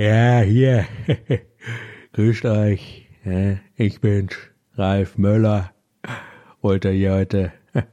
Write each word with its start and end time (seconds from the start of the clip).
Ja, 0.00 0.40
hier. 0.40 0.86
Grüßt 2.14 2.46
euch. 2.46 3.06
Ich 3.76 4.00
bin's, 4.00 4.34
Ralf 4.74 5.18
Möller. 5.18 5.72
Wollte 6.62 6.88
hier 6.88 7.12
heute 7.12 7.52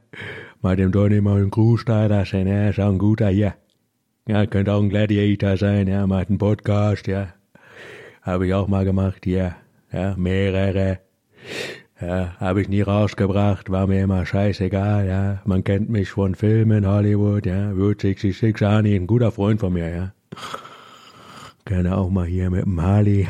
mal 0.62 0.74
dem 0.74 0.90
Donny 0.90 1.20
mal 1.20 1.36
einen 1.36 1.50
Gruß 1.50 1.84
da 1.84 2.06
lassen. 2.06 2.46
Ja, 2.46 2.70
ist 2.70 2.80
auch 2.80 2.88
ein 2.88 2.96
guter 2.96 3.28
hier. 3.28 3.56
Ja, 4.26 4.46
könnte 4.46 4.72
auch 4.72 4.80
ein 4.80 4.88
Gladiator 4.88 5.58
sein. 5.58 5.86
Ja, 5.86 6.06
macht 6.06 6.30
einen 6.30 6.38
Podcast. 6.38 7.08
Ja, 7.08 7.34
habe 8.22 8.46
ich 8.46 8.54
auch 8.54 8.68
mal 8.68 8.86
gemacht. 8.86 9.26
Ja, 9.26 9.56
ja, 9.92 10.14
mehrere. 10.16 11.00
Ja, 12.00 12.36
habe 12.40 12.62
ich 12.62 12.70
nie 12.70 12.80
rausgebracht, 12.80 13.68
war 13.68 13.86
mir 13.86 14.04
immer 14.04 14.24
scheißegal, 14.24 15.06
ja. 15.06 15.42
Man 15.44 15.62
kennt 15.62 15.90
mich 15.90 16.08
von 16.08 16.34
Filmen, 16.34 16.86
Hollywood, 16.86 17.44
ja. 17.44 17.70
Route 17.72 18.06
66, 18.06 18.66
Arnie, 18.66 18.96
ein 18.96 19.06
guter 19.06 19.30
Freund 19.30 19.60
von 19.60 19.74
mir, 19.74 19.90
ja. 19.90 20.14
Gerne 21.68 21.98
auch 21.98 22.08
mal 22.08 22.24
hier 22.24 22.48
mit 22.48 22.64
dem 22.64 22.80
Harley 22.80 23.28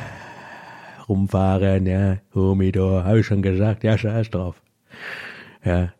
rumfahren, 1.08 1.86
ja. 1.86 2.18
Humidor, 2.32 3.02
habe 3.02 3.18
ich 3.18 3.26
schon 3.26 3.42
gesagt, 3.42 3.82
ja, 3.82 3.98
scheiß 3.98 4.30
drauf. 4.30 4.62
Ja. 5.64 5.92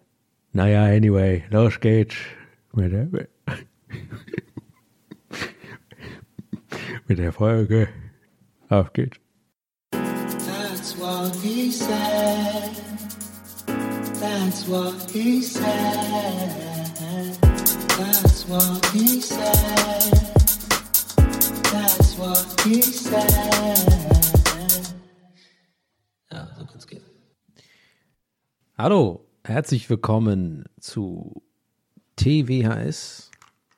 Naja, 0.53 0.85
anyway, 0.85 1.43
los 1.51 1.81
geht's. 1.81 2.15
Mit 2.73 2.93
der, 2.93 3.09
mit 7.09 7.19
der 7.19 7.33
Folge. 7.33 7.89
Auf 8.69 8.93
geht's. 8.93 9.19
That's 9.91 10.97
what 10.97 11.35
he 11.43 11.73
said. 11.73 12.71
That's 14.21 14.69
what 14.69 15.11
he 15.11 15.43
said. 15.43 15.65
That's 17.99 18.49
what 18.49 18.87
he 18.93 19.21
said. 19.21 19.88
Ja, 22.19 22.35
so 26.59 26.67
kann's 26.67 26.87
gehen. 26.89 27.03
Hallo, 28.77 29.25
herzlich 29.45 29.89
willkommen 29.89 30.65
zu 30.81 31.45
TWHS, 32.17 33.31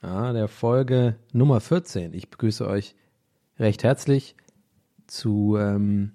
ja, 0.02 0.32
der 0.32 0.48
Folge 0.48 1.16
Nummer 1.34 1.60
14. 1.60 2.14
Ich 2.14 2.30
begrüße 2.30 2.66
euch 2.66 2.94
recht 3.58 3.84
herzlich 3.84 4.36
zu 5.06 5.58
ähm, 5.58 6.12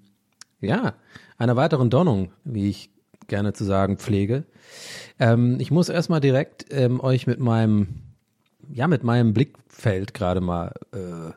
ja, 0.60 0.94
einer 1.38 1.54
weiteren 1.54 1.90
Donnung, 1.90 2.32
wie 2.42 2.68
ich 2.68 2.90
gerne 3.28 3.52
zu 3.52 3.62
sagen 3.62 3.98
pflege. 3.98 4.46
Ähm, 5.20 5.58
ich 5.60 5.70
muss 5.70 5.88
erstmal 5.88 6.20
direkt 6.20 6.66
ähm, 6.70 6.98
euch 6.98 7.28
mit 7.28 7.38
meinem, 7.38 8.02
ja, 8.68 8.88
mit 8.88 9.04
meinem 9.04 9.32
Blickfeld 9.32 10.12
gerade 10.12 10.40
mal, 10.40 10.72
äh, 10.92 11.30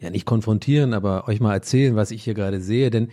ja, 0.00 0.10
nicht 0.10 0.24
konfrontieren, 0.24 0.94
aber 0.94 1.28
euch 1.28 1.40
mal 1.40 1.52
erzählen, 1.52 1.94
was 1.94 2.10
ich 2.10 2.24
hier 2.24 2.34
gerade 2.34 2.60
sehe, 2.60 2.90
denn 2.90 3.08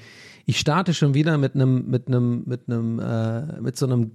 ich 0.46 0.60
starte 0.60 0.94
schon 0.94 1.14
wieder 1.14 1.38
mit 1.38 1.56
einem, 1.56 1.90
mit 1.90 2.08
einem, 2.08 2.44
mit 2.46 2.62
einem, 2.68 3.00
äh, 3.00 3.62
mit 3.62 3.78
so 3.78 3.86
einem, 3.86 4.12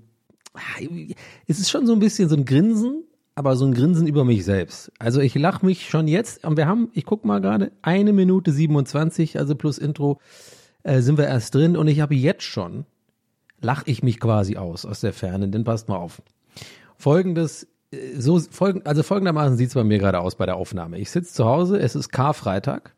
es 1.47 1.61
ist 1.61 1.71
schon 1.71 1.87
so 1.87 1.93
ein 1.93 1.99
bisschen 1.99 2.29
so 2.29 2.37
ein 2.37 2.47
Grinsen, 2.47 3.05
aber 3.35 3.57
so 3.57 3.67
ein 3.67 3.75
Grinsen 3.75 4.07
über 4.07 4.25
mich 4.25 4.45
selbst. 4.45 4.91
Also 4.99 5.21
ich 5.21 5.35
lache 5.35 5.65
mich 5.65 5.89
schon 5.89 6.09
jetzt, 6.09 6.45
und 6.45 6.57
wir 6.57 6.67
haben, 6.67 6.91
ich 6.95 7.05
guck 7.05 7.25
mal 7.25 7.41
gerade, 7.41 7.73
eine 7.83 8.13
Minute 8.13 8.51
27, 8.51 9.39
also 9.39 9.55
plus 9.55 9.79
Intro, 9.79 10.21
äh, 10.83 11.01
sind 11.01 11.19
wir 11.19 11.27
erst 11.27 11.55
drin 11.55 11.77
und 11.77 11.89
ich 11.89 12.01
habe 12.01 12.15
jetzt 12.15 12.45
schon, 12.45 12.87
lache 13.61 13.85
ich 13.91 14.03
mich 14.03 14.19
quasi 14.19 14.57
aus 14.57 14.87
aus 14.87 15.01
der 15.01 15.13
Ferne, 15.13 15.49
denn 15.49 15.65
passt 15.65 15.89
mal 15.89 15.97
auf. 15.97 16.23
Folgendes, 16.97 17.67
so 18.17 18.39
folgend, 18.39 18.87
also 18.87 19.03
folgendermaßen 19.03 19.57
sieht 19.57 19.69
es 19.69 19.75
bei 19.75 19.85
mir 19.85 19.99
gerade 19.99 20.21
aus 20.21 20.37
bei 20.37 20.47
der 20.47 20.57
Aufnahme. 20.57 20.99
Ich 20.99 21.11
sitze 21.11 21.35
zu 21.35 21.45
Hause, 21.45 21.79
es 21.79 21.95
ist 21.95 22.11
Karfreitag. 22.11 22.95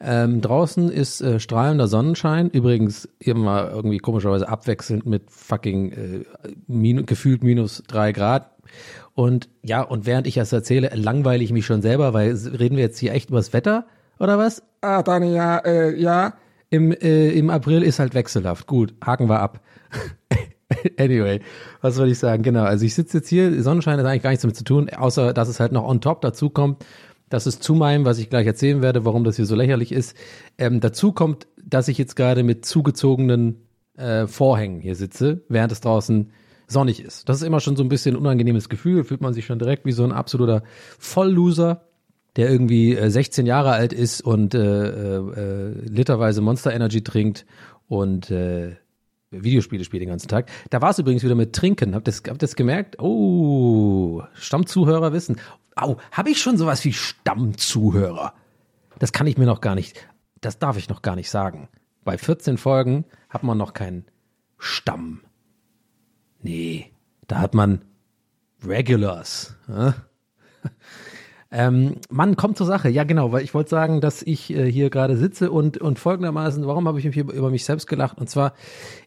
Ähm, 0.00 0.40
draußen 0.40 0.90
ist 0.90 1.20
äh, 1.20 1.40
strahlender 1.40 1.88
Sonnenschein, 1.88 2.50
übrigens 2.50 3.08
immer 3.18 3.70
irgendwie 3.70 3.98
komischerweise 3.98 4.48
abwechselnd 4.48 5.06
mit 5.06 5.28
fucking 5.28 5.92
äh, 5.92 6.24
min 6.68 7.04
gefühlt 7.04 7.42
minus 7.42 7.82
drei 7.88 8.12
Grad. 8.12 8.52
Und 9.14 9.48
ja, 9.64 9.82
und 9.82 10.06
während 10.06 10.28
ich 10.28 10.34
das 10.34 10.52
erzähle, 10.52 10.92
langweile 10.94 11.42
ich 11.42 11.52
mich 11.52 11.66
schon 11.66 11.82
selber, 11.82 12.14
weil 12.14 12.30
reden 12.30 12.76
wir 12.76 12.84
jetzt 12.84 12.98
hier 12.98 13.12
echt 13.12 13.30
übers 13.30 13.52
Wetter 13.52 13.86
oder 14.20 14.38
was? 14.38 14.62
Ah, 14.80 15.02
Dani, 15.02 15.34
ja, 15.34 15.58
äh, 15.58 16.00
ja. 16.00 16.34
Im, 16.70 16.92
äh, 16.92 17.30
Im 17.30 17.50
April 17.50 17.82
ist 17.82 17.98
halt 17.98 18.14
wechselhaft. 18.14 18.66
Gut, 18.66 18.94
haken 19.04 19.28
wir 19.28 19.40
ab. 19.40 19.60
anyway, 20.98 21.40
was 21.80 21.94
soll 21.94 22.10
ich 22.10 22.18
sagen? 22.18 22.42
Genau, 22.42 22.64
also 22.64 22.84
ich 22.84 22.94
sitze 22.94 23.18
jetzt 23.18 23.28
hier, 23.28 23.62
Sonnenschein 23.62 23.98
hat 23.98 24.06
eigentlich 24.06 24.22
gar 24.22 24.30
nichts 24.30 24.42
damit 24.42 24.56
zu 24.56 24.64
tun, 24.64 24.90
außer 24.90 25.32
dass 25.32 25.48
es 25.48 25.60
halt 25.60 25.72
noch 25.72 25.84
on 25.84 26.00
top 26.00 26.20
dazu 26.20 26.50
kommt. 26.50 26.84
Das 27.28 27.46
ist 27.46 27.62
zu 27.62 27.74
meinem, 27.74 28.04
was 28.04 28.18
ich 28.18 28.30
gleich 28.30 28.46
erzählen 28.46 28.80
werde, 28.80 29.04
warum 29.04 29.24
das 29.24 29.36
hier 29.36 29.46
so 29.46 29.54
lächerlich 29.54 29.92
ist. 29.92 30.16
Ähm, 30.56 30.80
dazu 30.80 31.12
kommt, 31.12 31.46
dass 31.62 31.88
ich 31.88 31.98
jetzt 31.98 32.16
gerade 32.16 32.42
mit 32.42 32.64
zugezogenen 32.64 33.56
äh, 33.96 34.26
Vorhängen 34.26 34.80
hier 34.80 34.94
sitze, 34.94 35.42
während 35.48 35.72
es 35.72 35.80
draußen 35.80 36.30
sonnig 36.66 37.02
ist. 37.02 37.28
Das 37.28 37.38
ist 37.38 37.42
immer 37.42 37.60
schon 37.60 37.76
so 37.76 37.82
ein 37.82 37.88
bisschen 37.88 38.14
ein 38.14 38.20
unangenehmes 38.20 38.68
Gefühl, 38.68 39.04
fühlt 39.04 39.20
man 39.20 39.34
sich 39.34 39.46
schon 39.46 39.58
direkt 39.58 39.84
wie 39.84 39.92
so 39.92 40.04
ein 40.04 40.12
absoluter 40.12 40.62
Vollloser, 40.98 41.82
der 42.36 42.50
irgendwie 42.50 42.94
äh, 42.94 43.10
16 43.10 43.46
Jahre 43.46 43.72
alt 43.72 43.92
ist 43.92 44.20
und 44.20 44.54
äh, 44.54 45.16
äh, 45.18 45.72
literweise 45.86 46.40
Monster 46.40 46.72
Energy 46.72 47.02
trinkt 47.02 47.46
und 47.88 48.30
äh, 48.30 48.76
Videospiele 49.30 49.84
spielt 49.84 50.02
den 50.02 50.08
ganzen 50.08 50.28
Tag. 50.28 50.50
Da 50.70 50.80
war 50.80 50.90
es 50.90 50.98
übrigens 50.98 51.22
wieder 51.22 51.34
mit 51.34 51.54
Trinken. 51.54 51.94
Habt 51.94 52.08
ihr 52.08 52.12
das, 52.12 52.38
das 52.38 52.56
gemerkt? 52.56 52.98
Oh, 52.98 54.22
Stammzuhörer 54.34 55.12
wissen. 55.12 55.38
Au, 55.76 55.96
habe 56.12 56.30
ich 56.30 56.40
schon 56.40 56.56
sowas 56.56 56.84
wie 56.84 56.92
Stammzuhörer? 56.92 58.34
Das 58.98 59.12
kann 59.12 59.26
ich 59.26 59.38
mir 59.38 59.46
noch 59.46 59.60
gar 59.60 59.74
nicht, 59.74 60.08
das 60.40 60.58
darf 60.58 60.76
ich 60.76 60.88
noch 60.88 61.02
gar 61.02 61.14
nicht 61.14 61.30
sagen. 61.30 61.68
Bei 62.04 62.18
14 62.18 62.58
Folgen 62.58 63.04
hat 63.28 63.42
man 63.42 63.58
noch 63.58 63.74
keinen 63.74 64.06
Stamm. 64.56 65.20
Nee, 66.40 66.90
da 67.26 67.38
hat 67.38 67.54
man 67.54 67.84
Regulars. 68.64 69.56
Ja? 69.68 69.94
Ähm, 71.50 71.96
Mann, 72.10 72.36
kommt 72.36 72.58
zur 72.58 72.66
Sache. 72.66 72.90
Ja, 72.90 73.04
genau, 73.04 73.32
weil 73.32 73.42
ich 73.42 73.54
wollte 73.54 73.70
sagen, 73.70 74.00
dass 74.00 74.22
ich 74.22 74.50
äh, 74.54 74.70
hier 74.70 74.90
gerade 74.90 75.16
sitze 75.16 75.50
und, 75.50 75.78
und 75.78 75.98
folgendermaßen, 75.98 76.66
warum 76.66 76.86
habe 76.86 76.98
ich 76.98 77.06
mich 77.06 77.14
hier 77.14 77.30
über 77.30 77.50
mich 77.50 77.64
selbst 77.64 77.86
gelacht? 77.86 78.18
Und 78.18 78.28
zwar, 78.28 78.52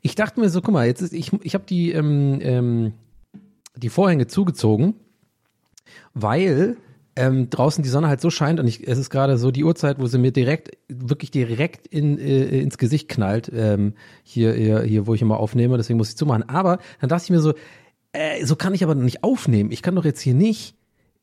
ich 0.01 0.15
dachte 0.15 0.39
mir 0.39 0.50
so, 0.50 0.62
guck 0.62 0.74
mal, 0.74 0.88
jetzt 0.88 1.01
ist, 1.01 1.13
ich, 1.13 1.31
ich 1.44 1.54
habe 1.54 1.65
die, 1.68 1.92
ähm, 1.92 2.39
ähm, 2.42 2.94
die 3.75 3.89
Vorhänge 3.89 4.25
zugezogen, 4.25 4.95
weil 6.15 6.77
ähm, 7.15 7.50
draußen 7.50 7.83
die 7.83 7.89
Sonne 7.89 8.07
halt 8.07 8.21
so 8.21 8.31
scheint 8.31 8.60
und 8.60 8.68
ich, 8.68 8.88
es 8.88 8.98
ist 8.98 9.12
gerade 9.12 9.38
so 9.38 9.51
die 9.51 9.63
Uhrzeit, 9.63 10.00
wo 10.00 10.07
sie 10.07 10.18
mir 10.18 10.31
direkt, 10.31 10.77
wirklich 10.88 11.30
direkt 11.30 11.86
in, 11.88 12.18
äh, 12.18 12.60
ins 12.60 12.80
Gesicht 12.80 13.07
knallt, 13.07 13.51
ähm, 13.54 13.94
hier, 14.24 14.54
hier, 14.54 14.81
hier, 14.81 15.06
wo 15.06 15.13
ich 15.13 15.21
immer 15.21 15.38
aufnehme, 15.38 15.77
deswegen 15.77 15.98
muss 15.98 16.10
ich 16.10 16.18
zumachen. 16.18 16.48
Aber 16.50 16.80
dann 17.01 17.10
dachte 17.10 17.25
ich 17.25 17.30
mir 17.30 17.42
so, 17.42 17.54
äh, 18.13 18.44
so 18.45 18.56
kann 18.56 18.74
ich 18.74 18.83
aber 18.83 18.95
nicht 18.95 19.24
aufnehmen. 19.24 19.71
Ich 19.71 19.83
kann 19.83 19.95
doch 19.95 20.06
jetzt 20.06 20.21
hier 20.21 20.33
nicht 20.33 20.75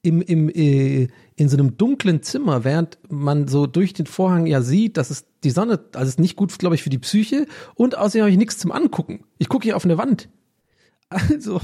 im, 0.08 0.22
im, 0.22 0.48
äh, 0.48 1.08
in 1.36 1.48
so 1.48 1.56
einem 1.56 1.76
dunklen 1.76 2.22
Zimmer, 2.22 2.64
während 2.64 2.98
man 3.08 3.46
so 3.46 3.66
durch 3.66 3.92
den 3.92 4.06
Vorhang 4.06 4.46
ja 4.46 4.62
sieht, 4.62 4.96
dass 4.96 5.10
es 5.10 5.26
die 5.44 5.50
Sonne, 5.50 5.80
also 5.94 6.08
ist 6.08 6.18
nicht 6.18 6.36
gut, 6.36 6.58
glaube 6.58 6.74
ich, 6.74 6.82
für 6.82 6.90
die 6.90 6.98
Psyche 6.98 7.46
und 7.74 7.96
außerdem 7.96 8.22
habe 8.22 8.30
ich 8.30 8.38
nichts 8.38 8.58
zum 8.58 8.72
Angucken. 8.72 9.24
Ich 9.38 9.48
gucke 9.48 9.64
hier 9.64 9.76
auf 9.76 9.84
eine 9.84 9.98
Wand. 9.98 10.28
Also, 11.10 11.60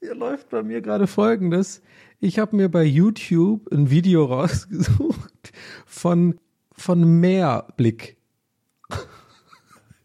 hier 0.00 0.14
läuft 0.14 0.48
bei 0.48 0.62
mir 0.62 0.80
gerade 0.80 1.06
Folgendes. 1.06 1.82
Ich 2.20 2.38
habe 2.38 2.56
mir 2.56 2.70
bei 2.70 2.84
YouTube 2.84 3.70
ein 3.72 3.90
Video 3.90 4.24
rausgesucht 4.24 5.52
von, 5.84 6.38
von 6.72 7.20
Meerblick. 7.20 8.16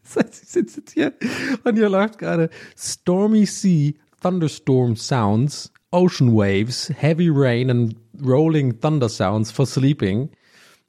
Das 0.02 0.16
heißt, 0.16 0.42
ich 0.42 0.48
sitze 0.48 0.80
jetzt 0.80 0.92
hier 0.92 1.14
und 1.64 1.76
hier 1.76 1.88
läuft 1.88 2.18
gerade 2.18 2.50
Stormy 2.76 3.46
Sea, 3.46 3.92
Thunderstorm 4.20 4.96
Sounds, 4.96 5.72
Ocean 5.90 6.34
Waves, 6.34 6.92
Heavy 6.94 7.30
Rain 7.30 7.70
and 7.70 7.96
Rolling 8.22 8.80
Thunder 8.80 9.08
Sounds 9.08 9.50
for 9.50 9.66
Sleeping. 9.66 10.30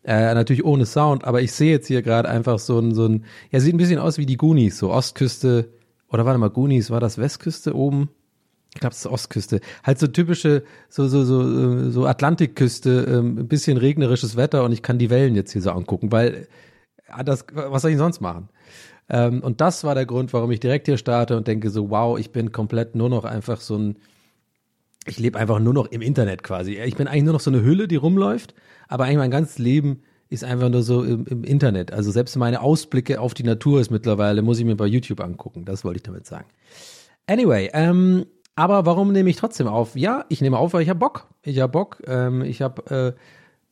Äh, 0.04 0.34
natürlich 0.34 0.64
ohne 0.64 0.86
Sound, 0.86 1.26
aber 1.26 1.42
ich 1.42 1.52
sehe 1.52 1.72
jetzt 1.72 1.88
hier 1.88 2.02
gerade 2.02 2.30
einfach 2.30 2.58
so 2.58 2.80
ein, 2.80 2.94
so 2.94 3.06
ein, 3.06 3.26
ja, 3.52 3.60
sieht 3.60 3.76
ein 3.76 3.78
bisschen 3.78 4.00
aus 4.00 4.18
wie 4.18 4.26
die 4.26 4.38
Goonies, 4.38 4.78
so 4.78 4.92
Ostküste, 4.92 5.74
oder 6.10 6.26
warte 6.26 6.40
mal, 6.40 6.50
Goonies, 6.50 6.90
war 6.90 7.02
das 7.02 7.18
Westküste 7.18 7.76
oben? 7.76 8.10
Ich 8.74 8.80
glaube, 8.80 8.94
es 8.94 9.00
ist 9.00 9.08
Ostküste. 9.08 9.60
Halt 9.84 10.00
so 10.00 10.08
typische, 10.08 10.64
so, 10.88 11.08
so, 11.08 11.26
so, 11.26 11.90
so 11.92 12.06
Atlantikküste, 12.06 13.08
ähm, 13.10 13.40
ein 13.40 13.48
bisschen 13.48 13.78
regnerisches 13.78 14.38
Wetter 14.38 14.64
und 14.64 14.72
ich 14.72 14.82
kann 14.82 15.00
die 15.00 15.10
Wellen 15.10 15.36
jetzt 15.36 15.52
hier 15.52 15.62
so 15.62 15.72
angucken, 15.72 16.12
weil, 16.14 16.48
äh, 17.08 17.24
das, 17.24 17.46
was 17.54 17.82
soll 17.82 17.92
ich 17.92 17.98
sonst 17.98 18.22
machen? 18.22 18.50
Ähm, 19.10 19.42
und 19.44 19.60
das 19.60 19.84
war 19.84 19.96
der 19.96 20.06
Grund, 20.06 20.32
warum 20.32 20.52
ich 20.52 20.62
direkt 20.62 20.88
hier 20.88 20.98
starte 20.98 21.36
und 21.36 21.48
denke 21.48 21.70
so, 21.72 21.90
wow, 21.90 22.18
ich 22.18 22.32
bin 22.32 22.54
komplett 22.54 22.96
nur 22.96 23.10
noch 23.10 23.26
einfach 23.26 23.60
so 23.60 23.78
ein, 23.78 23.98
ich 25.10 25.20
lebe 25.20 25.38
einfach 25.38 25.60
nur 25.60 25.74
noch 25.74 25.88
im 25.88 26.02
Internet 26.02 26.44
quasi. 26.44 26.80
Ich 26.80 26.96
bin 26.96 27.08
eigentlich 27.08 27.24
nur 27.24 27.34
noch 27.34 27.40
so 27.40 27.52
eine 27.52 27.64
Hülle, 27.64 27.88
die 27.88 27.96
rumläuft, 27.96 28.54
aber 28.88 29.06
eigentlich 29.06 29.18
mein 29.18 29.32
ganzes 29.32 29.58
Leben 29.58 30.02
ist 30.30 30.44
einfach 30.44 30.70
nur 30.70 30.84
so 30.84 31.04
im, 31.04 31.26
im 31.26 31.44
Internet. 31.44 31.92
Also 31.92 32.12
selbst 32.12 32.36
meine 32.36 32.62
Ausblicke 32.62 33.20
auf 33.20 33.34
die 33.34 33.44
Natur 33.44 33.82
ist 33.82 33.90
mittlerweile, 33.90 34.42
muss 34.42 34.60
ich 34.60 34.66
mir 34.66 34.76
bei 34.76 34.86
YouTube 34.86 35.22
angucken. 35.22 35.66
Das 35.66 35.84
wollte 35.84 35.98
ich 35.98 36.04
damit 36.04 36.28
sagen. 36.28 36.46
Anyway, 37.26 37.70
ähm, 37.74 38.26
aber 38.56 38.86
warum 38.86 39.12
nehme 39.12 39.30
ich 39.30 39.38
trotzdem 39.38 39.68
auf? 39.68 39.96
Ja, 39.96 40.26
ich 40.30 40.42
nehme 40.42 40.58
auf, 40.58 40.74
weil 40.74 40.84
ich 40.84 40.90
habe 40.90 41.00
Bock. 41.00 41.28
Ich 41.44 41.60
habe 41.60 41.72
Bock. 41.72 42.02
Ähm, 42.06 42.42
ich 42.42 42.62
habe 42.62 43.16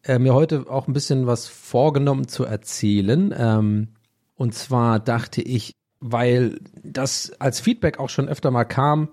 äh, 0.05 0.13
äh, 0.13 0.19
mir 0.19 0.33
heute 0.33 0.65
auch 0.69 0.87
ein 0.87 0.93
bisschen 0.93 1.27
was 1.27 1.47
vorgenommen 1.47 2.27
zu 2.27 2.45
erzählen. 2.45 3.33
Ähm, 3.37 3.89
und 4.35 4.53
zwar 4.53 4.99
dachte 4.99 5.41
ich, 5.41 5.73
weil 5.99 6.59
das 6.83 7.33
als 7.39 7.59
Feedback 7.59 7.99
auch 7.99 8.09
schon 8.09 8.29
öfter 8.29 8.51
mal 8.51 8.65
kam, 8.65 9.09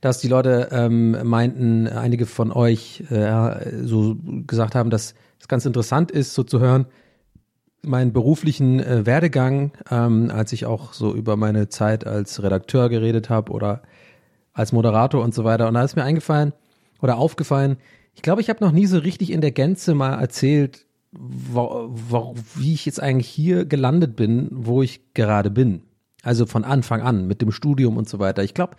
dass 0.00 0.18
die 0.18 0.28
Leute 0.28 0.68
ähm, 0.72 1.16
meinten, 1.28 1.86
einige 1.86 2.26
von 2.26 2.52
euch 2.52 3.04
äh, 3.10 3.84
so 3.84 4.16
gesagt 4.46 4.74
haben, 4.74 4.90
dass 4.90 5.14
es 5.38 5.48
ganz 5.48 5.66
interessant 5.66 6.10
ist, 6.10 6.34
so 6.34 6.42
zu 6.42 6.60
hören, 6.60 6.86
meinen 7.82 8.12
beruflichen 8.12 8.80
äh, 8.80 9.06
Werdegang, 9.06 9.72
ähm, 9.90 10.30
als 10.32 10.52
ich 10.52 10.66
auch 10.66 10.92
so 10.92 11.14
über 11.14 11.36
meine 11.36 11.68
Zeit 11.68 12.06
als 12.06 12.42
Redakteur 12.42 12.88
geredet 12.88 13.30
habe 13.30 13.52
oder 13.52 13.82
als 14.52 14.72
Moderator 14.72 15.22
und 15.22 15.34
so 15.34 15.44
weiter. 15.44 15.68
Und 15.68 15.74
da 15.74 15.82
ist 15.82 15.96
mir 15.96 16.04
eingefallen 16.04 16.52
oder 17.00 17.16
aufgefallen, 17.16 17.76
ich 18.14 18.22
glaube, 18.22 18.40
ich 18.40 18.50
habe 18.50 18.62
noch 18.62 18.72
nie 18.72 18.86
so 18.86 18.98
richtig 18.98 19.30
in 19.30 19.40
der 19.40 19.52
Gänze 19.52 19.94
mal 19.94 20.14
erzählt, 20.20 20.86
wo, 21.12 21.88
wo, 21.90 22.34
wie 22.54 22.74
ich 22.74 22.84
jetzt 22.86 23.00
eigentlich 23.00 23.28
hier 23.28 23.64
gelandet 23.64 24.16
bin, 24.16 24.48
wo 24.52 24.82
ich 24.82 25.14
gerade 25.14 25.50
bin. 25.50 25.82
Also 26.22 26.44
von 26.44 26.64
Anfang 26.64 27.00
an 27.00 27.26
mit 27.26 27.40
dem 27.40 27.50
Studium 27.50 27.96
und 27.96 28.08
so 28.08 28.18
weiter. 28.18 28.42
Ich 28.42 28.52
glaube, 28.52 28.76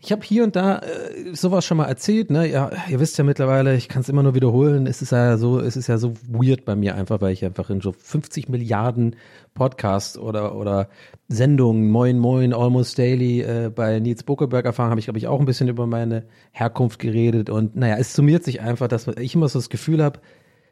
ich 0.00 0.12
habe 0.12 0.22
hier 0.22 0.44
und 0.44 0.54
da 0.54 0.78
äh, 0.78 1.34
sowas 1.34 1.64
schon 1.64 1.76
mal 1.76 1.86
erzählt, 1.86 2.30
ne? 2.30 2.48
Ja, 2.48 2.70
ihr 2.88 3.00
wisst 3.00 3.18
ja 3.18 3.24
mittlerweile, 3.24 3.74
ich 3.74 3.88
kann 3.88 4.02
es 4.02 4.08
immer 4.08 4.22
nur 4.22 4.34
wiederholen. 4.34 4.86
Es 4.86 5.02
ist 5.02 5.12
ja 5.12 5.36
so, 5.36 5.58
es 5.60 5.76
ist 5.76 5.88
ja 5.88 5.98
so 5.98 6.14
weird 6.28 6.64
bei 6.64 6.76
mir 6.76 6.94
einfach, 6.94 7.20
weil 7.20 7.32
ich 7.32 7.44
einfach 7.44 7.70
in 7.70 7.80
so 7.80 7.92
50 7.92 8.48
Milliarden 8.48 9.16
Podcasts 9.54 10.16
oder 10.16 10.54
oder 10.54 10.88
Sendungen, 11.28 11.90
Moin 11.90 12.18
Moin, 12.18 12.54
Almost 12.54 12.98
Daily 12.98 13.40
äh, 13.40 13.70
bei 13.74 13.98
Nils 13.98 14.22
Buckelberg 14.22 14.64
erfahren, 14.66 14.90
habe 14.90 15.00
ich 15.00 15.06
glaube 15.06 15.18
ich 15.18 15.26
auch 15.26 15.40
ein 15.40 15.46
bisschen 15.46 15.68
über 15.68 15.86
meine 15.86 16.24
Herkunft 16.52 17.00
geredet 17.00 17.50
und 17.50 17.74
naja, 17.74 17.96
es 17.98 18.14
summiert 18.14 18.44
sich 18.44 18.60
einfach, 18.60 18.88
dass 18.88 19.08
ich 19.08 19.34
immer 19.34 19.48
so 19.48 19.58
das 19.58 19.68
Gefühl 19.68 20.02
habe, 20.02 20.20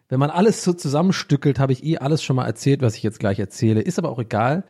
wenn 0.09 0.21
man 0.21 0.31
alles 0.31 0.63
so 0.63 0.73
zusammenstückelt, 0.73 1.59
habe 1.59 1.73
ich 1.73 1.85
eh 1.85 1.99
alles 1.99 2.23
schon 2.23 2.37
mal 2.37 2.47
erzählt, 2.47 2.81
was 2.81 2.95
ich 2.95 3.03
jetzt 3.03 3.19
gleich 3.19 3.41
erzähle. 3.41 3.81
Ist 3.81 3.99
aber 3.99 4.11
auch 4.11 4.21
egal, 4.21 4.65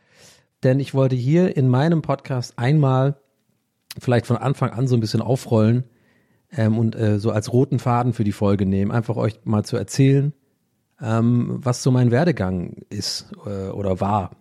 denn 0.63 0.79
ich 0.79 0.95
wollte 0.95 1.15
hier 1.15 1.55
in 1.55 1.69
meinem 1.69 2.01
Podcast 2.01 2.57
einmal 2.57 3.17
vielleicht 3.99 4.25
von 4.25 4.37
Anfang 4.37 4.71
an 4.71 4.87
so 4.87 4.95
ein 4.95 4.99
bisschen 4.99 5.21
aufrollen 5.21 5.83
ähm, 6.51 6.77
und 6.77 6.95
äh, 6.95 7.19
so 7.19 7.31
als 7.31 7.51
roten 7.51 7.79
Faden 7.79 8.13
für 8.13 8.23
die 8.23 8.31
Folge 8.31 8.65
nehmen, 8.65 8.91
einfach 8.91 9.17
euch 9.17 9.39
mal 9.43 9.63
zu 9.63 9.77
erzählen, 9.77 10.33
ähm, 11.01 11.59
was 11.61 11.83
so 11.83 11.91
mein 11.91 12.11
Werdegang 12.11 12.77
ist 12.89 13.31
äh, 13.45 13.69
oder 13.69 13.99
war. 13.99 14.31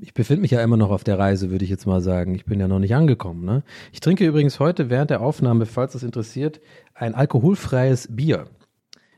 Ich 0.00 0.12
befinde 0.12 0.42
mich 0.42 0.50
ja 0.50 0.60
immer 0.60 0.76
noch 0.76 0.90
auf 0.90 1.04
der 1.04 1.18
Reise, 1.18 1.50
würde 1.50 1.64
ich 1.64 1.70
jetzt 1.70 1.86
mal 1.86 2.02
sagen. 2.02 2.34
Ich 2.34 2.44
bin 2.44 2.60
ja 2.60 2.68
noch 2.68 2.78
nicht 2.78 2.94
angekommen. 2.94 3.44
Ne? 3.44 3.62
Ich 3.92 4.00
trinke 4.00 4.26
übrigens 4.26 4.60
heute 4.60 4.90
während 4.90 5.10
der 5.10 5.22
Aufnahme, 5.22 5.64
falls 5.64 5.94
das 5.94 6.02
interessiert, 6.02 6.60
ein 6.94 7.14
alkoholfreies 7.14 8.14
Bier. 8.14 8.46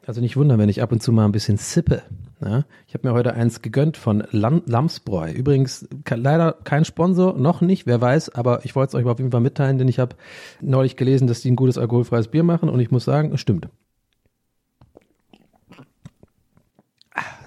Also 0.09 0.23
nicht 0.23 0.39
wundern, 0.39 0.59
wenn 0.59 0.71
ich 0.71 0.81
ab 0.81 0.91
und 0.91 1.03
zu 1.03 1.13
mal 1.13 1.27
ein 1.27 1.33
bisschen 1.33 1.59
sippe. 1.59 2.01
Ja, 2.41 2.65
ich 2.87 2.95
habe 2.95 3.07
mir 3.07 3.13
heute 3.13 3.35
eins 3.35 3.61
gegönnt 3.61 3.99
von 3.99 4.25
Lam 4.31 4.63
Lamsbräu. 4.65 5.31
Übrigens 5.31 5.87
leider 6.09 6.55
kein 6.65 6.87
Sponsor, 6.87 7.35
noch 7.37 7.61
nicht, 7.61 7.87
wer 7.87 8.01
weiß, 8.01 8.31
aber 8.31 8.65
ich 8.65 8.75
wollte 8.75 8.89
es 8.89 8.95
euch 8.95 9.05
auf 9.05 9.19
jeden 9.19 9.33
Fall 9.33 9.43
mitteilen, 9.43 9.77
denn 9.77 9.87
ich 9.87 9.99
habe 9.99 10.17
neulich 10.63 10.97
gelesen, 10.97 11.29
dass 11.29 11.43
die 11.43 11.51
ein 11.51 11.57
gutes 11.57 11.77
alkoholfreies 11.77 12.29
Bier 12.29 12.43
machen 12.43 12.71
und 12.71 12.81
ich 12.81 12.91
muss 12.91 13.05
sagen, 13.05 13.35
es 13.35 13.41
stimmt. 13.43 13.69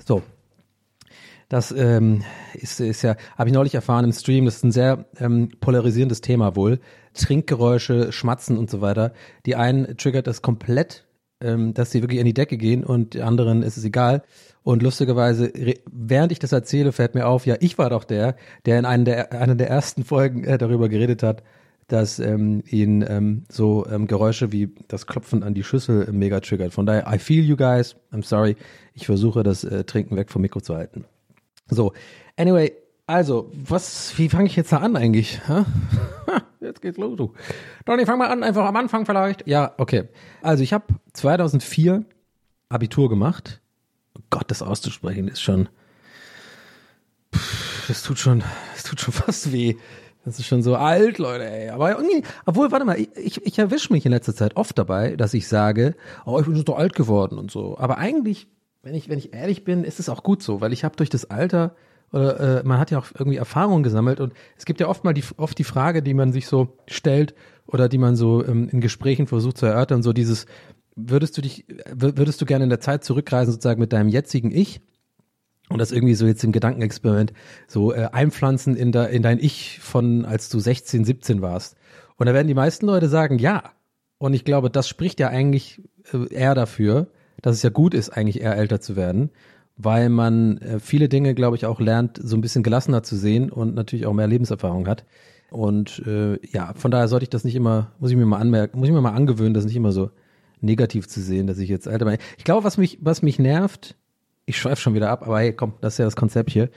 So. 0.06 0.22
Das 1.50 1.72
ähm, 1.72 2.24
ist, 2.54 2.80
ist 2.80 3.02
ja, 3.02 3.16
habe 3.40 3.50
ich 3.50 3.56
neulich 3.56 3.74
erfahren 3.74 4.06
im 4.06 4.14
Stream, 4.14 4.46
das 4.46 4.58
ist 4.58 4.66
ein 4.66 4.72
sehr 4.72 5.06
ähm, 5.18 5.50
polarisierendes 5.62 6.22
Thema 6.22 6.56
wohl. 6.56 6.80
Trinkgeräusche, 7.16 8.12
Schmatzen 8.12 8.56
und 8.56 8.70
so 8.70 8.82
weiter. 8.82 9.14
Die 9.48 9.56
einen 9.56 9.98
triggert 9.98 10.28
das 10.28 10.44
komplett, 10.44 11.08
ähm, 11.42 11.74
dass 11.74 11.92
sie 11.92 12.02
wirklich 12.02 12.20
an 12.20 12.26
die 12.26 12.34
Decke 12.34 12.58
gehen 12.58 12.84
und 12.84 13.18
anderen 13.18 13.64
ist 13.64 13.78
es 13.78 13.84
egal. 13.84 14.24
Und 14.64 14.84
lustigerweise, 14.84 15.52
während 15.92 16.32
ich 16.32 16.40
das 16.40 16.52
erzähle, 16.52 16.92
fällt 16.92 17.16
mir 17.16 17.28
auf, 17.28 17.46
ja, 17.46 17.56
ich 17.60 17.78
war 17.78 17.90
doch 17.90 18.04
der, 18.04 18.36
der 18.66 18.78
in 18.78 18.86
einer 18.86 19.04
der, 19.04 19.32
einer 19.34 19.56
der 19.56 19.70
ersten 19.70 20.04
Folgen 20.04 20.44
äh, 20.44 20.58
darüber 20.58 20.88
geredet 20.88 21.24
hat, 21.24 21.42
dass 21.88 22.20
ähm, 22.20 22.64
ihn 22.70 23.04
ähm, 23.08 23.44
so 23.50 23.86
ähm, 23.88 24.08
Geräusche 24.08 24.52
wie 24.52 24.70
das 24.88 25.08
Klopfen 25.08 25.44
an 25.44 25.54
die 25.54 25.64
Schüssel 25.64 26.08
äh, 26.08 26.12
mega 26.12 26.40
triggert. 26.40 26.74
Von 26.74 26.86
daher, 26.86 27.12
I 27.12 27.18
feel 27.18 27.44
you 27.44 27.58
guys. 27.58 27.96
I'm 28.14 28.24
sorry. 28.24 28.56
Ich 28.94 29.08
versuche 29.08 29.44
das 29.44 29.64
äh, 29.64 29.84
Trinken 29.84 30.16
weg 30.16 30.30
vom 30.30 30.42
Mikro 30.42 30.62
zu 30.62 30.76
halten. 30.76 31.06
So, 31.68 31.94
anyway, 32.38 32.72
also, 33.12 33.52
was, 33.54 34.18
wie 34.18 34.30
fange 34.30 34.48
ich 34.48 34.56
jetzt 34.56 34.72
da 34.72 34.78
an 34.78 34.96
eigentlich? 34.96 35.40
Jetzt 36.60 36.82
geht's 36.82 36.98
los, 36.98 37.18
du. 37.18 37.34
Donny, 37.86 38.06
fang 38.06 38.20
mal 38.20 38.28
an, 38.28 38.44
einfach 38.44 38.66
am 38.66 38.76
Anfang 38.76 39.06
vielleicht. 39.06 39.48
Ja, 39.48 39.74
okay. 39.78 40.10
Also, 40.44 40.64
ich 40.64 40.74
habe 40.74 40.86
2004 41.14 42.06
Abitur 42.70 43.10
gemacht 43.10 43.62
Gott, 44.30 44.46
das 44.48 44.62
auszusprechen 44.62 45.28
ist 45.28 45.42
schon, 45.42 45.70
pff, 47.36 47.88
das 47.88 48.04
tut 48.04 48.18
schon, 48.18 48.44
das 48.74 48.84
tut 48.84 49.00
schon 49.00 49.14
fast 49.14 49.52
weh. 49.52 49.76
Das 50.24 50.38
ist 50.38 50.46
schon 50.46 50.62
so 50.62 50.76
alt, 50.76 51.18
Leute, 51.18 51.50
ey. 51.50 51.70
Aber 51.70 51.92
irgendwie, 51.98 52.24
obwohl, 52.46 52.72
warte 52.72 52.86
mal, 52.86 53.00
ich, 53.00 53.44
ich 53.44 53.58
erwische 53.58 53.92
mich 53.92 54.06
in 54.06 54.12
letzter 54.12 54.36
Zeit 54.36 54.56
oft 54.56 54.78
dabei, 54.78 55.16
dass 55.16 55.34
ich 55.34 55.48
sage, 55.48 55.96
oh, 56.26 56.40
ich 56.40 56.46
bin 56.46 56.56
so 56.56 56.76
alt 56.76 56.94
geworden 56.94 57.40
und 57.40 57.50
so. 57.50 57.76
Aber 57.80 57.98
eigentlich, 57.98 58.48
wenn 58.84 58.94
ich, 58.94 59.10
wenn 59.10 59.18
ich 59.18 59.34
ehrlich 59.34 59.64
bin, 59.64 59.84
ist 59.84 60.00
es 60.00 60.10
auch 60.10 60.22
gut 60.22 60.44
so, 60.44 60.62
weil 60.62 60.74
ich 60.74 60.84
habe 60.84 60.96
durch 60.96 61.10
das 61.10 61.32
Alter, 61.32 61.76
oder 62.12 62.60
äh, 62.60 62.64
man 62.64 62.78
hat 62.78 62.92
ja 62.92 63.00
auch 63.00 63.08
irgendwie 63.18 63.38
Erfahrungen 63.38 63.84
gesammelt 63.84 64.20
und 64.20 64.34
es 64.58 64.66
gibt 64.66 64.80
ja 64.80 64.88
oft 64.88 65.04
mal 65.04 65.14
die, 65.14 65.24
oft 65.38 65.58
die 65.58 65.64
Frage, 65.64 66.02
die 66.02 66.14
man 66.14 66.34
sich 66.34 66.48
so 66.48 66.78
stellt 66.88 67.34
oder 67.66 67.88
die 67.88 67.98
man 67.98 68.16
so 68.16 68.46
ähm, 68.46 68.70
in 68.70 68.82
Gesprächen 68.82 69.28
versucht 69.28 69.58
zu 69.58 69.66
erörtern, 69.66 70.04
so 70.04 70.12
dieses, 70.12 70.46
würdest 70.96 71.38
du 71.38 71.42
dich, 71.42 71.66
würdest 71.94 72.42
du 72.42 72.46
gerne 72.46 72.66
in 72.66 72.70
der 72.70 72.82
Zeit 72.82 73.04
zurückreisen, 73.04 73.54
sozusagen 73.54 73.80
mit 73.80 73.94
deinem 73.94 74.10
jetzigen 74.10 74.52
Ich? 74.52 74.82
Und 75.70 75.80
das 75.80 75.94
irgendwie 75.94 76.16
so 76.16 76.26
jetzt 76.26 76.44
im 76.44 76.52
Gedankenexperiment 76.52 77.32
so 77.68 77.94
äh, 77.94 78.10
einpflanzen 78.12 78.76
in, 78.76 78.92
da, 78.92 79.06
in 79.06 79.24
dein 79.24 79.40
Ich 79.40 79.80
von, 79.80 80.26
als 80.26 80.50
du 80.50 80.60
16, 80.60 81.06
17 81.06 81.42
warst. 81.42 81.78
Und 82.18 82.26
da 82.26 82.34
werden 82.34 82.50
die 82.50 82.54
meisten 82.54 82.86
Leute 82.86 83.08
sagen, 83.08 83.40
ja. 83.40 83.72
Und 84.18 84.34
ich 84.34 84.44
glaube, 84.44 84.70
das 84.70 84.90
spricht 84.90 85.22
ja 85.22 85.30
eigentlich 85.30 85.82
äh, 86.12 86.28
eher 86.34 86.56
dafür, 86.56 87.08
dass 87.42 87.56
es 87.56 87.64
ja 87.64 87.70
gut 87.70 87.94
ist, 87.94 88.10
eigentlich 88.10 88.42
eher 88.42 88.58
älter 88.58 88.82
zu 88.82 88.98
werden, 88.98 89.32
weil 89.78 90.10
man 90.10 90.58
äh, 90.60 90.80
viele 90.80 91.10
Dinge, 91.10 91.34
glaube 91.34 91.56
ich, 91.56 91.66
auch 91.66 91.80
lernt, 91.80 92.20
so 92.22 92.36
ein 92.38 92.42
bisschen 92.42 92.64
gelassener 92.64 93.04
zu 93.04 93.16
sehen 93.16 93.52
und 93.52 93.76
natürlich 93.76 94.06
auch 94.06 94.14
mehr 94.14 94.28
Lebenserfahrung 94.28 94.88
hat. 94.88 95.06
Und 95.50 96.02
äh, 96.06 96.40
ja, 96.48 96.74
von 96.76 96.92
daher 96.92 97.08
sollte 97.08 97.24
ich 97.24 97.30
das 97.30 97.44
nicht 97.44 97.56
immer, 97.56 97.92
muss 98.00 98.12
ich 98.12 98.18
mir 98.18 98.26
mal 98.26 98.40
anmerken, 98.40 98.80
muss 98.80 98.88
ich 98.88 98.94
mir 98.94 99.02
mal 99.02 99.14
angewöhnen, 99.14 99.54
das 99.54 99.66
nicht 99.66 99.76
immer 99.76 99.92
so 99.92 100.12
negativ 100.62 101.08
zu 101.08 101.20
sehen, 101.22 101.48
dass 101.48 101.58
ich 101.58 101.70
jetzt 101.70 101.88
alter 101.88 102.06
bin. 102.06 102.18
Ich 102.38 102.44
glaube, 102.44 102.64
was 102.64 102.78
mich, 102.78 103.00
was 103.02 103.22
mich 103.22 103.40
nervt, 103.40 103.96
ich 104.46 104.58
schweife 104.58 104.82
schon 104.82 104.94
wieder 104.94 105.10
ab, 105.10 105.24
aber 105.24 105.40
hey, 105.40 105.54
komm, 105.54 105.74
das 105.82 105.94
ist 105.94 105.98
ja 105.98 106.06
das 106.06 106.16
Konzept 106.16 106.52
hier. 106.52 106.70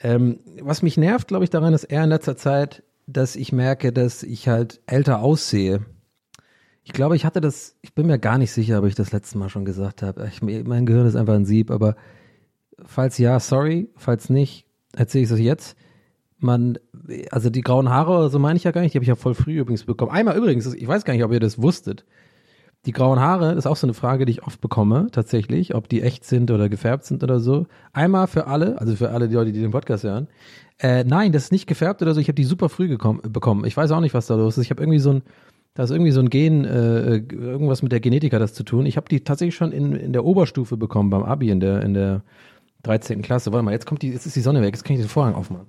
Ähm, 0.00 0.40
was 0.60 0.82
mich 0.82 0.96
nervt, 0.96 1.28
glaube 1.28 1.44
ich, 1.44 1.50
daran 1.50 1.74
ist 1.74 1.84
eher 1.84 2.04
in 2.04 2.10
letzter 2.10 2.36
Zeit, 2.36 2.82
dass 3.06 3.36
ich 3.36 3.52
merke, 3.52 3.92
dass 3.92 4.22
ich 4.22 4.48
halt 4.48 4.80
älter 4.86 5.20
aussehe. 5.20 5.80
Ich 6.84 6.92
glaube, 6.92 7.16
ich 7.16 7.24
hatte 7.24 7.40
das, 7.40 7.76
ich 7.82 7.94
bin 7.94 8.06
mir 8.06 8.18
gar 8.18 8.38
nicht 8.38 8.52
sicher, 8.52 8.78
ob 8.78 8.84
ich 8.86 8.94
das 8.94 9.12
letzte 9.12 9.38
Mal 9.38 9.48
schon 9.48 9.64
gesagt 9.64 10.02
habe. 10.02 10.28
Ich, 10.28 10.42
mein 10.42 10.86
Gehirn 10.86 11.06
ist 11.06 11.16
einfach 11.16 11.34
ein 11.34 11.44
Sieb, 11.44 11.70
aber 11.70 11.96
falls 12.84 13.18
ja, 13.18 13.40
sorry, 13.40 13.88
falls 13.96 14.30
nicht, 14.30 14.66
erzähle 14.94 15.24
ich 15.24 15.30
es 15.30 15.38
jetzt. 15.38 15.76
Man, 16.38 16.78
also 17.30 17.50
die 17.50 17.60
grauen 17.60 17.88
Haare, 17.88 18.28
so 18.28 18.38
meine 18.38 18.56
ich 18.56 18.64
ja 18.64 18.72
gar 18.72 18.80
nicht, 18.80 18.94
die 18.94 18.98
habe 18.98 19.04
ich 19.04 19.08
ja 19.08 19.14
voll 19.14 19.34
früh 19.34 19.58
übrigens 19.58 19.84
bekommen. 19.84 20.10
Einmal 20.10 20.36
übrigens, 20.36 20.72
ich 20.74 20.88
weiß 20.88 21.04
gar 21.04 21.14
nicht, 21.14 21.24
ob 21.24 21.32
ihr 21.32 21.40
das 21.40 21.62
wusstet 21.62 22.04
Die 22.84 22.92
grauen 22.92 23.20
Haare, 23.20 23.54
das 23.54 23.64
ist 23.64 23.66
auch 23.66 23.76
so 23.76 23.86
eine 23.86 23.94
Frage, 23.94 24.24
die 24.24 24.32
ich 24.32 24.42
oft 24.42 24.60
bekomme, 24.60 25.06
tatsächlich, 25.12 25.76
ob 25.76 25.88
die 25.88 26.02
echt 26.02 26.24
sind 26.24 26.50
oder 26.50 26.68
gefärbt 26.68 27.04
sind 27.04 27.22
oder 27.22 27.38
so. 27.38 27.66
Einmal 27.92 28.26
für 28.26 28.48
alle, 28.48 28.80
also 28.80 28.96
für 28.96 29.10
alle 29.10 29.28
die 29.28 29.36
Leute, 29.36 29.52
die 29.52 29.60
den 29.60 29.70
Podcast 29.70 30.02
hören. 30.02 30.26
Äh, 30.80 31.04
nein, 31.04 31.30
das 31.30 31.44
ist 31.44 31.52
nicht 31.52 31.68
gefärbt 31.68 32.02
oder 32.02 32.12
so. 32.12 32.20
Ich 32.20 32.26
habe 32.26 32.34
die 32.34 32.42
super 32.42 32.68
früh 32.68 32.88
gekommen, 32.88 33.20
bekommen. 33.28 33.64
Ich 33.66 33.76
weiß 33.76 33.92
auch 33.92 34.00
nicht, 34.00 34.14
was 34.14 34.26
da 34.26 34.34
los 34.34 34.58
ist. 34.58 34.64
Ich 34.64 34.70
habe 34.70 34.82
irgendwie 34.82 34.98
so 34.98 35.10
ein, 35.10 35.22
da 35.74 35.84
ist 35.84 35.90
irgendwie 35.92 36.10
so 36.10 36.20
ein 36.20 36.28
Gen, 36.28 36.64
äh, 36.64 37.18
irgendwas 37.18 37.82
mit 37.82 37.92
der 37.92 38.00
Genetik 38.00 38.32
hat 38.32 38.42
das 38.42 38.52
zu 38.52 38.64
tun. 38.64 38.84
Ich 38.84 38.96
habe 38.96 39.08
die 39.08 39.20
tatsächlich 39.20 39.54
schon 39.54 39.70
in, 39.70 39.92
in 39.92 40.12
der 40.12 40.24
Oberstufe 40.24 40.76
bekommen, 40.76 41.08
beim 41.10 41.22
Abi, 41.22 41.50
in 41.50 41.60
der, 41.60 41.82
in 41.82 41.94
der 41.94 42.24
13. 42.82 43.22
Klasse. 43.22 43.52
Warte 43.52 43.64
mal, 43.64 43.72
jetzt 43.72 43.86
kommt 43.86 44.02
die, 44.02 44.10
jetzt 44.10 44.26
ist 44.26 44.36
die 44.36 44.40
Sonne 44.40 44.60
weg, 44.60 44.74
jetzt 44.74 44.84
kann 44.84 44.96
ich 44.96 45.02
den 45.02 45.08
Vorhang 45.08 45.34
aufmachen. 45.34 45.66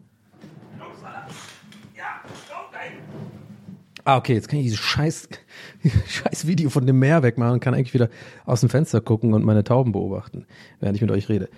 Ah, 4.05 4.17
okay, 4.17 4.33
jetzt 4.33 4.49
kann 4.49 4.59
ich 4.59 4.65
dieses 4.65 4.79
scheiß, 4.79 5.29
scheiß 6.07 6.45
Video 6.45 6.69
von 6.69 6.85
dem 6.85 6.99
Meer 6.99 7.23
wegmachen 7.23 7.53
und 7.53 7.59
kann 7.61 7.73
eigentlich 7.73 7.93
wieder 7.93 8.09
aus 8.45 8.59
dem 8.59 8.69
Fenster 8.69 8.99
gucken 8.99 9.33
und 9.33 9.45
meine 9.45 9.63
Tauben 9.63 9.93
beobachten, 9.93 10.45
während 10.81 10.97
ich 10.97 11.01
mit 11.01 11.11
euch 11.11 11.29
rede. 11.29 11.49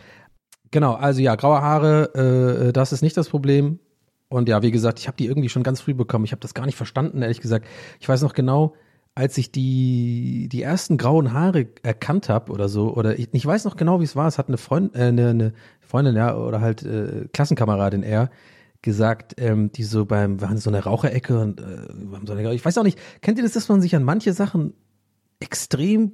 Genau, 0.70 0.94
also 0.94 1.22
ja, 1.22 1.36
graue 1.36 1.62
Haare, 1.62 2.68
äh, 2.68 2.74
das 2.74 2.94
ist 2.94 3.02
nicht 3.02 3.18
das 3.18 3.30
Problem. 3.30 3.80
Und 4.28 4.48
ja, 4.48 4.62
wie 4.62 4.72
gesagt, 4.72 5.00
ich 5.00 5.08
habe 5.08 5.18
die 5.18 5.26
irgendwie 5.26 5.50
schon 5.50 5.64
ganz 5.64 5.82
früh 5.82 5.94
bekommen. 5.94 6.26
Ich 6.26 6.34
habe 6.34 6.42
das 6.42 6.54
gar 6.54 6.66
nicht 6.66 6.76
verstanden, 6.76 7.22
ehrlich 7.22 7.42
gesagt. 7.42 7.66
Ich 8.00 8.08
weiß 8.08 8.22
noch 8.22 8.34
genau, 8.34 8.76
als 9.16 9.38
ich 9.38 9.50
die, 9.50 10.50
die 10.52 10.62
ersten 10.62 10.98
grauen 10.98 11.32
Haare 11.32 11.68
erkannt 11.84 12.28
habe 12.28 12.52
oder 12.52 12.68
so, 12.68 12.94
oder 12.94 13.18
ich, 13.18 13.30
ich 13.32 13.46
weiß 13.46 13.64
noch 13.64 13.78
genau, 13.78 14.02
wie 14.02 14.04
es 14.04 14.18
war. 14.18 14.28
Es 14.28 14.38
hat 14.38 14.50
eine, 14.50 14.58
Freund, 14.58 14.94
äh, 14.94 15.04
eine, 15.04 15.30
eine 15.30 15.54
Freundin, 15.80 16.16
ja, 16.16 16.36
oder 16.36 16.60
halt 16.60 16.84
äh, 16.84 17.28
Klassenkameradin 17.32 18.04
er 18.04 18.30
gesagt, 18.82 19.36
ähm, 19.38 19.72
die 19.72 19.84
so 19.84 20.06
beim, 20.06 20.42
waren 20.42 20.58
so 20.58 20.70
eine 20.70 20.84
Raucherecke 20.84 21.40
und 21.40 21.62
äh, 21.62 22.54
ich 22.54 22.64
weiß 22.64 22.78
auch 22.78 22.84
nicht, 22.84 23.00
kennt 23.22 23.40
ihr 23.40 23.44
das, 23.44 23.54
dass 23.54 23.70
man 23.70 23.82
sich 23.82 23.96
an 23.96 24.04
manche 24.04 24.34
Sachen 24.34 24.74
extrem 25.40 26.12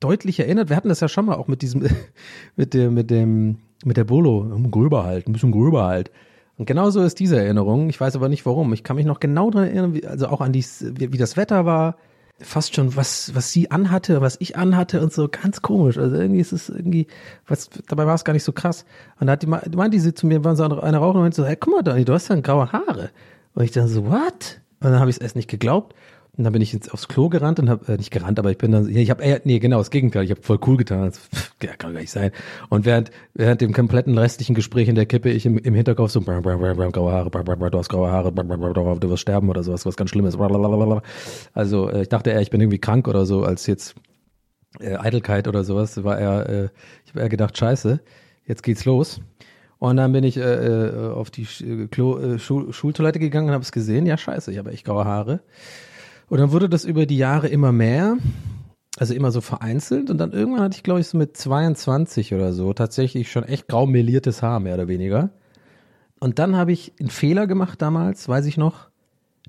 deutlich 0.00 0.40
erinnert? 0.40 0.70
Wir 0.70 0.76
hatten 0.76 0.88
das 0.88 1.00
ja 1.00 1.08
schon 1.08 1.26
mal 1.26 1.36
auch 1.36 1.46
mit 1.46 1.60
diesem, 1.60 1.86
mit 2.56 2.72
dem, 2.72 2.94
mit 2.94 3.10
dem, 3.10 3.58
mit 3.84 3.98
der 3.98 4.04
Bolo, 4.04 4.48
gröber 4.70 5.04
halt, 5.04 5.28
ein 5.28 5.32
bisschen 5.32 5.52
gröber 5.52 5.84
halt. 5.84 6.10
Und 6.58 6.66
genauso 6.66 7.02
ist 7.02 7.18
diese 7.20 7.38
Erinnerung. 7.38 7.88
Ich 7.90 8.00
weiß 8.00 8.16
aber 8.16 8.28
nicht 8.28 8.46
warum. 8.46 8.72
Ich 8.72 8.82
kann 8.82 8.96
mich 8.96 9.06
noch 9.06 9.20
genau 9.20 9.50
daran 9.50 9.68
erinnern, 9.68 9.94
wie, 9.94 10.06
also 10.06 10.28
auch 10.28 10.40
an 10.40 10.52
dies, 10.52 10.84
wie, 10.94 11.12
wie 11.12 11.18
das 11.18 11.36
Wetter 11.36 11.66
war, 11.66 11.96
fast 12.40 12.74
schon, 12.74 12.96
was, 12.96 13.34
was 13.34 13.52
sie 13.52 13.70
anhatte, 13.70 14.20
was 14.20 14.36
ich 14.40 14.56
anhatte 14.56 15.00
und 15.00 15.12
so, 15.12 15.28
ganz 15.28 15.62
komisch. 15.62 15.98
Also 15.98 16.16
irgendwie 16.16 16.40
ist 16.40 16.52
es 16.52 16.68
irgendwie, 16.68 17.06
was, 17.46 17.70
dabei 17.88 18.06
war 18.06 18.14
es 18.14 18.24
gar 18.24 18.32
nicht 18.32 18.44
so 18.44 18.52
krass. 18.52 18.84
Und 19.20 19.26
da 19.26 19.34
hat 19.34 19.42
die, 19.42 19.46
meinte 19.46 20.00
sie 20.00 20.14
zu 20.14 20.26
mir, 20.26 20.44
waren 20.44 20.56
so 20.56 20.64
eine 20.64 20.98
Rauchen 20.98 21.16
und 21.16 21.22
meinte 21.22 21.36
so, 21.36 21.46
hey, 21.46 21.56
guck 21.56 21.74
mal, 21.74 21.82
Donny, 21.82 22.04
du 22.04 22.12
hast 22.12 22.28
ja 22.28 22.40
graue 22.40 22.72
Haare. 22.72 23.10
Und 23.54 23.64
ich 23.64 23.70
dann 23.70 23.88
so, 23.88 24.06
what? 24.06 24.60
Und 24.80 24.90
dann 24.90 25.00
habe 25.00 25.10
ich 25.10 25.16
es 25.16 25.22
erst 25.22 25.36
nicht 25.36 25.48
geglaubt. 25.48 25.94
Und 26.36 26.44
dann 26.44 26.52
bin 26.52 26.60
ich 26.60 26.74
ins, 26.74 26.90
aufs 26.90 27.08
Klo 27.08 27.30
gerannt 27.30 27.58
und 27.60 27.70
habe 27.70 27.92
äh, 27.92 27.96
nicht 27.96 28.10
gerannt, 28.10 28.38
aber 28.38 28.50
ich 28.50 28.58
bin 28.58 28.70
dann, 28.70 28.88
ich 28.88 29.08
habe 29.08 29.22
eher, 29.22 29.40
nee, 29.44 29.58
genau 29.58 29.78
das 29.78 29.90
Gegenteil. 29.90 30.24
Ich 30.24 30.30
habe 30.30 30.42
voll 30.42 30.58
cool 30.66 30.76
getan. 30.76 31.06
Das, 31.06 31.20
ja, 31.62 31.74
kann 31.76 31.94
gar 31.94 32.00
nicht 32.00 32.10
sein. 32.10 32.30
Und 32.68 32.84
während 32.84 33.10
während 33.32 33.62
dem 33.62 33.72
kompletten 33.72 34.18
restlichen 34.18 34.54
Gespräch 34.54 34.88
in 34.88 34.96
der 34.96 35.06
Kippe 35.06 35.30
ich 35.30 35.46
im, 35.46 35.56
im 35.56 35.74
Hinterkopf 35.74 36.10
so 36.10 36.20
bram, 36.20 36.42
bram, 36.42 36.60
bram, 36.60 36.92
graue 36.92 37.10
Haare, 37.12 37.30
bram, 37.30 37.44
bram, 37.44 37.70
du 37.70 37.78
hast 37.78 37.88
graue 37.88 38.10
Haare, 38.10 38.32
bram, 38.32 38.48
bram, 38.48 38.60
bram, 38.60 39.00
du 39.00 39.08
wirst 39.08 39.22
sterben 39.22 39.48
oder 39.48 39.62
sowas, 39.62 39.86
was 39.86 39.96
ganz 39.96 40.10
Schlimmes. 40.10 40.36
Also 41.54 41.90
äh, 41.90 42.02
ich 42.02 42.08
dachte 42.10 42.30
eher, 42.30 42.42
ich 42.42 42.50
bin 42.50 42.60
irgendwie 42.60 42.78
krank 42.78 43.08
oder 43.08 43.24
so, 43.24 43.42
als 43.42 43.66
jetzt 43.66 43.94
äh, 44.80 44.96
Eitelkeit 44.96 45.48
oder 45.48 45.64
sowas. 45.64 46.04
War 46.04 46.18
eher, 46.18 46.48
äh, 46.48 46.68
ich 47.04 47.12
habe 47.12 47.20
eher 47.20 47.28
gedacht, 47.30 47.56
Scheiße, 47.56 48.00
jetzt 48.44 48.62
geht's 48.62 48.84
los. 48.84 49.20
Und 49.78 49.96
dann 49.96 50.12
bin 50.12 50.24
ich 50.24 50.36
äh, 50.36 50.42
äh 50.42 51.10
auf 51.12 51.30
die 51.30 51.46
Klo, 51.90 52.18
äh, 52.18 52.38
Schul 52.38 52.72
Schultoilette 52.72 53.18
gegangen 53.18 53.48
und 53.48 53.54
habe 53.54 53.62
es 53.62 53.72
gesehen. 53.72 54.06
Ja, 54.06 54.16
scheiße, 54.16 54.50
ich 54.50 54.58
habe 54.58 54.70
echt 54.70 54.84
graue 54.84 55.04
Haare. 55.04 55.40
Und 56.28 56.38
dann 56.38 56.52
wurde 56.52 56.68
das 56.68 56.84
über 56.84 57.06
die 57.06 57.18
Jahre 57.18 57.48
immer 57.48 57.72
mehr, 57.72 58.16
also 58.98 59.14
immer 59.14 59.30
so 59.30 59.40
vereinzelt. 59.40 60.10
Und 60.10 60.18
dann 60.18 60.32
irgendwann 60.32 60.62
hatte 60.62 60.76
ich, 60.76 60.82
glaube 60.82 61.00
ich, 61.00 61.06
so 61.06 61.16
mit 61.18 61.36
22 61.36 62.34
oder 62.34 62.52
so 62.52 62.72
tatsächlich 62.72 63.30
schon 63.30 63.44
echt 63.44 63.68
grau 63.68 63.86
meliertes 63.86 64.42
Haar, 64.42 64.60
mehr 64.60 64.74
oder 64.74 64.88
weniger. 64.88 65.30
Und 66.18 66.38
dann 66.38 66.56
habe 66.56 66.72
ich 66.72 66.94
einen 66.98 67.10
Fehler 67.10 67.46
gemacht 67.46 67.80
damals, 67.80 68.28
weiß 68.28 68.46
ich 68.46 68.56
noch, 68.56 68.88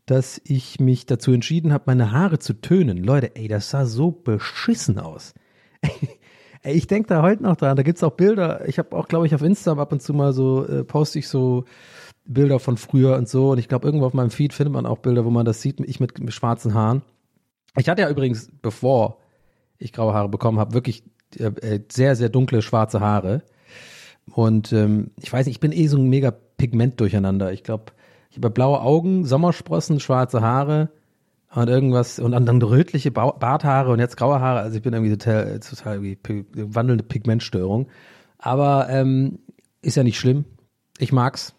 dass 0.06 0.40
ich 0.44 0.80
mich 0.80 1.06
dazu 1.06 1.32
entschieden 1.32 1.74
habe, 1.74 1.86
meine 1.88 2.12
Haare 2.12 2.40
zu 2.40 2.54
tönen. 2.54 3.04
Leute, 3.04 3.36
ey, 3.36 3.48
das 3.48 3.70
sah 3.70 3.86
so 3.86 4.12
beschissen 4.12 5.00
aus. 5.00 5.34
ey, 6.62 6.74
ich 6.76 6.88
denke 6.88 7.10
da 7.10 7.22
heute 7.22 7.44
noch 7.44 7.56
dran. 7.56 7.76
Da 7.76 7.84
gibt's 7.84 8.04
auch 8.04 8.14
Bilder. 8.14 8.68
Ich 8.68 8.78
habe 8.78 8.96
auch, 8.96 9.08
glaube 9.08 9.26
ich, 9.26 9.34
auf 9.34 9.42
Instagram 9.42 9.80
ab 9.80 9.92
und 9.92 10.02
zu 10.02 10.14
mal 10.14 10.34
so, 10.34 10.66
äh, 10.66 10.84
poste 10.84 11.20
ich 11.20 11.28
so 11.28 11.66
Bilder 12.28 12.60
von 12.60 12.78
früher 12.78 13.16
und 13.16 13.28
so. 13.28 13.52
Und 13.52 13.58
ich 13.58 13.68
glaube, 13.68 13.88
irgendwo 13.88 14.06
auf 14.06 14.14
meinem 14.14 14.30
Feed 14.30 14.54
findet 14.54 14.74
man 14.74 14.86
auch 14.86 15.00
Bilder, 15.00 15.26
wo 15.26 15.30
man 15.30 15.46
das 15.46 15.62
sieht, 15.62 15.80
ich 15.80 16.00
mit, 16.00 16.34
schwarzen 16.34 16.74
Haaren. 16.74 17.02
Ich 17.78 17.90
hatte 17.90 18.02
ja 18.02 18.10
übrigens, 18.10 18.50
bevor 18.62 19.18
ich 19.78 19.94
graue 19.94 20.14
Haare 20.14 20.30
bekommen 20.30 20.60
habe, 20.60 20.74
wirklich 20.74 21.04
äh, 21.38 21.46
äh, 21.46 21.84
sehr, 21.92 22.16
sehr 22.16 22.30
dunkle 22.30 22.62
schwarze 22.62 23.00
Haare. 23.00 23.44
Und 24.34 24.74
ähm, 24.74 25.12
ich 25.22 25.32
weiß 25.32 25.46
nicht, 25.46 25.56
ich 25.56 25.60
bin 25.60 25.72
eh 25.72 25.88
so 25.88 25.98
ein 25.98 26.10
mega 26.10 26.32
Pigment 26.32 27.00
durcheinander. 27.00 27.54
Ich 27.54 27.64
glaube, 27.64 27.94
ich 28.30 28.38
habe 28.38 28.50
blaue 28.50 28.82
Augen, 28.82 29.26
Sommersprossen, 29.26 30.00
schwarze 30.00 30.42
Haare 30.42 30.90
und 31.54 31.70
irgendwas 31.70 32.20
und 32.20 32.32
dann 32.32 32.62
rötliche 32.62 33.12
Barthaare 33.12 33.92
und 33.92 34.00
jetzt 34.00 34.18
graue 34.18 34.40
Haare. 34.42 34.60
Also 34.60 34.78
ich 34.78 34.84
bin 34.84 34.94
irgendwie 34.94 35.16
total, 35.18 35.60
total 35.60 36.04
irgendwie 36.04 36.46
wandelnde 36.54 37.04
Pigmentstörung. 37.04 37.88
Aber 38.38 38.90
ähm, 38.90 39.40
ist 39.82 39.96
ja 39.96 40.04
nicht 40.04 40.20
schlimm. 40.20 40.46
Ich 41.00 41.12
mag's. 41.12 41.57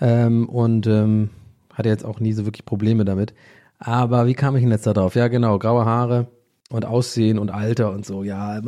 Ähm, 0.00 0.48
und 0.48 0.86
ähm, 0.86 1.30
hatte 1.74 1.88
jetzt 1.88 2.04
auch 2.04 2.20
nie 2.20 2.32
so 2.32 2.44
wirklich 2.44 2.64
Probleme 2.64 3.04
damit. 3.04 3.34
Aber 3.78 4.26
wie 4.26 4.34
kam 4.34 4.56
ich 4.56 4.62
denn 4.62 4.70
jetzt 4.70 4.86
da 4.86 4.92
drauf? 4.92 5.14
Ja, 5.14 5.28
genau, 5.28 5.58
graue 5.58 5.84
Haare 5.84 6.28
und 6.70 6.84
Aussehen 6.84 7.38
und 7.38 7.50
Alter 7.50 7.92
und 7.92 8.06
so. 8.06 8.22
Ja, 8.22 8.60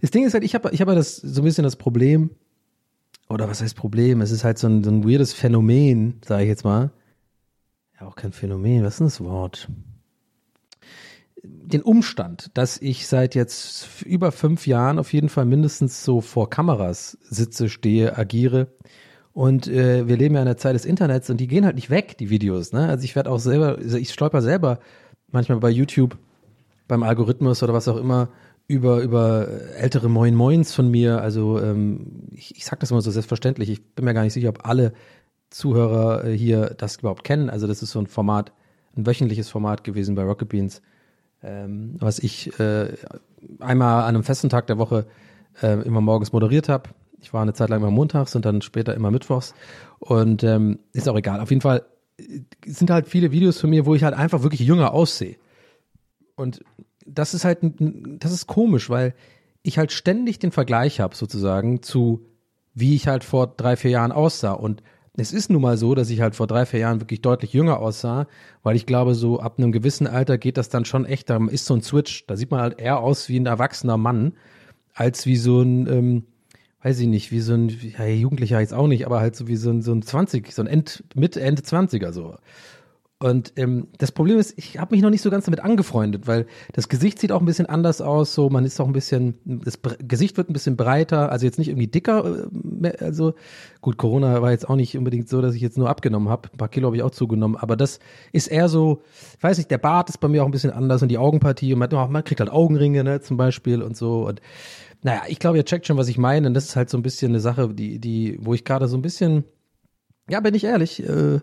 das 0.00 0.10
Ding 0.10 0.24
ist 0.24 0.34
halt, 0.34 0.44
ich 0.44 0.54
habe 0.54 0.70
ich 0.72 0.80
hab 0.80 0.88
das 0.88 1.16
so 1.16 1.42
ein 1.42 1.44
bisschen 1.44 1.64
das 1.64 1.76
Problem, 1.76 2.30
oder 3.30 3.48
was 3.48 3.62
heißt 3.62 3.76
Problem? 3.76 4.20
Es 4.20 4.32
ist 4.32 4.42
halt 4.42 4.58
so 4.58 4.66
ein, 4.66 4.82
so 4.82 4.90
ein 4.90 5.08
weirdes 5.08 5.32
Phänomen, 5.32 6.20
sage 6.26 6.42
ich 6.42 6.48
jetzt 6.48 6.64
mal. 6.64 6.90
Ja, 7.98 8.08
auch 8.08 8.16
kein 8.16 8.32
Phänomen, 8.32 8.82
was 8.82 8.94
ist 8.94 8.98
denn 8.98 9.06
das 9.06 9.20
Wort? 9.20 9.68
Den 11.42 11.82
Umstand, 11.82 12.50
dass 12.54 12.76
ich 12.76 13.06
seit 13.06 13.34
jetzt 13.34 14.02
über 14.04 14.32
fünf 14.32 14.66
Jahren 14.66 14.98
auf 14.98 15.12
jeden 15.12 15.28
Fall 15.28 15.46
mindestens 15.46 16.04
so 16.04 16.20
vor 16.20 16.50
Kameras 16.50 17.16
sitze, 17.22 17.68
stehe, 17.68 18.18
agiere 18.18 18.74
und 19.32 19.68
äh, 19.68 20.08
wir 20.08 20.16
leben 20.16 20.34
ja 20.34 20.40
in 20.40 20.46
der 20.46 20.56
Zeit 20.56 20.74
des 20.74 20.84
Internets 20.84 21.30
und 21.30 21.38
die 21.38 21.46
gehen 21.46 21.64
halt 21.64 21.76
nicht 21.76 21.90
weg, 21.90 22.18
die 22.18 22.30
Videos. 22.30 22.72
Ne? 22.72 22.88
Also 22.88 23.04
ich 23.04 23.14
werde 23.14 23.30
auch 23.30 23.38
selber, 23.38 23.76
also 23.78 23.96
ich 23.96 24.12
stolper 24.12 24.42
selber 24.42 24.80
manchmal 25.30 25.58
bei 25.60 25.70
YouTube, 25.70 26.18
beim 26.88 27.02
Algorithmus 27.04 27.62
oder 27.62 27.72
was 27.72 27.86
auch 27.86 27.96
immer, 27.96 28.28
über, 28.66 29.00
über 29.00 29.48
ältere 29.76 30.08
Moin 30.08 30.34
Moins 30.34 30.74
von 30.74 30.90
mir. 30.90 31.20
Also 31.20 31.60
ähm, 31.60 32.28
ich, 32.32 32.56
ich 32.56 32.64
sag 32.64 32.80
das 32.80 32.90
immer 32.90 33.02
so 33.02 33.10
selbstverständlich. 33.10 33.70
Ich 33.70 33.94
bin 33.94 34.04
mir 34.04 34.14
gar 34.14 34.22
nicht 34.22 34.32
sicher, 34.32 34.48
ob 34.48 34.66
alle 34.66 34.92
Zuhörer 35.50 36.24
äh, 36.24 36.36
hier 36.36 36.74
das 36.76 36.96
überhaupt 36.96 37.24
kennen. 37.24 37.50
Also 37.50 37.66
das 37.68 37.82
ist 37.82 37.92
so 37.92 38.00
ein 38.00 38.06
Format, 38.08 38.52
ein 38.96 39.06
wöchentliches 39.06 39.48
Format 39.48 39.84
gewesen 39.84 40.16
bei 40.16 40.24
Rocket 40.24 40.48
Beans, 40.48 40.82
ähm, 41.42 41.94
was 41.98 42.18
ich 42.18 42.58
äh, 42.58 42.94
einmal 43.60 44.02
an 44.02 44.16
einem 44.16 44.24
festen 44.24 44.48
Tag 44.48 44.66
der 44.66 44.78
Woche 44.78 45.06
äh, 45.62 45.80
immer 45.82 46.00
morgens 46.00 46.32
moderiert 46.32 46.68
habe 46.68 46.90
ich 47.20 47.32
war 47.32 47.42
eine 47.42 47.52
Zeit 47.52 47.68
lang 47.68 47.80
immer 47.80 47.90
montags 47.90 48.34
und 48.34 48.44
dann 48.44 48.62
später 48.62 48.94
immer 48.94 49.10
mittwochs. 49.10 49.54
Und 49.98 50.42
ähm, 50.44 50.78
ist 50.92 51.08
auch 51.08 51.16
egal. 51.16 51.40
Auf 51.40 51.50
jeden 51.50 51.62
Fall 51.62 51.84
äh, 52.18 52.40
sind 52.66 52.90
halt 52.90 53.08
viele 53.08 53.32
Videos 53.32 53.60
von 53.60 53.70
mir, 53.70 53.86
wo 53.86 53.94
ich 53.94 54.04
halt 54.04 54.14
einfach 54.14 54.42
wirklich 54.42 54.60
jünger 54.60 54.92
aussehe. 54.92 55.36
Und 56.36 56.60
das 57.06 57.34
ist 57.34 57.44
halt, 57.44 57.58
das 57.62 58.32
ist 58.32 58.46
komisch, 58.46 58.88
weil 58.88 59.14
ich 59.62 59.78
halt 59.78 59.92
ständig 59.92 60.38
den 60.38 60.52
Vergleich 60.52 61.00
habe 61.00 61.14
sozusagen 61.14 61.82
zu, 61.82 62.26
wie 62.74 62.94
ich 62.94 63.08
halt 63.08 63.24
vor 63.24 63.46
drei, 63.46 63.76
vier 63.76 63.90
Jahren 63.90 64.12
aussah. 64.12 64.52
Und 64.52 64.82
es 65.16 65.32
ist 65.32 65.50
nun 65.50 65.60
mal 65.60 65.76
so, 65.76 65.94
dass 65.94 66.08
ich 66.08 66.20
halt 66.20 66.34
vor 66.34 66.46
drei, 66.46 66.64
vier 66.64 66.80
Jahren 66.80 67.00
wirklich 67.00 67.20
deutlich 67.20 67.52
jünger 67.52 67.80
aussah, 67.80 68.26
weil 68.62 68.76
ich 68.76 68.86
glaube, 68.86 69.14
so 69.14 69.40
ab 69.40 69.58
einem 69.58 69.72
gewissen 69.72 70.06
Alter 70.06 70.38
geht 70.38 70.56
das 70.56 70.70
dann 70.70 70.84
schon 70.84 71.04
echt, 71.04 71.28
da 71.28 71.38
ist 71.48 71.66
so 71.66 71.74
ein 71.74 71.82
Switch. 71.82 72.26
Da 72.26 72.36
sieht 72.36 72.50
man 72.50 72.60
halt 72.60 72.80
eher 72.80 73.00
aus 73.00 73.28
wie 73.28 73.38
ein 73.38 73.46
erwachsener 73.46 73.98
Mann, 73.98 74.32
als 74.94 75.26
wie 75.26 75.36
so 75.36 75.60
ein, 75.60 75.86
ähm, 75.88 76.24
weiß 76.82 76.98
ich 77.00 77.08
nicht, 77.08 77.30
wie 77.30 77.40
so 77.40 77.54
ein, 77.54 77.68
ja, 77.68 78.06
Jugendlicher 78.06 78.60
jetzt 78.60 78.74
auch 78.74 78.86
nicht, 78.86 79.06
aber 79.06 79.20
halt 79.20 79.36
so 79.36 79.48
wie 79.48 79.56
so 79.56 79.70
ein, 79.70 79.82
so 79.82 79.92
ein 79.92 80.02
20, 80.02 80.52
so 80.52 80.62
ein 80.62 80.68
End, 80.68 81.04
mit 81.14 81.36
Ende 81.36 81.62
20er 81.62 82.12
so. 82.12 82.36
Und 83.22 83.52
ähm, 83.56 83.88
das 83.98 84.12
Problem 84.12 84.38
ist, 84.38 84.56
ich 84.56 84.78
habe 84.78 84.94
mich 84.94 85.02
noch 85.02 85.10
nicht 85.10 85.20
so 85.20 85.28
ganz 85.28 85.44
damit 85.44 85.60
angefreundet, 85.60 86.26
weil 86.26 86.46
das 86.72 86.88
Gesicht 86.88 87.18
sieht 87.18 87.32
auch 87.32 87.40
ein 87.40 87.44
bisschen 87.44 87.66
anders 87.66 88.00
aus, 88.00 88.32
so 88.32 88.48
man 88.48 88.64
ist 88.64 88.80
auch 88.80 88.86
ein 88.86 88.94
bisschen, 88.94 89.34
das 89.44 89.78
Gesicht 89.98 90.38
wird 90.38 90.48
ein 90.48 90.54
bisschen 90.54 90.78
breiter, 90.78 91.30
also 91.30 91.44
jetzt 91.44 91.58
nicht 91.58 91.68
irgendwie 91.68 91.86
dicker, 91.86 92.46
äh, 92.82 92.96
also 93.04 93.34
gut, 93.82 93.98
Corona 93.98 94.40
war 94.40 94.52
jetzt 94.52 94.66
auch 94.66 94.76
nicht 94.76 94.96
unbedingt 94.96 95.28
so, 95.28 95.42
dass 95.42 95.54
ich 95.54 95.60
jetzt 95.60 95.76
nur 95.76 95.90
abgenommen 95.90 96.30
habe, 96.30 96.48
ein 96.50 96.56
paar 96.56 96.70
Kilo 96.70 96.86
habe 96.86 96.96
ich 96.96 97.02
auch 97.02 97.10
zugenommen, 97.10 97.56
aber 97.56 97.76
das 97.76 97.98
ist 98.32 98.46
eher 98.46 98.70
so, 98.70 99.02
ich 99.36 99.42
weiß 99.42 99.58
nicht, 99.58 99.70
der 99.70 99.76
Bart 99.76 100.08
ist 100.08 100.16
bei 100.16 100.28
mir 100.28 100.42
auch 100.42 100.46
ein 100.46 100.52
bisschen 100.52 100.72
anders 100.72 101.02
und 101.02 101.08
die 101.08 101.18
Augenpartie 101.18 101.74
und 101.74 101.78
man, 101.78 101.90
man 102.10 102.24
kriegt 102.24 102.40
halt 102.40 102.50
Augenringe, 102.50 103.04
ne, 103.04 103.20
zum 103.20 103.36
Beispiel 103.36 103.82
und 103.82 103.98
so 103.98 104.26
und 104.26 104.40
naja, 105.02 105.22
ich 105.28 105.38
glaube, 105.38 105.56
ihr 105.56 105.64
checkt 105.64 105.86
schon, 105.86 105.96
was 105.96 106.08
ich 106.08 106.18
meine. 106.18 106.46
Und 106.46 106.54
das 106.54 106.66
ist 106.66 106.76
halt 106.76 106.90
so 106.90 106.98
ein 106.98 107.02
bisschen 107.02 107.30
eine 107.30 107.40
Sache, 107.40 107.72
die, 107.72 107.98
die, 107.98 108.38
wo 108.40 108.54
ich 108.54 108.64
gerade 108.64 108.88
so 108.88 108.96
ein 108.96 109.02
bisschen, 109.02 109.44
ja, 110.28 110.40
bin 110.40 110.54
ich 110.54 110.64
ehrlich, 110.64 111.02
äh, 111.02 111.40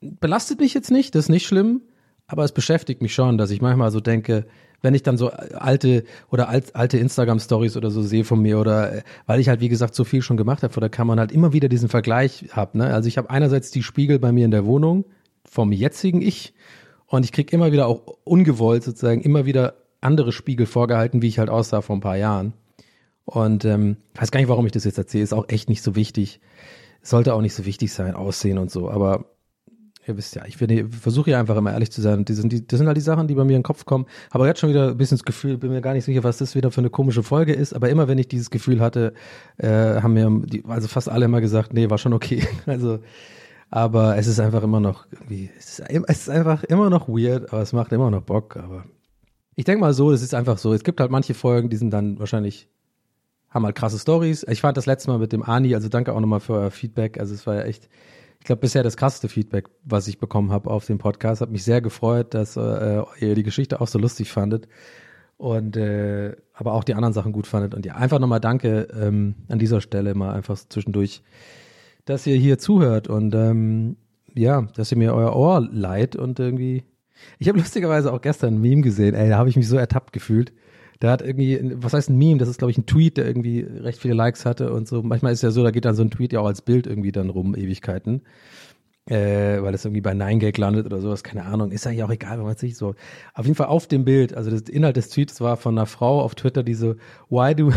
belastet 0.00 0.60
mich 0.60 0.74
jetzt 0.74 0.90
nicht, 0.90 1.14
das 1.14 1.26
ist 1.26 1.28
nicht 1.28 1.46
schlimm, 1.46 1.82
aber 2.26 2.44
es 2.44 2.52
beschäftigt 2.52 3.02
mich 3.02 3.14
schon, 3.14 3.38
dass 3.38 3.50
ich 3.50 3.60
manchmal 3.60 3.90
so 3.90 4.00
denke, 4.00 4.46
wenn 4.82 4.94
ich 4.94 5.02
dann 5.02 5.16
so 5.16 5.30
alte 5.30 6.04
oder 6.30 6.48
alt, 6.48 6.76
alte 6.76 6.98
Instagram-Stories 6.98 7.76
oder 7.76 7.90
so 7.90 8.02
sehe 8.02 8.24
von 8.24 8.40
mir 8.40 8.58
oder 8.58 8.98
äh, 8.98 9.02
weil 9.26 9.40
ich 9.40 9.48
halt, 9.48 9.60
wie 9.60 9.68
gesagt, 9.68 9.94
so 9.94 10.04
viel 10.04 10.22
schon 10.22 10.36
gemacht 10.36 10.62
habe 10.62 10.72
vor 10.72 10.80
der 10.80 10.90
Kamera 10.90 11.18
halt 11.18 11.32
immer 11.32 11.52
wieder 11.52 11.68
diesen 11.68 11.88
Vergleich 11.88 12.46
habe. 12.52 12.78
Ne? 12.78 12.92
Also 12.92 13.08
ich 13.08 13.16
habe 13.16 13.30
einerseits 13.30 13.70
die 13.70 13.82
Spiegel 13.82 14.18
bei 14.18 14.32
mir 14.32 14.44
in 14.44 14.50
der 14.50 14.66
Wohnung 14.66 15.06
vom 15.44 15.72
jetzigen 15.72 16.20
Ich 16.20 16.52
und 17.06 17.24
ich 17.24 17.32
krieg 17.32 17.52
immer 17.52 17.72
wieder 17.72 17.86
auch 17.86 18.18
ungewollt 18.24 18.82
sozusagen 18.82 19.22
immer 19.22 19.46
wieder 19.46 19.85
andere 20.06 20.32
Spiegel 20.32 20.66
vorgehalten, 20.66 21.20
wie 21.20 21.28
ich 21.28 21.38
halt 21.38 21.50
aussah 21.50 21.82
vor 21.82 21.96
ein 21.96 22.00
paar 22.00 22.16
Jahren. 22.16 22.54
Und 23.26 23.64
ähm, 23.64 23.96
weiß 24.14 24.30
gar 24.30 24.40
nicht, 24.40 24.48
warum 24.48 24.64
ich 24.66 24.72
das 24.72 24.84
jetzt 24.84 24.98
erzähle. 24.98 25.24
Ist 25.24 25.34
auch 25.34 25.48
echt 25.48 25.68
nicht 25.68 25.82
so 25.82 25.96
wichtig. 25.96 26.40
Sollte 27.02 27.34
auch 27.34 27.40
nicht 27.42 27.54
so 27.54 27.66
wichtig 27.66 27.92
sein, 27.92 28.14
Aussehen 28.14 28.58
und 28.58 28.70
so. 28.70 28.88
Aber 28.88 29.26
ihr 30.06 30.16
wisst 30.16 30.36
ja, 30.36 30.44
ich 30.46 30.56
versuche 30.56 31.32
ja 31.32 31.40
einfach 31.40 31.56
immer 31.56 31.72
ehrlich 31.72 31.90
zu 31.90 32.00
sein. 32.00 32.24
Die 32.24 32.34
sind, 32.34 32.52
die, 32.52 32.66
das 32.66 32.78
sind 32.78 32.86
halt 32.86 32.96
die 32.96 33.02
Sachen, 33.02 33.26
die 33.26 33.34
bei 33.34 33.44
mir 33.44 33.56
in 33.56 33.60
den 33.60 33.64
Kopf 33.64 33.84
kommen. 33.84 34.06
Aber 34.30 34.46
jetzt 34.46 34.60
schon 34.60 34.70
wieder 34.70 34.90
ein 34.90 34.96
bisschen 34.96 35.18
das 35.18 35.24
Gefühl, 35.24 35.58
bin 35.58 35.70
mir 35.70 35.80
gar 35.80 35.94
nicht 35.94 36.04
sicher, 36.04 36.22
was 36.22 36.38
das 36.38 36.54
wieder 36.54 36.70
für 36.70 36.80
eine 36.80 36.90
komische 36.90 37.24
Folge 37.24 37.52
ist. 37.52 37.74
Aber 37.74 37.88
immer 37.88 38.06
wenn 38.06 38.18
ich 38.18 38.28
dieses 38.28 38.50
Gefühl 38.50 38.80
hatte, 38.80 39.12
äh, 39.58 40.00
haben 40.00 40.14
mir 40.14 40.30
die, 40.46 40.64
also 40.66 40.86
fast 40.86 41.08
alle 41.08 41.24
immer 41.24 41.40
gesagt, 41.40 41.72
nee, 41.72 41.90
war 41.90 41.98
schon 41.98 42.12
okay. 42.12 42.46
Also, 42.66 43.00
aber 43.70 44.16
es 44.16 44.28
ist 44.28 44.38
einfach 44.38 44.62
immer 44.62 44.78
noch 44.78 45.06
irgendwie, 45.10 45.50
es 45.58 45.80
ist, 45.80 45.90
es 46.06 46.18
ist 46.18 46.30
einfach 46.30 46.62
immer 46.64 46.88
noch 46.88 47.08
weird, 47.08 47.52
aber 47.52 47.62
es 47.62 47.72
macht 47.72 47.92
immer 47.92 48.10
noch 48.10 48.22
Bock. 48.22 48.56
Aber 48.56 48.84
ich 49.56 49.64
denke 49.64 49.80
mal 49.80 49.94
so, 49.94 50.12
es 50.12 50.22
ist 50.22 50.34
einfach 50.34 50.58
so. 50.58 50.72
Es 50.72 50.84
gibt 50.84 51.00
halt 51.00 51.10
manche 51.10 51.34
Folgen, 51.34 51.70
die 51.70 51.76
sind 51.76 51.90
dann 51.90 52.18
wahrscheinlich 52.18 52.68
haben 53.50 53.64
halt 53.64 53.74
krasse 53.74 53.98
Stories. 53.98 54.44
Ich 54.48 54.60
fand 54.60 54.76
das 54.76 54.86
letzte 54.86 55.10
Mal 55.10 55.18
mit 55.18 55.32
dem 55.32 55.42
Ani, 55.42 55.74
also 55.74 55.88
danke 55.88 56.12
auch 56.12 56.20
nochmal 56.20 56.40
für 56.40 56.52
euer 56.52 56.70
Feedback. 56.70 57.18
Also 57.18 57.34
es 57.34 57.46
war 57.46 57.54
ja 57.54 57.62
echt, 57.62 57.88
ich 58.38 58.44
glaube, 58.44 58.60
bisher 58.60 58.82
das 58.82 58.98
krasseste 58.98 59.28
Feedback, 59.28 59.68
was 59.82 60.08
ich 60.08 60.18
bekommen 60.18 60.52
habe 60.52 60.70
auf 60.70 60.84
dem 60.84 60.98
Podcast. 60.98 61.40
Hat 61.40 61.50
mich 61.50 61.64
sehr 61.64 61.80
gefreut, 61.80 62.34
dass 62.34 62.56
äh, 62.56 63.02
ihr 63.18 63.34
die 63.34 63.42
Geschichte 63.42 63.80
auch 63.80 63.88
so 63.88 63.98
lustig 63.98 64.30
fandet 64.30 64.68
und 65.38 65.76
äh, 65.76 66.36
aber 66.52 66.74
auch 66.74 66.84
die 66.84 66.94
anderen 66.94 67.14
Sachen 67.14 67.32
gut 67.32 67.46
fandet. 67.46 67.74
Und 67.74 67.86
ja, 67.86 67.94
einfach 67.94 68.18
nochmal 68.18 68.40
danke 68.40 68.88
ähm, 68.92 69.36
an 69.48 69.58
dieser 69.58 69.80
Stelle 69.80 70.14
mal 70.14 70.34
einfach 70.34 70.56
zwischendurch, 70.56 71.22
dass 72.04 72.26
ihr 72.26 72.36
hier 72.36 72.58
zuhört 72.58 73.08
und 73.08 73.34
ähm, 73.34 73.96
ja, 74.34 74.62
dass 74.74 74.92
ihr 74.92 74.98
mir 74.98 75.14
euer 75.14 75.34
Ohr 75.34 75.66
leiht 75.72 76.14
und 76.14 76.38
irgendwie. 76.38 76.84
Ich 77.38 77.48
habe 77.48 77.58
lustigerweise 77.58 78.12
auch 78.12 78.20
gestern 78.20 78.54
ein 78.54 78.60
Meme 78.60 78.82
gesehen, 78.82 79.14
ey, 79.14 79.28
da 79.28 79.38
habe 79.38 79.48
ich 79.48 79.56
mich 79.56 79.68
so 79.68 79.76
ertappt 79.76 80.12
gefühlt. 80.12 80.52
Da 81.00 81.10
hat 81.10 81.20
irgendwie, 81.20 81.60
was 81.74 81.92
heißt 81.92 82.08
ein 82.08 82.16
Meme? 82.16 82.38
Das 82.38 82.48
ist, 82.48 82.58
glaube 82.58 82.70
ich, 82.70 82.78
ein 82.78 82.86
Tweet, 82.86 83.18
der 83.18 83.26
irgendwie 83.26 83.60
recht 83.60 84.00
viele 84.00 84.14
Likes 84.14 84.46
hatte 84.46 84.72
und 84.72 84.88
so. 84.88 85.02
Manchmal 85.02 85.32
ist 85.32 85.42
ja 85.42 85.50
so, 85.50 85.62
da 85.62 85.70
geht 85.70 85.84
dann 85.84 85.94
so 85.94 86.02
ein 86.02 86.10
Tweet 86.10 86.32
ja 86.32 86.40
auch 86.40 86.46
als 86.46 86.62
Bild 86.62 86.86
irgendwie 86.86 87.12
dann 87.12 87.28
rum, 87.28 87.54
Ewigkeiten. 87.54 88.22
Äh, 89.08 89.62
weil 89.62 89.70
das 89.70 89.84
irgendwie 89.84 90.00
bei 90.00 90.12
9gag 90.12 90.58
landet 90.58 90.86
oder 90.86 91.00
sowas, 91.00 91.22
keine 91.22 91.44
Ahnung. 91.44 91.70
Ist 91.70 91.86
eigentlich 91.86 92.02
auch 92.02 92.10
egal, 92.10 92.38
wenn 92.38 92.46
man 92.46 92.56
sich 92.56 92.76
so. 92.76 92.94
Auf 93.34 93.44
jeden 93.44 93.54
Fall 93.54 93.68
auf 93.68 93.86
dem 93.86 94.04
Bild, 94.04 94.34
also 94.34 94.50
das 94.50 94.62
Inhalt 94.62 94.96
des 94.96 95.10
Tweets 95.10 95.40
war 95.40 95.56
von 95.56 95.78
einer 95.78 95.86
Frau 95.86 96.20
auf 96.22 96.34
Twitter, 96.34 96.64
die 96.64 96.74
so, 96.74 96.96
why 97.28 97.54
do, 97.54 97.72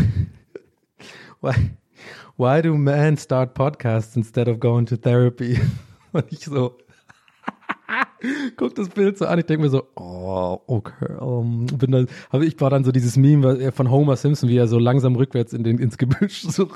why, 1.40 1.52
why 2.36 2.60
do 2.62 2.74
men 2.74 3.16
start 3.16 3.54
podcasts 3.54 4.16
instead 4.16 4.48
of 4.48 4.58
going 4.58 4.86
to 4.86 4.96
therapy? 4.96 5.60
Und 6.12 6.24
ich 6.32 6.46
so, 6.46 6.76
guck 8.56 8.74
das 8.74 8.88
Bild 8.88 9.18
so 9.18 9.26
an, 9.26 9.38
ich 9.38 9.46
denke 9.46 9.64
mir 9.64 9.70
so, 9.70 9.84
oh, 9.96 10.58
okay. 10.66 11.16
Um, 11.18 11.66
bin 11.66 11.92
dann, 11.92 12.08
aber 12.30 12.44
ich 12.44 12.60
war 12.60 12.70
dann 12.70 12.84
so 12.84 12.92
dieses 12.92 13.16
Meme 13.16 13.72
von 13.72 13.90
Homer 13.90 14.16
Simpson, 14.16 14.48
wie 14.48 14.56
er 14.56 14.68
so 14.68 14.78
langsam 14.78 15.16
rückwärts 15.16 15.52
in 15.52 15.64
den, 15.64 15.78
ins 15.78 15.98
Gebüsch 15.98 16.42
so, 16.48 16.68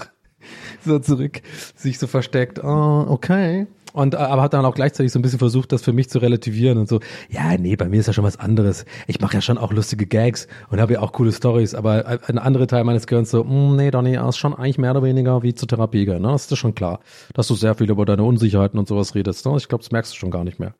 so 0.85 0.99
zurück 0.99 1.43
sich 1.77 1.99
so 1.99 2.07
versteckt. 2.07 2.63
Oh, 2.63 3.07
okay. 3.09 3.67
Und 3.95 4.17
aber 4.17 4.43
hat 4.43 4.53
dann 4.55 4.65
auch 4.65 4.75
gleichzeitig 4.75 5.13
so 5.13 5.21
ein 5.21 5.23
bisschen 5.23 5.39
versucht, 5.39 5.71
das 5.71 5.83
für 5.83 5.93
mich 5.93 6.11
zu 6.11 6.19
relativieren 6.19 6.79
und 6.79 6.89
so. 6.89 6.99
Ja, 7.31 7.57
nee, 7.57 7.77
bei 7.77 7.89
mir 7.89 8.01
ist 8.01 8.09
ja 8.09 8.13
schon 8.13 8.25
was 8.25 8.41
anderes. 8.41 8.87
Ich 9.07 9.21
mache 9.21 9.35
ja 9.35 9.41
schon 9.41 9.57
auch 9.57 9.73
lustige 9.73 10.05
Gags 10.05 10.49
und 10.69 10.81
habe 10.81 10.95
ja 10.95 11.01
auch 11.01 11.13
coole 11.13 11.31
Stories, 11.31 11.77
aber 11.77 12.19
ein 12.27 12.39
anderer 12.39 12.67
Teil 12.67 12.83
meines 12.83 13.07
Gehirns 13.07 13.31
so, 13.31 13.45
mm, 13.45 13.77
nee, 13.77 13.93
Donny, 13.93 14.17
ist 14.17 14.37
schon 14.37 14.53
eigentlich 14.53 14.79
mehr 14.79 14.91
oder 14.91 15.05
weniger 15.05 15.45
wie 15.45 15.55
zur 15.55 15.69
Therapie 15.69 16.07
gehen. 16.07 16.23
Ne? 16.23 16.29
Das 16.33 16.51
ist 16.51 16.59
schon 16.59 16.75
klar, 16.75 16.99
dass 17.35 17.47
du 17.47 17.55
sehr 17.55 17.77
viel 17.77 17.89
über 17.89 18.05
deine 18.05 18.25
Unsicherheiten 18.25 18.81
und 18.81 18.89
sowas 18.89 19.15
redest. 19.15 19.47
Ne? 19.47 19.57
Ich 19.59 19.69
glaube, 19.69 19.85
das 19.85 19.93
merkst 19.93 20.13
du 20.13 20.17
schon 20.17 20.33
gar 20.33 20.43
nicht 20.43 20.59
mehr. 20.59 20.75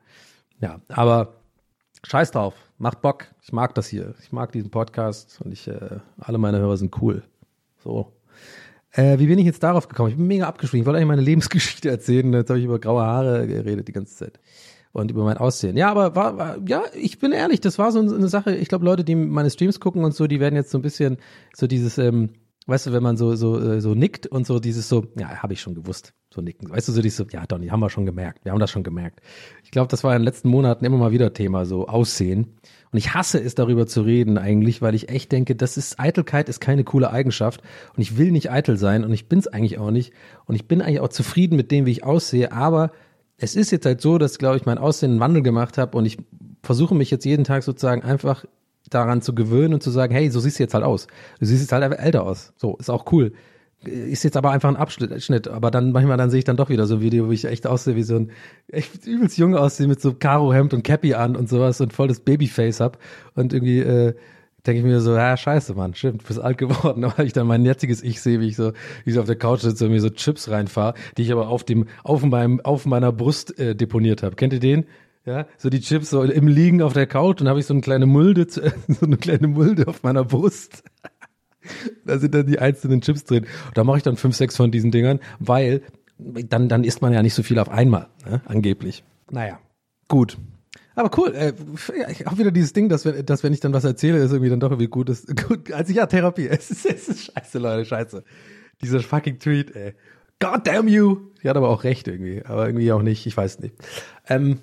Ja, 0.61 0.79
aber 0.87 1.41
scheiß 2.03 2.31
drauf, 2.31 2.53
macht 2.77 3.01
Bock. 3.01 3.25
Ich 3.41 3.51
mag 3.51 3.75
das 3.75 3.87
hier. 3.87 4.15
Ich 4.21 4.31
mag 4.31 4.51
diesen 4.51 4.71
Podcast 4.71 5.41
und 5.41 5.51
ich, 5.51 5.67
äh, 5.67 5.99
alle 6.17 6.37
meine 6.37 6.59
Hörer 6.59 6.77
sind 6.77 7.01
cool. 7.01 7.23
So. 7.83 8.13
Äh, 8.91 9.19
wie 9.19 9.27
bin 9.27 9.37
ich 9.39 9.45
jetzt 9.45 9.63
darauf 9.63 9.87
gekommen? 9.87 10.09
Ich 10.09 10.15
bin 10.15 10.27
mega 10.27 10.47
abgeschwiegen. 10.47 10.83
Ich 10.83 10.85
wollte 10.85 10.97
eigentlich 10.97 11.09
meine 11.09 11.21
Lebensgeschichte 11.29 11.89
erzählen. 11.89 12.31
Jetzt 12.33 12.49
habe 12.49 12.59
ich 12.59 12.65
über 12.65 12.79
graue 12.79 13.03
Haare 13.03 13.47
geredet 13.47 13.87
die 13.87 13.93
ganze 13.93 14.15
Zeit. 14.15 14.39
Und 14.93 15.11
über 15.11 15.25
mein 15.25 15.37
Aussehen. 15.37 15.75
Ja, 15.75 15.91
aber 15.91 16.15
war, 16.15 16.37
war 16.37 16.57
ja, 16.65 16.83
ich 16.93 17.19
bin 17.19 17.33
ehrlich, 17.33 17.59
das 17.59 17.77
war 17.77 17.91
so 17.91 17.99
eine 17.99 18.29
Sache. 18.29 18.55
Ich 18.55 18.69
glaube, 18.69 18.85
Leute, 18.85 19.03
die 19.03 19.15
meine 19.15 19.49
Streams 19.49 19.81
gucken 19.81 20.05
und 20.05 20.15
so, 20.15 20.25
die 20.25 20.39
werden 20.39 20.55
jetzt 20.55 20.71
so 20.71 20.77
ein 20.77 20.81
bisschen 20.81 21.17
so 21.53 21.67
dieses, 21.67 21.97
ähm, 21.97 22.29
weißt 22.67 22.87
du, 22.87 22.93
wenn 22.93 23.03
man 23.03 23.17
so, 23.17 23.35
so, 23.35 23.59
äh, 23.59 23.81
so 23.81 23.93
nickt 23.93 24.25
und 24.25 24.47
so 24.47 24.59
dieses 24.59 24.87
so, 24.87 25.07
ja, 25.19 25.43
habe 25.43 25.51
ich 25.51 25.59
schon 25.59 25.75
gewusst 25.75 26.13
so 26.35 26.41
nicken. 26.41 26.69
Weißt 26.69 26.87
du, 26.87 26.91
so 26.91 27.01
dieses 27.01 27.17
so, 27.17 27.25
ja, 27.31 27.45
Donny, 27.47 27.67
haben 27.67 27.79
wir 27.79 27.89
schon 27.89 28.05
gemerkt. 28.05 28.43
Wir 28.43 28.51
haben 28.51 28.59
das 28.59 28.69
schon 28.69 28.83
gemerkt. 28.83 29.21
Ich 29.63 29.71
glaube, 29.71 29.87
das 29.87 30.03
war 30.03 30.13
in 30.13 30.19
den 30.19 30.25
letzten 30.25 30.49
Monaten 30.49 30.85
immer 30.85 30.97
mal 30.97 31.11
wieder 31.11 31.33
Thema, 31.33 31.65
so 31.65 31.87
Aussehen. 31.87 32.53
Und 32.91 32.97
ich 32.97 33.13
hasse 33.13 33.41
es, 33.41 33.55
darüber 33.55 33.87
zu 33.87 34.01
reden 34.01 34.37
eigentlich, 34.37 34.81
weil 34.81 34.95
ich 34.95 35.09
echt 35.09 35.31
denke, 35.31 35.55
das 35.55 35.77
ist, 35.77 35.99
Eitelkeit 35.99 36.49
ist 36.49 36.59
keine 36.59 36.83
coole 36.83 37.09
Eigenschaft. 37.09 37.61
Und 37.95 38.01
ich 38.01 38.17
will 38.17 38.31
nicht 38.31 38.51
eitel 38.51 38.77
sein 38.77 39.03
und 39.03 39.11
ich 39.13 39.27
bin 39.27 39.39
es 39.39 39.47
eigentlich 39.47 39.79
auch 39.79 39.91
nicht. 39.91 40.13
Und 40.45 40.55
ich 40.55 40.67
bin 40.67 40.81
eigentlich 40.81 40.99
auch 40.99 41.09
zufrieden 41.09 41.55
mit 41.55 41.71
dem, 41.71 41.85
wie 41.85 41.91
ich 41.91 42.03
aussehe. 42.03 42.51
Aber 42.51 42.91
es 43.37 43.55
ist 43.55 43.71
jetzt 43.71 43.85
halt 43.85 44.01
so, 44.01 44.17
dass, 44.17 44.37
glaube 44.37 44.57
ich, 44.57 44.65
mein 44.65 44.77
Aussehen 44.77 45.11
einen 45.11 45.19
Wandel 45.19 45.41
gemacht 45.41 45.77
habe 45.77 45.97
und 45.97 46.05
ich 46.05 46.17
versuche 46.63 46.95
mich 46.95 47.11
jetzt 47.11 47.25
jeden 47.25 47.43
Tag 47.43 47.63
sozusagen 47.63 48.03
einfach 48.03 48.45
daran 48.89 49.21
zu 49.21 49.33
gewöhnen 49.33 49.73
und 49.73 49.83
zu 49.83 49.89
sagen, 49.89 50.13
hey, 50.13 50.29
so 50.29 50.39
siehst 50.39 50.59
du 50.59 50.63
jetzt 50.63 50.73
halt 50.73 50.83
aus. 50.83 51.07
Du 51.39 51.45
siehst 51.45 51.61
jetzt 51.61 51.71
halt 51.71 51.83
älter 51.99 52.23
aus. 52.23 52.53
So, 52.55 52.75
ist 52.77 52.89
auch 52.89 53.11
cool 53.11 53.33
ist 53.87 54.23
jetzt 54.23 54.37
aber 54.37 54.51
einfach 54.51 54.69
ein 54.69 54.75
Abschnitt, 54.75 55.47
aber 55.47 55.71
dann 55.71 55.91
manchmal 55.91 56.17
dann 56.17 56.29
sehe 56.29 56.39
ich 56.39 56.45
dann 56.45 56.57
doch 56.57 56.69
wieder 56.69 56.87
so 56.87 56.95
ein 56.95 57.01
Video, 57.01 57.27
wo 57.27 57.31
ich 57.31 57.45
echt 57.45 57.67
aussehe 57.67 57.95
wie 57.95 58.03
so 58.03 58.15
ein 58.15 58.31
echt 58.71 59.05
übelst 59.05 59.37
jung 59.37 59.55
aussehe 59.55 59.87
mit 59.87 60.01
so 60.01 60.13
Karo 60.13 60.53
Hemd 60.53 60.73
und 60.73 60.83
Cappy 60.83 61.13
an 61.13 61.35
und 61.35 61.49
sowas 61.49 61.81
und 61.81 61.93
voll 61.93 62.07
das 62.07 62.19
Babyface 62.19 62.79
hab 62.79 62.97
und 63.35 63.53
irgendwie 63.53 63.79
äh, 63.79 64.15
denke 64.65 64.79
ich 64.79 64.85
mir 64.85 64.99
so, 64.99 65.15
ja, 65.15 65.37
scheiße, 65.37 65.75
Mann, 65.75 65.93
stimmt, 65.93 66.23
du 66.23 66.27
bist 66.27 66.39
alt 66.39 66.57
geworden, 66.57 67.05
weil 67.17 67.25
ich 67.25 67.33
dann 67.33 67.47
mein 67.47 67.65
jetziges 67.65 68.03
Ich 68.03 68.21
sehe, 68.21 68.39
wie 68.39 68.47
ich 68.47 68.55
so, 68.55 68.71
wie 69.03 69.09
ich 69.09 69.13
so 69.13 69.21
auf 69.21 69.27
der 69.27 69.35
Couch 69.35 69.61
sitze 69.61 69.85
und 69.85 69.91
mir 69.91 70.01
so 70.01 70.09
Chips 70.09 70.49
reinfahre, 70.49 70.95
die 71.17 71.23
ich 71.23 71.31
aber 71.31 71.49
auf 71.49 71.63
dem, 71.63 71.87
auf 72.03 72.23
meinem, 72.23 72.61
auf 72.61 72.85
meiner 72.85 73.11
Brust 73.11 73.57
äh, 73.59 73.75
deponiert 73.75 74.23
habe. 74.23 74.35
Kennt 74.35 74.53
ihr 74.53 74.59
den? 74.59 74.85
Ja, 75.25 75.47
so 75.57 75.69
die 75.69 75.79
Chips 75.79 76.11
so 76.11 76.21
im 76.21 76.47
Liegen 76.47 76.83
auf 76.83 76.93
der 76.93 77.07
Couch 77.07 77.41
und 77.41 77.47
habe 77.47 77.59
ich 77.59 77.65
so 77.65 77.73
eine 77.73 77.81
kleine 77.81 78.05
Mulde, 78.05 78.45
so 78.49 78.63
eine 79.01 79.17
kleine 79.17 79.47
Mulde 79.47 79.87
auf 79.87 80.03
meiner 80.03 80.23
Brust. 80.23 80.83
Da 82.05 82.19
sind 82.19 82.33
dann 82.33 82.45
die 82.45 82.59
einzelnen 82.59 83.01
Chips 83.01 83.23
drin. 83.23 83.45
Da 83.73 83.83
mache 83.83 83.97
ich 83.97 84.03
dann 84.03 84.17
fünf, 84.17 84.35
sechs 84.35 84.55
von 84.55 84.71
diesen 84.71 84.91
Dingern, 84.91 85.19
weil 85.39 85.81
dann, 86.17 86.69
dann 86.69 86.83
isst 86.83 87.01
man 87.01 87.13
ja 87.13 87.21
nicht 87.21 87.33
so 87.33 87.43
viel 87.43 87.59
auf 87.59 87.69
einmal, 87.69 88.07
ne? 88.29 88.41
angeblich. 88.45 89.03
Naja, 89.31 89.59
gut. 90.07 90.37
Aber 90.95 91.11
cool, 91.17 91.33
äh, 91.35 91.53
ich 92.09 92.25
habe 92.25 92.37
wieder 92.37 92.51
dieses 92.51 92.71
Ding, 92.71 92.87
dass 92.87 93.03
wenn, 93.05 93.25
dass 93.25 93.43
wenn 93.43 93.51
ich 93.51 93.59
dann 93.59 93.73
was 93.73 93.83
erzähle, 93.83 94.17
ist 94.19 94.31
irgendwie 94.31 94.49
dann 94.49 94.61
doch 94.61 94.71
irgendwie 94.71 94.87
gut 94.87 95.09
ist. 95.09 95.27
Gut, 95.47 95.71
also 95.71 95.91
ja, 95.91 96.05
Therapie. 96.05 96.47
Es 96.49 96.71
ist, 96.71 96.85
es 96.85 97.09
ist 97.09 97.31
scheiße, 97.33 97.59
Leute, 97.59 97.85
scheiße. 97.85 98.23
Dieser 98.81 99.01
fucking 99.01 99.39
Tweet, 99.39 99.75
ey. 99.75 99.93
God 100.39 100.65
damn 100.65 100.87
you! 100.87 101.31
Die 101.41 101.49
hat 101.49 101.57
aber 101.57 101.69
auch 101.69 101.83
recht 101.83 102.07
irgendwie, 102.07 102.43
aber 102.45 102.67
irgendwie 102.67 102.91
auch 102.91 103.01
nicht, 103.01 103.25
ich 103.25 103.35
weiß 103.35 103.59
nicht. 103.59 103.75
Ähm, 104.27 104.59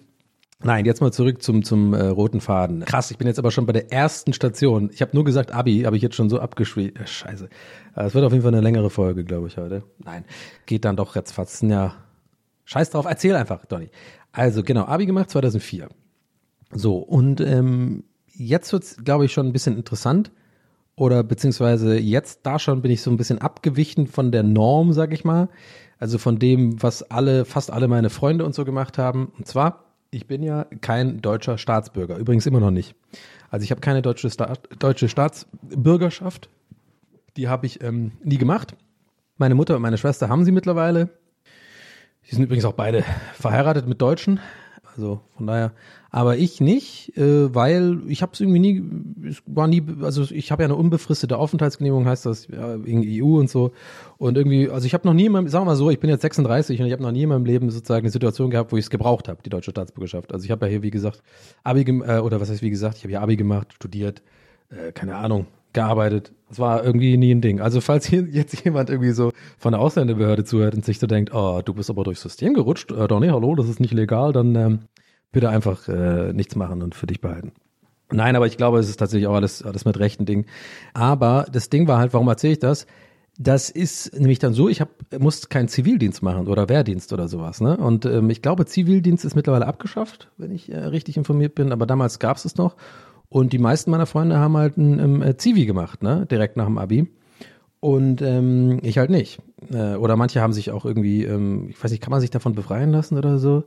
Nein, 0.64 0.84
jetzt 0.84 1.00
mal 1.00 1.12
zurück 1.12 1.42
zum, 1.42 1.64
zum 1.64 1.92
äh, 1.92 2.06
roten 2.06 2.40
Faden. 2.40 2.84
Krass, 2.84 3.10
ich 3.10 3.18
bin 3.18 3.26
jetzt 3.26 3.38
aber 3.38 3.50
schon 3.50 3.66
bei 3.66 3.72
der 3.72 3.92
ersten 3.92 4.32
Station. 4.32 4.90
Ich 4.92 5.02
habe 5.02 5.10
nur 5.14 5.24
gesagt 5.24 5.52
Abi, 5.52 5.82
habe 5.82 5.96
ich 5.96 6.02
jetzt 6.02 6.14
schon 6.14 6.30
so 6.30 6.38
abgeschwiegen. 6.38 7.02
Äh, 7.02 7.06
scheiße. 7.06 7.48
Äh, 7.96 8.04
es 8.04 8.14
wird 8.14 8.24
auf 8.24 8.32
jeden 8.32 8.42
Fall 8.42 8.52
eine 8.52 8.62
längere 8.62 8.88
Folge, 8.88 9.24
glaube 9.24 9.48
ich, 9.48 9.56
heute. 9.56 9.82
Nein, 9.98 10.24
geht 10.66 10.84
dann 10.84 10.96
doch 10.96 11.16
jetzt 11.16 11.32
fast. 11.32 11.62
Ja, 11.62 11.94
scheiß 12.64 12.90
drauf, 12.90 13.06
erzähl 13.08 13.34
einfach, 13.34 13.66
Donny. 13.66 13.90
Also 14.30 14.62
genau, 14.62 14.84
Abi 14.84 15.06
gemacht 15.06 15.30
2004. 15.30 15.88
So, 16.70 16.98
und 16.98 17.40
ähm, 17.40 18.04
jetzt 18.28 18.72
wird's, 18.72 18.96
glaube 19.04 19.24
ich, 19.24 19.32
schon 19.32 19.46
ein 19.46 19.52
bisschen 19.52 19.76
interessant. 19.76 20.30
Oder 20.94 21.24
beziehungsweise 21.24 21.98
jetzt 21.98 22.40
da 22.44 22.58
schon 22.58 22.82
bin 22.82 22.90
ich 22.90 23.02
so 23.02 23.10
ein 23.10 23.16
bisschen 23.16 23.38
abgewichen 23.38 24.06
von 24.06 24.30
der 24.30 24.42
Norm, 24.42 24.92
sag 24.92 25.12
ich 25.12 25.24
mal. 25.24 25.48
Also 25.98 26.18
von 26.18 26.38
dem, 26.38 26.82
was 26.82 27.02
alle, 27.02 27.44
fast 27.44 27.70
alle 27.70 27.88
meine 27.88 28.10
Freunde 28.10 28.44
und 28.44 28.54
so 28.54 28.64
gemacht 28.64 28.98
haben. 28.98 29.32
Und 29.38 29.46
zwar 29.46 29.91
ich 30.12 30.26
bin 30.26 30.42
ja 30.42 30.66
kein 30.82 31.22
deutscher 31.22 31.58
Staatsbürger, 31.58 32.18
übrigens 32.18 32.46
immer 32.46 32.60
noch 32.60 32.70
nicht. 32.70 32.94
Also 33.50 33.64
ich 33.64 33.70
habe 33.70 33.80
keine 33.80 34.02
deutsche, 34.02 34.30
Sta 34.30 34.52
deutsche 34.78 35.08
Staatsbürgerschaft. 35.08 36.48
Die 37.36 37.48
habe 37.48 37.66
ich 37.66 37.82
ähm, 37.82 38.12
nie 38.22 38.36
gemacht. 38.36 38.76
Meine 39.38 39.54
Mutter 39.54 39.74
und 39.74 39.82
meine 39.82 39.96
Schwester 39.96 40.28
haben 40.28 40.44
sie 40.44 40.52
mittlerweile. 40.52 41.08
Die 42.30 42.34
sind 42.34 42.44
übrigens 42.44 42.66
auch 42.66 42.74
beide 42.74 43.04
verheiratet 43.32 43.88
mit 43.88 44.02
Deutschen. 44.02 44.38
Also 44.96 45.20
von 45.36 45.46
daher, 45.46 45.72
aber 46.10 46.36
ich 46.36 46.60
nicht, 46.60 47.16
äh, 47.16 47.54
weil 47.54 48.00
ich 48.08 48.20
habe 48.20 48.32
es 48.34 48.40
irgendwie 48.40 48.58
nie, 48.58 48.82
es 49.26 49.42
war 49.46 49.66
nie, 49.66 49.82
also 50.02 50.22
ich 50.30 50.52
habe 50.52 50.62
ja 50.62 50.66
eine 50.66 50.76
unbefristete 50.76 51.38
Aufenthaltsgenehmigung, 51.38 52.06
heißt 52.06 52.26
das 52.26 52.48
ja, 52.48 52.84
wegen 52.84 53.02
EU 53.06 53.38
und 53.38 53.48
so. 53.48 53.72
Und 54.18 54.36
irgendwie, 54.36 54.68
also 54.68 54.86
ich 54.86 54.92
habe 54.92 55.06
noch 55.06 55.14
nie 55.14 55.26
in 55.26 55.32
meinem, 55.32 55.48
sagen 55.48 55.64
wir 55.64 55.70
mal 55.70 55.76
so, 55.76 55.90
ich 55.90 56.00
bin 56.00 56.10
jetzt 56.10 56.22
36 56.22 56.80
und 56.80 56.86
ich 56.86 56.92
habe 56.92 57.02
noch 57.02 57.12
nie 57.12 57.22
in 57.22 57.30
meinem 57.30 57.46
Leben 57.46 57.70
sozusagen 57.70 58.04
eine 58.04 58.10
Situation 58.10 58.50
gehabt, 58.50 58.72
wo 58.72 58.76
ich 58.76 58.84
es 58.84 58.90
gebraucht 58.90 59.28
habe, 59.28 59.42
die 59.42 59.50
deutsche 59.50 59.70
Staatsbürgerschaft. 59.70 60.32
Also 60.32 60.44
ich 60.44 60.50
habe 60.50 60.66
ja 60.66 60.70
hier, 60.70 60.82
wie 60.82 60.90
gesagt, 60.90 61.22
Abi, 61.64 61.82
äh, 61.82 62.18
oder 62.18 62.40
was 62.40 62.50
heißt 62.50 62.62
wie 62.62 62.70
gesagt, 62.70 62.98
ich 62.98 63.04
habe 63.04 63.12
ja 63.12 63.22
Abi 63.22 63.36
gemacht, 63.36 63.72
studiert, 63.72 64.22
äh, 64.70 64.92
keine 64.92 65.16
Ahnung, 65.16 65.46
gearbeitet. 65.72 66.32
Das 66.48 66.58
war 66.58 66.84
irgendwie 66.84 67.16
nie 67.16 67.34
ein 67.34 67.40
Ding. 67.40 67.60
Also 67.60 67.80
falls 67.80 68.06
hier 68.06 68.22
jetzt 68.30 68.64
jemand 68.64 68.90
irgendwie 68.90 69.12
so 69.12 69.32
von 69.58 69.72
der 69.72 69.80
Ausländerbehörde 69.80 70.44
zuhört 70.44 70.74
und 70.74 70.84
sich 70.84 70.98
so 70.98 71.06
denkt, 71.06 71.32
oh, 71.34 71.62
du 71.64 71.74
bist 71.74 71.90
aber 71.90 72.04
durchs 72.04 72.22
System 72.22 72.54
gerutscht, 72.54 72.90
äh, 72.92 73.08
doch 73.08 73.20
nee, 73.20 73.30
hallo, 73.30 73.54
das 73.54 73.68
ist 73.68 73.80
nicht 73.80 73.94
legal, 73.94 74.32
dann 74.32 74.54
ähm, 74.54 74.78
bitte 75.32 75.48
einfach 75.48 75.88
äh, 75.88 76.32
nichts 76.32 76.56
machen 76.56 76.82
und 76.82 76.94
für 76.94 77.06
dich 77.06 77.20
behalten. 77.20 77.52
Nein, 78.10 78.36
aber 78.36 78.46
ich 78.46 78.58
glaube, 78.58 78.78
es 78.78 78.88
ist 78.88 78.98
tatsächlich 78.98 79.26
auch 79.26 79.34
alles, 79.34 79.62
alles 79.62 79.84
mit 79.84 79.98
rechten 79.98 80.26
Ding. 80.26 80.46
Aber 80.92 81.46
das 81.50 81.70
Ding 81.70 81.88
war 81.88 81.98
halt, 81.98 82.12
warum 82.12 82.28
erzähle 82.28 82.52
ich 82.52 82.58
das? 82.58 82.86
Das 83.38 83.70
ist 83.70 84.14
nämlich 84.14 84.38
dann 84.38 84.52
so, 84.52 84.68
ich 84.68 84.82
hab, 84.82 84.90
muss 85.18 85.48
keinen 85.48 85.68
Zivildienst 85.68 86.22
machen 86.22 86.48
oder 86.48 86.68
Wehrdienst 86.68 87.14
oder 87.14 87.28
sowas. 87.28 87.62
Ne? 87.62 87.78
Und 87.78 88.04
ähm, 88.04 88.28
ich 88.28 88.42
glaube, 88.42 88.66
Zivildienst 88.66 89.24
ist 89.24 89.34
mittlerweile 89.34 89.66
abgeschafft, 89.66 90.30
wenn 90.36 90.50
ich 90.50 90.70
äh, 90.70 90.76
richtig 90.76 91.16
informiert 91.16 91.54
bin. 91.54 91.72
Aber 91.72 91.86
damals 91.86 92.18
gab 92.18 92.36
es 92.36 92.44
es 92.44 92.56
noch. 92.56 92.76
Und 93.32 93.54
die 93.54 93.58
meisten 93.58 93.90
meiner 93.90 94.04
Freunde 94.04 94.36
haben 94.36 94.58
halt 94.58 94.76
ein 94.76 94.98
ähm, 94.98 95.22
äh, 95.22 95.38
Zivi 95.38 95.64
gemacht, 95.64 96.02
ne? 96.02 96.26
direkt 96.30 96.58
nach 96.58 96.66
dem 96.66 96.76
Abi. 96.76 97.08
Und 97.80 98.20
ähm, 98.20 98.78
ich 98.82 98.98
halt 98.98 99.08
nicht. 99.08 99.40
Äh, 99.72 99.94
oder 99.94 100.16
manche 100.16 100.42
haben 100.42 100.52
sich 100.52 100.70
auch 100.70 100.84
irgendwie, 100.84 101.24
ähm, 101.24 101.68
ich 101.70 101.82
weiß 101.82 101.90
nicht, 101.90 102.02
kann 102.02 102.10
man 102.10 102.20
sich 102.20 102.28
davon 102.28 102.54
befreien 102.54 102.92
lassen 102.92 103.16
oder 103.16 103.38
so? 103.38 103.64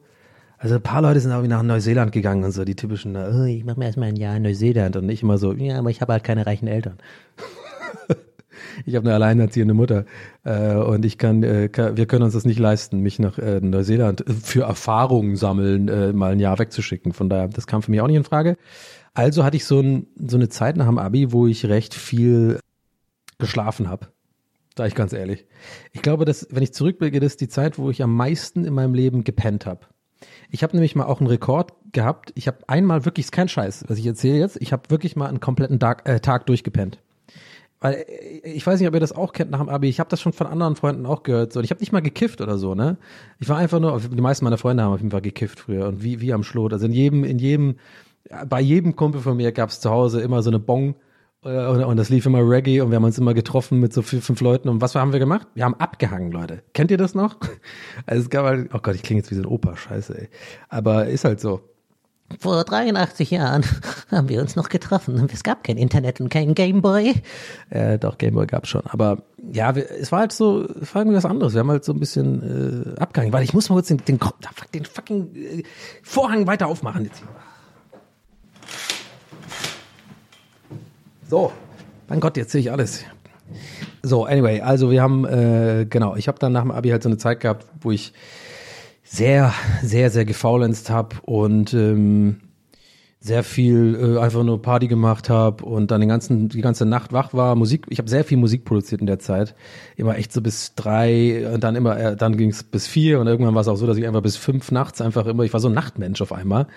Also 0.60 0.76
ein 0.76 0.84
paar 0.84 1.02
Leute 1.02 1.20
sind 1.20 1.32
irgendwie 1.32 1.50
nach 1.50 1.64
Neuseeland 1.64 2.12
gegangen 2.12 2.44
und 2.44 2.52
so, 2.52 2.64
die 2.64 2.76
typischen, 2.76 3.16
oh, 3.16 3.44
ich 3.44 3.66
mache 3.66 3.80
mir 3.80 3.88
erstmal 3.88 4.10
ein 4.10 4.18
Jahr 4.18 4.38
in 4.38 4.44
Neuseeland 4.44 4.98
und 4.98 5.08
nicht 5.08 5.24
immer 5.24 5.40
so, 5.40 5.52
ja, 5.54 5.80
aber 5.80 5.90
ich 5.90 6.00
habe 6.00 6.14
halt 6.14 6.24
keine 6.24 6.46
reichen 6.46 6.68
Eltern. 6.68 7.00
ich 8.86 8.96
habe 8.96 9.08
eine 9.08 9.16
alleinerziehende 9.16 9.74
Mutter 9.74 10.06
äh, 10.44 10.76
und 10.76 11.06
ich 11.06 11.18
kann, 11.18 11.42
äh, 11.42 11.70
kann, 11.70 11.98
wir 11.98 12.06
können 12.06 12.24
uns 12.24 12.34
das 12.34 12.46
nicht 12.46 12.60
leisten, 12.60 13.00
mich 13.00 13.18
nach 13.18 13.40
äh, 13.40 13.62
Neuseeland 13.62 14.24
für 14.28 14.66
Erfahrungen 14.66 15.36
sammeln 15.36 15.88
äh, 15.88 16.14
mal 16.14 16.34
ein 16.34 16.40
Jahr 16.40 16.60
wegzuschicken. 16.60 17.14
Von 17.14 17.30
daher, 17.30 17.48
das 17.48 17.66
kam 17.66 17.82
für 17.82 17.90
mich 17.90 18.00
auch 18.00 18.08
nicht 18.08 18.18
in 18.18 18.24
Frage. 18.24 18.58
Also 19.16 19.44
hatte 19.44 19.58
ich 19.58 19.66
so, 19.66 19.80
ein, 19.80 20.08
so 20.18 20.38
eine 20.38 20.50
Zeit 20.50 20.78
nach 20.78 20.86
dem 20.86 21.00
Abi, 21.00 21.32
wo 21.32 21.48
ich 21.48 21.66
recht 21.66 21.94
viel 21.94 22.60
geschlafen 23.40 23.90
habe. 23.90 24.10
Da 24.76 24.86
ich 24.86 24.94
ganz 24.94 25.14
ehrlich. 25.14 25.46
Ich 25.94 26.02
glaube, 26.02 26.26
dass, 26.26 26.48
wenn 26.52 26.62
ich 26.62 26.74
zurückblicke, 26.74 27.22
das 27.22 27.34
ist 27.34 27.42
die 27.42 27.48
Zeit, 27.48 27.80
wo 27.80 27.90
ich 27.90 28.04
am 28.04 28.14
meisten 28.14 28.66
in 28.66 28.74
meinem 28.74 28.94
Leben 28.94 29.24
gepennt 29.24 29.66
habe. 29.66 29.88
Ich 30.52 30.64
habe 30.64 30.76
nämlich 30.76 30.96
mal 30.96 31.06
auch 31.06 31.22
einen 31.22 31.30
Rekord 31.30 31.74
gehabt. 31.94 32.34
Ich 32.36 32.48
habe 32.48 32.58
einmal 32.68 33.06
wirklich, 33.06 33.28
ist 33.28 33.32
kein 33.32 33.48
Scheiß, 33.48 33.86
was 33.88 33.98
ich 33.98 34.06
erzähle 34.06 34.38
jetzt. 34.38 34.58
Ich 34.62 34.74
habe 34.74 34.90
wirklich 34.90 35.16
mal 35.16 35.28
einen 35.28 35.40
kompletten 35.40 35.80
Tag, 35.80 36.08
äh, 36.10 36.20
Tag 36.20 36.46
durchgepennt. 36.48 37.00
Weil 37.80 37.94
äh, 37.94 38.50
ich 38.50 38.68
weiß 38.68 38.80
nicht, 38.80 38.90
ob 38.90 38.94
ihr 38.94 39.00
das 39.00 39.14
auch 39.14 39.32
kennt 39.32 39.52
nach 39.52 39.60
dem 39.60 39.70
Abi. 39.70 39.88
Ich 39.88 40.02
habe 40.02 40.10
das 40.10 40.20
schon 40.20 40.34
von 40.34 40.48
anderen 40.48 40.76
Freunden 40.76 41.06
auch 41.06 41.24
gehört. 41.24 41.54
So, 41.54 41.62
ich 41.62 41.70
habe 41.72 41.80
nicht 41.80 41.94
mal 41.94 42.02
gekifft 42.02 42.42
oder 42.42 42.58
so, 42.58 42.76
ne? 42.76 42.98
Ich 43.40 43.48
war 43.48 43.58
einfach 43.58 43.80
nur, 43.80 43.98
die 43.98 44.22
meisten 44.22 44.44
meiner 44.44 44.58
Freunde 44.58 44.84
haben 44.84 44.94
auf 44.94 45.00
jeden 45.00 45.12
Fall 45.12 45.22
gekifft 45.22 45.62
früher 45.62 45.88
und 45.88 46.04
wie 46.04 46.20
wie 46.20 46.34
am 46.34 46.44
Schlot. 46.44 46.74
Also 46.74 46.86
in 46.86 46.92
jedem 46.92 47.24
in 47.24 47.40
jedem 47.40 47.76
bei 48.48 48.60
jedem 48.62 48.96
Kumpel 48.96 49.22
von 49.22 49.38
mir 49.38 49.52
gab 49.52 49.70
es 49.70 49.80
zu 49.80 49.90
Hause 49.90 50.22
immer 50.22 50.42
so 50.42 50.50
eine 50.50 50.60
Bong 50.60 50.96
äh, 51.46 51.68
und 51.68 51.98
das 51.98 52.10
lief 52.10 52.26
immer 52.26 52.40
Reggae 52.40 52.82
und 52.82 52.90
wir 52.90 52.98
haben 52.98 53.04
uns 53.04 53.18
immer 53.18 53.34
getroffen 53.34 53.80
mit 53.80 53.94
so 53.94 54.02
vier, 54.02 54.22
fünf 54.22 54.42
Leuten. 54.42 54.68
Und 54.68 54.82
was 54.82 54.96
haben 54.96 55.14
wir 55.14 55.20
gemacht? 55.20 55.48
Wir 55.54 55.64
haben 55.64 55.76
abgehangen, 55.76 56.32
Leute. 56.32 56.64
Kennt 56.74 56.92
ihr 56.92 56.98
das 56.98 57.16
noch? 57.16 57.38
Also 58.08 58.24
es 58.24 58.30
gab 58.30 58.46
halt, 58.46 58.70
oh 58.74 58.80
Gott, 58.80 58.96
ich 58.96 59.04
klinge 59.04 59.22
jetzt 59.22 59.32
wie 59.32 59.36
so 59.36 59.42
ein 59.42 59.48
Opa, 59.48 59.76
scheiße, 59.76 60.18
ey. 60.18 60.30
Aber 60.70 61.08
ist 61.08 61.24
halt 61.26 61.40
so. 61.40 61.62
Vor 62.40 62.64
83 62.64 63.32
Jahren 63.32 63.64
haben 64.12 64.30
wir 64.30 64.42
uns 64.42 64.56
noch 64.56 64.70
getroffen. 64.70 65.28
Es 65.32 65.44
gab 65.44 65.64
kein 65.64 65.78
Internet 65.78 66.20
und 66.20 66.30
kein 66.30 66.56
Gameboy. 66.56 67.14
Äh, 67.70 68.00
doch, 68.00 68.18
Gameboy 68.18 68.48
gab's 68.48 68.70
schon. 68.70 68.82
Aber 68.88 69.24
ja, 69.52 69.76
wir, 69.76 69.90
es 69.92 70.12
war 70.12 70.20
halt 70.20 70.32
so, 70.34 70.64
es 70.82 70.94
war 70.94 71.02
irgendwie 71.02 71.18
was 71.18 71.26
anderes. 71.26 71.54
Wir 71.54 71.60
haben 71.60 71.72
halt 71.72 71.86
so 71.86 71.94
ein 71.94 72.00
bisschen 72.00 72.96
äh, 72.96 73.00
abgehangen. 73.00 73.32
Weil 73.32 73.44
ich 73.44 73.54
muss 73.54 73.70
mal 73.70 73.76
kurz 73.76 73.88
den, 73.88 74.04
den, 74.06 74.20
den 74.74 74.86
fucking 74.86 75.36
äh, 75.36 75.64
Vorhang 76.04 76.48
weiter 76.48 76.68
aufmachen 76.68 77.06
jetzt 77.06 77.20
hier. 77.20 77.28
So, 81.28 81.52
mein 82.08 82.20
Gott, 82.20 82.38
jetzt 82.38 82.52
sehe 82.52 82.62
ich 82.62 82.72
alles. 82.72 83.04
So, 84.04 84.26
anyway, 84.26 84.62
also 84.62 84.92
wir 84.92 85.02
haben, 85.02 85.26
äh, 85.26 85.88
genau, 85.90 86.16
ich 86.16 86.28
habe 86.28 86.38
dann 86.38 86.52
nach 86.54 86.62
dem 86.62 86.70
Abi 86.70 86.90
halt 86.90 87.02
so 87.02 87.10
eine 87.10 87.18
Zeit 87.18 87.40
gehabt, 87.40 87.66
wo 87.82 87.92
ich 87.92 88.14
sehr, 89.04 89.52
sehr, 89.82 90.12
sehr 90.12 90.26
gefaulenzt 90.26 90.92
habe 90.92 91.16
und 91.24 91.74
ähm, 91.74 92.42
sehr 93.20 93.44
viel 93.44 94.18
äh, 94.18 94.20
einfach 94.20 94.44
nur 94.44 94.62
Party 94.62 94.88
gemacht 94.88 95.32
habe 95.32 95.66
und 95.66 95.90
dann 95.90 96.00
den 96.00 96.10
ganzen, 96.10 96.48
die 96.48 96.62
ganze 96.62 96.86
Nacht 96.86 97.12
wach 97.12 97.34
war. 97.34 97.56
Musik, 97.56 97.88
ich 97.90 97.98
habe 97.98 98.08
sehr 98.08 98.24
viel 98.24 98.38
Musik 98.38 98.66
produziert 98.66 99.02
in 99.02 99.08
der 99.08 99.18
Zeit. 99.18 99.56
Immer 99.96 100.18
echt 100.18 100.32
so 100.32 100.42
bis 100.42 100.76
drei 100.76 101.52
und 101.52 101.64
dann 101.64 101.76
immer, 101.76 101.98
äh, 101.98 102.16
dann 102.16 102.38
ging 102.38 102.52
es 102.52 102.62
bis 102.62 102.86
vier 102.86 103.20
und 103.20 103.26
irgendwann 103.26 103.56
war 103.56 103.62
es 103.62 103.68
auch 103.68 103.78
so, 103.78 103.88
dass 103.88 103.98
ich 103.98 104.06
einfach 104.06 104.22
bis 104.22 104.38
fünf 104.38 104.72
nachts 104.72 105.02
einfach 105.02 105.26
immer, 105.26 105.42
ich 105.42 105.54
war 105.54 105.60
so 105.60 105.70
ein 105.70 105.74
Nachtmensch 105.74 106.22
auf 106.22 106.32
einmal 106.32 106.68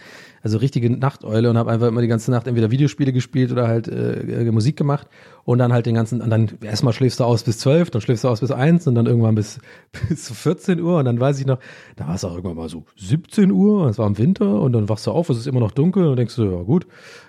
also 0.43 0.59
richtige 0.59 0.91
Nachteule 0.91 1.51
und 1.51 1.59
habe 1.59 1.71
einfach 1.71 1.89
immer 1.89 2.01
die 2.01 2.09
ganze 2.09 2.31
Nacht 2.31 2.47
entweder 2.47 2.71
Videospiele 2.71 3.13
gespielt 3.13 3.53
oder 3.53 3.69
halt 3.69 3.89
äh, 3.89 4.21
äh, 4.21 4.51
Musik 4.51 4.77
gemacht 4.77 5.07
und 5.45 5.59
dann 5.59 5.73
halt 5.73 5.87
den 5.87 5.95
ganzen, 5.95 6.21
und 6.21 6.31
dann 6.31 6.51
erstmal 6.63 6.93
schläfst 6.93 7.21
du 7.21 7.25
aus 7.25 7.43
bis 7.43 7.59
zwölf, 7.59 7.91
dann 7.91 8.01
schläfst 8.01 8.25
du 8.25 8.29
aus 8.29 8.41
bis 8.41 8.51
eins 8.51 8.87
und 8.87 8.95
dann 8.95 9.07
irgendwann 9.07 9.35
bis, 9.35 9.61
bis 10.09 10.31
14 10.31 10.81
Uhr 10.81 10.99
und 10.99 11.05
dann 11.05 11.19
weiß 11.21 11.41
ich 11.41 11.47
noch, 11.47 11.59
da 11.97 12.09
war 12.09 12.15
es 12.15 12.25
auch 12.25 12.35
irgendwann 12.35 12.57
mal 12.57 12.69
so 12.69 12.85
17 12.97 13.51
Uhr, 13.51 13.89
es 13.89 13.99
war 13.99 14.07
im 14.07 14.19
Winter 14.19 14.61
und 14.61 14.73
dann 14.73 14.89
wachst 14.89 15.07
du 15.07 15.11
auf, 15.11 15.29
es 15.31 15.39
ist 15.39 15.47
immer 15.47 15.61
noch 15.61 15.73
dunkel 15.73 16.07
und 16.07 16.17
denkst 16.17 16.37
du, 16.37 16.45
ja 16.45 16.63
gut, 16.63 16.87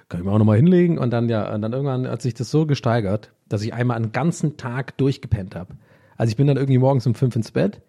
kann 0.08 0.22
ich 0.22 0.26
mir 0.26 0.32
auch 0.32 0.39
nochmal 0.39 0.58
hinlegen 0.58 0.98
und 0.98 1.12
dann 1.12 1.30
ja, 1.30 1.54
und 1.54 1.62
dann 1.62 1.74
irgendwann 1.74 2.08
hat 2.08 2.22
sich 2.22 2.34
das 2.34 2.52
so 2.52 2.65
gesteigert, 2.65 3.32
dass 3.48 3.62
ich 3.63 3.74
einmal 3.74 3.98
einen 3.98 4.12
ganzen 4.12 4.58
Tag 4.58 4.98
durchgepennt 4.98 5.56
habe. 5.56 5.76
Also 6.17 6.32
ich 6.32 6.38
bin 6.38 6.48
dann 6.48 6.58
irgendwie 6.58 6.80
morgens 6.80 7.08
um 7.08 7.15
fünf 7.15 7.36
ins 7.36 7.52
Bett, 7.52 7.82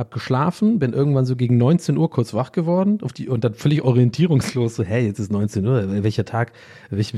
hab 0.00 0.10
geschlafen, 0.10 0.78
bin 0.78 0.94
irgendwann 0.94 1.26
so 1.26 1.36
gegen 1.36 1.58
19 1.58 1.98
Uhr 1.98 2.08
kurz 2.08 2.32
wach 2.32 2.52
geworden 2.52 3.00
auf 3.02 3.12
die, 3.12 3.28
und 3.28 3.44
dann 3.44 3.52
völlig 3.52 3.82
orientierungslos 3.82 4.76
so, 4.76 4.82
hey, 4.82 5.04
jetzt 5.04 5.18
ist 5.18 5.30
19 5.30 5.66
Uhr, 5.66 6.02
welcher 6.02 6.24
Tag, 6.24 6.52
welch, 6.88 7.12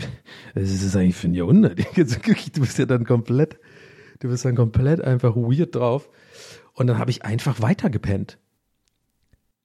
was 0.55 0.65
ist 0.65 0.85
das 0.85 0.97
eigentlich 0.97 1.15
für 1.15 1.29
ein 1.29 1.35
Jahrhundert? 1.35 1.79
Du 1.97 2.61
bist 2.61 2.79
ja 2.79 2.85
dann 2.85 3.05
komplett, 3.05 3.59
du 4.19 4.29
bist 4.29 4.45
dann 4.45 4.57
komplett 4.57 5.01
einfach 5.01 5.37
weird 5.37 5.77
drauf. 5.77 6.11
Und 6.75 6.89
dann 6.89 6.99
habe 6.99 7.11
ich 7.11 7.25
einfach 7.25 7.63
weitergepennt. 7.63 8.39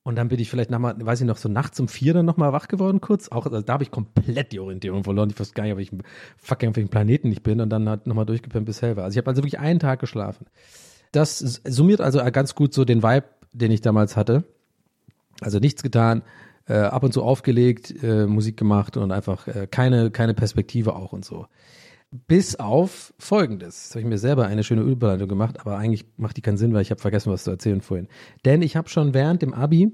Und 0.03 0.15
dann 0.15 0.27
bin 0.27 0.39
ich 0.39 0.49
vielleicht 0.49 0.69
nochmal, 0.69 0.95
weiß 0.99 1.21
ich 1.21 1.27
noch, 1.27 1.37
so 1.37 1.49
nachts 1.49 1.79
um 1.79 1.87
vier 1.87 2.13
dann 2.13 2.25
nochmal 2.25 2.53
wach 2.53 2.67
geworden 2.67 3.01
kurz. 3.01 3.29
Auch, 3.29 3.45
also 3.47 3.61
da 3.61 3.73
habe 3.73 3.83
ich 3.83 3.91
komplett 3.91 4.51
die 4.51 4.59
Orientierung 4.59 5.03
verloren. 5.03 5.29
Ich 5.31 5.39
wusste 5.39 5.55
gar 5.55 5.63
nicht, 5.63 5.73
auf 5.73 5.79
welchem 5.79 6.01
fucking, 6.37 6.69
auf 6.69 6.75
welchem 6.75 6.89
Planeten 6.89 7.31
ich 7.31 7.41
bin. 7.41 7.61
Und 7.61 7.69
dann 7.69 7.89
hat 7.89 8.05
nochmal 8.05 8.25
durchgepennt 8.25 8.65
bis 8.65 8.81
hell 8.81 8.95
war. 8.95 9.05
Also 9.05 9.15
ich 9.15 9.17
habe 9.17 9.29
also 9.29 9.41
wirklich 9.41 9.59
einen 9.59 9.79
Tag 9.79 9.99
geschlafen 9.99 10.45
das 11.11 11.39
summiert 11.39 12.01
also 12.01 12.19
ganz 12.31 12.55
gut 12.55 12.73
so 12.73 12.85
den 12.85 13.03
Vibe, 13.03 13.25
den 13.53 13.71
ich 13.71 13.81
damals 13.81 14.15
hatte. 14.15 14.43
Also 15.41 15.59
nichts 15.59 15.83
getan, 15.83 16.23
äh, 16.67 16.73
ab 16.73 17.03
und 17.03 17.13
zu 17.13 17.23
aufgelegt, 17.23 18.03
äh, 18.03 18.25
Musik 18.25 18.57
gemacht 18.57 18.97
und 18.97 19.11
einfach 19.11 19.47
äh, 19.47 19.67
keine, 19.67 20.11
keine 20.11 20.33
Perspektive 20.33 20.95
auch 20.95 21.13
und 21.13 21.23
so. 21.23 21.47
Bis 22.11 22.55
auf 22.55 23.13
Folgendes. 23.19 23.85
Jetzt 23.85 23.91
habe 23.91 24.01
ich 24.01 24.07
mir 24.07 24.17
selber 24.17 24.47
eine 24.47 24.63
schöne 24.63 24.81
Überleitung 24.81 25.27
gemacht, 25.27 25.59
aber 25.59 25.77
eigentlich 25.77 26.05
macht 26.17 26.37
die 26.37 26.41
keinen 26.41 26.57
Sinn, 26.57 26.73
weil 26.73 26.81
ich 26.81 26.91
habe 26.91 27.01
vergessen, 27.01 27.31
was 27.31 27.43
zu 27.43 27.51
erzählen 27.51 27.81
vorhin. 27.81 28.07
Denn 28.45 28.61
ich 28.61 28.75
habe 28.75 28.89
schon 28.89 29.13
während 29.13 29.41
dem 29.41 29.53
Abi, 29.53 29.91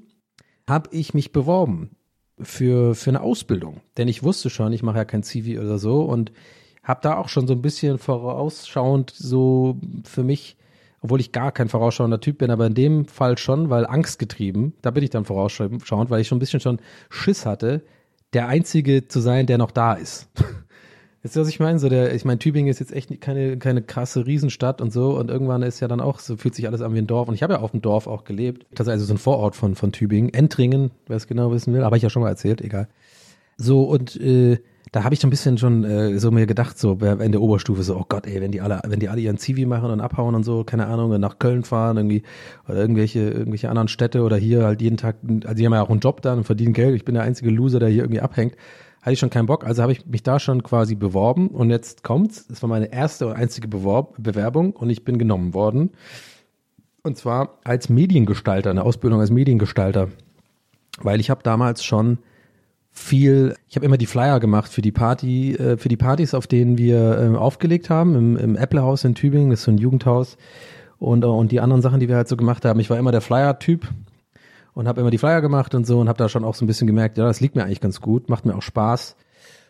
habe 0.68 0.90
ich 0.92 1.14
mich 1.14 1.32
beworben 1.32 1.96
für, 2.40 2.96
für 2.96 3.10
eine 3.10 3.22
Ausbildung. 3.22 3.82
Denn 3.98 4.08
ich 4.08 4.24
wusste 4.24 4.50
schon, 4.50 4.74
ich 4.74 4.84
mache 4.84 4.98
ja 4.98 5.06
kein 5.06 5.24
CV 5.24 5.60
oder 5.60 5.80
so 5.80 6.04
und 6.04 6.32
habe 6.84 7.00
da 7.02 7.18
auch 7.18 7.30
schon 7.30 7.48
so 7.48 7.54
ein 7.54 7.62
bisschen 7.62 7.98
vorausschauend 7.98 9.12
so 9.12 9.80
für 10.04 10.24
mich 10.24 10.58
obwohl 11.04 11.20
ich 11.20 11.34
gar 11.34 11.52
kein 11.52 11.68
vorausschauender 11.68 12.22
Typ 12.22 12.38
bin, 12.40 12.50
aber 12.50 12.66
in 12.66 12.74
dem 12.74 13.06
Fall 13.06 13.38
schon, 13.38 13.70
weil 13.70 13.86
angstgetrieben, 13.86 14.74
da 14.82 14.90
bin 14.90 15.04
ich 15.04 15.10
dann 15.10 15.26
vorausschauend, 15.26 16.10
weil 16.10 16.22
ich 16.22 16.28
schon 16.28 16.38
ein 16.38 16.40
bisschen 16.40 16.62
schon 16.62 16.80
Schiss 17.10 17.46
hatte, 17.46 17.84
der 18.32 18.48
Einzige 18.48 19.08
zu 19.08 19.20
sein, 19.20 19.46
der 19.46 19.58
noch 19.58 19.72
da 19.72 19.94
ist. 19.94 20.30
Ihr, 21.24 21.30
was 21.36 21.48
ich 21.48 21.60
meine? 21.60 21.80
So 21.80 21.88
der, 21.88 22.14
ich 22.14 22.26
meine, 22.26 22.40
Tübingen 22.40 22.70
ist 22.70 22.80
jetzt 22.80 22.94
echt 22.94 23.22
keine, 23.22 23.58
keine 23.58 23.82
krasse 23.82 24.26
Riesenstadt 24.26 24.82
und 24.82 24.92
so 24.92 25.18
und 25.18 25.30
irgendwann 25.30 25.62
ist 25.62 25.80
ja 25.82 25.88
dann 25.88 26.02
auch, 26.02 26.20
so 26.20 26.36
fühlt 26.38 26.56
sich 26.56 26.68
alles 26.68 26.82
an 26.82 26.94
wie 26.94 27.00
ein 27.00 27.08
Dorf 27.08 27.28
und 27.28 27.36
ich 27.36 27.44
habe 27.44 27.54
ja 27.54 27.60
auf 27.60 27.72
dem 27.72 27.82
Dorf 27.82 28.08
auch 28.08 28.24
gelebt. 28.24 28.66
Das 28.72 28.88
ist 28.88 28.92
also 28.92 29.06
so 29.06 29.14
ein 29.14 29.18
Vorort 29.18 29.56
von, 29.56 29.76
von 29.76 29.92
Tübingen, 29.92 30.34
Entringen, 30.34 30.92
wer 31.08 31.18
es 31.18 31.28
genau 31.28 31.52
wissen 31.52 31.74
will, 31.74 31.84
aber 31.84 31.98
ich 31.98 32.04
ja 32.04 32.10
schon 32.10 32.24
mal 32.24 32.30
erzählt, 32.30 32.62
egal. 32.62 32.88
So 33.58 33.84
und 33.84 34.20
äh, 34.20 34.60
da 34.94 35.04
habe 35.04 35.16
ich 35.16 35.20
so 35.20 35.28
ein 35.28 35.32
bisschen 35.32 35.58
schon 35.58 35.84
äh, 35.84 36.20
so 36.20 36.30
mir 36.30 36.46
gedacht, 36.46 36.78
so 36.78 36.94
in 36.94 37.32
der 37.32 37.42
Oberstufe, 37.42 37.82
so, 37.82 37.98
oh 37.98 38.06
Gott, 38.08 38.28
ey, 38.28 38.40
wenn 38.40 38.52
die 38.52 38.62
alle, 38.62 38.80
wenn 38.86 39.00
die 39.00 39.10
alle 39.10 39.22
ihren 39.22 39.40
Zivi 39.40 39.66
machen 39.66 39.90
und 39.90 40.00
abhauen 40.00 40.36
und 40.36 40.44
so, 40.44 40.64
keine 40.64 40.86
Ahnung, 40.86 41.20
nach 41.20 41.40
Köln 41.40 41.64
fahren, 41.64 41.98
irgendwie, 41.98 42.22
oder 42.68 42.78
irgendwelche, 42.78 43.22
irgendwelche 43.22 43.72
anderen 43.72 43.88
Städte 43.88 44.22
oder 44.22 44.38
hier 44.38 44.66
halt 44.66 44.84
jeden 44.84 44.98
Tag, 44.98 45.16
also 45.46 45.56
die 45.56 45.66
haben 45.66 45.74
ja 45.74 45.82
auch 45.82 45.90
einen 45.90 46.00
Job 46.00 46.22
dann 46.22 46.38
und 46.38 46.44
verdienen 46.44 46.74
Geld. 46.74 46.96
Ich 46.96 47.06
bin 47.06 47.16
der 47.16 47.24
einzige 47.24 47.50
Loser, 47.50 47.80
der 47.80 47.90
hier 47.90 48.04
irgendwie 48.04 48.22
abhängt. 48.22 48.56
Hatte 49.02 49.14
ich 49.14 49.20
schon 49.20 49.32
keinen 49.32 49.48
Bock, 49.48 49.66
also 49.66 49.82
habe 49.82 49.94
ich 49.94 50.06
mich 50.06 50.22
da 50.22 50.40
schon 50.40 50.62
quasi 50.62 50.94
beworben 50.94 51.48
und 51.48 51.72
jetzt 51.72 52.04
kommt's. 52.04 52.46
Das 52.46 52.62
war 52.62 52.70
meine 52.70 52.94
erste 52.94 53.26
und 53.26 53.34
einzige 53.34 53.68
Beworb 53.68 54.14
Bewerbung 54.20 54.74
und 54.74 54.92
ich 54.92 55.04
bin 55.04 55.18
genommen 55.18 55.56
worden. 55.56 55.90
Und 57.02 57.18
zwar 57.18 57.58
als 57.64 57.90
Mediengestalter, 57.90 58.70
eine 58.70 58.84
Ausbildung 58.84 59.22
als 59.22 59.32
Mediengestalter. 59.32 60.10
Weil 61.02 61.20
ich 61.20 61.32
habe 61.32 61.42
damals 61.42 61.84
schon 61.84 62.20
viel, 62.96 63.56
ich 63.68 63.76
habe 63.76 63.86
immer 63.86 63.98
die 63.98 64.06
Flyer 64.06 64.40
gemacht 64.40 64.72
für 64.72 64.84
die 64.84 64.92
Party, 64.92 65.56
äh, 65.56 65.78
für 65.78 65.90
die 65.90 65.98
Partys, 65.98 66.36
auf 66.36 66.46
denen 66.46 66.78
wir 66.78 67.18
äh, 67.20 67.36
aufgelegt 67.36 67.90
haben, 67.90 68.16
im, 68.16 68.38
im 68.38 68.56
Apple-Haus 68.56 69.04
in 69.04 69.16
Tübingen, 69.16 69.50
das 69.50 69.60
ist 69.60 69.66
so 69.66 69.72
ein 69.72 69.80
Jugendhaus 69.80 70.38
und, 71.00 71.24
äh, 71.24 71.28
und 71.28 71.52
die 71.52 71.60
anderen 71.60 71.82
Sachen, 71.82 72.00
die 72.00 72.08
wir 72.08 72.16
halt 72.16 72.28
so 72.28 72.38
gemacht 72.38 72.64
haben. 72.66 72.80
Ich 72.80 72.92
war 72.92 73.00
immer 73.00 73.12
der 73.12 73.22
Flyer-Typ 73.22 73.90
und 74.76 74.88
habe 74.88 75.02
immer 75.02 75.10
die 75.10 75.18
Flyer 75.18 75.42
gemacht 75.42 75.74
und 75.74 75.88
so 75.88 76.00
und 76.00 76.08
habe 76.08 76.20
da 76.20 76.30
schon 76.30 76.44
auch 76.44 76.54
so 76.54 76.64
ein 76.64 76.68
bisschen 76.68 76.86
gemerkt, 76.86 77.18
ja, 77.18 77.26
das 77.26 77.42
liegt 77.42 77.56
mir 77.56 77.64
eigentlich 77.64 77.82
ganz 77.82 78.00
gut, 78.00 78.30
macht 78.30 78.46
mir 78.46 78.56
auch 78.56 78.62
Spaß. 78.62 79.16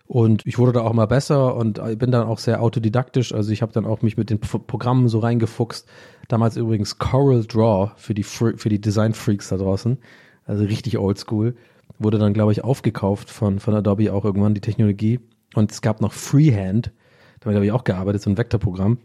Und 0.05 0.45
ich 0.45 0.59
wurde 0.59 0.73
da 0.73 0.81
auch 0.81 0.91
mal 0.91 1.07
besser 1.07 1.55
und 1.55 1.81
bin 1.97 2.11
dann 2.11 2.27
auch 2.27 2.37
sehr 2.37 2.61
autodidaktisch. 2.61 3.33
Also 3.33 3.51
ich 3.53 3.61
habe 3.61 3.71
dann 3.71 3.85
auch 3.85 4.01
mich 4.01 4.17
mit 4.17 4.29
den 4.29 4.39
Pro 4.41 4.59
Programmen 4.59 5.07
so 5.07 5.19
reingefuchst. 5.19 5.87
Damals 6.27 6.57
übrigens 6.57 6.97
Coral 6.97 7.45
Draw 7.45 7.91
für 7.95 8.13
die, 8.13 8.23
für 8.23 8.67
die 8.67 8.81
Design 8.81 9.13
Freaks 9.13 9.47
da 9.47 9.55
draußen. 9.55 9.97
Also 10.45 10.65
richtig 10.65 10.97
oldschool. 10.97 11.55
Wurde 12.03 12.17
dann, 12.17 12.33
glaube 12.33 12.51
ich, 12.51 12.63
aufgekauft 12.63 13.29
von, 13.29 13.59
von 13.59 13.73
Adobe 13.73 14.13
auch 14.13 14.25
irgendwann, 14.25 14.53
die 14.53 14.61
Technologie. 14.61 15.19
Und 15.55 15.71
es 15.71 15.81
gab 15.81 16.01
noch 16.01 16.13
Freehand. 16.13 16.91
Damit 17.39 17.55
habe 17.55 17.65
ich 17.65 17.71
auch 17.71 17.83
gearbeitet, 17.83 18.21
so 18.21 18.29
ein 18.29 18.37
Vektorprogramm. 18.37 18.97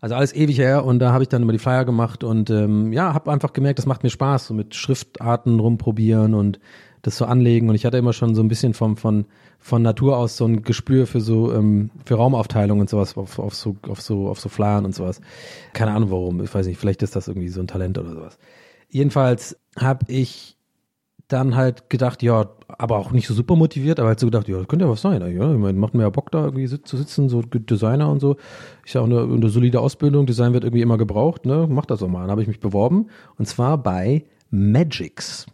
Also 0.00 0.14
alles 0.14 0.32
ewig 0.34 0.58
her 0.58 0.84
und 0.84 1.00
da 1.00 1.12
habe 1.12 1.24
ich 1.24 1.28
dann 1.28 1.42
immer 1.42 1.52
die 1.52 1.58
Flyer 1.58 1.84
gemacht 1.84 2.22
und 2.22 2.50
ähm, 2.50 2.92
ja, 2.92 3.14
habe 3.14 3.32
einfach 3.32 3.52
gemerkt, 3.52 3.80
das 3.80 3.86
macht 3.86 4.04
mir 4.04 4.10
Spaß, 4.10 4.46
so 4.46 4.54
mit 4.54 4.76
Schriftarten 4.76 5.58
rumprobieren 5.58 6.34
und 6.34 6.60
das 7.02 7.16
so 7.16 7.24
anlegen 7.24 7.68
und 7.68 7.74
ich 7.74 7.84
hatte 7.84 7.98
immer 7.98 8.12
schon 8.12 8.34
so 8.36 8.42
ein 8.42 8.48
bisschen 8.48 8.74
vom, 8.74 8.96
von, 8.96 9.26
von 9.58 9.82
Natur 9.82 10.16
aus 10.16 10.36
so 10.36 10.44
ein 10.44 10.62
Gespür 10.62 11.06
für 11.08 11.20
so, 11.20 11.52
ähm, 11.52 11.90
für 12.04 12.14
Raumaufteilung 12.14 12.78
und 12.78 12.88
sowas 12.88 13.16
auf, 13.16 13.40
auf 13.40 13.54
so, 13.54 13.76
auf 13.88 14.00
so, 14.00 14.28
auf 14.28 14.38
so 14.38 14.48
Flyern 14.48 14.84
und 14.84 14.94
sowas. 14.94 15.20
Keine 15.72 15.92
Ahnung 15.92 16.12
warum, 16.12 16.44
ich 16.44 16.54
weiß 16.54 16.66
nicht, 16.68 16.78
vielleicht 16.78 17.02
ist 17.02 17.16
das 17.16 17.26
irgendwie 17.26 17.48
so 17.48 17.60
ein 17.60 17.66
Talent 17.66 17.98
oder 17.98 18.10
sowas. 18.10 18.38
Jedenfalls 18.88 19.58
habe 19.76 20.04
ich 20.08 20.57
dann 21.28 21.56
halt 21.56 21.90
gedacht, 21.90 22.22
ja, 22.22 22.48
aber 22.66 22.96
auch 22.96 23.12
nicht 23.12 23.26
so 23.26 23.34
super 23.34 23.54
motiviert, 23.54 24.00
aber 24.00 24.08
halt 24.08 24.20
so 24.20 24.26
gedacht, 24.26 24.48
ja, 24.48 24.64
könnte 24.64 24.86
ja 24.86 24.90
was 24.90 25.02
sein. 25.02 25.20
Ja, 25.20 25.52
ich 25.52 25.58
meine, 25.58 25.78
macht 25.78 25.94
mir 25.94 26.02
ja 26.02 26.10
Bock 26.10 26.30
da 26.30 26.44
irgendwie 26.44 26.66
zu 26.66 26.96
sitzen, 26.96 27.28
so 27.28 27.42
Designer 27.42 28.10
und 28.10 28.20
so. 28.20 28.36
Ich 28.84 28.96
auch 28.96 29.04
eine, 29.04 29.22
eine 29.22 29.48
solide 29.50 29.80
Ausbildung, 29.80 30.26
Design 30.26 30.54
wird 30.54 30.64
irgendwie 30.64 30.82
immer 30.82 30.96
gebraucht, 30.98 31.44
ne? 31.44 31.66
Mach 31.70 31.84
das 31.84 32.00
doch 32.00 32.08
mal. 32.08 32.22
Dann 32.22 32.30
habe 32.30 32.42
ich 32.42 32.48
mich 32.48 32.60
beworben 32.60 33.08
und 33.36 33.46
zwar 33.46 33.76
bei 33.78 34.24
Magix. 34.50 35.46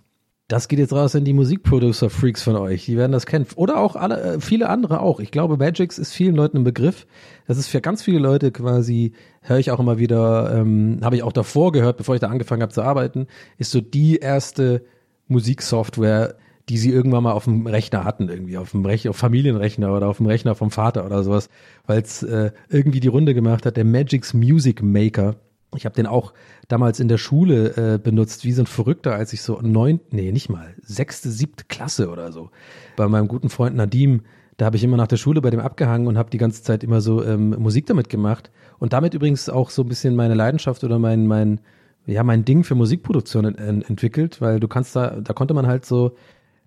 Das 0.47 0.69
geht 0.69 0.79
jetzt 0.79 0.93
raus 0.93 1.15
in 1.15 1.25
die 1.25 1.33
Musikproducer-Freaks 1.33 2.43
von 2.43 2.57
euch. 2.57 2.85
Die 2.85 2.99
werden 2.99 3.13
das 3.13 3.25
kennen. 3.25 3.47
Oder 3.57 3.79
auch 3.79 3.97
alle, 3.97 4.21
äh, 4.21 4.41
viele 4.41 4.69
andere 4.69 5.01
auch. 5.01 5.19
Ich 5.19 5.31
glaube, 5.31 5.57
Magix 5.57 5.99
ist 5.99 6.13
vielen 6.13 6.37
Leuten 6.37 6.59
ein 6.59 6.65
Begriff. 6.65 7.07
Das 7.49 7.57
ist 7.57 7.67
für 7.67 7.81
ganz 7.81 8.03
viele 8.03 8.19
Leute 8.19 8.53
quasi, 8.53 9.15
höre 9.41 9.59
ich 9.59 9.71
auch 9.71 9.81
immer 9.81 9.99
wieder, 9.99 10.55
ähm, 10.55 11.01
habe 11.03 11.17
ich 11.17 11.23
auch 11.23 11.33
davor 11.33 11.73
gehört, 11.73 11.97
bevor 11.97 12.15
ich 12.15 12.21
da 12.21 12.29
angefangen 12.29 12.63
habe 12.63 12.73
zu 12.73 12.83
arbeiten, 12.83 13.27
ist 13.57 13.71
so 13.71 13.81
die 13.81 14.17
erste 14.17 14.85
Musiksoftware, 15.29 16.37
die 16.69 16.79
sie 16.79 16.91
irgendwann 16.91 17.25
mal 17.25 17.33
auf 17.33 17.45
dem 17.45 17.67
Rechner 17.67 18.05
hatten, 18.05 18.29
irgendwie 18.29 18.57
auf 18.57 18.71
dem 18.71 18.85
Rechner, 18.85 19.11
auf 19.11 19.17
Familienrechner 19.17 19.95
oder 19.95 20.09
auf 20.09 20.17
dem 20.17 20.27
Rechner 20.27 20.55
vom 20.55 20.71
Vater 20.71 21.05
oder 21.05 21.23
sowas, 21.23 21.51
weil 21.87 22.01
es 22.01 22.23
äh, 22.23 22.53
irgendwie 22.69 23.01
die 23.01 23.09
Runde 23.09 23.35
gemacht 23.35 23.67
hat, 23.67 23.77
der 23.77 23.85
Magic's 23.85 24.33
Music 24.33 24.83
Maker. 24.83 25.37
Ich 25.77 25.85
habe 25.85 25.95
den 25.95 26.07
auch 26.07 26.33
damals 26.69 27.01
in 27.01 27.09
der 27.09 27.19
Schule 27.19 27.95
äh, 27.95 27.99
benutzt, 27.99 28.45
wie 28.45 28.53
so 28.53 28.63
ein 28.63 28.67
Verrückter, 28.67 29.15
als 29.15 29.33
ich 29.33 29.43
so 29.43 29.61
neun, 29.61 30.01
nee, 30.11 30.33
nicht 30.33 30.49
mal, 30.49 30.75
sechste, 30.83 31.31
siebte 31.31 31.65
Klasse 31.69 32.11
oder 32.11 32.33
so. 32.33 32.51
Bei 32.97 33.09
meinem 33.09 33.29
guten 33.29 33.51
Freund 33.51 33.77
Nadim, 33.77 34.23
da 34.57 34.67
habe 34.67 34.77
ich 34.77 34.85
immer 34.85 34.97
nach 34.97 35.09
der 35.09 35.17
Schule 35.17 35.41
bei 35.41 35.51
dem 35.51 35.61
abgehangen 35.61 36.07
und 36.07 36.17
habe 36.17 36.31
die 36.31 36.39
ganze 36.39 36.63
Zeit 36.63 36.85
immer 36.85 37.01
so 37.01 37.25
ähm, 37.25 37.51
Musik 37.59 37.87
damit 37.87 38.09
gemacht. 38.09 38.51
Und 38.79 38.93
damit 38.93 39.15
übrigens 39.15 39.49
auch 39.49 39.71
so 39.71 39.83
ein 39.83 39.89
bisschen 39.89 40.15
meine 40.15 40.35
Leidenschaft 40.35 40.85
oder 40.85 40.99
mein, 40.99 41.27
mein, 41.27 41.61
ja, 42.07 42.23
mein 42.23 42.45
Ding 42.45 42.65
für 42.65 42.75
Musikproduktion 42.75 43.45
ent 43.45 43.89
entwickelt, 43.89 44.41
weil 44.41 44.61
du 44.61 44.69
kannst 44.69 44.95
da, 44.95 45.21
da 45.21 45.33
konnte 45.33 45.55
man 45.55 45.67
halt 45.67 45.85
so, 45.87 46.17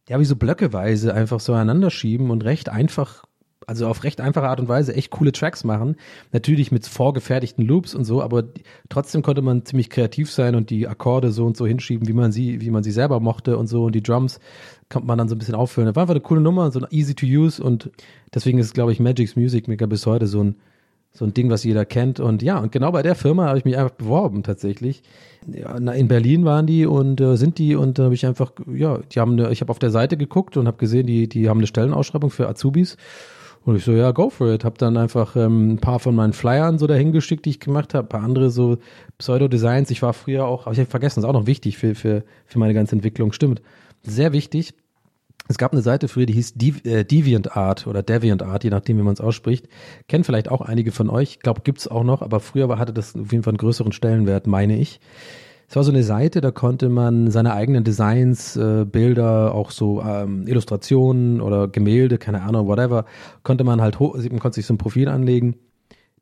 ja, 0.10 0.20
wie 0.20 0.26
so 0.26 0.36
blöckeweise 0.36 1.14
einfach 1.14 1.40
so 1.40 1.54
einander 1.54 1.90
schieben 1.92 2.32
und 2.32 2.44
recht 2.44 2.70
einfach, 2.70 3.26
also 3.68 3.88
auf 3.88 4.04
recht 4.04 4.22
einfache 4.22 4.48
Art 4.48 4.60
und 4.60 4.70
Weise 4.70 4.96
echt 4.96 5.12
coole 5.12 5.34
Tracks 5.34 5.64
machen. 5.64 5.98
Natürlich 6.32 6.72
mit 6.72 6.88
vorgefertigten 6.88 7.66
Loops 7.66 7.94
und 7.94 8.06
so, 8.06 8.24
aber 8.24 8.46
trotzdem 8.90 9.22
konnte 9.22 9.42
man 9.42 9.66
ziemlich 9.66 9.90
kreativ 9.90 10.32
sein 10.32 10.56
und 10.56 10.70
die 10.70 10.88
Akkorde 10.88 11.32
so 11.32 11.46
und 11.46 11.58
so 11.58 11.68
hinschieben, 11.68 12.08
wie 12.08 12.14
man 12.14 12.32
sie, 12.32 12.62
wie 12.62 12.72
man 12.72 12.84
sie 12.84 12.92
selber 12.92 13.20
mochte 13.20 13.58
und 13.58 13.68
so 13.68 13.84
und 13.84 13.94
die 13.94 14.04
Drums 14.04 14.40
konnte 14.90 15.08
man 15.08 15.18
dann 15.18 15.28
so 15.28 15.36
ein 15.36 15.40
bisschen 15.40 15.56
auffüllen. 15.56 15.88
Das 15.88 15.96
war 15.96 16.04
einfach 16.04 16.16
eine 16.16 16.22
coole 16.22 16.42
Nummer, 16.42 16.72
so 16.72 16.80
easy 16.90 17.14
to 17.14 17.26
use 17.26 17.62
und 17.62 17.92
deswegen 18.34 18.58
ist, 18.58 18.74
glaube 18.74 18.94
ich, 18.94 19.00
Magic's 19.00 19.36
Music 19.36 19.68
Maker 19.68 19.88
bis 19.88 20.06
heute 20.06 20.28
so 20.28 20.42
ein, 20.44 20.56
so 21.18 21.26
ein 21.26 21.34
Ding, 21.34 21.50
was 21.50 21.64
jeder 21.64 21.84
kennt. 21.84 22.20
Und 22.20 22.44
ja, 22.44 22.60
und 22.60 22.72
genau 22.72 22.92
bei 22.92 23.02
der 23.02 23.16
Firma 23.16 23.48
habe 23.48 23.58
ich 23.58 23.66
mich 23.66 23.76
einfach 23.76 23.96
beworben 23.96 24.44
tatsächlich. 24.44 25.02
Ja, 25.52 25.76
in 25.76 26.08
Berlin 26.08 26.46
waren 26.46 26.68
die 26.68 26.86
und 26.86 27.20
äh, 27.20 27.38
sind 27.38 27.58
die 27.58 27.76
und 27.76 27.98
da 27.98 28.04
habe 28.04 28.14
ich 28.14 28.28
einfach, 28.28 28.52
ja, 28.72 29.00
die 29.00 29.20
haben 29.20 29.32
eine, 29.32 29.52
ich 29.52 29.62
habe 29.62 29.72
auf 29.72 29.80
der 29.80 29.90
Seite 29.90 30.16
geguckt 30.16 30.58
und 30.58 30.68
habe 30.68 30.78
gesehen, 30.78 31.08
die, 31.08 31.28
die 31.28 31.50
haben 31.50 31.58
eine 31.58 31.66
Stellenausschreibung 31.66 32.30
für 32.30 32.48
Azubis. 32.48 32.98
Und 33.66 33.78
ich 33.78 33.84
so, 33.84 33.94
ja, 33.94 34.12
go 34.12 34.30
for 34.30 34.54
it. 34.54 34.64
Hab 34.64 34.78
dann 34.78 34.96
einfach 34.96 35.36
ähm, 35.36 35.74
ein 35.74 35.78
paar 35.80 36.00
von 36.00 36.14
meinen 36.14 36.34
Flyern 36.34 36.78
so 36.78 36.86
dahin 36.86 37.12
geschickt, 37.12 37.46
die 37.46 37.50
ich 37.50 37.60
gemacht 37.60 37.96
habe, 37.96 38.06
ein 38.06 38.10
paar 38.10 38.24
andere 38.24 38.52
so 38.52 38.78
Pseudo-Designs. 39.18 39.90
Ich 39.90 40.04
war 40.04 40.14
früher 40.14 40.46
auch, 40.46 40.68
habe 40.68 40.80
ich 40.80 40.88
vergessen, 40.88 41.22
ist 41.22 41.26
auch 41.26 41.34
noch 41.34 41.48
wichtig 41.48 41.78
für, 41.78 41.96
für, 41.96 42.24
für 42.46 42.60
meine 42.60 42.76
ganze 42.76 42.96
Entwicklung. 42.96 43.32
Stimmt. 43.32 43.64
Sehr 44.04 44.34
wichtig. 44.34 44.76
Es 45.48 45.58
gab 45.58 45.72
eine 45.72 45.82
Seite 45.82 46.08
früher, 46.08 46.26
die 46.26 46.34
hieß 46.34 46.56
äh, 46.86 47.04
DeviantArt 47.06 47.88
oder 47.88 48.04
DeviantArt, 48.04 48.64
je 48.64 48.70
nachdem, 48.70 48.98
wie 48.98 49.04
man 49.04 49.14
es 49.14 49.22
ausspricht. 49.22 49.68
Kennen 50.08 50.24
vielleicht 50.24 50.50
auch 50.50 50.62
einige 50.62 50.92
von 50.92 51.10
euch. 51.10 51.32
Ich 51.32 51.40
glaube, 51.40 51.62
gibt's 51.64 51.88
auch 51.88 52.04
noch, 52.04 52.22
aber 52.22 52.40
früher 52.40 52.78
hatte 52.78 52.94
das 52.94 53.16
auf 53.16 53.32
jeden 53.32 53.44
Fall 53.44 53.52
einen 53.52 53.58
größeren 53.58 53.92
Stellenwert, 53.92 54.48
meine 54.48 54.78
ich. 54.78 55.00
Es 55.70 55.76
war 55.76 55.84
so 55.84 55.92
eine 55.92 56.04
Seite, 56.04 56.40
da 56.40 56.52
konnte 56.52 56.88
man 56.88 57.30
seine 57.30 57.54
eigenen 57.54 57.84
Designs, 57.84 58.56
äh, 58.56 58.86
Bilder, 58.86 59.54
auch 59.54 59.72
so 59.72 60.02
ähm, 60.02 60.48
Illustrationen 60.48 61.42
oder 61.42 61.68
Gemälde, 61.68 62.18
keine 62.18 62.42
Ahnung, 62.44 62.68
whatever, 62.68 63.06
konnte 63.44 63.66
man 63.66 63.82
halt, 63.82 64.00
man 64.00 64.40
konnte 64.40 64.56
sich 64.56 64.66
so 64.66 64.74
ein 64.74 64.78
Profil 64.78 65.10
anlegen 65.10 65.58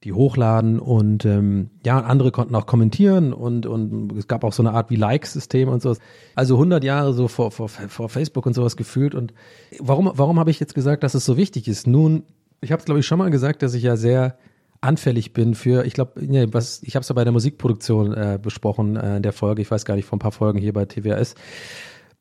die 0.06 0.14
hochladen 0.14 0.80
und 0.80 1.26
ähm, 1.26 1.72
ja, 1.84 2.00
andere 2.00 2.32
konnten 2.32 2.54
auch 2.54 2.68
kommentieren 2.68 3.34
und, 3.34 3.66
und 3.66 4.16
es 4.16 4.28
gab 4.28 4.44
auch 4.44 4.54
so 4.54 4.62
eine 4.62 4.72
Art 4.72 4.92
wie 4.92 4.96
Like-System 4.96 5.68
und 5.68 5.82
sowas. 5.82 5.98
Also 6.36 6.56
100 6.56 6.84
Jahre 6.84 7.12
so 7.14 7.28
vor, 7.28 7.50
vor, 7.50 7.68
vor 7.68 8.08
Facebook 8.08 8.46
und 8.46 8.54
sowas 8.54 8.78
gefühlt 8.78 9.16
und 9.16 9.34
warum, 9.80 10.12
warum 10.14 10.40
habe 10.40 10.52
ich 10.52 10.60
jetzt 10.60 10.76
gesagt, 10.76 11.04
dass 11.04 11.16
es 11.16 11.26
so 11.26 11.38
wichtig 11.38 11.68
ist? 11.68 11.88
Nun, 11.88 12.24
ich 12.62 12.72
habe 12.72 12.80
es 12.80 12.86
glaube 12.86 13.00
ich 13.00 13.08
schon 13.08 13.18
mal 13.18 13.32
gesagt, 13.32 13.64
dass 13.64 13.74
ich 13.74 13.82
ja 13.82 13.98
sehr 13.98 14.38
anfällig 14.80 15.34
bin 15.34 15.56
für, 15.56 15.86
ich 15.86 15.94
glaube, 15.94 16.24
nee, 16.24 16.46
was, 16.52 16.84
ich 16.84 16.96
habe 16.96 17.02
es 17.02 17.10
ja 17.10 17.16
bei 17.16 17.24
der 17.24 17.34
Musikproduktion 17.34 18.14
äh, 18.14 18.40
besprochen 18.40 18.98
äh, 18.98 19.18
in 19.18 19.24
der 19.24 19.34
Folge, 19.34 19.64
ich 19.64 19.72
weiß 19.72 19.86
gar 19.86 19.96
nicht, 19.96 20.06
vor 20.06 20.18
ein 20.18 20.20
paar 20.20 20.32
Folgen 20.32 20.60
hier 20.60 20.74
bei 20.74 20.86
TWS 20.86 21.34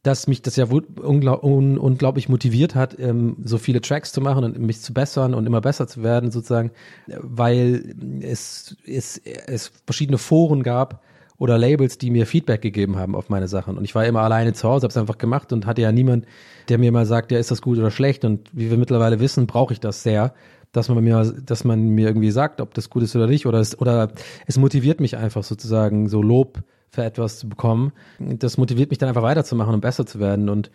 dass 0.04 0.26
mich 0.26 0.42
das 0.42 0.56
ja 0.56 0.66
unglaub, 0.66 1.42
un, 1.42 1.78
unglaublich 1.78 2.28
motiviert 2.28 2.74
hat, 2.74 2.96
ähm, 3.00 3.36
so 3.42 3.56
viele 3.56 3.80
Tracks 3.80 4.12
zu 4.12 4.20
machen 4.20 4.44
und 4.44 4.58
mich 4.58 4.80
zu 4.82 4.92
bessern 4.92 5.32
und 5.32 5.46
immer 5.46 5.62
besser 5.62 5.88
zu 5.88 6.02
werden, 6.02 6.30
sozusagen, 6.30 6.70
weil 7.06 7.94
es, 8.20 8.76
es, 8.86 9.16
es 9.24 9.72
verschiedene 9.86 10.18
Foren 10.18 10.62
gab 10.62 11.02
oder 11.38 11.56
Labels, 11.56 11.96
die 11.96 12.10
mir 12.10 12.26
Feedback 12.26 12.60
gegeben 12.60 12.96
haben 12.96 13.16
auf 13.16 13.30
meine 13.30 13.48
Sachen. 13.48 13.78
Und 13.78 13.84
ich 13.84 13.94
war 13.94 14.04
immer 14.04 14.20
alleine 14.20 14.52
zu 14.52 14.68
Hause, 14.68 14.84
habe 14.84 14.90
es 14.90 14.96
einfach 14.98 15.16
gemacht 15.16 15.54
und 15.54 15.64
hatte 15.64 15.80
ja 15.80 15.90
niemand, 15.90 16.26
der 16.68 16.76
mir 16.76 16.92
mal 16.92 17.06
sagt, 17.06 17.32
ja, 17.32 17.38
ist 17.38 17.50
das 17.50 17.62
gut 17.62 17.78
oder 17.78 17.90
schlecht. 17.90 18.26
Und 18.26 18.50
wie 18.52 18.70
wir 18.70 18.76
mittlerweile 18.76 19.20
wissen, 19.20 19.46
brauche 19.46 19.72
ich 19.72 19.80
das 19.80 20.02
sehr, 20.02 20.34
dass 20.72 20.90
man 20.90 21.02
mir, 21.02 21.34
dass 21.46 21.64
man 21.64 21.88
mir 21.88 22.08
irgendwie 22.08 22.30
sagt, 22.30 22.60
ob 22.60 22.74
das 22.74 22.90
gut 22.90 23.02
ist 23.02 23.16
oder 23.16 23.26
nicht. 23.26 23.46
Oder 23.46 23.60
es, 23.60 23.80
oder 23.80 24.12
es 24.46 24.58
motiviert 24.58 25.00
mich 25.00 25.16
einfach 25.16 25.44
sozusagen, 25.44 26.10
so 26.10 26.20
Lob 26.20 26.62
für 26.94 27.04
etwas 27.04 27.38
zu 27.38 27.48
bekommen. 27.48 27.92
Das 28.18 28.56
motiviert 28.56 28.90
mich 28.90 28.98
dann 28.98 29.08
einfach 29.08 29.22
weiterzumachen 29.22 29.74
und 29.74 29.80
besser 29.80 30.06
zu 30.06 30.18
werden. 30.20 30.48
Und 30.48 30.70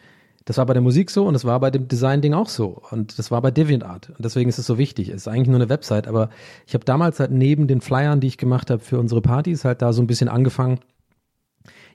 das 0.46 0.58
war 0.58 0.66
bei 0.66 0.74
der 0.74 0.82
Musik 0.82 1.12
so 1.12 1.26
und 1.26 1.34
das 1.34 1.46
war 1.46 1.60
bei 1.60 1.72
dem 1.72 1.88
Design-Ding 1.88 2.34
auch 2.34 2.50
so. 2.50 2.82
Und 2.92 3.20
das 3.20 3.32
war 3.32 3.42
bei 3.42 3.52
DeviantArt. 3.52 4.10
Und 4.10 4.24
deswegen 4.24 4.50
ist 4.50 4.58
es 4.58 4.66
so 4.66 4.78
wichtig. 4.78 5.10
Es 5.10 5.16
ist 5.16 5.28
eigentlich 5.28 5.48
nur 5.48 5.58
eine 5.58 5.70
Website, 5.70 6.08
aber 6.08 6.30
ich 6.66 6.74
habe 6.74 6.86
damals 6.86 7.20
halt 7.20 7.32
neben 7.32 7.68
den 7.68 7.82
Flyern, 7.82 8.20
die 8.20 8.28
ich 8.28 8.38
gemacht 8.38 8.70
habe 8.70 8.82
für 8.82 9.00
unsere 9.00 9.22
Partys, 9.22 9.66
halt 9.66 9.82
da 9.82 9.94
so 9.94 10.02
ein 10.02 10.08
bisschen 10.08 10.30
angefangen, 10.30 10.80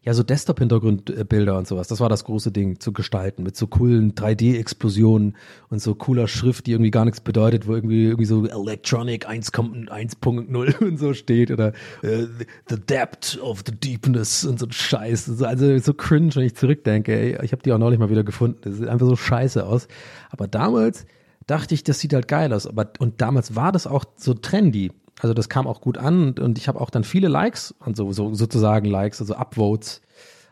ja, 0.05 0.13
so 0.13 0.23
Desktop-Hintergrundbilder 0.23 1.57
und 1.57 1.67
sowas. 1.67 1.89
Das 1.89 1.99
war 1.99 2.11
das 2.11 2.25
große 2.25 2.53
Ding 2.53 2.79
zu 2.79 2.93
gestalten 2.93 3.43
mit 3.43 3.57
so 3.57 3.67
coolen 3.67 4.15
3D-Explosionen 4.15 5.35
und 5.71 5.81
so 5.81 5.95
cooler 5.95 6.29
Schrift, 6.29 6.67
die 6.67 6.73
irgendwie 6.73 6.91
gar 6.91 7.07
nichts 7.07 7.23
bedeutet, 7.23 7.67
wo 7.67 7.75
irgendwie, 7.75 8.05
irgendwie 8.05 8.27
so 8.27 8.45
Electronic 8.45 9.27
1.0 9.27 10.79
und 10.85 10.99
so 10.99 11.15
steht 11.15 11.51
oder 11.51 11.73
uh, 12.03 12.27
The 12.69 12.77
Depth 12.79 13.39
of 13.41 13.63
the 13.65 13.73
Deepness 13.73 14.45
und 14.45 14.59
so 14.59 14.67
Scheiß. 14.71 15.43
Also 15.43 15.79
so 15.79 15.95
cringe, 15.95 16.35
wenn 16.35 16.45
ich 16.45 16.55
zurückdenke. 16.55 17.19
Ey, 17.19 17.43
ich 17.43 17.53
habe 17.53 17.63
die 17.63 17.73
auch 17.73 17.79
neulich 17.79 17.99
mal 17.99 18.11
wieder 18.11 18.25
gefunden. 18.25 18.59
Das 18.61 18.75
sieht 18.75 18.89
einfach 18.89 19.07
so 19.07 19.17
scheiße 19.17 19.65
aus. 19.65 19.89
Aber 20.29 20.49
damals 20.49 21.07
dachte 21.47 21.75
ich, 21.75 21.83
das 21.83 21.99
sieht 21.99 22.13
halt 22.13 22.29
geil 22.29 22.53
aus. 22.53 22.67
Aber, 22.67 22.93
und 22.99 23.23
damals 23.23 23.57
war 23.57 23.73
das 23.73 23.87
auch 23.87 24.05
so 24.17 24.35
trendy. 24.35 24.93
Also 25.25 25.33
das 25.33 25.49
kam 25.49 25.67
auch 25.67 25.81
gut 25.81 25.97
an 25.97 26.27
und, 26.27 26.39
und 26.39 26.59
ich 26.59 26.69
habe 26.69 26.79
auch 26.79 26.91
dann 26.91 27.03
viele 27.03 27.29
Likes 27.29 27.75
und 27.83 27.97
so, 27.97 28.13
so 28.13 28.35
sozusagen 28.35 28.85
Likes, 28.85 29.23
also 29.23 29.35
Upvotes 29.37 30.03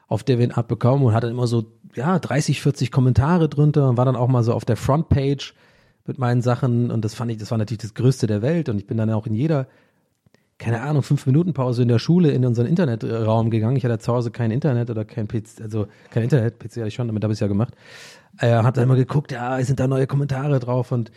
auf 0.09 0.25
DeviantArt 0.25 0.67
bekommen 0.67 1.05
und 1.05 1.13
hatte 1.13 1.27
immer 1.27 1.47
so 1.47 1.67
ja 1.95 2.19
30, 2.19 2.63
40 2.63 2.91
Kommentare 2.91 3.51
drunter 3.51 3.91
und 3.91 3.99
war 3.99 4.07
dann 4.07 4.17
auch 4.17 4.29
mal 4.29 4.43
so 4.43 4.55
auf 4.55 4.65
der 4.65 4.77
Frontpage 4.77 5.53
mit 6.07 6.19
meinen 6.19 6.41
Sachen 6.41 6.91
und 6.91 7.05
das 7.05 7.13
fand 7.13 7.31
ich, 7.31 7.37
das 7.37 7.51
war 7.51 7.59
natürlich 7.59 7.83
das 7.83 7.93
Größte 7.93 8.27
der 8.27 8.41
Welt 8.41 8.71
und 8.71 8.79
ich 8.79 8.87
bin 8.87 8.97
dann 8.97 9.11
auch 9.11 9.27
in 9.27 9.35
jeder 9.35 9.67
keine 10.57 10.81
Ahnung, 10.81 11.03
fünf 11.03 11.27
Minuten 11.27 11.53
Pause 11.53 11.83
in 11.83 11.89
der 11.89 11.99
Schule 11.99 12.31
in 12.31 12.47
unseren 12.47 12.67
Internetraum 12.67 13.51
gegangen. 13.51 13.77
Ich 13.77 13.85
hatte 13.85 13.99
zu 13.99 14.11
Hause 14.11 14.31
kein 14.31 14.51
Internet 14.51 14.89
oder 14.89 15.05
kein 15.05 15.29
PC, 15.29 15.61
also 15.61 15.87
kein 16.11 16.23
Internet, 16.23 16.59
PC 16.61 16.77
hatte 16.77 16.89
ich 16.89 16.95
schon, 16.95 17.09
damit 17.09 17.23
habe 17.25 17.35
ich 17.35 17.37
es 17.37 17.41
ja 17.41 17.47
gemacht. 17.47 17.75
Äh, 18.39 18.53
hab 18.55 18.73
dann 18.73 18.85
immer 18.85 18.97
geguckt, 18.97 19.33
ja, 19.33 19.63
sind 19.63 19.81
da 19.81 19.87
neue 19.87 20.07
Kommentare 20.07 20.61
drauf 20.61 20.93
und 20.93 21.11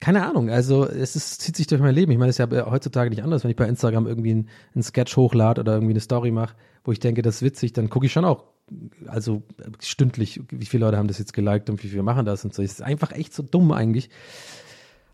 keine 0.00 0.26
Ahnung, 0.26 0.50
also 0.50 0.86
es 0.86 1.16
ist, 1.16 1.40
zieht 1.40 1.56
sich 1.56 1.66
durch 1.66 1.80
mein 1.80 1.94
Leben. 1.94 2.12
Ich 2.12 2.18
meine, 2.18 2.30
es 2.30 2.38
ist 2.38 2.50
ja 2.50 2.70
heutzutage 2.70 3.10
nicht 3.10 3.22
anders, 3.22 3.44
wenn 3.44 3.50
ich 3.50 3.56
bei 3.56 3.66
Instagram 3.66 4.06
irgendwie 4.06 4.32
einen, 4.32 4.48
einen 4.74 4.82
Sketch 4.82 5.16
hochlade 5.16 5.60
oder 5.62 5.74
irgendwie 5.74 5.92
eine 5.92 6.00
Story 6.00 6.30
mache, 6.30 6.54
wo 6.84 6.92
ich 6.92 7.00
denke, 7.00 7.22
das 7.22 7.36
ist 7.36 7.42
witzig, 7.42 7.72
dann 7.72 7.88
gucke 7.88 8.06
ich 8.06 8.12
schon 8.12 8.24
auch 8.24 8.44
also 9.06 9.42
stündlich, 9.80 10.40
wie 10.50 10.66
viele 10.66 10.86
Leute 10.86 10.98
haben 10.98 11.08
das 11.08 11.18
jetzt 11.18 11.32
geliked 11.32 11.70
und 11.70 11.82
wie 11.82 11.88
viele 11.88 12.02
machen 12.02 12.26
das 12.26 12.44
und 12.44 12.52
so. 12.52 12.62
Es 12.62 12.72
ist 12.72 12.82
einfach 12.82 13.12
echt 13.12 13.32
so 13.32 13.42
dumm 13.42 13.72
eigentlich. 13.72 14.10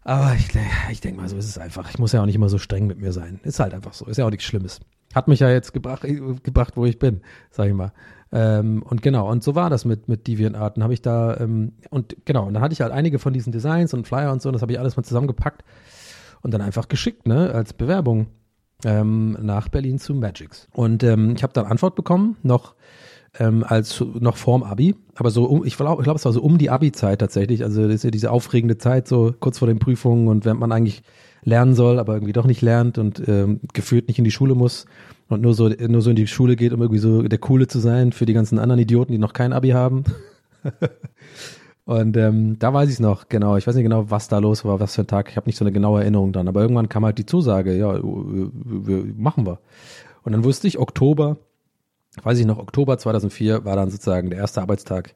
Aber 0.05 0.35
ich, 0.35 0.49
ich 0.91 1.01
denke 1.01 1.21
mal, 1.21 1.29
so 1.29 1.37
ist 1.37 1.49
es 1.49 1.59
einfach. 1.59 1.89
Ich 1.91 1.99
muss 1.99 2.13
ja 2.13 2.21
auch 2.21 2.27
nicht 2.27 2.35
immer 2.35 2.49
so 2.49 2.59
streng 2.59 2.87
mit 2.87 2.99
mir 2.99 3.13
sein. 3.13 3.41
Ist 3.45 3.61
halt 3.61 3.75
einfach 3.75 3.93
so. 3.93 4.07
Ist 4.07 4.17
ja 4.17 4.27
auch 4.27 4.31
nichts 4.31 4.45
Schlimmes. 4.45 4.81
Hat 5.15 5.29
mich 5.29 5.41
ja 5.41 5.51
jetzt 5.51 5.73
gebracht, 5.73 6.03
gebracht 6.43 6.77
wo 6.77 6.87
ich 6.87 6.99
bin, 6.99 7.21
sag 7.51 7.69
ich 7.69 7.75
mal. 7.75 7.93
Ähm, 8.33 8.83
und 8.83 9.03
genau, 9.03 9.31
und 9.31 9.45
so 9.45 9.55
war 9.55 9.69
das 9.69 9.85
mit, 9.85 10.09
mit 10.09 10.27
DeviantArten. 10.27 10.83
Habe 10.83 10.95
ich 10.95 11.03
da, 11.03 11.37
ähm, 11.37 11.73
und 11.91 12.17
genau, 12.25 12.47
und 12.47 12.55
dann 12.55 12.63
hatte 12.63 12.73
ich 12.73 12.81
halt 12.81 12.93
einige 12.93 13.19
von 13.19 13.33
diesen 13.35 13.53
Designs 13.53 13.93
und 13.93 14.09
Flyer 14.09 14.33
und 14.33 14.41
so, 14.41 14.49
und 14.49 14.55
das 14.55 14.63
habe 14.63 14.73
ich 14.73 14.79
alles 14.79 14.97
mal 14.97 15.03
zusammengepackt 15.03 15.63
und 16.41 16.53
dann 16.53 16.63
einfach 16.63 16.89
geschickt, 16.89 17.27
ne, 17.27 17.53
als 17.53 17.75
Bewerbung 17.75 18.29
ähm, 18.85 19.37
nach 19.41 19.69
Berlin 19.69 19.99
zu 19.99 20.15
Magix. 20.15 20.67
Und 20.73 21.03
ähm, 21.05 21.35
ich 21.37 21.43
habe 21.43 21.53
dann 21.53 21.67
Antwort 21.67 21.95
bekommen, 21.95 22.37
noch 22.43 22.75
ähm, 23.39 23.65
als 23.67 24.05
noch 24.21 24.37
vorm 24.37 24.63
Abi, 24.63 24.95
aber 25.15 25.31
so 25.31 25.45
um, 25.45 25.65
ich 25.65 25.77
glaube, 25.77 26.03
ich 26.03 26.05
glaub, 26.05 26.17
es 26.17 26.25
war 26.25 26.33
so 26.33 26.43
um 26.43 26.59
die 26.59 26.71
Abi-Zeit 26.71 27.21
tatsächlich. 27.21 27.65
Also 27.65 27.87
das 27.87 27.97
ist 27.97 28.05
ja 28.05 28.11
diese 28.11 28.31
aufregende 28.31 28.79
Zeit, 28.79 29.09
so 29.09 29.35
kurz 29.39 29.59
vor 29.59 29.69
den 29.69 29.79
Prüfungen 29.79 30.29
und 30.29 30.45
wenn 30.45 30.59
man 30.59 30.73
eigentlich 30.73 31.03
lernen 31.43 31.75
soll, 31.75 31.99
aber 31.99 32.15
irgendwie 32.15 32.33
doch 32.33 32.47
nicht 32.47 32.63
lernt 32.63 32.99
und 32.99 33.27
ähm, 33.27 33.61
gefühlt 33.73 34.09
nicht 34.09 34.19
in 34.19 34.25
die 34.25 34.31
Schule 34.31 34.55
muss 34.55 34.87
und 35.29 35.41
nur 35.41 35.55
so 35.55 35.69
nur 35.69 36.03
so 36.03 36.11
in 36.11 36.17
die 36.17 36.27
Schule 36.27 36.57
geht, 36.57 36.73
um 36.73 36.81
irgendwie 36.81 37.01
so 37.01 37.23
der 37.23 37.39
Coole 37.39 37.67
zu 37.67 37.79
sein 37.79 38.13
für 38.13 38.27
die 38.27 38.35
ganzen 38.35 38.59
anderen 38.59 38.81
Idioten, 38.81 39.13
die 39.13 39.19
noch 39.19 39.33
kein 39.33 39.53
Abi 39.53 39.71
haben. 39.71 40.05
und 41.85 42.17
ähm, 42.17 42.59
da 42.59 42.73
weiß 42.73 42.89
ich 42.89 42.97
es 42.97 43.01
noch, 43.01 43.29
genau. 43.29 43.57
Ich 43.57 43.67
weiß 43.67 43.75
nicht 43.75 43.85
genau, 43.85 44.11
was 44.11 44.29
da 44.29 44.39
los 44.39 44.65
war, 44.65 44.79
was 44.79 44.95
für 44.95 45.03
ein 45.03 45.07
Tag. 45.07 45.31
Ich 45.31 45.37
habe 45.37 45.49
nicht 45.49 45.57
so 45.57 45.65
eine 45.65 45.73
genaue 45.73 46.03
Erinnerung 46.03 46.33
dann. 46.33 46.49
Aber 46.49 46.61
irgendwann 46.61 46.89
kam 46.89 47.05
halt 47.05 47.19
die 47.19 47.27
Zusage, 47.27 47.77
ja, 47.77 47.95
wir, 47.95 48.51
wir, 48.87 49.05
machen 49.17 49.47
wir. 49.47 49.59
Und 50.23 50.33
dann 50.33 50.45
wusste 50.45 50.69
ich, 50.69 50.79
Oktober 50.79 51.39
weiß 52.23 52.39
ich 52.39 52.47
noch, 52.47 52.59
Oktober 52.59 52.99
2004 52.99 53.65
war 53.65 53.77
dann 53.77 53.91
sozusagen 53.91 54.31
der 54.31 54.39
erste 54.39 54.61
Arbeitstag. 54.61 55.15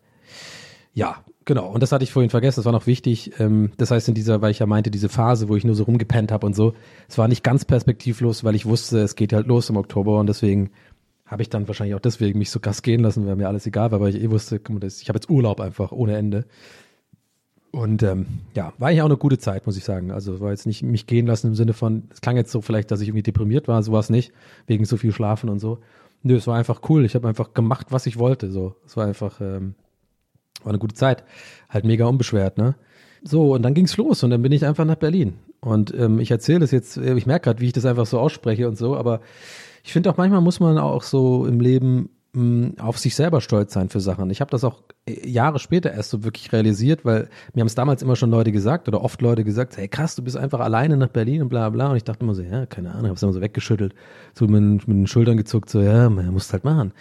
Ja, 0.94 1.24
genau. 1.44 1.70
Und 1.70 1.82
das 1.82 1.92
hatte 1.92 2.04
ich 2.04 2.12
vorhin 2.12 2.30
vergessen, 2.30 2.60
das 2.60 2.64
war 2.64 2.72
noch 2.72 2.86
wichtig. 2.86 3.38
Ähm, 3.38 3.72
das 3.76 3.90
heißt, 3.90 4.08
in 4.08 4.14
dieser, 4.14 4.40
weil 4.40 4.50
ich 4.50 4.60
ja 4.60 4.66
meinte, 4.66 4.90
diese 4.90 5.10
Phase, 5.10 5.48
wo 5.48 5.56
ich 5.56 5.64
nur 5.64 5.74
so 5.74 5.84
rumgepennt 5.84 6.32
habe 6.32 6.46
und 6.46 6.56
so, 6.56 6.74
es 7.08 7.18
war 7.18 7.28
nicht 7.28 7.44
ganz 7.44 7.64
perspektivlos, 7.66 8.44
weil 8.44 8.54
ich 8.54 8.64
wusste, 8.64 9.00
es 9.00 9.14
geht 9.14 9.34
halt 9.34 9.46
los 9.46 9.68
im 9.68 9.76
Oktober 9.76 10.18
und 10.18 10.26
deswegen 10.26 10.70
habe 11.26 11.42
ich 11.42 11.50
dann 11.50 11.68
wahrscheinlich 11.68 11.94
auch 11.96 12.00
deswegen 12.00 12.38
mich 12.38 12.50
so 12.50 12.60
Gas 12.60 12.82
gehen 12.82 13.02
lassen, 13.02 13.26
weil 13.26 13.36
mir 13.36 13.48
alles 13.48 13.66
egal 13.66 13.90
war, 13.90 14.00
weil 14.00 14.14
ich 14.14 14.22
eh 14.22 14.30
wusste, 14.30 14.56
ich 14.56 15.08
habe 15.08 15.16
jetzt 15.16 15.28
Urlaub 15.28 15.60
einfach 15.60 15.92
ohne 15.92 16.16
Ende. 16.16 16.46
Und 17.72 18.02
ähm, 18.02 18.26
ja, 18.54 18.72
war 18.78 18.88
eigentlich 18.88 19.02
auch 19.02 19.06
eine 19.06 19.18
gute 19.18 19.36
Zeit, 19.36 19.66
muss 19.66 19.76
ich 19.76 19.84
sagen. 19.84 20.12
Also 20.12 20.40
war 20.40 20.50
jetzt 20.50 20.66
nicht 20.66 20.82
mich 20.82 21.06
gehen 21.06 21.26
lassen 21.26 21.48
im 21.48 21.54
Sinne 21.54 21.74
von, 21.74 22.04
es 22.10 22.22
klang 22.22 22.36
jetzt 22.36 22.52
so 22.52 22.62
vielleicht, 22.62 22.90
dass 22.90 23.02
ich 23.02 23.08
irgendwie 23.08 23.24
deprimiert 23.24 23.68
war, 23.68 23.82
sowas 23.82 24.08
nicht, 24.08 24.32
wegen 24.66 24.86
so 24.86 24.96
viel 24.96 25.12
Schlafen 25.12 25.50
und 25.50 25.58
so. 25.58 25.80
Nö, 26.26 26.34
es 26.36 26.46
war 26.48 26.56
einfach 26.56 26.80
cool. 26.88 27.04
Ich 27.04 27.14
habe 27.14 27.28
einfach 27.28 27.54
gemacht, 27.54 27.86
was 27.90 28.06
ich 28.06 28.18
wollte. 28.18 28.50
So, 28.50 28.74
es 28.84 28.96
war 28.96 29.06
einfach 29.06 29.40
ähm, 29.40 29.74
war 30.64 30.70
eine 30.70 30.78
gute 30.80 30.94
Zeit, 30.94 31.22
halt 31.68 31.84
mega 31.84 32.06
unbeschwert, 32.06 32.58
ne? 32.58 32.74
So 33.22 33.54
und 33.54 33.62
dann 33.62 33.74
ging's 33.74 33.96
los 33.96 34.24
und 34.24 34.30
dann 34.30 34.42
bin 34.42 34.50
ich 34.52 34.66
einfach 34.66 34.84
nach 34.84 34.96
Berlin 34.96 35.34
und 35.60 35.94
ähm, 35.94 36.18
ich 36.18 36.30
erzähle 36.32 36.60
das 36.60 36.72
jetzt. 36.72 36.96
äh, 36.96 37.14
Ich 37.14 37.26
merke 37.26 37.44
gerade, 37.44 37.60
wie 37.60 37.66
ich 37.66 37.72
das 37.72 37.86
einfach 37.86 38.06
so 38.06 38.18
ausspreche 38.18 38.66
und 38.68 38.76
so, 38.76 38.96
aber 38.96 39.20
ich 39.84 39.92
finde 39.92 40.10
auch 40.10 40.16
manchmal 40.16 40.40
muss 40.40 40.58
man 40.58 40.78
auch 40.78 41.02
so 41.04 41.46
im 41.46 41.60
Leben 41.60 42.10
mh, 42.36 42.82
auf 42.82 42.98
sich 42.98 43.16
selber 43.16 43.40
stolz 43.40 43.72
sein 43.72 43.88
für 43.88 44.00
Sachen. 44.00 44.30
Ich 44.30 44.40
habe 44.40 44.50
das 44.50 44.62
auch 44.62 44.82
äh, 45.08 45.28
Jahre 45.28 45.58
später 45.58 45.92
erst 45.92 46.10
so 46.10 46.22
wirklich 46.22 46.52
realisiert, 46.52 47.04
weil 47.04 47.28
mir 47.54 47.60
haben 47.60 47.66
es 47.66 47.74
damals 47.74 48.02
immer 48.02 48.14
schon 48.14 48.30
Leute 48.30 48.52
gesagt 48.52 48.86
oder 48.86 49.02
oft 49.02 49.20
Leute 49.22 49.42
gesagt, 49.42 49.76
hey 49.76 49.88
krass, 49.88 50.14
du 50.14 50.22
bist 50.22 50.36
einfach 50.36 50.60
alleine 50.60 50.96
nach 50.96 51.08
Berlin 51.08 51.42
und 51.42 51.48
bla 51.48 51.70
bla. 51.70 51.90
Und 51.90 51.96
ich 51.96 52.04
dachte 52.04 52.24
immer 52.24 52.34
so, 52.34 52.42
ja, 52.42 52.66
keine 52.66 52.90
Ahnung, 52.90 53.06
habe 53.06 53.14
es 53.14 53.22
immer 53.22 53.32
so 53.32 53.40
weggeschüttelt, 53.40 53.94
so 54.34 54.46
mit, 54.46 54.86
mit 54.86 54.96
den 54.96 55.06
Schultern 55.06 55.36
gezuckt, 55.36 55.70
so, 55.70 55.80
ja, 55.80 56.10
man 56.10 56.30
muss 56.32 56.52
halt 56.52 56.64
machen. 56.64 56.92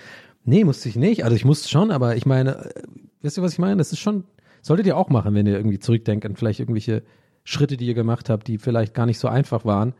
Nee, 0.46 0.64
musste 0.64 0.90
ich 0.90 0.96
nicht. 0.96 1.24
Also 1.24 1.36
ich 1.36 1.46
musste 1.46 1.68
schon, 1.70 1.92
aber 1.92 2.16
ich 2.16 2.26
meine, 2.26 2.66
äh, 2.66 2.84
wisst 3.22 3.38
ihr, 3.38 3.44
was 3.44 3.54
ich 3.54 3.60
meine? 3.60 3.78
Das 3.78 3.92
ist 3.92 4.00
schon, 4.00 4.24
solltet 4.62 4.88
ihr 4.88 4.98
auch 4.98 5.10
machen, 5.10 5.36
wenn 5.36 5.46
ihr 5.46 5.58
irgendwie 5.58 5.80
zurückdenkt 5.80 6.26
an 6.26 6.36
vielleicht 6.36 6.60
irgendwelche 6.60 7.04
Schritte, 7.44 7.78
die 7.78 7.86
ihr 7.86 7.94
gemacht 7.94 8.30
habt, 8.30 8.48
die 8.48 8.58
vielleicht 8.58 8.94
gar 8.94 9.06
nicht 9.06 9.20
so 9.20 9.28
einfach 9.28 9.66
waren 9.66 9.94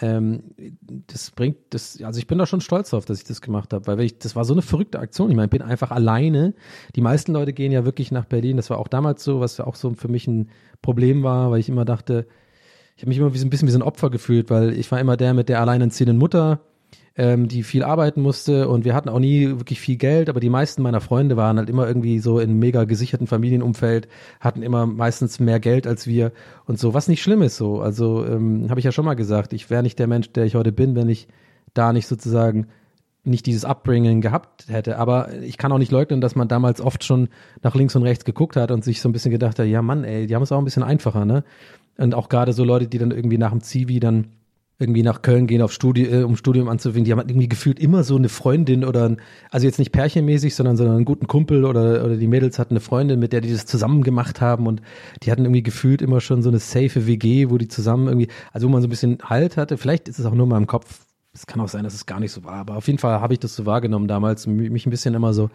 ähm, 0.00 0.42
das 1.06 1.30
bringt 1.30 1.56
das, 1.70 2.00
also 2.02 2.18
ich 2.18 2.26
bin 2.26 2.38
da 2.38 2.46
schon 2.46 2.60
stolz 2.60 2.90
drauf, 2.90 3.04
dass 3.04 3.18
ich 3.18 3.24
das 3.24 3.40
gemacht 3.40 3.72
habe, 3.72 3.86
weil 3.86 4.00
ich, 4.00 4.18
das 4.18 4.36
war 4.36 4.44
so 4.44 4.52
eine 4.52 4.62
verrückte 4.62 4.98
Aktion. 4.98 5.30
Ich 5.30 5.36
meine, 5.36 5.46
ich 5.46 5.50
bin 5.50 5.62
einfach 5.62 5.90
alleine. 5.90 6.54
Die 6.96 7.00
meisten 7.00 7.32
Leute 7.32 7.52
gehen 7.52 7.72
ja 7.72 7.84
wirklich 7.84 8.12
nach 8.12 8.24
Berlin. 8.24 8.56
Das 8.56 8.70
war 8.70 8.78
auch 8.78 8.88
damals 8.88 9.24
so, 9.24 9.40
was 9.40 9.60
auch 9.60 9.74
so 9.74 9.94
für 9.94 10.08
mich 10.08 10.26
ein 10.26 10.50
Problem 10.82 11.22
war, 11.22 11.50
weil 11.50 11.60
ich 11.60 11.68
immer 11.68 11.84
dachte, 11.84 12.26
ich 12.96 13.02
habe 13.02 13.10
mich 13.10 13.18
immer 13.18 13.32
wie 13.32 13.38
so 13.38 13.46
ein 13.46 13.50
bisschen 13.50 13.68
wie 13.68 13.72
so 13.72 13.78
ein 13.78 13.82
Opfer 13.82 14.10
gefühlt, 14.10 14.50
weil 14.50 14.72
ich 14.72 14.90
war 14.90 14.98
immer 15.00 15.16
der 15.16 15.34
mit 15.34 15.48
der 15.48 15.60
alleinerziehenden 15.60 16.18
Mutter, 16.18 16.60
ähm, 17.18 17.48
die 17.48 17.64
viel 17.64 17.82
arbeiten 17.82 18.22
musste 18.22 18.68
und 18.68 18.84
wir 18.84 18.94
hatten 18.94 19.08
auch 19.08 19.18
nie 19.18 19.48
wirklich 19.48 19.80
viel 19.80 19.96
Geld, 19.96 20.28
aber 20.28 20.38
die 20.38 20.48
meisten 20.48 20.82
meiner 20.82 21.00
Freunde 21.00 21.36
waren 21.36 21.58
halt 21.58 21.68
immer 21.68 21.86
irgendwie 21.86 22.20
so 22.20 22.38
in 22.38 22.60
mega 22.60 22.84
gesicherten 22.84 23.26
Familienumfeld, 23.26 24.08
hatten 24.40 24.62
immer 24.62 24.86
meistens 24.86 25.40
mehr 25.40 25.58
Geld 25.58 25.88
als 25.88 26.06
wir 26.06 26.32
und 26.64 26.78
so, 26.78 26.94
was 26.94 27.08
nicht 27.08 27.20
schlimm 27.20 27.42
ist 27.42 27.56
so. 27.56 27.80
Also 27.80 28.24
ähm, 28.24 28.70
habe 28.70 28.78
ich 28.78 28.84
ja 28.84 28.92
schon 28.92 29.04
mal 29.04 29.14
gesagt, 29.14 29.52
ich 29.52 29.68
wäre 29.68 29.82
nicht 29.82 29.98
der 29.98 30.06
Mensch, 30.06 30.32
der 30.32 30.44
ich 30.44 30.54
heute 30.54 30.70
bin, 30.70 30.94
wenn 30.94 31.08
ich 31.08 31.26
da 31.74 31.92
nicht 31.92 32.06
sozusagen 32.06 32.68
nicht 33.24 33.46
dieses 33.46 33.64
Upbringing 33.64 34.20
gehabt 34.20 34.66
hätte. 34.68 34.96
Aber 34.96 35.32
ich 35.42 35.58
kann 35.58 35.72
auch 35.72 35.78
nicht 35.78 35.90
leugnen, 35.90 36.20
dass 36.20 36.36
man 36.36 36.46
damals 36.46 36.80
oft 36.80 37.02
schon 37.02 37.28
nach 37.62 37.74
links 37.74 37.96
und 37.96 38.04
rechts 38.04 38.24
geguckt 38.24 38.54
hat 38.54 38.70
und 38.70 38.84
sich 38.84 39.00
so 39.00 39.08
ein 39.08 39.12
bisschen 39.12 39.32
gedacht 39.32 39.58
hat, 39.58 39.66
ja 39.66 39.82
Mann, 39.82 40.04
ey, 40.04 40.28
die 40.28 40.34
haben 40.36 40.42
es 40.42 40.52
auch 40.52 40.58
ein 40.58 40.64
bisschen 40.64 40.84
einfacher, 40.84 41.24
ne? 41.24 41.42
Und 41.98 42.14
auch 42.14 42.28
gerade 42.28 42.52
so 42.52 42.62
Leute, 42.62 42.86
die 42.86 42.98
dann 42.98 43.10
irgendwie 43.10 43.38
nach 43.38 43.50
dem 43.50 43.60
Zivi 43.60 43.98
dann 43.98 44.28
irgendwie 44.80 45.02
nach 45.02 45.22
Köln 45.22 45.48
gehen, 45.48 45.60
auf 45.60 45.72
Studi 45.72 46.04
äh, 46.04 46.22
um 46.22 46.36
Studium 46.36 46.68
anzufinden, 46.68 47.04
die 47.04 47.10
haben 47.10 47.18
halt 47.18 47.30
irgendwie 47.30 47.48
gefühlt 47.48 47.80
immer 47.80 48.04
so 48.04 48.14
eine 48.16 48.28
Freundin 48.28 48.84
oder, 48.84 49.08
ein, 49.08 49.20
also 49.50 49.66
jetzt 49.66 49.78
nicht 49.78 49.90
pärchenmäßig, 49.90 50.54
sondern, 50.54 50.76
sondern 50.76 50.96
einen 50.96 51.04
guten 51.04 51.26
Kumpel 51.26 51.64
oder, 51.64 52.04
oder 52.04 52.16
die 52.16 52.28
Mädels 52.28 52.58
hatten 52.60 52.74
eine 52.74 52.80
Freundin, 52.80 53.18
mit 53.18 53.32
der 53.32 53.40
die 53.40 53.50
das 53.50 53.66
zusammen 53.66 54.02
gemacht 54.02 54.40
haben 54.40 54.68
und 54.68 54.80
die 55.22 55.32
hatten 55.32 55.44
irgendwie 55.44 55.64
gefühlt 55.64 56.00
immer 56.00 56.20
schon 56.20 56.42
so 56.42 56.48
eine 56.48 56.60
safe 56.60 57.06
WG, 57.06 57.50
wo 57.50 57.58
die 57.58 57.66
zusammen 57.66 58.06
irgendwie, 58.06 58.28
also 58.52 58.68
wo 58.68 58.72
man 58.72 58.80
so 58.80 58.86
ein 58.86 58.90
bisschen 58.90 59.18
Halt 59.24 59.56
hatte. 59.56 59.78
Vielleicht 59.78 60.08
ist 60.08 60.20
es 60.20 60.26
auch 60.26 60.34
nur 60.34 60.46
mal 60.46 60.58
im 60.58 60.68
Kopf. 60.68 61.00
Es 61.32 61.46
kann 61.46 61.60
auch 61.60 61.68
sein, 61.68 61.84
dass 61.84 61.94
es 61.94 62.06
gar 62.06 62.20
nicht 62.20 62.32
so 62.32 62.44
war, 62.44 62.54
aber 62.54 62.76
auf 62.76 62.86
jeden 62.86 62.98
Fall 62.98 63.20
habe 63.20 63.32
ich 63.32 63.40
das 63.40 63.54
so 63.54 63.66
wahrgenommen 63.66 64.06
damals, 64.06 64.46
mich 64.46 64.86
ein 64.86 64.90
bisschen 64.90 65.14
immer 65.14 65.34
so, 65.34 65.50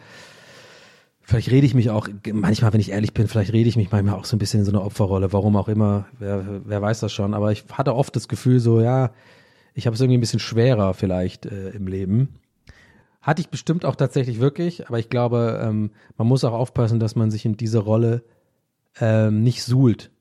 Vielleicht 1.26 1.52
rede 1.52 1.66
ich 1.66 1.74
mich 1.74 1.90
auch, 1.90 2.10
manchmal, 2.34 2.74
wenn 2.74 2.82
ich 2.82 2.92
ehrlich 2.92 3.14
bin, 3.14 3.28
vielleicht 3.28 3.54
rede 3.54 3.70
ich 3.70 3.78
mich 3.78 3.92
manchmal 3.92 4.16
auch 4.16 4.26
so 4.26 4.36
ein 4.36 4.40
bisschen 4.40 4.60
in 4.60 4.66
so 4.66 4.72
eine 4.72 4.82
Opferrolle, 4.82 5.32
warum 5.32 5.56
auch 5.56 5.70
immer, 5.70 6.06
wer, 6.20 6.62
wer 6.66 6.82
weiß 6.82 7.00
das 7.00 7.14
schon. 7.14 7.34
Aber 7.34 7.52
ich 7.52 7.64
hatte 7.72 7.96
oft 7.96 8.14
das 8.16 8.28
Gefühl 8.28 8.60
so, 8.60 8.82
ja, 8.82 9.12
ich 9.74 9.86
habe 9.86 9.96
es 9.96 10.02
irgendwie 10.02 10.18
ein 10.18 10.22
bisschen 10.22 10.42
schwerer 10.42 10.94
vielleicht 10.94 11.46
äh, 11.46 11.70
im 11.70 11.88
Leben. 11.88 12.40
Hatte 13.22 13.42
ich 13.42 13.50
bestimmt 13.50 13.86
auch 13.86 13.96
tatsächlich 13.96 14.42
wirklich, 14.42 14.88
aber 14.88 15.00
ich 15.00 15.08
glaube, 15.08 15.62
ähm, 15.64 15.92
man 16.18 16.28
muss 16.28 16.44
auch 16.44 16.52
aufpassen, 16.52 17.00
dass 17.00 17.16
man 17.16 17.32
sich 17.32 17.46
in 17.46 17.56
diese 17.56 17.80
Rolle 17.80 18.24
ähm, 19.00 19.44
nicht 19.44 19.64
suhlt. 19.64 20.12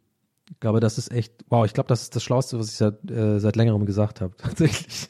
Ich 0.51 0.61
glaube, 0.61 0.79
das 0.79 0.99
ist 0.99 1.11
echt, 1.11 1.33
wow, 1.49 1.67
ich 1.67 1.75
glaube, 1.75 1.88
das 1.88 2.03
ist 2.03 2.15
das 2.15 2.23
Schlauste, 2.23 2.61
was 2.61 2.69
ich 2.69 2.77
seit, 2.77 3.11
äh, 3.11 3.41
seit 3.41 3.57
längerem 3.57 3.87
gesagt 3.87 4.21
habe, 4.21 4.37
tatsächlich. 4.38 5.09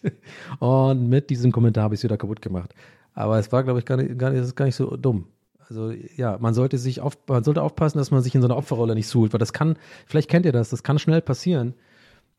Und 0.59 1.09
mit 1.11 1.29
diesem 1.29 1.53
Kommentar 1.53 1.85
habe 1.85 1.95
ich 1.95 2.01
es 2.01 2.05
wieder 2.05 2.17
kaputt 2.17 2.41
gemacht. 2.41 2.75
Aber 3.13 3.39
es 3.39 3.53
war, 3.53 3.63
glaube 3.63 3.79
ich, 3.79 3.85
gar 3.85 3.99
nicht, 3.99 4.19
gar 4.19 4.31
nicht, 4.31 4.41
es 4.41 4.49
ist 4.49 4.57
gar 4.57 4.65
nicht 4.65 4.77
so 4.77 4.97
dumm. 4.97 5.27
Also 5.73 5.91
ja, 6.17 6.37
man 6.39 6.53
sollte 6.53 6.77
sich 6.77 7.01
auf, 7.01 7.17
man 7.27 7.45
sollte 7.45 7.63
aufpassen, 7.63 7.97
dass 7.97 8.11
man 8.11 8.21
sich 8.21 8.35
in 8.35 8.43
so 8.43 8.47
eine 8.47 8.57
Opferrolle 8.57 8.95
nicht 8.95 9.09
suhlt, 9.09 9.33
weil 9.33 9.39
das 9.39 9.55
kann, 9.55 9.77
vielleicht 10.05 10.29
kennt 10.29 10.45
ihr 10.45 10.53
das, 10.53 10.69
das 10.69 10.83
kann 10.83 10.99
schnell 10.99 11.23
passieren, 11.23 11.73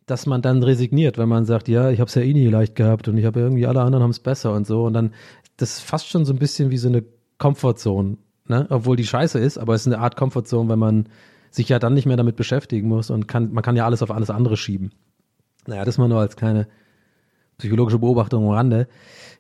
dass 0.06 0.28
man 0.28 0.43
dann 0.43 0.62
resigniert, 0.62 1.17
wenn 1.17 1.30
man 1.30 1.46
sagt, 1.46 1.67
ja, 1.67 1.89
ich 1.89 2.00
habe 2.00 2.10
es 2.10 2.13
ja 2.13 2.22
eh 2.22 2.32
nie 2.32 2.48
leicht 2.48 2.76
gehabt 2.76 3.08
und 3.08 3.17
ich 3.17 3.26
habe 3.26 3.39
irgendwie 3.39 3.65
alle 3.65 3.82
anderen 3.82 4.04
haben 4.04 4.12
es 4.12 4.19
besser 4.19 4.54
und 4.54 4.67
so 4.67 4.86
und 4.86 4.93
dann 4.93 5.15
das 5.58 5.78
ist 5.78 5.80
fast 5.80 6.08
schon 6.08 6.26
so 6.26 6.34
ein 6.34 6.38
bisschen 6.38 6.69
wie 6.69 6.78
so 6.78 6.89
eine 6.89 7.04
Comfortzone, 7.39 8.17
ne? 8.48 8.67
Obwohl 8.69 8.98
die 8.98 9.08
scheiße 9.08 9.39
ist, 9.39 9.58
aber 9.58 9.74
es 9.74 9.82
ist 9.82 9.91
eine 9.91 10.04
Art 10.04 10.15
Comfortzone, 10.15 10.69
wenn 10.69 10.80
man 10.80 11.10
sich 11.50 11.69
ja 11.69 11.80
dann 11.80 11.96
nicht 11.96 12.06
mehr 12.06 12.17
damit 12.17 12.36
beschäftigen 12.36 12.88
muss 12.88 13.10
und 13.10 13.28
kann, 13.28 13.52
man 13.52 13.63
kann 13.63 13.76
ja 13.76 13.86
alles 13.86 14.04
auf 14.04 14.12
alles 14.12 14.30
andere 14.30 14.58
schieben. 14.58 14.91
Naja, 15.65 15.86
das 15.86 15.98
mal 15.98 16.08
nur 16.08 16.19
als 16.19 16.36
kleine 16.36 16.67
psychologische 17.63 17.99
Beobachtung 17.99 18.43
am 18.43 18.49
Rande. 18.49 18.89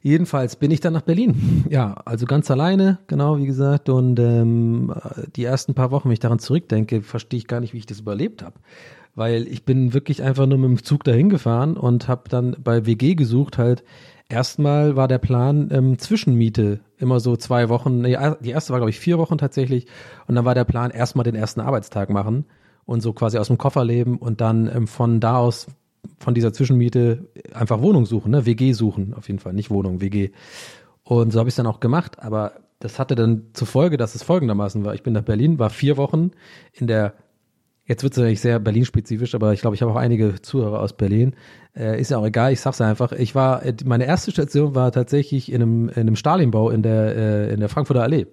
Jedenfalls 0.01 0.55
bin 0.55 0.71
ich 0.71 0.79
dann 0.79 0.93
nach 0.93 1.01
Berlin. 1.01 1.65
Ja, 1.69 1.95
also 2.05 2.25
ganz 2.25 2.49
alleine, 2.49 2.99
genau 3.07 3.37
wie 3.37 3.45
gesagt. 3.45 3.89
Und 3.89 4.17
ähm, 4.17 4.93
die 5.35 5.43
ersten 5.43 5.73
paar 5.73 5.91
Wochen, 5.91 6.07
wenn 6.07 6.13
ich 6.13 6.21
daran 6.21 6.39
zurückdenke, 6.39 7.01
verstehe 7.01 7.37
ich 7.37 7.47
gar 7.47 7.59
nicht, 7.59 7.73
wie 7.73 7.79
ich 7.79 7.85
das 7.85 7.99
überlebt 7.99 8.41
habe. 8.41 8.55
Weil 9.13 9.45
ich 9.47 9.65
bin 9.65 9.93
wirklich 9.93 10.23
einfach 10.23 10.45
nur 10.45 10.57
mit 10.57 10.69
dem 10.69 10.83
Zug 10.83 11.03
dahin 11.03 11.27
gefahren 11.27 11.75
und 11.75 12.07
habe 12.07 12.29
dann 12.29 12.55
bei 12.63 12.85
WG 12.85 13.15
gesucht 13.15 13.57
halt. 13.57 13.83
Erstmal 14.29 14.95
war 14.95 15.09
der 15.09 15.17
Plan 15.17 15.67
ähm, 15.71 15.99
Zwischenmiete, 15.99 16.79
immer 16.97 17.19
so 17.19 17.35
zwei 17.35 17.67
Wochen. 17.67 17.99
Nee, 17.99 18.17
die 18.39 18.51
erste 18.51 18.71
war, 18.71 18.79
glaube 18.79 18.89
ich, 18.89 18.99
vier 18.99 19.17
Wochen 19.17 19.37
tatsächlich. 19.37 19.87
Und 20.27 20.35
dann 20.35 20.45
war 20.45 20.55
der 20.55 20.63
Plan, 20.63 20.91
erstmal 20.91 21.25
den 21.25 21.35
ersten 21.35 21.59
Arbeitstag 21.59 22.09
machen 22.09 22.45
und 22.85 23.01
so 23.01 23.11
quasi 23.11 23.37
aus 23.37 23.47
dem 23.47 23.57
Koffer 23.57 23.83
leben 23.83 24.17
und 24.17 24.39
dann 24.39 24.69
ähm, 24.73 24.87
von 24.87 25.19
da 25.19 25.37
aus 25.37 25.67
von 26.19 26.33
dieser 26.33 26.53
Zwischenmiete 26.53 27.29
einfach 27.53 27.81
Wohnung 27.81 28.05
suchen, 28.05 28.31
ne? 28.31 28.45
WG 28.45 28.73
suchen, 28.73 29.13
auf 29.13 29.27
jeden 29.27 29.39
Fall, 29.39 29.53
nicht 29.53 29.69
Wohnung, 29.69 30.01
WG. 30.01 30.31
Und 31.03 31.31
so 31.31 31.39
habe 31.39 31.49
ich 31.49 31.53
es 31.53 31.57
dann 31.57 31.67
auch 31.67 31.79
gemacht, 31.79 32.19
aber 32.19 32.53
das 32.79 32.99
hatte 32.99 33.15
dann 33.15 33.47
zur 33.53 33.67
Folge, 33.67 33.97
dass 33.97 34.15
es 34.15 34.23
folgendermaßen 34.23 34.83
war. 34.83 34.93
Ich 34.93 35.03
bin 35.03 35.13
nach 35.13 35.23
Berlin, 35.23 35.59
war 35.59 35.69
vier 35.69 35.97
Wochen 35.97 36.31
in 36.73 36.87
der 36.87 37.13
Jetzt 37.85 38.01
wird 38.01 38.13
es 38.13 38.17
natürlich 38.17 38.39
sehr 38.39 38.59
Berlin-spezifisch, 38.59 39.35
aber 39.35 39.51
ich 39.51 39.59
glaube, 39.59 39.75
ich 39.75 39.81
habe 39.81 39.91
auch 39.91 39.97
einige 39.97 40.41
Zuhörer 40.41 40.79
aus 40.79 40.93
Berlin. 40.93 41.35
Äh, 41.75 41.99
ist 41.99 42.11
ja 42.11 42.17
auch 42.17 42.25
egal, 42.25 42.53
ich 42.53 42.61
sag's 42.61 42.79
einfach. 42.79 43.11
Ich 43.11 43.35
war, 43.35 43.65
äh, 43.65 43.75
meine 43.83 44.05
erste 44.05 44.31
Station 44.31 44.73
war 44.73 44.93
tatsächlich 44.93 45.51
in 45.51 45.61
einem, 45.61 45.89
in 45.89 45.95
einem 45.95 46.15
Stalinbau 46.15 46.69
in 46.69 46.81
der, 46.81 47.15
äh, 47.15 47.53
in 47.53 47.59
der 47.59 47.67
Frankfurter 47.67 48.03
Allee. 48.03 48.27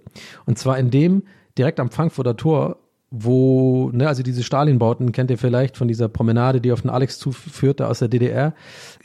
Und 0.47 0.57
zwar 0.57 0.79
in 0.79 0.91
dem 0.91 1.25
direkt 1.59 1.81
am 1.81 1.91
Frankfurter 1.91 2.37
Tor, 2.37 2.79
wo, 3.11 3.90
ne, 3.92 4.06
also 4.06 4.22
diese 4.22 4.44
Stalinbauten 4.44 5.11
kennt 5.11 5.30
ihr 5.32 5.38
vielleicht 5.38 5.76
von 5.76 5.88
dieser 5.88 6.08
Promenade, 6.08 6.61
die 6.61 6.70
auf 6.70 6.82
den 6.82 6.90
Alex 6.90 7.18
zuführte 7.18 7.88
aus 7.88 7.98
der 7.98 8.08
DDR. 8.08 8.54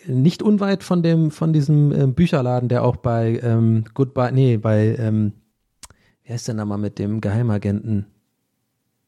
Nicht 0.05 0.43
unweit 0.43 0.83
von 0.83 1.01
dem, 1.01 1.31
von 1.31 1.53
diesem 1.53 1.91
ähm, 1.91 2.13
Bücherladen, 2.13 2.69
der 2.69 2.83
auch 2.83 2.97
bei 2.97 3.39
ähm, 3.41 3.85
Goodbye, 3.95 4.31
nee, 4.31 4.57
bei, 4.57 4.95
ähm, 4.99 5.33
wie 6.23 6.33
heißt 6.33 6.47
der 6.47 6.55
Name 6.55 6.77
mit 6.77 6.99
dem 6.99 7.19
Geheimagenten? 7.19 8.05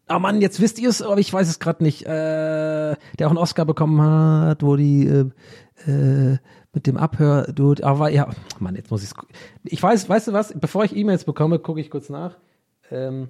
Oh 0.10 0.20
Mann, 0.20 0.42
jetzt 0.42 0.62
wisst 0.62 0.80
ihr 0.80 0.90
es, 0.90 1.02
aber 1.02 1.20
ich 1.20 1.32
weiß 1.32 1.48
es 1.50 1.60
gerade 1.60 1.84
nicht. 1.84 2.06
Äh, 2.06 2.96
der 3.20 3.28
auch 3.28 3.30
einen 3.30 3.38
Oscar 3.38 3.66
bekommen 3.66 4.02
hat, 4.02 4.64
wo 4.64 4.78
die 4.78 5.06
äh, 5.06 5.30
äh, 5.86 6.38
mit 6.74 6.88
dem 6.88 6.98
Abhör, 6.98 7.52
du, 7.54 7.76
aber 7.82 8.10
ja, 8.10 8.30
Mann, 8.60 8.76
jetzt 8.76 8.90
muss 8.90 9.04
ich 9.04 9.12
Ich 9.64 9.84
weiß, 9.84 10.10
weißt 10.10 10.30
du 10.30 10.34
was? 10.34 10.54
Bevor 10.58 10.86
ich 10.86 10.96
E-Mails 10.96 11.26
bekomme, 11.26 11.60
gucke 11.60 11.82
ich 11.82 11.92
kurz 11.92 12.10
nach. 12.10 12.38
Ähm, 12.90 13.30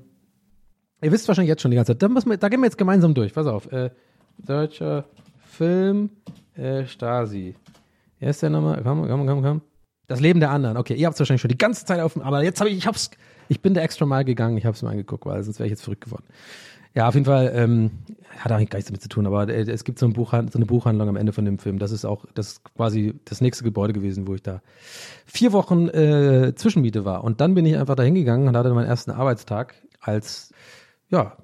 ihr 1.01 1.11
wisst 1.11 1.27
wahrscheinlich 1.27 1.49
jetzt 1.49 1.61
schon 1.61 1.71
die 1.71 1.77
ganze 1.77 1.93
Zeit. 1.93 2.01
Da, 2.01 2.07
muss 2.07 2.25
man, 2.25 2.39
da 2.39 2.49
gehen 2.49 2.59
wir 2.59 2.65
jetzt 2.65 2.77
gemeinsam 2.77 3.13
durch. 3.13 3.33
Pass 3.33 3.47
auf. 3.47 3.71
Äh, 3.71 3.91
deutscher 4.37 5.05
Film 5.45 6.09
äh, 6.55 6.85
Stasi. 6.85 7.55
Wer 8.19 8.29
ist 8.29 8.41
der 8.41 8.49
nochmal? 8.49 8.81
Komm, 8.83 9.07
komm, 9.07 9.27
komm, 9.27 9.41
komm. 9.41 9.61
Das 10.07 10.21
Leben 10.21 10.39
der 10.39 10.51
anderen. 10.51 10.77
Okay, 10.77 10.95
ihr 10.95 11.05
habt 11.05 11.15
es 11.15 11.19
wahrscheinlich 11.19 11.41
schon 11.41 11.49
die 11.49 11.57
ganze 11.57 11.85
Zeit 11.85 11.99
auf, 11.99 12.19
aber 12.19 12.43
jetzt 12.43 12.59
habe 12.59 12.69
ich, 12.69 12.77
ich 12.77 12.87
hab's, 12.87 13.11
ich 13.49 13.61
bin 13.61 13.73
der 13.73 13.83
extra 13.83 14.05
Mal 14.05 14.23
gegangen, 14.23 14.57
ich 14.57 14.65
habe 14.65 14.75
es 14.75 14.81
mir 14.81 14.89
angeguckt, 14.89 15.25
weil 15.25 15.43
sonst 15.43 15.59
wäre 15.59 15.67
ich 15.67 15.71
jetzt 15.71 15.83
verrückt 15.83 16.05
geworden. 16.05 16.23
Ja, 16.95 17.09
auf 17.09 17.13
jeden 17.13 17.25
Fall 17.25 17.51
ähm, 17.53 17.91
hat 18.39 18.51
eigentlich 18.51 18.69
gar 18.69 18.77
nichts 18.77 18.89
damit 18.89 19.01
zu 19.01 19.09
tun, 19.09 19.27
aber 19.27 19.49
äh, 19.49 19.69
es 19.69 19.83
gibt 19.83 19.99
so, 19.99 20.07
ein 20.07 20.13
Buchhand 20.13 20.51
so 20.51 20.57
eine 20.57 20.65
Buchhandlung 20.65 21.09
am 21.09 21.15
Ende 21.15 21.33
von 21.33 21.45
dem 21.45 21.59
Film. 21.59 21.77
Das 21.77 21.91
ist 21.91 22.05
auch, 22.05 22.25
das 22.33 22.53
ist 22.53 22.63
quasi 22.75 23.13
das 23.25 23.41
nächste 23.41 23.63
Gebäude 23.63 23.93
gewesen, 23.93 24.27
wo 24.27 24.33
ich 24.33 24.41
da 24.41 24.61
vier 25.25 25.51
Wochen 25.51 25.89
äh, 25.89 26.53
Zwischenmiete 26.55 27.05
war. 27.05 27.23
Und 27.23 27.41
dann 27.41 27.53
bin 27.53 27.65
ich 27.65 27.77
einfach 27.77 27.95
da 27.95 28.03
hingegangen 28.03 28.47
und 28.47 28.57
hatte 28.57 28.73
meinen 28.73 28.87
ersten 28.87 29.11
Arbeitstag 29.11 29.75
als 29.99 30.53
ja, 31.09 31.37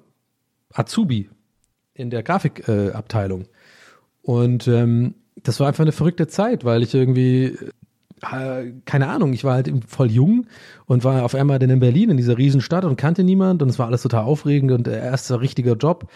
Azubi 0.72 1.28
in 1.94 2.10
der 2.10 2.22
Grafikabteilung. 2.22 3.42
Äh, 3.42 3.46
und 4.22 4.68
ähm, 4.68 5.14
das 5.42 5.60
war 5.60 5.68
einfach 5.68 5.82
eine 5.82 5.92
verrückte 5.92 6.26
Zeit, 6.26 6.64
weil 6.64 6.82
ich 6.82 6.94
irgendwie 6.94 7.56
äh, 8.32 8.72
keine 8.84 9.08
Ahnung, 9.08 9.32
ich 9.32 9.44
war 9.44 9.54
halt 9.54 9.70
voll 9.86 10.10
jung 10.10 10.46
und 10.86 11.04
war 11.04 11.24
auf 11.24 11.34
einmal 11.34 11.58
dann 11.58 11.70
in 11.70 11.80
Berlin, 11.80 12.10
in 12.10 12.16
dieser 12.16 12.38
Riesenstadt 12.38 12.84
und 12.84 12.96
kannte 12.96 13.24
niemand 13.24 13.62
und 13.62 13.68
es 13.68 13.78
war 13.78 13.86
alles 13.86 14.02
total 14.02 14.24
aufregend 14.24 14.72
und 14.72 14.86
der 14.86 15.02
erste 15.02 15.40
richtige 15.40 15.72
Job. 15.72 16.10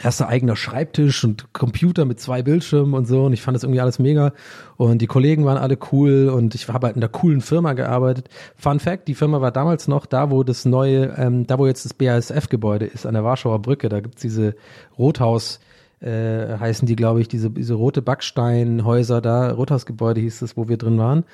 Erster 0.00 0.28
eigener 0.28 0.56
Schreibtisch 0.56 1.22
und 1.22 1.52
Computer 1.52 2.04
mit 2.04 2.18
zwei 2.18 2.42
Bildschirmen 2.42 2.94
und 2.94 3.06
so. 3.06 3.24
Und 3.24 3.32
ich 3.32 3.42
fand 3.42 3.54
das 3.54 3.62
irgendwie 3.62 3.80
alles 3.80 3.98
mega. 3.98 4.32
Und 4.76 5.02
die 5.02 5.06
Kollegen 5.06 5.44
waren 5.44 5.58
alle 5.58 5.78
cool. 5.92 6.28
Und 6.28 6.54
ich 6.54 6.66
habe 6.68 6.86
halt 6.86 6.96
in 6.96 7.02
einer 7.02 7.10
coolen 7.10 7.40
Firma 7.40 7.74
gearbeitet. 7.74 8.28
Fun 8.56 8.80
Fact, 8.80 9.06
die 9.06 9.14
Firma 9.14 9.40
war 9.40 9.52
damals 9.52 9.88
noch 9.88 10.06
da, 10.06 10.30
wo 10.30 10.42
das 10.42 10.64
neue, 10.64 11.14
ähm, 11.18 11.46
da 11.46 11.58
wo 11.58 11.66
jetzt 11.66 11.84
das 11.84 11.94
BASF-Gebäude 11.94 12.86
ist, 12.86 13.06
an 13.06 13.14
der 13.14 13.24
Warschauer 13.24 13.60
Brücke, 13.60 13.88
da 13.88 14.00
gibt's 14.00 14.22
diese 14.22 14.54
Rothaus- 14.98 15.60
äh, 16.02 16.58
heißen 16.58 16.86
die, 16.86 16.96
glaube 16.96 17.20
ich, 17.20 17.28
diese, 17.28 17.50
diese 17.50 17.74
rote 17.74 18.02
Backsteinhäuser 18.02 19.20
da, 19.20 19.52
Rothausgebäude 19.52 20.20
hieß 20.20 20.42
es, 20.42 20.56
wo 20.56 20.68
wir 20.68 20.76
drin 20.76 20.98
waren. 20.98 21.24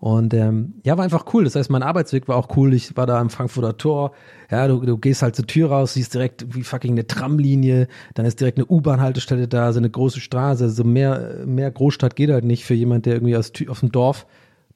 Und 0.00 0.32
ähm, 0.32 0.74
ja, 0.84 0.96
war 0.96 1.04
einfach 1.04 1.26
cool. 1.34 1.44
Das 1.44 1.56
heißt, 1.56 1.70
mein 1.70 1.82
Arbeitsweg 1.82 2.28
war 2.28 2.36
auch 2.36 2.56
cool. 2.56 2.72
Ich 2.72 2.96
war 2.96 3.06
da 3.06 3.18
am 3.18 3.30
Frankfurter 3.30 3.76
Tor. 3.76 4.12
Ja, 4.50 4.68
du, 4.68 4.80
du 4.80 4.96
gehst 4.96 5.22
halt 5.22 5.34
zur 5.34 5.46
Tür 5.46 5.70
raus, 5.70 5.94
siehst 5.94 6.14
direkt 6.14 6.54
wie 6.54 6.62
fucking 6.62 6.92
eine 6.92 7.06
Tramlinie, 7.06 7.88
dann 8.14 8.24
ist 8.24 8.40
direkt 8.40 8.58
eine 8.58 8.66
U-Bahn-Haltestelle 8.66 9.48
da, 9.48 9.72
so 9.72 9.78
eine 9.78 9.90
große 9.90 10.20
Straße. 10.20 10.64
Also 10.64 10.84
mehr, 10.84 11.44
mehr 11.46 11.70
Großstadt 11.70 12.14
geht 12.14 12.30
halt 12.30 12.44
nicht 12.44 12.64
für 12.64 12.74
jemand, 12.74 13.06
der 13.06 13.14
irgendwie 13.14 13.36
aus, 13.36 13.52
aus 13.68 13.80
dem 13.80 13.90
Dorf 13.90 14.26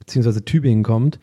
beziehungsweise 0.00 0.44
Tübingen 0.44 0.82
kommt. 0.82 1.20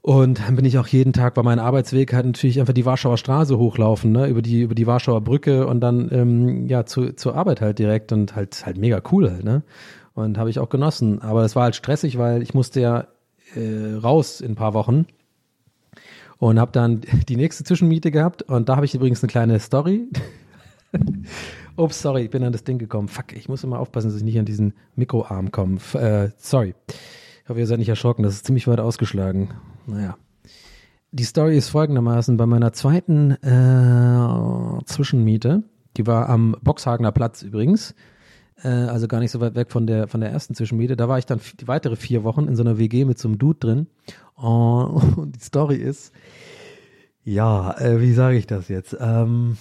Und 0.00 0.38
dann 0.38 0.54
bin 0.54 0.64
ich 0.64 0.78
auch 0.78 0.86
jeden 0.86 1.12
Tag 1.12 1.34
bei 1.34 1.42
meinem 1.42 1.58
Arbeitsweg 1.58 2.12
halt 2.12 2.26
natürlich 2.26 2.60
einfach 2.60 2.72
die 2.72 2.86
Warschauer 2.86 3.18
Straße 3.18 3.58
hochlaufen, 3.58 4.12
ne, 4.12 4.28
über 4.28 4.40
die, 4.40 4.62
über 4.62 4.76
die 4.76 4.86
Warschauer 4.86 5.20
Brücke 5.20 5.66
und 5.66 5.80
dann, 5.80 6.08
ähm, 6.12 6.68
ja, 6.68 6.86
zu, 6.86 7.12
zur 7.14 7.34
Arbeit 7.34 7.60
halt 7.60 7.80
direkt 7.80 8.12
und 8.12 8.36
halt, 8.36 8.64
halt 8.64 8.78
mega 8.78 9.02
cool 9.10 9.28
halt, 9.28 9.42
ne. 9.42 9.64
Und 10.16 10.38
habe 10.38 10.50
ich 10.50 10.58
auch 10.58 10.68
genossen. 10.70 11.22
Aber 11.22 11.44
es 11.44 11.54
war 11.54 11.62
halt 11.62 11.76
stressig, 11.76 12.18
weil 12.18 12.42
ich 12.42 12.54
musste 12.54 12.80
ja 12.80 13.06
äh, 13.54 13.94
raus 13.94 14.40
in 14.40 14.52
ein 14.52 14.56
paar 14.56 14.74
Wochen 14.74 15.06
und 16.38 16.58
habe 16.58 16.72
dann 16.72 17.02
die 17.28 17.36
nächste 17.36 17.64
Zwischenmiete 17.64 18.10
gehabt 18.10 18.42
und 18.42 18.68
da 18.68 18.76
habe 18.76 18.86
ich 18.86 18.94
übrigens 18.94 19.22
eine 19.22 19.30
kleine 19.30 19.60
Story. 19.60 20.08
Ups, 21.76 22.00
sorry, 22.00 22.22
ich 22.22 22.30
bin 22.30 22.42
an 22.42 22.52
das 22.52 22.64
Ding 22.64 22.78
gekommen. 22.78 23.08
Fuck, 23.08 23.34
ich 23.34 23.48
muss 23.48 23.62
immer 23.62 23.78
aufpassen, 23.78 24.08
dass 24.08 24.16
ich 24.16 24.24
nicht 24.24 24.38
an 24.38 24.46
diesen 24.46 24.72
Mikroarm 24.94 25.50
komme. 25.52 25.76
Äh, 25.92 26.30
sorry. 26.38 26.74
Ich 27.42 27.48
hoffe, 27.48 27.60
ihr 27.60 27.66
seid 27.66 27.78
nicht 27.78 27.88
erschrocken. 27.90 28.22
Das 28.22 28.32
ist 28.32 28.46
ziemlich 28.46 28.66
weit 28.66 28.80
ausgeschlagen. 28.80 29.50
Naja. 29.86 30.16
Die 31.12 31.24
Story 31.24 31.56
ist 31.56 31.68
folgendermaßen. 31.68 32.38
Bei 32.38 32.46
meiner 32.46 32.72
zweiten 32.72 33.32
äh, 33.42 34.84
Zwischenmiete, 34.86 35.64
die 35.98 36.06
war 36.06 36.30
am 36.30 36.56
Boxhagener 36.62 37.12
Platz 37.12 37.42
übrigens, 37.42 37.94
äh, 38.62 38.68
also 38.68 39.08
gar 39.08 39.20
nicht 39.20 39.30
so 39.30 39.40
weit 39.40 39.54
weg 39.54 39.70
von 39.70 39.86
der, 39.86 40.08
von 40.08 40.20
der 40.20 40.30
ersten 40.30 40.54
Zwischenmiete, 40.54 40.96
da 40.96 41.08
war 41.08 41.18
ich 41.18 41.26
dann 41.26 41.40
die 41.60 41.68
weitere 41.68 41.96
vier 41.96 42.24
Wochen 42.24 42.46
in 42.48 42.56
so 42.56 42.62
einer 42.62 42.78
WG 42.78 43.04
mit 43.04 43.18
so 43.18 43.28
einem 43.28 43.38
Dude 43.38 43.58
drin. 43.58 43.86
Oh, 44.36 45.00
und 45.16 45.36
die 45.36 45.40
Story 45.40 45.76
ist, 45.76 46.12
ja, 47.24 47.76
äh, 47.78 48.00
wie 48.00 48.12
sage 48.12 48.36
ich 48.36 48.46
das 48.46 48.68
jetzt? 48.68 48.96
Ähm, 49.00 49.56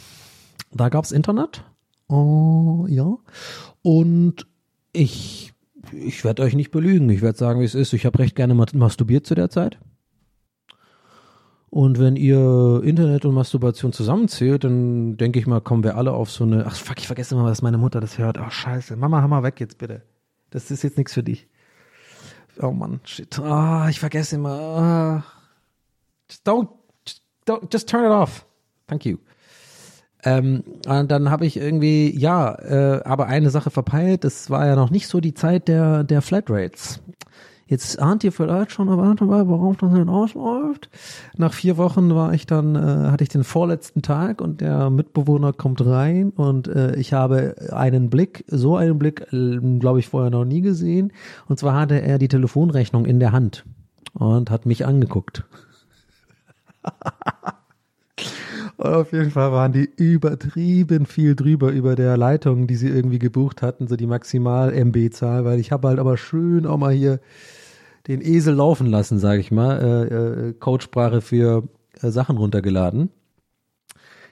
da 0.71 0.89
gab's 0.89 1.11
Internet. 1.11 1.63
Oh, 2.07 2.85
ja. 2.87 3.17
Und 3.81 4.45
ich 4.93 5.55
ich 5.91 6.23
werde 6.23 6.43
euch 6.43 6.55
nicht 6.55 6.71
belügen. 6.71 7.09
Ich 7.09 7.21
werde 7.21 7.37
sagen, 7.37 7.59
wie 7.59 7.65
es 7.65 7.75
ist. 7.75 7.93
Ich 7.93 8.05
habe 8.05 8.19
recht 8.19 8.35
gerne 8.35 8.53
masturbiert 8.53 9.25
zu 9.25 9.35
der 9.35 9.49
Zeit. 9.49 9.77
Und 11.75 11.99
wenn 11.99 12.15
ihr 12.15 12.81
Internet 12.85 13.25
und 13.25 13.33
Masturbation 13.33 13.91
zusammenzählt, 13.91 14.63
dann 14.63 15.17
denke 15.17 15.39
ich 15.39 15.45
mal, 15.45 15.59
kommen 15.59 15.83
wir 15.83 15.97
alle 15.97 16.13
auf 16.13 16.31
so 16.31 16.45
eine. 16.45 16.65
Ach 16.65 16.73
fuck, 16.73 16.99
ich 16.99 17.07
vergesse 17.07 17.35
immer, 17.35 17.49
dass 17.49 17.61
meine 17.61 17.77
Mutter 17.77 17.99
das 17.99 18.17
hört. 18.17 18.37
Ach 18.37 18.49
scheiße, 18.49 18.95
Mama, 18.95 19.27
mal 19.27 19.43
weg 19.43 19.59
jetzt 19.59 19.77
bitte. 19.77 20.01
Das 20.51 20.71
ist 20.71 20.83
jetzt 20.83 20.97
nichts 20.97 21.13
für 21.13 21.21
dich. 21.21 21.49
Oh 22.61 22.71
Mann, 22.71 23.01
shit. 23.03 23.37
Ah, 23.39 23.89
ich 23.89 23.99
vergesse 23.99 24.37
immer. 24.37 25.25
Just 26.29 26.47
don't, 26.47 26.69
just 27.05 27.21
don't, 27.45 27.67
just 27.69 27.89
turn 27.89 28.05
it 28.05 28.11
off. 28.11 28.45
Thank 28.87 29.05
you. 29.05 29.17
Ähm, 30.23 30.63
dann 30.83 31.29
habe 31.29 31.45
ich 31.45 31.57
irgendwie, 31.57 32.17
ja, 32.17 32.55
äh, 32.55 33.03
aber 33.03 33.27
eine 33.27 33.49
Sache 33.49 33.69
verpeilt, 33.69 34.23
das 34.23 34.49
war 34.49 34.65
ja 34.65 34.77
noch 34.77 34.91
nicht 34.91 35.09
so 35.09 35.19
die 35.19 35.33
Zeit 35.33 35.67
der, 35.67 36.05
der 36.05 36.21
Flatrates. 36.21 37.01
Jetzt 37.67 37.99
ahnt 37.99 38.23
ihr 38.23 38.31
vielleicht 38.31 38.71
schon, 38.71 38.87
mal, 38.87 39.47
worauf 39.47 39.77
das 39.77 39.91
denn 39.91 40.07
ausläuft. 40.07 40.89
Nach 41.35 41.51
vier 41.51 41.77
Wochen 41.77 42.13
war 42.13 42.31
ich 42.33 42.45
dann, 42.45 42.75
äh, 42.75 43.09
hatte 43.09 43.23
ich 43.23 43.29
den 43.29 43.43
vorletzten 43.43 44.03
Tag 44.03 44.39
und 44.39 44.61
der 44.61 44.91
Mitbewohner 44.91 45.51
kommt 45.51 45.83
rein 45.83 46.29
und 46.29 46.67
äh, 46.67 46.95
ich 46.95 47.13
habe 47.13 47.55
einen 47.71 48.11
Blick, 48.11 48.45
so 48.47 48.75
einen 48.75 48.99
Blick, 48.99 49.33
äh, 49.33 49.57
glaube 49.79 49.99
ich, 49.99 50.09
vorher 50.09 50.29
noch 50.29 50.45
nie 50.45 50.61
gesehen. 50.61 51.11
Und 51.47 51.57
zwar 51.57 51.79
hatte 51.79 51.99
er 51.99 52.19
die 52.19 52.27
Telefonrechnung 52.27 53.07
in 53.07 53.19
der 53.19 53.31
Hand 53.31 53.65
und 54.13 54.51
hat 54.51 54.67
mich 54.67 54.85
angeguckt. 54.85 55.43
Auf 58.77 59.13
jeden 59.13 59.31
Fall 59.31 59.51
waren 59.51 59.71
die 59.71 59.89
übertrieben 59.97 61.05
viel 61.05 61.35
drüber 61.35 61.71
über 61.71 61.95
der 61.95 62.17
Leitung, 62.17 62.67
die 62.67 62.75
sie 62.75 62.89
irgendwie 62.89 63.19
gebucht 63.19 63.61
hatten, 63.61 63.87
so 63.87 63.95
die 63.95 64.05
Maximal-MB-Zahl, 64.05 65.45
weil 65.45 65.59
ich 65.59 65.71
habe 65.71 65.87
halt 65.87 65.97
aber 65.97 66.17
schön 66.17 66.65
auch 66.65 66.77
mal 66.77 66.93
hier 66.93 67.19
den 68.07 68.21
Esel 68.21 68.55
laufen 68.55 68.87
lassen, 68.87 69.19
sage 69.19 69.39
ich 69.39 69.51
mal, 69.51 69.79
äh, 69.81 70.49
äh, 70.49 70.53
Codesprache 70.53 71.21
für 71.21 71.63
äh, 72.01 72.09
Sachen 72.09 72.37
runtergeladen. 72.37 73.09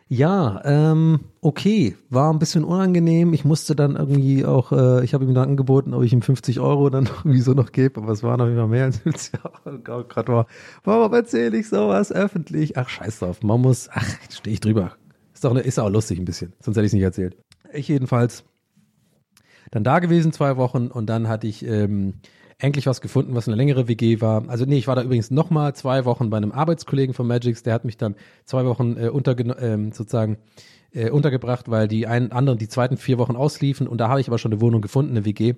Ja, 0.09 0.61
ähm, 0.65 1.21
okay, 1.41 1.95
war 2.09 2.31
ein 2.31 2.37
bisschen 2.37 2.65
unangenehm. 2.65 3.33
Ich 3.33 3.45
musste 3.45 3.75
dann 3.75 3.95
irgendwie 3.95 4.45
auch, 4.45 4.71
äh, 4.71 5.03
ich 5.03 5.13
habe 5.13 5.23
ihm 5.23 5.33
dann 5.33 5.49
angeboten, 5.49 5.93
ob 5.93 6.03
ich 6.03 6.13
ihm 6.13 6.21
50 6.21 6.59
Euro 6.59 6.89
dann 6.89 7.05
irgendwie 7.17 7.39
so 7.39 7.53
noch 7.53 7.71
gebe, 7.71 8.01
aber 8.01 8.11
es 8.11 8.21
waren 8.21 8.41
auf 8.41 8.47
jeden 8.47 8.59
Fall 8.59 8.67
mehr 8.67 8.85
als 8.85 8.97
50 8.99 9.39
Euro. 9.65 9.79
Gerade 9.81 10.31
war, 10.31 10.47
warum 10.83 11.13
erzähle 11.13 11.57
ich 11.57 11.69
sowas 11.69 12.11
öffentlich? 12.11 12.77
Ach, 12.77 12.89
scheiß 12.89 13.19
drauf, 13.19 13.41
man 13.41 13.61
muss, 13.61 13.89
ach, 13.91 14.05
stehe 14.29 14.53
ich 14.53 14.59
drüber. 14.59 14.91
Ist 15.33 15.43
doch, 15.43 15.55
ist 15.55 15.79
auch 15.79 15.89
lustig 15.89 16.19
ein 16.19 16.25
bisschen, 16.25 16.53
sonst 16.59 16.77
hätte 16.77 16.85
ich 16.85 16.89
es 16.89 16.93
nicht 16.93 17.03
erzählt. 17.03 17.37
Ich 17.73 17.87
jedenfalls 17.87 18.43
dann 19.71 19.83
da 19.83 19.97
gewesen 19.97 20.31
zwei 20.31 20.57
Wochen 20.57 20.87
und 20.87 21.07
dann 21.07 21.27
hatte 21.27 21.47
ich 21.47 21.65
ähm, 21.65 22.15
endlich 22.57 22.87
was 22.87 23.01
gefunden, 23.01 23.35
was 23.35 23.47
eine 23.47 23.57
längere 23.57 23.87
WG 23.87 24.21
war. 24.21 24.47
Also 24.47 24.65
nee, 24.65 24.77
ich 24.77 24.87
war 24.87 24.95
da 24.95 25.03
übrigens 25.03 25.31
nochmal 25.31 25.75
zwei 25.75 26.05
Wochen 26.05 26.29
bei 26.29 26.37
einem 26.37 26.51
Arbeitskollegen 26.51 27.13
von 27.13 27.27
Magix, 27.27 27.63
der 27.63 27.73
hat 27.73 27.85
mich 27.85 27.97
dann 27.97 28.15
zwei 28.45 28.65
Wochen 28.65 28.97
äh, 28.97 29.09
unterge 29.09 29.43
ähm, 29.59 29.91
sozusagen 29.91 30.37
äh, 30.91 31.09
untergebracht, 31.09 31.69
weil 31.69 31.87
die 31.87 32.07
einen 32.07 32.31
anderen 32.31 32.59
die 32.59 32.67
zweiten 32.67 32.97
vier 32.97 33.17
Wochen 33.17 33.35
ausliefen 33.35 33.87
und 33.87 33.99
da 33.99 34.09
habe 34.09 34.21
ich 34.21 34.27
aber 34.27 34.37
schon 34.37 34.51
eine 34.51 34.61
Wohnung 34.61 34.81
gefunden, 34.81 35.11
eine 35.11 35.25
WG 35.25 35.55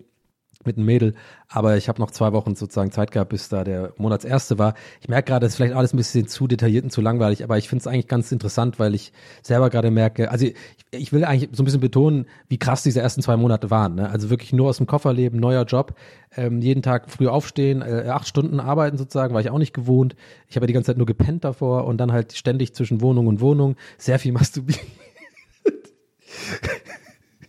mit 0.66 0.78
einem 0.78 0.86
Mädel, 0.86 1.14
aber 1.48 1.78
ich 1.78 1.88
habe 1.90 2.02
noch 2.02 2.12
zwei 2.12 2.34
Wochen 2.34 2.56
sozusagen 2.56 2.92
Zeit 2.92 3.12
gehabt, 3.12 3.30
bis 3.30 3.50
da 3.50 3.64
der 3.64 3.94
Monatserste 3.98 4.58
war. 4.58 4.74
Ich 5.02 5.08
merke 5.08 5.28
gerade, 5.30 5.46
das 5.46 5.54
ist 5.54 5.58
vielleicht 5.58 5.76
alles 5.76 5.94
ein 5.94 5.98
bisschen 5.98 6.28
zu 6.28 6.48
detailliert 6.48 6.84
und 6.84 6.90
zu 6.92 7.02
langweilig, 7.02 7.44
aber 7.44 7.58
ich 7.58 7.70
finde 7.70 7.82
es 7.82 7.88
eigentlich 7.88 8.08
ganz 8.08 8.32
interessant, 8.32 8.80
weil 8.80 8.96
ich 8.96 9.14
selber 9.42 9.70
gerade 9.70 9.92
merke, 9.92 10.32
also 10.32 10.46
ich, 10.46 10.56
ich 10.92 11.14
will 11.14 11.24
eigentlich 11.24 11.50
so 11.54 11.64
ein 11.64 11.66
bisschen 11.66 11.82
betonen, 11.82 12.26
wie 12.48 12.58
krass 12.58 12.84
diese 12.84 13.02
ersten 13.02 13.22
zwei 13.22 13.38
Monate 13.38 13.70
waren. 13.70 13.96
Ne? 13.96 14.10
Also 14.10 14.30
wirklich 14.30 14.54
nur 14.54 14.70
aus 14.70 14.78
dem 14.78 14.88
Koffer 14.88 15.14
leben, 15.14 15.40
neuer 15.40 15.64
Job, 15.66 15.96
ähm, 16.36 16.62
jeden 16.62 16.82
Tag 16.82 17.10
früh 17.10 17.28
aufstehen, 17.28 17.82
äh, 17.82 18.10
acht 18.10 18.28
Stunden 18.28 18.60
arbeiten 18.60 18.98
sozusagen, 18.98 19.34
war 19.34 19.42
ich 19.42 19.50
auch 19.50 19.58
nicht 19.60 19.74
gewohnt. 19.74 20.16
Ich 20.48 20.56
habe 20.56 20.66
ja 20.66 20.68
die 20.68 20.74
ganze 20.74 20.88
Zeit 20.88 20.98
nur 20.98 21.06
gepennt 21.06 21.44
davor 21.44 21.86
und 21.86 21.98
dann 21.98 22.12
halt 22.12 22.34
ständig 22.34 22.74
zwischen 22.74 23.02
Wohnung 23.02 23.28
und 23.28 23.42
Wohnung 23.42 23.76
sehr 23.98 24.20
viel 24.20 24.32
masturbiert. 24.34 24.80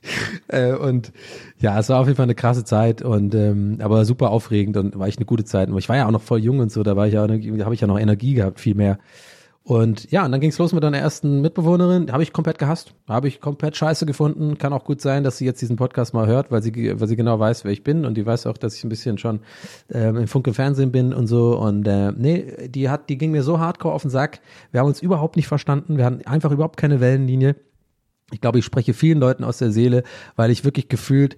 äh, 0.48 0.72
und 0.72 1.12
ja, 1.58 1.78
es 1.78 1.88
war 1.88 2.00
auf 2.00 2.06
jeden 2.06 2.16
Fall 2.16 2.24
eine 2.24 2.34
krasse 2.34 2.64
Zeit 2.64 3.02
und 3.02 3.34
ähm, 3.34 3.78
aber 3.80 4.04
super 4.04 4.30
aufregend 4.30 4.76
und 4.76 4.98
war 4.98 5.08
ich 5.08 5.16
eine 5.16 5.26
gute 5.26 5.44
Zeit. 5.44 5.68
Und 5.68 5.78
ich 5.78 5.88
war 5.88 5.96
ja 5.96 6.06
auch 6.06 6.10
noch 6.10 6.22
voll 6.22 6.40
jung 6.40 6.58
und 6.60 6.70
so, 6.70 6.82
da 6.82 6.96
war 6.96 7.06
ich 7.06 7.14
ja, 7.14 7.22
habe 7.22 7.74
ich 7.74 7.80
ja 7.80 7.86
noch 7.86 7.98
Energie 7.98 8.34
gehabt, 8.34 8.60
viel 8.60 8.74
mehr. 8.74 8.98
Und 9.66 10.12
ja, 10.12 10.24
und 10.24 10.30
dann 10.30 10.40
ging's 10.40 10.58
los 10.58 10.72
mit 10.72 10.84
deiner 10.84 10.98
ersten 10.98 11.40
Mitbewohnerin. 11.40 12.12
Habe 12.12 12.22
ich 12.22 12.32
komplett 12.32 12.60
gehasst. 12.60 12.94
Habe 13.08 13.26
ich 13.26 13.40
komplett 13.40 13.76
scheiße 13.76 14.06
gefunden. 14.06 14.58
Kann 14.58 14.72
auch 14.72 14.84
gut 14.84 15.00
sein, 15.00 15.24
dass 15.24 15.38
sie 15.38 15.44
jetzt 15.44 15.60
diesen 15.60 15.74
Podcast 15.74 16.14
mal 16.14 16.28
hört, 16.28 16.52
weil 16.52 16.62
sie, 16.62 16.72
weil 17.00 17.08
sie 17.08 17.16
genau 17.16 17.40
weiß, 17.40 17.64
wer 17.64 17.72
ich 17.72 17.82
bin. 17.82 18.04
Und 18.04 18.14
die 18.14 18.24
weiß 18.24 18.46
auch, 18.46 18.58
dass 18.58 18.76
ich 18.76 18.84
ein 18.84 18.90
bisschen 18.90 19.18
schon 19.18 19.40
ähm, 19.92 20.18
im 20.18 20.28
Funke 20.28 20.54
Fernsehen 20.54 20.92
bin 20.92 21.12
und 21.12 21.26
so. 21.26 21.58
Und 21.58 21.88
äh, 21.88 22.12
nee, 22.12 22.68
die 22.68 22.88
hat, 22.88 23.08
die 23.08 23.18
ging 23.18 23.32
mir 23.32 23.42
so 23.42 23.58
hardcore 23.58 23.92
auf 23.92 24.02
den 24.02 24.10
Sack. 24.12 24.38
Wir 24.70 24.78
haben 24.78 24.86
uns 24.86 25.02
überhaupt 25.02 25.34
nicht 25.34 25.48
verstanden. 25.48 25.96
Wir 25.96 26.04
hatten 26.04 26.24
einfach 26.28 26.52
überhaupt 26.52 26.76
keine 26.76 27.00
Wellenlinie. 27.00 27.56
Ich 28.32 28.40
glaube, 28.40 28.58
ich 28.58 28.64
spreche 28.64 28.92
vielen 28.92 29.20
Leuten 29.20 29.44
aus 29.44 29.58
der 29.58 29.70
Seele, 29.70 30.02
weil 30.34 30.50
ich 30.50 30.64
wirklich 30.64 30.88
gefühlt 30.88 31.36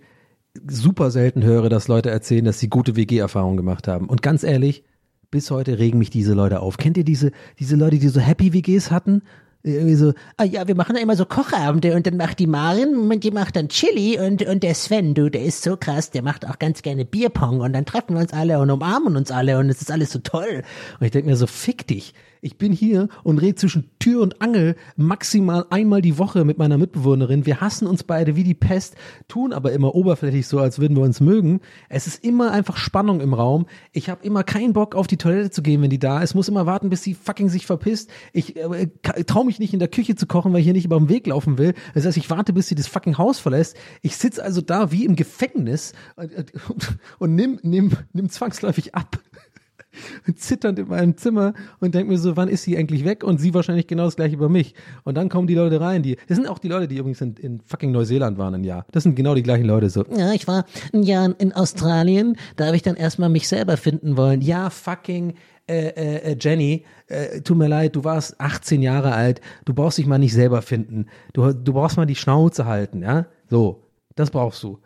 super 0.66 1.10
selten 1.10 1.44
höre, 1.44 1.68
dass 1.68 1.88
Leute 1.88 2.10
erzählen, 2.10 2.44
dass 2.44 2.58
sie 2.58 2.68
gute 2.68 2.96
WG-Erfahrungen 2.96 3.56
gemacht 3.56 3.88
haben. 3.88 4.08
Und 4.08 4.22
ganz 4.22 4.42
ehrlich, 4.42 4.84
bis 5.30 5.50
heute 5.50 5.78
regen 5.78 5.98
mich 5.98 6.10
diese 6.10 6.34
Leute 6.34 6.60
auf. 6.60 6.78
Kennt 6.78 6.96
ihr 6.96 7.04
diese, 7.04 7.32
diese 7.58 7.76
Leute, 7.76 7.98
die 7.98 8.08
so 8.08 8.20
Happy 8.20 8.52
WGs 8.54 8.90
hatten? 8.90 9.22
Irgendwie 9.62 9.96
so, 9.96 10.14
ah 10.36 10.44
ja, 10.44 10.66
wir 10.68 10.76
machen 10.76 10.94
da 10.94 11.02
immer 11.02 11.16
so 11.16 11.26
Kochabende 11.26 11.94
und 11.94 12.06
dann 12.06 12.16
macht 12.16 12.38
die 12.38 12.46
Marin 12.46 12.96
und 12.96 13.24
die 13.24 13.32
macht 13.32 13.56
dann 13.56 13.68
Chili 13.68 14.18
und, 14.18 14.46
und 14.46 14.62
der 14.62 14.74
Sven, 14.74 15.14
du, 15.14 15.30
der 15.30 15.42
ist 15.44 15.62
so 15.62 15.76
krass, 15.76 16.10
der 16.10 16.22
macht 16.22 16.48
auch 16.48 16.58
ganz 16.58 16.80
gerne 16.80 17.04
Bierpong 17.04 17.60
und 17.60 17.72
dann 17.72 17.84
treffen 17.84 18.14
wir 18.14 18.20
uns 18.20 18.32
alle 18.32 18.60
und 18.60 18.70
umarmen 18.70 19.16
uns 19.16 19.30
alle 19.30 19.58
und 19.58 19.68
es 19.68 19.82
ist 19.82 19.90
alles 19.90 20.12
so 20.12 20.20
toll. 20.20 20.62
Und 20.98 21.04
ich 21.06 21.10
denke 21.10 21.28
mir 21.28 21.36
so, 21.36 21.46
fick 21.46 21.86
dich 21.86 22.14
ich 22.40 22.58
bin 22.58 22.72
hier 22.72 23.08
und 23.22 23.38
rede 23.38 23.56
zwischen 23.56 23.90
Tür 23.98 24.22
und 24.22 24.40
Angel 24.40 24.76
maximal 24.96 25.66
einmal 25.70 26.02
die 26.02 26.18
Woche 26.18 26.44
mit 26.44 26.58
meiner 26.58 26.78
Mitbewohnerin. 26.78 27.46
Wir 27.46 27.60
hassen 27.60 27.86
uns 27.86 28.04
beide 28.04 28.36
wie 28.36 28.44
die 28.44 28.54
Pest, 28.54 28.96
tun 29.26 29.52
aber 29.52 29.72
immer 29.72 29.94
oberflächlich 29.94 30.46
so, 30.46 30.58
als 30.58 30.78
würden 30.78 30.96
wir 30.96 31.02
uns 31.02 31.20
mögen. 31.20 31.60
Es 31.88 32.06
ist 32.06 32.24
immer 32.24 32.52
einfach 32.52 32.76
Spannung 32.76 33.20
im 33.20 33.34
Raum. 33.34 33.66
Ich 33.92 34.08
habe 34.08 34.24
immer 34.24 34.44
keinen 34.44 34.72
Bock 34.72 34.94
auf 34.94 35.06
die 35.06 35.16
Toilette 35.16 35.50
zu 35.50 35.62
gehen, 35.62 35.82
wenn 35.82 35.90
die 35.90 35.98
da 35.98 36.22
ist. 36.22 36.34
Muss 36.34 36.48
immer 36.48 36.66
warten, 36.66 36.90
bis 36.90 37.02
sie 37.02 37.14
fucking 37.14 37.48
sich 37.48 37.66
verpisst. 37.66 38.10
Ich 38.32 38.56
äh, 38.56 38.88
traue 39.26 39.46
mich 39.46 39.58
nicht 39.58 39.72
in 39.72 39.78
der 39.78 39.88
Küche 39.88 40.14
zu 40.14 40.26
kochen, 40.26 40.52
weil 40.52 40.60
ich 40.60 40.64
hier 40.64 40.74
nicht 40.74 40.84
über 40.84 40.98
den 40.98 41.08
Weg 41.08 41.26
laufen 41.26 41.58
will. 41.58 41.74
Das 41.94 42.04
heißt, 42.04 42.16
ich 42.16 42.30
warte, 42.30 42.52
bis 42.52 42.68
sie 42.68 42.74
das 42.74 42.86
fucking 42.86 43.18
Haus 43.18 43.38
verlässt. 43.38 43.76
Ich 44.02 44.16
sitz 44.16 44.38
also 44.38 44.60
da 44.60 44.92
wie 44.92 45.04
im 45.04 45.16
Gefängnis 45.16 45.92
und, 46.16 46.32
und, 46.68 46.98
und 47.18 47.34
nimm, 47.34 47.58
nimm, 47.62 47.92
nimm 48.12 48.28
zwangsläufig 48.28 48.94
ab 48.94 49.18
zitternd 50.36 50.78
in 50.78 50.88
meinem 50.88 51.16
Zimmer 51.16 51.54
und 51.80 51.94
denke 51.94 52.12
mir 52.12 52.18
so, 52.18 52.36
wann 52.36 52.48
ist 52.48 52.62
sie 52.62 52.76
eigentlich 52.76 53.04
weg? 53.04 53.24
Und 53.24 53.38
sie 53.40 53.54
wahrscheinlich 53.54 53.86
genau 53.86 54.04
das 54.04 54.16
gleiche 54.16 54.34
über 54.34 54.48
mich. 54.48 54.74
Und 55.04 55.16
dann 55.16 55.28
kommen 55.28 55.46
die 55.46 55.54
Leute 55.54 55.80
rein, 55.80 56.02
die, 56.02 56.16
das 56.28 56.36
sind 56.36 56.46
auch 56.46 56.58
die 56.58 56.68
Leute, 56.68 56.88
die 56.88 56.96
übrigens 56.96 57.20
in, 57.20 57.34
in 57.34 57.60
fucking 57.64 57.92
Neuseeland 57.92 58.38
waren 58.38 58.54
ein 58.54 58.64
Jahr. 58.64 58.86
Das 58.92 59.02
sind 59.02 59.14
genau 59.14 59.34
die 59.34 59.42
gleichen 59.42 59.64
Leute 59.64 59.90
so. 59.90 60.04
Ja, 60.16 60.32
ich 60.32 60.46
war 60.46 60.64
ein 60.92 61.02
Jahr 61.02 61.34
in 61.38 61.52
Australien, 61.52 62.36
da 62.56 62.66
habe 62.66 62.76
ich 62.76 62.82
dann 62.82 62.96
erstmal 62.96 63.28
mich 63.28 63.48
selber 63.48 63.76
finden 63.76 64.16
wollen. 64.16 64.40
Ja, 64.40 64.70
fucking 64.70 65.34
äh, 65.68 65.88
äh, 65.88 66.32
äh 66.32 66.36
Jenny, 66.40 66.84
äh, 67.08 67.40
tut 67.40 67.56
mir 67.56 67.68
leid, 67.68 67.96
du 67.96 68.04
warst 68.04 68.40
18 68.40 68.82
Jahre 68.82 69.12
alt, 69.12 69.40
du 69.64 69.74
brauchst 69.74 69.98
dich 69.98 70.06
mal 70.06 70.18
nicht 70.18 70.32
selber 70.32 70.62
finden. 70.62 71.06
Du, 71.32 71.52
du 71.52 71.72
brauchst 71.72 71.96
mal 71.96 72.06
die 72.06 72.14
Schnauze 72.14 72.66
halten, 72.66 73.02
ja? 73.02 73.26
So, 73.50 73.84
das 74.14 74.30
brauchst 74.30 74.62
du. 74.62 74.78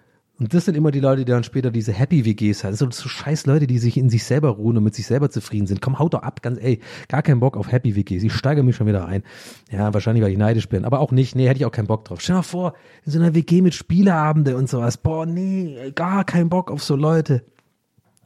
Und 0.43 0.53
das 0.53 0.64
sind 0.64 0.76
immer 0.76 0.90
die 0.90 0.99
Leute, 0.99 1.24
die 1.24 1.30
dann 1.30 1.45
später 1.45 1.70
diese 1.70 1.93
Happy-WGs 1.93 2.64
haben. 2.64 2.72
Das 2.72 2.80
sind 2.80 2.93
so 2.93 3.09
scheiß 3.09 3.47
Leute, 3.47 3.68
die 3.68 3.78
sich 3.78 3.97
in 3.97 4.11
sich 4.11 4.24
selber 4.24 4.49
ruhen 4.49 4.76
und 4.76 4.82
mit 4.82 4.93
sich 4.93 5.07
selber 5.07 5.30
zufrieden 5.30 5.68
sind. 5.68 5.80
Komm, 5.80 6.01
haut 6.01 6.14
doch 6.14 6.22
ab, 6.24 6.43
ganz, 6.43 6.59
ey, 6.61 6.80
gar 7.07 7.22
keinen 7.22 7.38
Bock 7.38 7.57
auf 7.57 7.70
Happy-WGs. 7.70 8.24
Ich 8.24 8.32
steige 8.32 8.64
mich 8.64 8.74
schon 8.74 8.88
wieder 8.88 9.07
ein. 9.07 9.22
Ja, 9.70 9.95
wahrscheinlich, 9.95 10.24
weil 10.24 10.32
ich 10.32 10.38
neidisch 10.38 10.68
bin. 10.68 10.84
Aber 10.84 10.99
auch 10.99 11.12
nicht, 11.12 11.36
nee, 11.36 11.47
hätte 11.47 11.59
ich 11.59 11.64
auch 11.64 11.70
keinen 11.70 11.86
Bock 11.86 12.05
drauf. 12.05 12.20
Stell 12.20 12.34
dir 12.34 12.38
mal 12.38 12.43
vor, 12.43 12.74
in 13.05 13.12
so 13.12 13.20
einer 13.20 13.36
WG 13.36 13.62
mit 13.62 13.72
Spieleabende 13.72 14.57
und 14.57 14.68
sowas. 14.68 14.97
Boah, 14.97 15.26
nee, 15.26 15.93
gar 15.95 16.24
keinen 16.24 16.49
Bock 16.49 16.72
auf 16.72 16.82
so 16.82 16.97
Leute. 16.97 17.45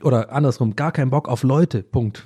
Oder 0.03 0.33
andersrum, 0.33 0.75
gar 0.75 0.93
keinen 0.93 1.11
Bock 1.11 1.29
auf 1.29 1.43
Leute. 1.43 1.83
Punkt. 1.83 2.25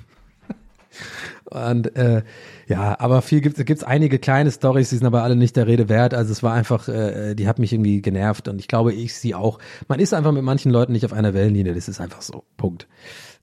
Und 1.49 1.97
äh, 1.97 2.23
ja, 2.71 2.99
aber 2.99 3.21
viel 3.21 3.41
gibt 3.41 3.59
es 3.59 3.83
einige 3.83 4.17
kleine 4.17 4.49
Stories, 4.51 4.89
die 4.89 4.95
sind 4.95 5.05
aber 5.05 5.23
alle 5.23 5.35
nicht 5.35 5.55
der 5.55 5.67
Rede 5.67 5.89
wert. 5.89 6.13
Also 6.13 6.31
es 6.31 6.41
war 6.41 6.53
einfach, 6.53 6.87
äh, 6.87 7.35
die 7.35 7.47
hat 7.47 7.59
mich 7.59 7.73
irgendwie 7.73 8.01
genervt 8.01 8.47
und 8.47 8.59
ich 8.59 8.67
glaube, 8.67 8.93
ich 8.93 9.15
sie 9.15 9.35
auch. 9.35 9.59
Man 9.87 9.99
ist 9.99 10.13
einfach 10.13 10.31
mit 10.31 10.43
manchen 10.43 10.71
Leuten 10.71 10.93
nicht 10.93 11.05
auf 11.05 11.13
einer 11.13 11.33
Wellenlinie. 11.33 11.73
Das 11.73 11.89
ist 11.89 11.99
einfach 11.99 12.21
so. 12.21 12.43
Punkt. 12.57 12.87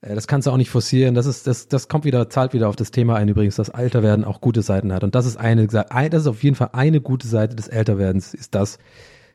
Äh, 0.01 0.15
das 0.15 0.27
kannst 0.27 0.47
du 0.47 0.51
auch 0.51 0.57
nicht 0.57 0.71
forcieren. 0.71 1.15
Das 1.15 1.27
ist, 1.27 1.47
das, 1.47 1.69
das 1.69 1.89
kommt 1.89 2.05
wieder, 2.05 2.31
zahlt 2.31 2.55
wieder 2.55 2.69
auf 2.69 2.77
das 2.77 2.91
Thema 2.91 3.17
ein 3.17 3.29
übrigens, 3.29 3.57
dass 3.57 3.69
Älterwerden 3.69 4.25
auch 4.25 4.41
gute 4.41 4.63
Seiten 4.63 4.93
hat. 4.93 5.05
Und 5.05 5.15
das 5.15 5.27
ist 5.27 5.37
eine, 5.37 5.67
das 5.67 6.23
ist 6.23 6.27
auf 6.27 6.43
jeden 6.43 6.57
Fall 6.57 6.71
eine 6.73 7.01
gute 7.01 7.29
Seite 7.29 7.55
des 7.55 7.69
Älterwerdens, 7.69 8.35
ist 8.35 8.55
das, 8.55 8.79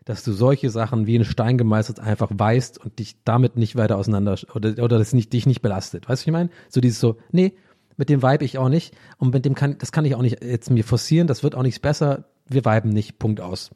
dass 0.05 0.23
du 0.23 0.33
solche 0.33 0.69
Sachen 0.69 1.07
wie 1.07 1.17
ein 1.17 1.25
Stein 1.25 1.57
gemeißelt 1.57 1.99
einfach 1.99 2.29
weißt 2.33 2.83
und 2.83 2.99
dich 2.99 3.15
damit 3.23 3.55
nicht 3.55 3.75
weiter 3.75 3.97
auseinander 3.97 4.37
oder, 4.53 4.83
oder 4.83 4.97
das 4.97 5.13
nicht, 5.13 5.31
dich 5.31 5.45
nicht 5.45 5.61
belastet. 5.61 6.09
Weißt 6.09 6.25
du, 6.25 6.29
ich 6.29 6.33
meine? 6.33 6.49
So 6.69 6.81
dieses 6.81 6.99
so, 6.99 7.17
nee, 7.31 7.53
mit 7.97 8.09
dem 8.09 8.21
vibe 8.21 8.45
ich 8.45 8.57
auch 8.57 8.69
nicht 8.69 8.95
und 9.17 9.33
mit 9.33 9.45
dem 9.45 9.55
kann, 9.55 9.77
das 9.77 9.91
kann 9.91 10.05
ich 10.05 10.15
auch 10.15 10.21
nicht 10.21 10.43
jetzt 10.43 10.69
mir 10.69 10.83
forcieren, 10.83 11.27
das 11.27 11.43
wird 11.43 11.55
auch 11.55 11.63
nichts 11.63 11.79
besser, 11.79 12.25
wir 12.47 12.65
viben 12.65 12.89
nicht, 12.89 13.19
Punkt 13.19 13.41
aus. 13.41 13.71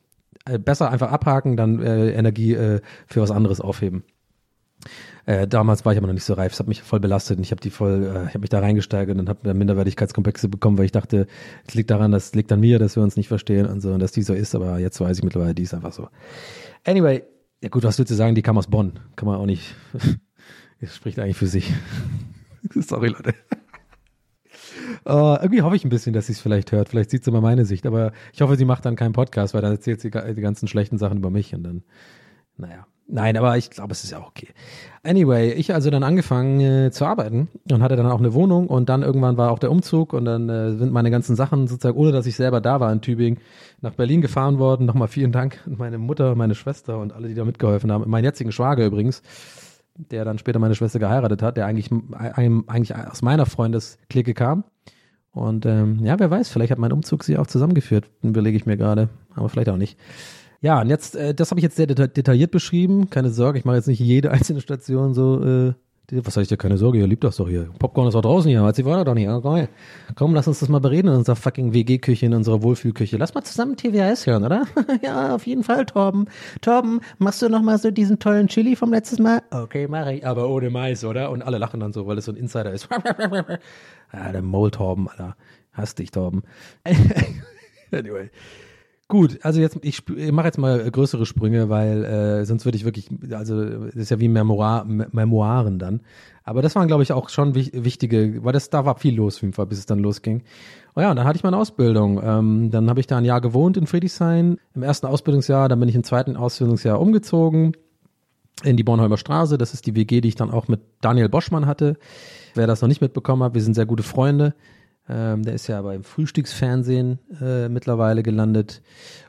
Äh, 0.45 0.59
besser 0.59 0.91
einfach 0.91 1.11
abhaken, 1.11 1.57
dann 1.57 1.81
äh, 1.81 2.11
Energie 2.11 2.53
äh, 2.53 2.81
für 3.05 3.21
was 3.21 3.31
anderes 3.31 3.61
aufheben. 3.61 4.03
Äh, 5.25 5.47
damals 5.47 5.83
war 5.83 5.91
ich 5.91 5.97
aber 5.97 6.07
noch 6.07 6.13
nicht 6.13 6.23
so 6.23 6.35
reif, 6.35 6.53
es 6.53 6.59
hat 6.59 6.69
mich 6.69 6.81
voll 6.81 7.01
belastet 7.01 7.37
und 7.37 7.43
ich 7.43 7.51
habe 7.51 7.59
die 7.59 7.69
voll, 7.69 8.03
äh, 8.03 8.23
ich 8.23 8.29
habe 8.29 8.39
mich 8.39 8.49
da 8.49 8.59
reingesteigert 8.59 9.17
und 9.17 9.27
habe 9.27 9.53
Minderwertigkeitskomplexe 9.53 10.47
bekommen, 10.47 10.77
weil 10.77 10.85
ich 10.85 10.93
dachte, 10.93 11.27
es 11.67 11.73
liegt 11.73 11.89
daran, 11.89 12.11
das 12.11 12.33
liegt 12.33 12.51
an 12.51 12.61
mir, 12.61 12.79
dass 12.79 12.95
wir 12.95 13.03
uns 13.03 13.17
nicht 13.17 13.27
verstehen 13.27 13.65
und 13.65 13.81
so 13.81 13.91
und 13.91 13.99
dass 13.99 14.13
die 14.13 14.21
so 14.21 14.33
ist, 14.33 14.55
aber 14.55 14.79
jetzt 14.79 15.01
weiß 15.01 15.17
ich 15.17 15.23
mittlerweile, 15.23 15.53
die 15.53 15.63
ist 15.63 15.73
einfach 15.73 15.91
so. 15.91 16.07
Anyway, 16.85 17.23
ja 17.61 17.67
gut, 17.67 17.83
was 17.83 17.97
willst 17.99 18.11
du 18.11 18.15
sagen, 18.15 18.35
die 18.35 18.41
kam 18.41 18.57
aus 18.57 18.67
Bonn, 18.67 18.99
kann 19.17 19.27
man 19.27 19.37
auch 19.37 19.45
nicht, 19.45 19.75
es 20.79 20.95
spricht 20.95 21.19
eigentlich 21.19 21.37
für 21.37 21.47
sich. 21.47 21.73
Sorry, 22.73 23.09
Leute. 23.09 23.33
Uh, 25.05 25.37
irgendwie 25.41 25.61
hoffe 25.61 25.75
ich 25.75 25.85
ein 25.85 25.89
bisschen, 25.89 26.13
dass 26.13 26.27
sie 26.27 26.33
es 26.33 26.39
vielleicht 26.39 26.71
hört. 26.71 26.89
Vielleicht 26.89 27.09
sieht 27.09 27.23
sie 27.23 27.31
mal 27.31 27.41
meine 27.41 27.65
Sicht. 27.65 27.85
Aber 27.85 28.11
ich 28.33 28.41
hoffe, 28.41 28.55
sie 28.55 28.65
macht 28.65 28.85
dann 28.85 28.95
keinen 28.95 29.13
Podcast, 29.13 29.53
weil 29.53 29.61
dann 29.61 29.71
erzählt 29.71 30.01
sie 30.01 30.11
die 30.11 30.41
ganzen 30.41 30.67
schlechten 30.67 30.97
Sachen 30.97 31.17
über 31.17 31.29
mich 31.29 31.53
und 31.53 31.63
dann, 31.63 31.83
naja. 32.57 32.85
Nein, 33.09 33.37
aber 33.37 33.57
ich 33.57 33.69
glaube, 33.69 33.93
es 33.93 34.03
ist 34.03 34.11
ja 34.11 34.19
okay. 34.19 34.49
Anyway, 35.01 35.53
ich 35.53 35.73
also 35.73 35.89
dann 35.89 36.03
angefangen 36.03 36.59
äh, 36.59 36.91
zu 36.91 37.05
arbeiten 37.05 37.47
und 37.71 37.81
hatte 37.81 37.95
dann 37.95 38.05
auch 38.05 38.19
eine 38.19 38.33
Wohnung 38.33 38.67
und 38.67 38.89
dann 38.89 39.01
irgendwann 39.01 39.37
war 39.37 39.51
auch 39.51 39.59
der 39.59 39.71
Umzug 39.71 40.11
und 40.11 40.25
dann 40.25 40.49
äh, 40.49 40.73
sind 40.73 40.91
meine 40.91 41.09
ganzen 41.09 41.37
Sachen 41.37 41.67
sozusagen, 41.67 41.97
ohne 41.97 42.11
dass 42.11 42.25
ich 42.25 42.35
selber 42.35 42.59
da 42.59 42.81
war 42.81 42.91
in 42.91 42.99
Tübingen, 42.99 43.39
nach 43.79 43.93
Berlin 43.93 44.19
gefahren 44.19 44.59
worden. 44.59 44.85
Nochmal 44.85 45.07
vielen 45.07 45.31
Dank 45.31 45.63
an 45.65 45.77
meine 45.77 45.97
Mutter, 45.97 46.35
meine 46.35 46.53
Schwester 46.53 46.99
und 46.99 47.13
alle, 47.13 47.29
die 47.29 47.33
da 47.33 47.45
mitgeholfen 47.45 47.93
haben. 47.93 48.09
Mein 48.09 48.25
jetzigen 48.25 48.51
Schwager 48.51 48.85
übrigens, 48.85 49.21
der 49.97 50.25
dann 50.25 50.37
später 50.37 50.59
meine 50.59 50.75
Schwester 50.75 50.99
geheiratet 50.99 51.41
hat, 51.41 51.57
der 51.57 51.65
eigentlich, 51.65 51.89
eigentlich 52.11 52.95
aus 52.95 53.21
meiner 53.21 53.45
Freundesklicke 53.45 54.33
kam. 54.33 54.63
Und 55.31 55.65
ähm, 55.65 55.99
ja, 56.03 56.19
wer 56.19 56.31
weiß, 56.31 56.49
vielleicht 56.49 56.71
hat 56.71 56.79
mein 56.79 56.91
Umzug 56.91 57.23
sie 57.23 57.37
auch 57.37 57.47
zusammengeführt, 57.47 58.09
überlege 58.23 58.57
ich 58.57 58.65
mir 58.65 58.77
gerade, 58.77 59.09
aber 59.35 59.49
vielleicht 59.49 59.69
auch 59.69 59.77
nicht. 59.77 59.97
Ja, 60.61 60.81
und 60.81 60.89
jetzt, 60.89 61.15
äh, 61.15 61.35
das 61.35 61.51
habe 61.51 61.59
ich 61.59 61.63
jetzt 61.63 61.75
sehr 61.75 61.85
deta 61.85 62.07
detailliert 62.07 62.51
beschrieben. 62.51 63.09
Keine 63.09 63.29
Sorge, 63.29 63.59
ich 63.59 63.65
mache 63.65 63.75
jetzt 63.75 63.87
nicht 63.87 63.99
jede 63.99 64.31
einzelne 64.31 64.61
Station 64.61 65.13
so 65.13 65.43
äh, 65.43 65.73
was 66.09 66.33
soll 66.33 66.43
ich 66.43 66.49
dir 66.49 66.55
keine 66.55 66.77
Sorge, 66.77 66.99
ihr 66.99 67.07
liebt 67.07 67.25
das 67.25 67.35
doch 67.35 67.49
hier. 67.49 67.69
Popcorn 67.79 68.07
ist 68.07 68.15
auch 68.15 68.21
draußen 68.21 68.49
hier, 68.49 68.71
sie 68.73 68.85
war 68.85 69.03
doch 69.03 69.13
nicht. 69.13 69.27
komm, 69.27 69.67
komm, 70.15 70.35
lass 70.35 70.47
uns 70.47 70.59
das 70.59 70.69
mal 70.69 70.79
bereden 70.79 71.09
in 71.09 71.15
unserer 71.15 71.35
fucking 71.35 71.73
WG-Küche, 71.73 72.25
in 72.25 72.33
unserer 72.33 72.63
Wohlfühlküche. 72.63 73.17
Lass 73.17 73.33
mal 73.33 73.43
zusammen 73.43 73.75
TWS 73.75 74.25
hören, 74.25 74.45
oder? 74.45 74.65
ja, 75.01 75.35
auf 75.35 75.45
jeden 75.45 75.65
Fall, 75.65 75.85
Torben. 75.85 76.29
Torben, 76.61 77.01
machst 77.17 77.41
du 77.41 77.49
noch 77.49 77.61
mal 77.61 77.77
so 77.77 77.91
diesen 77.91 78.19
tollen 78.19 78.47
Chili 78.47 78.77
vom 78.77 78.93
letzten 78.93 79.21
Mal? 79.21 79.41
Okay, 79.51 79.89
mache 79.89 80.13
ich. 80.13 80.25
Aber 80.25 80.47
ohne 80.49 80.69
Mais, 80.69 81.03
oder? 81.03 81.29
Und 81.29 81.41
alle 81.41 81.57
lachen 81.57 81.81
dann 81.81 81.91
so, 81.91 82.07
weil 82.07 82.17
es 82.17 82.25
so 82.25 82.31
ein 82.31 82.37
Insider 82.37 82.71
ist. 82.71 82.87
ja, 84.13 84.31
der 84.31 84.41
Mole 84.41 84.71
Torben, 84.71 85.09
Alter. 85.09 85.35
Hasst 85.73 85.99
dich, 85.99 86.11
Torben. 86.11 86.43
anyway. 87.91 88.29
Gut, 89.09 89.39
also 89.43 89.61
jetzt 89.61 89.77
ich, 89.83 90.01
ich 90.09 90.31
mache 90.33 90.47
jetzt 90.47 90.57
mal 90.57 90.91
größere 90.91 91.25
Sprünge, 91.25 91.69
weil 91.69 92.03
äh, 92.03 92.45
sonst 92.45 92.65
würde 92.65 92.77
ich 92.77 92.83
wirklich, 92.83 93.09
also 93.31 93.63
das 93.63 93.95
ist 93.95 94.11
ja 94.11 94.19
wie 94.19 94.27
Memoir, 94.27 94.83
Memoiren 94.85 95.79
dann. 95.79 96.01
Aber 96.43 96.61
das 96.61 96.75
waren, 96.75 96.87
glaube 96.87 97.03
ich, 97.03 97.13
auch 97.13 97.29
schon 97.29 97.55
wichtige, 97.55 98.43
weil 98.43 98.51
das 98.51 98.69
da 98.69 98.83
war 98.83 98.97
viel 98.97 99.15
los 99.15 99.37
auf 99.37 99.43
jeden 99.43 99.53
Fall, 99.53 99.65
bis 99.65 99.79
es 99.79 99.85
dann 99.85 99.99
losging. 99.99 100.43
Oh 100.93 100.99
ja, 100.99 101.09
und 101.09 101.15
dann 101.15 101.25
hatte 101.25 101.37
ich 101.37 101.43
meine 101.43 101.55
Ausbildung. 101.55 102.21
Ähm, 102.21 102.69
dann 102.69 102.89
habe 102.89 102.99
ich 102.99 103.07
da 103.07 103.17
ein 103.17 103.23
Jahr 103.23 103.39
gewohnt 103.39 103.77
in 103.77 103.87
Friedrichshain 103.87 104.57
im 104.75 104.83
ersten 104.83 105.05
Ausbildungsjahr, 105.05 105.69
dann 105.69 105.79
bin 105.79 105.87
ich 105.87 105.95
im 105.95 106.03
zweiten 106.03 106.35
Ausbildungsjahr 106.35 106.99
umgezogen 106.99 107.77
in 108.63 108.75
die 108.75 108.83
Bornholmer 108.83 109.17
Straße. 109.17 109.57
Das 109.57 109.73
ist 109.73 109.85
die 109.85 109.95
WG, 109.95 110.19
die 110.19 110.29
ich 110.29 110.35
dann 110.35 110.51
auch 110.51 110.67
mit 110.67 110.81
Daniel 110.99 111.29
Boschmann 111.29 111.65
hatte. 111.65 111.97
Wer 112.55 112.67
das 112.67 112.81
noch 112.81 112.89
nicht 112.89 113.01
mitbekommen 113.01 113.43
hat, 113.43 113.53
wir 113.53 113.61
sind 113.61 113.75
sehr 113.75 113.85
gute 113.85 114.03
Freunde. 114.03 114.53
Ähm, 115.09 115.43
der 115.43 115.53
ist 115.53 115.67
ja 115.67 115.81
beim 115.81 116.03
Frühstücksfernsehen 116.03 117.19
äh, 117.41 117.69
mittlerweile 117.69 118.23
gelandet 118.23 118.81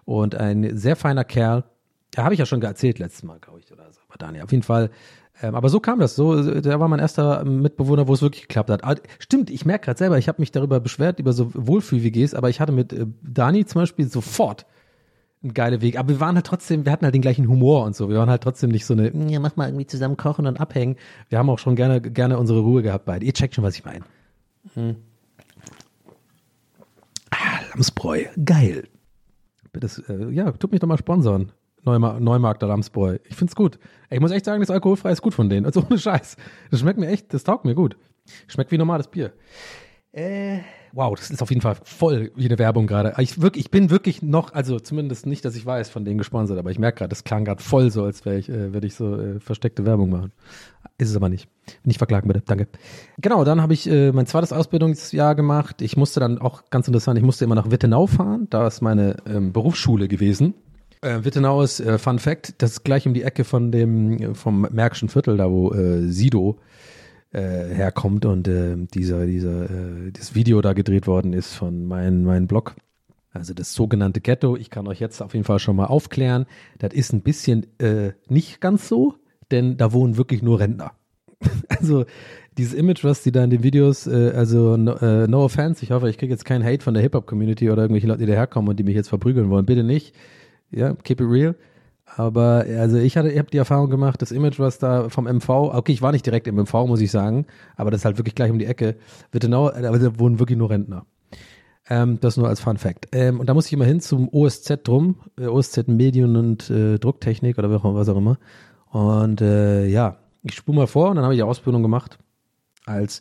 und 0.04 0.34
ein 0.34 0.76
sehr 0.76 0.96
feiner 0.96 1.24
Kerl. 1.24 1.64
Da 2.12 2.24
habe 2.24 2.34
ich 2.34 2.40
ja 2.40 2.46
schon 2.46 2.62
erzählt 2.62 2.98
letztes 2.98 3.22
Mal, 3.22 3.38
glaube 3.38 3.60
ich, 3.60 3.70
oder 3.72 3.92
so. 3.92 4.00
Aber 4.08 4.18
Daniel, 4.18 4.44
auf 4.44 4.50
jeden 4.50 4.64
Fall. 4.64 4.90
Ähm, 5.40 5.54
aber 5.54 5.68
so 5.68 5.78
kam 5.78 6.00
das. 6.00 6.16
So, 6.16 6.60
der 6.60 6.80
war 6.80 6.88
mein 6.88 6.98
erster 6.98 7.44
Mitbewohner, 7.44 8.08
wo 8.08 8.14
es 8.14 8.22
wirklich 8.22 8.42
geklappt 8.42 8.70
hat. 8.70 8.84
Ah, 8.84 8.96
Stimmt, 9.18 9.50
ich 9.50 9.64
merke 9.64 9.84
gerade 9.86 9.98
selber, 9.98 10.18
ich 10.18 10.28
habe 10.28 10.40
mich 10.42 10.50
darüber 10.50 10.80
beschwert, 10.80 11.20
über 11.20 11.32
so 11.32 11.52
Wohlfühl-WGs, 11.54 12.34
aber 12.34 12.48
ich 12.50 12.60
hatte 12.60 12.72
mit 12.72 12.92
äh, 12.92 13.06
Dani 13.22 13.64
zum 13.66 13.82
Beispiel 13.82 14.08
sofort 14.08 14.66
ein 15.44 15.54
geiler 15.54 15.80
Weg. 15.80 15.96
Aber 15.96 16.08
wir 16.08 16.20
waren 16.20 16.34
halt 16.34 16.46
trotzdem, 16.46 16.84
wir 16.84 16.90
hatten 16.90 17.04
halt 17.04 17.14
den 17.14 17.22
gleichen 17.22 17.46
Humor 17.48 17.84
und 17.84 17.94
so. 17.94 18.08
Wir 18.08 18.16
waren 18.18 18.30
halt 18.30 18.42
trotzdem 18.42 18.70
nicht 18.70 18.84
so 18.86 18.94
eine, 18.94 19.10
"Mm, 19.12 19.28
ja, 19.28 19.38
mach 19.38 19.54
mal 19.54 19.68
irgendwie 19.68 19.86
zusammen 19.86 20.16
kochen 20.16 20.46
und 20.48 20.58
abhängen. 20.58 20.96
Wir 21.28 21.38
haben 21.38 21.48
auch 21.50 21.60
schon 21.60 21.76
gerne, 21.76 22.00
gerne 22.00 22.38
unsere 22.38 22.58
Ruhe 22.60 22.82
gehabt 22.82 23.04
beide. 23.04 23.24
Ihr 23.24 23.32
checkt 23.32 23.54
schon, 23.54 23.62
was 23.62 23.76
ich 23.76 23.84
meine. 23.84 24.04
Hm. 24.74 24.96
Lamsbräu. 27.78 28.24
Geil. 28.44 28.88
Das, 29.72 30.00
äh, 30.08 30.30
ja, 30.30 30.50
tut 30.50 30.72
mich 30.72 30.80
doch 30.80 30.88
mal 30.88 30.98
sponsoren. 30.98 31.52
Neumar 31.84 32.18
Neumarkter 32.18 32.66
Lamsbräu. 32.66 33.18
Ich 33.28 33.36
find's 33.36 33.54
gut. 33.54 33.78
Ich 34.10 34.18
muss 34.18 34.32
echt 34.32 34.44
sagen, 34.44 34.60
das 34.60 34.70
alkoholfrei 34.70 35.12
ist 35.12 35.22
gut 35.22 35.32
von 35.32 35.48
denen. 35.48 35.64
Also 35.64 35.84
ohne 35.88 35.96
Scheiß. 35.96 36.36
Das 36.72 36.80
schmeckt 36.80 36.98
mir 36.98 37.06
echt, 37.06 37.32
das 37.32 37.44
taugt 37.44 37.64
mir 37.64 37.76
gut. 37.76 37.96
Schmeckt 38.48 38.72
wie 38.72 38.78
normales 38.78 39.06
Bier. 39.06 39.32
Äh, 40.12 40.60
wow, 40.92 41.14
das 41.14 41.30
ist 41.30 41.42
auf 41.42 41.50
jeden 41.50 41.60
Fall 41.60 41.76
voll 41.82 42.32
wie 42.34 42.46
eine 42.46 42.58
Werbung 42.58 42.86
gerade. 42.86 43.12
Ich, 43.18 43.36
ich 43.54 43.70
bin 43.70 43.90
wirklich 43.90 44.22
noch, 44.22 44.54
also 44.54 44.80
zumindest 44.80 45.26
nicht, 45.26 45.44
dass 45.44 45.54
ich 45.54 45.66
weiß, 45.66 45.90
von 45.90 46.04
denen 46.04 46.16
gesponsert, 46.16 46.58
aber 46.58 46.70
ich 46.70 46.78
merke 46.78 46.98
gerade, 46.98 47.10
das 47.10 47.24
klang 47.24 47.44
gerade 47.44 47.62
voll 47.62 47.90
so, 47.90 48.04
als 48.04 48.24
wäre 48.24 48.38
ich, 48.38 48.48
äh, 48.48 48.72
würde 48.72 48.86
ich 48.86 48.94
so 48.94 49.20
äh, 49.20 49.38
versteckte 49.38 49.84
Werbung 49.84 50.10
machen. 50.10 50.32
Ist 50.96 51.10
es 51.10 51.16
aber 51.16 51.28
nicht. 51.28 51.48
Nicht 51.84 51.98
verklagen, 51.98 52.26
bitte. 52.26 52.42
Danke. 52.44 52.68
Genau, 53.18 53.44
dann 53.44 53.60
habe 53.60 53.74
ich 53.74 53.88
äh, 53.88 54.10
mein 54.12 54.26
zweites 54.26 54.52
Ausbildungsjahr 54.52 55.34
gemacht. 55.34 55.82
Ich 55.82 55.96
musste 55.96 56.20
dann 56.20 56.38
auch 56.38 56.70
ganz 56.70 56.88
interessant, 56.88 57.18
ich 57.18 57.24
musste 57.24 57.44
immer 57.44 57.54
nach 57.54 57.70
Wittenau 57.70 58.06
fahren. 58.06 58.46
Da 58.48 58.66
ist 58.66 58.80
meine 58.80 59.16
ähm, 59.26 59.52
Berufsschule 59.52 60.08
gewesen. 60.08 60.54
Äh, 61.02 61.22
Wittenau 61.22 61.62
ist, 61.62 61.80
äh, 61.80 61.98
Fun 61.98 62.18
Fact, 62.18 62.54
das 62.58 62.72
ist 62.72 62.84
gleich 62.84 63.06
um 63.06 63.14
die 63.14 63.22
Ecke 63.22 63.44
von 63.44 63.70
dem, 63.70 64.18
äh, 64.18 64.34
vom 64.34 64.62
Märkischen 64.62 65.08
Viertel, 65.08 65.36
da 65.36 65.50
wo 65.50 65.72
äh, 65.72 66.08
Sido 66.08 66.58
herkommt 67.40 68.24
und 68.24 68.48
äh, 68.48 68.76
dieser, 68.76 69.26
dieser, 69.26 69.70
äh, 69.70 70.12
das 70.12 70.34
Video 70.34 70.60
da 70.60 70.72
gedreht 70.72 71.06
worden 71.06 71.32
ist 71.32 71.54
von 71.54 71.86
meinem 71.86 72.24
mein 72.24 72.46
Blog. 72.46 72.74
Also 73.32 73.54
das 73.54 73.74
sogenannte 73.74 74.20
Ghetto. 74.20 74.56
Ich 74.56 74.70
kann 74.70 74.86
euch 74.88 75.00
jetzt 75.00 75.20
auf 75.20 75.34
jeden 75.34 75.44
Fall 75.44 75.58
schon 75.58 75.76
mal 75.76 75.86
aufklären. 75.86 76.46
Das 76.78 76.92
ist 76.92 77.12
ein 77.12 77.22
bisschen 77.22 77.66
äh, 77.78 78.12
nicht 78.28 78.60
ganz 78.60 78.88
so, 78.88 79.14
denn 79.50 79.76
da 79.76 79.92
wohnen 79.92 80.16
wirklich 80.16 80.42
nur 80.42 80.60
Rentner. 80.60 80.92
also 81.68 82.04
dieses 82.56 82.74
Image, 82.74 83.04
was 83.04 83.22
die 83.22 83.30
da 83.30 83.44
in 83.44 83.50
den 83.50 83.62
Videos, 83.62 84.06
äh, 84.06 84.32
also 84.34 84.76
no, 84.76 84.94
äh, 84.94 85.28
no 85.28 85.44
offense, 85.44 85.84
ich 85.84 85.92
hoffe, 85.92 86.10
ich 86.10 86.18
kriege 86.18 86.32
jetzt 86.32 86.44
keinen 86.44 86.64
Hate 86.64 86.82
von 86.82 86.94
der 86.94 87.02
Hip-Hop-Community 87.02 87.70
oder 87.70 87.82
irgendwelche 87.82 88.08
Leute, 88.08 88.20
die 88.20 88.26
daherkommen 88.26 88.68
und 88.70 88.76
die 88.76 88.84
mich 88.84 88.96
jetzt 88.96 89.08
verprügeln 89.08 89.50
wollen. 89.50 89.66
Bitte 89.66 89.84
nicht. 89.84 90.14
Ja, 90.70 90.94
keep 90.94 91.20
it 91.20 91.26
real. 91.28 91.54
Aber 92.16 92.64
also 92.78 92.96
ich 92.96 93.16
hatte, 93.16 93.30
ich 93.30 93.38
habe 93.38 93.50
die 93.50 93.58
Erfahrung 93.58 93.90
gemacht, 93.90 94.20
das 94.22 94.32
Image, 94.32 94.58
was 94.58 94.78
da 94.78 95.08
vom 95.08 95.26
MV, 95.26 95.48
okay, 95.48 95.92
ich 95.92 96.02
war 96.02 96.12
nicht 96.12 96.26
direkt 96.26 96.48
im 96.48 96.56
MV, 96.56 96.72
muss 96.86 97.00
ich 97.00 97.10
sagen, 97.10 97.46
aber 97.76 97.90
das 97.90 98.00
ist 98.00 98.04
halt 98.04 98.18
wirklich 98.18 98.34
gleich 98.34 98.50
um 98.50 98.58
die 98.58 98.66
Ecke. 98.66 98.96
Wittenau, 99.30 99.68
aber 99.68 99.98
da 99.98 100.18
wohnen 100.18 100.38
wirklich 100.38 100.58
nur 100.58 100.70
Rentner. 100.70 101.06
Ähm, 101.88 102.18
das 102.20 102.36
nur 102.36 102.48
als 102.48 102.60
Fun 102.60 102.76
Fact. 102.76 103.08
Ähm, 103.12 103.40
und 103.40 103.48
da 103.48 103.54
muss 103.54 103.66
ich 103.66 103.72
immer 103.72 103.84
hin 103.84 104.00
zum 104.00 104.28
OSZ 104.28 104.80
drum, 104.84 105.16
äh, 105.38 105.46
OSZ 105.46 105.88
Medien 105.88 106.36
und 106.36 106.68
äh, 106.70 106.98
Drucktechnik 106.98 107.58
oder 107.58 107.70
was 107.70 108.08
auch 108.08 108.16
immer. 108.16 108.38
Und 108.90 109.40
äh, 109.40 109.86
ja, 109.86 110.18
ich 110.42 110.54
spule 110.54 110.78
mal 110.78 110.86
vor 110.86 111.10
und 111.10 111.16
dann 111.16 111.24
habe 111.24 111.34
ich 111.34 111.42
Ausbildung 111.42 111.82
gemacht 111.82 112.18
als 112.84 113.20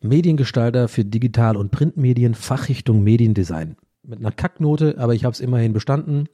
Mediengestalter 0.00 0.88
für 0.88 1.04
Digital- 1.04 1.56
und 1.56 1.70
Printmedien, 1.70 2.34
Fachrichtung 2.34 3.02
Mediendesign. 3.02 3.76
Mit 4.02 4.18
einer 4.18 4.32
Kacknote, 4.32 4.96
aber 4.98 5.14
ich 5.14 5.24
habe 5.24 5.32
es 5.32 5.40
immerhin 5.40 5.72
bestanden. 5.72 6.28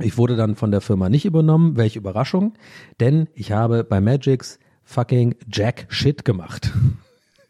Ich 0.00 0.18
wurde 0.18 0.36
dann 0.36 0.56
von 0.56 0.70
der 0.70 0.80
Firma 0.80 1.08
nicht 1.08 1.24
übernommen, 1.24 1.76
welche 1.76 1.98
Überraschung, 1.98 2.54
denn 3.00 3.28
ich 3.34 3.52
habe 3.52 3.84
bei 3.84 4.00
Magix 4.00 4.58
fucking 4.82 5.36
Jack 5.50 5.86
Shit 5.88 6.24
gemacht. 6.24 6.72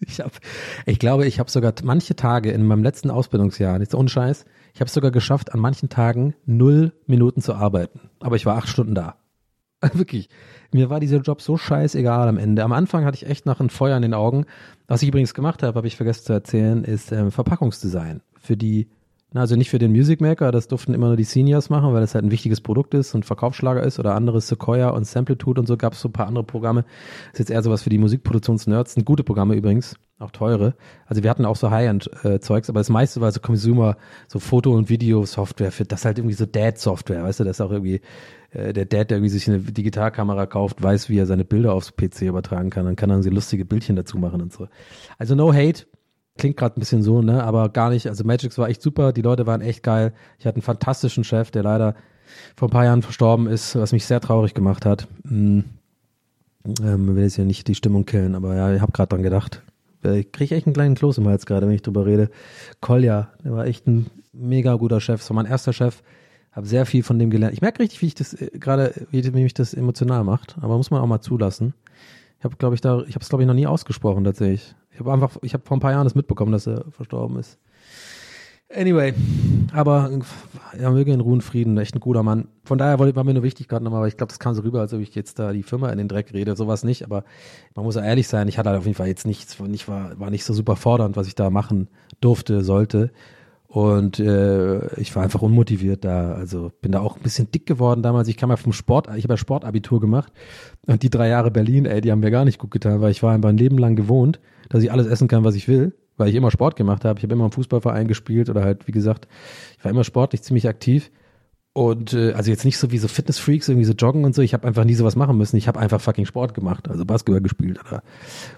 Ich 0.06 0.20
habe, 0.20 0.32
ich 0.84 0.98
glaube, 0.98 1.24
ich 1.24 1.38
habe 1.38 1.50
sogar 1.50 1.72
manche 1.82 2.14
Tage 2.14 2.50
in 2.50 2.66
meinem 2.66 2.82
letzten 2.82 3.10
Ausbildungsjahr, 3.10 3.78
nicht 3.78 3.92
so 3.92 3.96
ohne 3.96 4.10
Scheiß, 4.10 4.44
ich 4.74 4.80
habe 4.80 4.88
es 4.88 4.92
sogar 4.92 5.12
geschafft, 5.12 5.54
an 5.54 5.60
manchen 5.60 5.88
Tagen 5.88 6.34
null 6.44 6.92
Minuten 7.06 7.40
zu 7.40 7.54
arbeiten. 7.54 8.00
Aber 8.20 8.36
ich 8.36 8.44
war 8.44 8.56
acht 8.56 8.68
Stunden 8.68 8.94
da. 8.94 9.16
Wirklich. 9.92 10.28
Mir 10.72 10.90
war 10.90 10.98
dieser 10.98 11.18
Job 11.18 11.40
so 11.40 11.56
scheißegal 11.56 12.28
am 12.28 12.38
Ende. 12.38 12.64
Am 12.64 12.72
Anfang 12.72 13.04
hatte 13.04 13.16
ich 13.16 13.26
echt 13.26 13.46
nach 13.46 13.60
ein 13.60 13.70
Feuer 13.70 13.96
in 13.96 14.02
den 14.02 14.14
Augen. 14.14 14.46
Was 14.88 15.02
ich 15.02 15.08
übrigens 15.08 15.32
gemacht 15.34 15.62
habe, 15.62 15.76
habe 15.76 15.86
ich 15.86 15.96
vergessen 15.96 16.24
zu 16.24 16.32
erzählen, 16.32 16.82
ist 16.82 17.12
ähm, 17.12 17.30
Verpackungsdesign. 17.30 18.20
Für 18.36 18.56
die, 18.56 18.88
also 19.40 19.56
nicht 19.56 19.70
für 19.70 19.78
den 19.78 19.90
Music 19.90 20.20
Maker, 20.20 20.52
das 20.52 20.68
durften 20.68 20.94
immer 20.94 21.08
nur 21.08 21.16
die 21.16 21.24
Seniors 21.24 21.68
machen, 21.70 21.92
weil 21.92 22.00
das 22.00 22.14
halt 22.14 22.24
ein 22.24 22.30
wichtiges 22.30 22.60
Produkt 22.60 22.94
ist 22.94 23.14
und 23.14 23.24
Verkaufsschlager 23.24 23.82
ist 23.82 23.98
oder 23.98 24.14
anderes 24.14 24.48
Sequoia 24.48 24.90
und 24.90 25.06
Samplitude 25.06 25.60
und 25.60 25.66
so 25.66 25.76
gab 25.76 25.94
es 25.94 26.00
so 26.00 26.08
ein 26.08 26.12
paar 26.12 26.26
andere 26.26 26.44
Programme. 26.44 26.82
Das 27.32 27.34
ist 27.34 27.38
jetzt 27.40 27.50
eher 27.50 27.62
sowas 27.62 27.82
für 27.82 27.90
die 27.90 27.98
Musikproduktionsnerds. 27.98 28.94
Sind 28.94 29.04
gute 29.04 29.24
Programme 29.24 29.54
übrigens, 29.54 29.96
auch 30.20 30.30
teure. 30.30 30.74
Also 31.06 31.22
wir 31.22 31.30
hatten 31.30 31.44
auch 31.44 31.56
so 31.56 31.70
High-End-Zeugs, 31.70 32.68
aber 32.68 32.80
das 32.80 32.88
meiste 32.88 33.20
war 33.20 33.32
so 33.32 33.40
Consumer, 33.40 33.96
so 34.28 34.38
Foto- 34.38 34.72
und 34.72 34.88
Video-Software, 34.88 35.72
für 35.72 35.84
das 35.84 36.04
halt 36.04 36.18
irgendwie 36.18 36.36
so 36.36 36.46
Dad-Software, 36.46 37.24
weißt 37.24 37.40
du, 37.40 37.44
das 37.44 37.56
ist 37.56 37.60
auch 37.60 37.72
irgendwie 37.72 38.00
äh, 38.50 38.72
der 38.72 38.84
Dad, 38.84 39.10
der 39.10 39.18
irgendwie 39.18 39.30
sich 39.30 39.48
eine 39.48 39.58
Digitalkamera 39.58 40.46
kauft, 40.46 40.82
weiß, 40.82 41.08
wie 41.08 41.18
er 41.18 41.26
seine 41.26 41.44
Bilder 41.44 41.72
aufs 41.72 41.92
PC 41.92 42.22
übertragen 42.22 42.70
kann, 42.70 42.84
dann 42.86 42.96
kann 42.96 43.10
er 43.10 43.22
so 43.22 43.30
lustige 43.30 43.64
Bildchen 43.64 43.96
dazu 43.96 44.18
machen 44.18 44.40
und 44.40 44.52
so. 44.52 44.68
Also 45.18 45.34
no 45.34 45.52
hate, 45.52 45.86
klingt 46.36 46.56
gerade 46.56 46.78
ein 46.78 46.80
bisschen 46.80 47.02
so, 47.02 47.22
ne, 47.22 47.42
aber 47.42 47.68
gar 47.68 47.90
nicht. 47.90 48.08
Also 48.08 48.24
Magix 48.24 48.58
war 48.58 48.68
echt 48.68 48.82
super, 48.82 49.12
die 49.12 49.22
Leute 49.22 49.46
waren 49.46 49.60
echt 49.60 49.82
geil. 49.82 50.12
Ich 50.38 50.46
hatte 50.46 50.56
einen 50.56 50.62
fantastischen 50.62 51.24
Chef, 51.24 51.50
der 51.50 51.62
leider 51.62 51.94
vor 52.56 52.68
ein 52.68 52.72
paar 52.72 52.84
Jahren 52.84 53.02
verstorben 53.02 53.46
ist, 53.46 53.76
was 53.76 53.92
mich 53.92 54.06
sehr 54.06 54.20
traurig 54.20 54.54
gemacht 54.54 54.86
hat. 54.86 55.06
Hm. 55.28 55.64
Ähm, 56.82 57.14
will 57.14 57.22
jetzt 57.22 57.36
ja 57.36 57.44
nicht 57.44 57.68
die 57.68 57.74
Stimmung 57.74 58.06
killen, 58.06 58.34
aber 58.34 58.56
ja, 58.56 58.74
ich 58.74 58.80
habe 58.80 58.92
gerade 58.92 59.08
dran 59.08 59.22
gedacht. 59.22 59.62
Äh, 60.02 60.20
Ich 60.20 60.32
kriege 60.32 60.54
echt 60.54 60.66
einen 60.66 60.74
kleinen 60.74 60.94
Kloß 60.94 61.18
im 61.18 61.28
Hals 61.28 61.46
gerade, 61.46 61.66
wenn 61.66 61.74
ich 61.74 61.82
drüber 61.82 62.06
rede. 62.06 62.30
Kolja, 62.80 63.28
der 63.44 63.52
war 63.52 63.66
echt 63.66 63.86
ein 63.86 64.06
mega 64.32 64.74
guter 64.74 65.00
Chef. 65.00 65.20
Das 65.20 65.30
war 65.30 65.34
mein 65.34 65.46
erster 65.46 65.72
Chef. 65.72 66.02
Habe 66.52 66.66
sehr 66.66 66.86
viel 66.86 67.02
von 67.02 67.18
dem 67.18 67.30
gelernt. 67.30 67.52
Ich 67.52 67.60
merke 67.60 67.80
richtig, 67.80 68.00
wie 68.00 68.06
ich 68.06 68.14
das 68.14 68.32
äh, 68.34 68.50
gerade, 68.54 68.94
wie 69.10 69.28
mich 69.30 69.54
das 69.54 69.74
emotional 69.74 70.24
macht. 70.24 70.56
Aber 70.60 70.76
muss 70.76 70.90
man 70.90 71.00
auch 71.00 71.06
mal 71.06 71.20
zulassen. 71.20 71.74
Ich 72.38 72.44
habe, 72.44 72.56
glaube 72.56 72.74
ich, 72.74 72.80
da, 72.80 73.02
ich 73.06 73.14
habe 73.14 73.22
es, 73.22 73.28
glaube 73.28 73.42
ich, 73.42 73.46
noch 73.46 73.54
nie 73.54 73.66
ausgesprochen 73.66 74.24
tatsächlich. 74.24 74.74
Ich 74.94 75.00
habe 75.00 75.12
einfach, 75.12 75.36
ich 75.42 75.52
habe 75.54 75.64
vor 75.66 75.76
ein 75.76 75.80
paar 75.80 75.90
Jahren 75.90 76.04
das 76.04 76.14
mitbekommen, 76.14 76.52
dass 76.52 76.68
er 76.68 76.84
verstorben 76.90 77.36
ist. 77.38 77.58
Anyway, 78.72 79.12
aber 79.72 80.10
ja, 80.80 80.90
möge 80.90 81.12
in 81.12 81.20
Ruhe 81.20 81.34
und 81.34 81.42
Frieden, 81.42 81.76
echt 81.78 81.94
ein 81.94 82.00
guter 82.00 82.22
Mann. 82.22 82.48
Von 82.64 82.78
daher 82.78 82.98
war 82.98 83.24
mir 83.24 83.34
nur 83.34 83.42
wichtig 83.42 83.68
gerade 83.68 83.84
nochmal, 83.84 83.98
aber 83.98 84.08
ich 84.08 84.16
glaube, 84.16 84.30
das 84.30 84.38
kam 84.38 84.54
so 84.54 84.62
rüber, 84.62 84.80
als 84.80 84.94
ob 84.94 85.00
ich 85.00 85.14
jetzt 85.14 85.38
da 85.38 85.52
die 85.52 85.62
Firma 85.62 85.90
in 85.90 85.98
den 85.98 86.08
Dreck 86.08 86.32
rede, 86.32 86.56
sowas 86.56 86.82
nicht, 86.82 87.04
aber 87.04 87.24
man 87.74 87.84
muss 87.84 87.96
ja 87.96 88.02
ehrlich 88.02 88.26
sein, 88.26 88.48
ich 88.48 88.56
hatte 88.56 88.70
halt 88.70 88.78
auf 88.78 88.86
jeden 88.86 88.96
Fall 88.96 89.06
jetzt 89.08 89.26
nichts, 89.26 89.60
nicht, 89.60 89.86
war, 89.88 90.18
war 90.18 90.30
nicht 90.30 90.44
so 90.44 90.54
super 90.54 90.76
fordernd, 90.76 91.16
was 91.16 91.26
ich 91.26 91.34
da 91.34 91.50
machen 91.50 91.88
durfte, 92.20 92.62
sollte. 92.64 93.10
Und 93.74 94.20
äh, 94.20 94.86
ich 95.00 95.16
war 95.16 95.24
einfach 95.24 95.42
unmotiviert 95.42 96.04
da. 96.04 96.34
Also 96.34 96.70
bin 96.80 96.92
da 96.92 97.00
auch 97.00 97.16
ein 97.16 97.22
bisschen 97.24 97.50
dick 97.50 97.66
geworden 97.66 98.04
damals. 98.04 98.28
Ich 98.28 98.36
kam 98.36 98.50
ja 98.50 98.56
vom 98.56 98.72
Sport, 98.72 99.08
ich 99.16 99.24
habe 99.24 99.32
ja 99.32 99.36
Sportabitur 99.36 100.00
gemacht. 100.00 100.32
Und 100.86 101.02
die 101.02 101.10
drei 101.10 101.28
Jahre 101.28 101.50
Berlin, 101.50 101.84
ey, 101.84 102.00
die 102.00 102.12
haben 102.12 102.20
mir 102.20 102.30
gar 102.30 102.44
nicht 102.44 102.60
gut 102.60 102.70
getan, 102.70 103.00
weil 103.00 103.10
ich 103.10 103.24
war 103.24 103.34
einfach 103.34 103.48
ein 103.48 103.56
Leben 103.56 103.76
lang 103.76 103.96
gewohnt, 103.96 104.38
dass 104.68 104.84
ich 104.84 104.92
alles 104.92 105.08
essen 105.08 105.26
kann, 105.26 105.42
was 105.42 105.56
ich 105.56 105.66
will, 105.66 105.92
weil 106.16 106.28
ich 106.28 106.36
immer 106.36 106.52
Sport 106.52 106.76
gemacht 106.76 107.04
habe. 107.04 107.18
Ich 107.18 107.24
habe 107.24 107.34
immer 107.34 107.46
im 107.46 107.50
Fußballverein 107.50 108.06
gespielt 108.06 108.48
oder 108.48 108.62
halt, 108.62 108.86
wie 108.86 108.92
gesagt, 108.92 109.26
ich 109.76 109.84
war 109.84 109.90
immer 109.90 110.04
sportlich 110.04 110.42
ziemlich 110.42 110.68
aktiv. 110.68 111.10
Und 111.72 112.12
äh, 112.12 112.30
also 112.34 112.52
jetzt 112.52 112.64
nicht 112.64 112.78
so 112.78 112.92
wie 112.92 112.98
so 112.98 113.08
Fitnessfreaks, 113.08 113.68
irgendwie 113.68 113.86
so 113.86 113.94
joggen 113.94 114.24
und 114.24 114.36
so. 114.36 114.42
Ich 114.42 114.54
habe 114.54 114.68
einfach 114.68 114.84
nie 114.84 114.94
sowas 114.94 115.16
machen 115.16 115.36
müssen. 115.36 115.56
Ich 115.56 115.66
habe 115.66 115.80
einfach 115.80 116.00
fucking 116.00 116.26
Sport 116.26 116.54
gemacht, 116.54 116.88
also 116.88 117.04
Basketball 117.04 117.42
gespielt 117.42 117.80
oder 117.84 118.04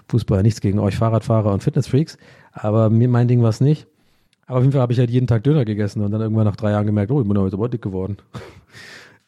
Fußball. 0.09 0.43
Nichts 0.43 0.61
gegen 0.61 0.77
euch 0.77 0.95
Fahrradfahrer 0.95 1.51
und 1.53 1.63
Fitnessfreaks, 1.63 2.19
aber 2.51 2.91
mir 2.91 3.07
mein 3.07 3.27
Ding 3.27 3.41
war 3.41 3.49
es 3.49 3.61
nicht. 3.61 3.87
Aber 4.47 4.59
auf 4.59 4.63
jeden 4.63 4.71
Fall 4.71 4.81
habe 4.81 4.93
ich 4.93 4.99
halt 4.99 5.11
jeden 5.11 5.27
Tag 5.27 5.43
Döner 5.43 5.65
gegessen 5.65 6.01
und 6.01 6.11
dann 6.11 6.21
irgendwann 6.21 6.45
nach 6.45 6.55
drei 6.55 6.71
Jahren 6.71 6.85
gemerkt, 6.85 7.11
oh, 7.11 7.21
ich 7.21 7.27
bin 7.27 7.37
heute 7.37 7.69
dick 7.69 7.81
geworden. 7.81 8.17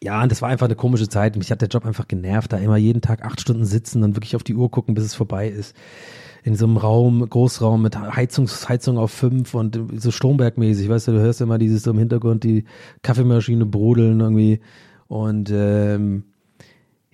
Ja, 0.02 0.24
und 0.24 0.32
das 0.32 0.42
war 0.42 0.48
einfach 0.48 0.68
eine 0.68 0.78
komische 0.78 1.10
Zeit. 1.10 1.36
Mich 1.36 1.52
hat 1.52 1.60
der 1.60 1.68
Job 1.68 1.86
einfach 1.86 2.08
genervt, 2.08 2.54
da 2.54 2.58
immer 2.58 2.78
jeden 2.78 3.02
Tag 3.02 3.26
acht 3.26 3.42
Stunden 3.42 3.66
sitzen 3.66 4.02
und 4.02 4.16
wirklich 4.16 4.38
auf 4.38 4.44
die 4.44 4.56
Uhr 4.56 4.72
gucken, 4.72 4.94
bis 4.94 5.04
es 5.04 5.14
vorbei 5.14 5.50
ist. 5.50 5.76
In 6.42 6.56
so 6.56 6.66
einem 6.68 6.78
Raum, 6.78 7.28
Großraum 7.30 7.82
mit 7.82 8.00
Heizungs, 8.00 8.70
Heizung 8.70 8.98
auf 8.98 9.12
fünf 9.12 9.54
und 9.54 9.78
so 9.98 10.12
Strombergmäßig, 10.12 10.88
weißt 10.88 11.10
du, 11.10 11.12
du 11.12 11.20
hörst 11.20 11.42
immer 11.42 11.58
dieses 11.58 11.84
so 11.84 11.92
im 11.92 11.98
Hintergrund 11.98 12.46
die 12.46 12.64
Kaffeemaschine 13.02 13.66
brodeln 13.66 14.22
irgendwie 14.22 14.62
und 15.10 15.52
ähm, 15.54 16.24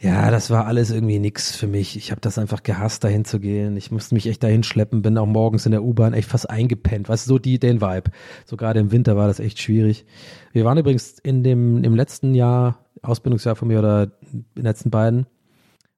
ja, 0.06 0.30
das 0.30 0.51
war 0.51 0.68
alles 0.68 0.91
irgendwie 0.91 1.18
nix 1.18 1.56
für 1.56 1.66
mich. 1.66 1.97
Ich 1.97 2.12
habe 2.12 2.22
das 2.22 2.38
einfach 2.38 2.62
gehasst, 2.62 3.03
dahin 3.03 3.26
zu 3.26 3.39
gehen. 3.39 3.76
Ich 3.76 3.89
musste 3.89 4.14
mich 4.14 4.28
echt 4.28 4.43
dahin 4.43 4.62
schleppen, 4.62 5.01
bin 5.01 5.18
auch 5.18 5.26
morgens 5.26 5.66
in 5.66 5.72
der 5.72 5.84
U-Bahn 5.84 6.14
echt 6.14 6.30
fast 6.30 6.47
eingepennt. 6.47 7.10
Du, 7.10 7.18
so 7.18 7.39
die, 7.39 7.58
den 7.58 7.82
Vibe. 7.82 8.12
So 8.45 8.56
gerade 8.56 8.80
im 8.80 8.91
Winter 8.91 9.18
war 9.18 9.28
das 9.28 9.39
echt 9.39 9.60
schwierig. 9.60 10.06
Wir 10.51 10.64
waren 10.64 10.78
übrigens 10.78 11.18
in 11.24 11.41
dem, 11.41 11.84
im 11.84 11.95
letzten 11.95 12.36
Jahr, 12.36 12.86
Ausbildungsjahr 13.01 13.56
von 13.56 13.68
mir 13.68 13.80
oder 13.80 14.12
in 14.32 14.45
den 14.56 14.66
letzten 14.66 14.91
beiden, 14.91 15.26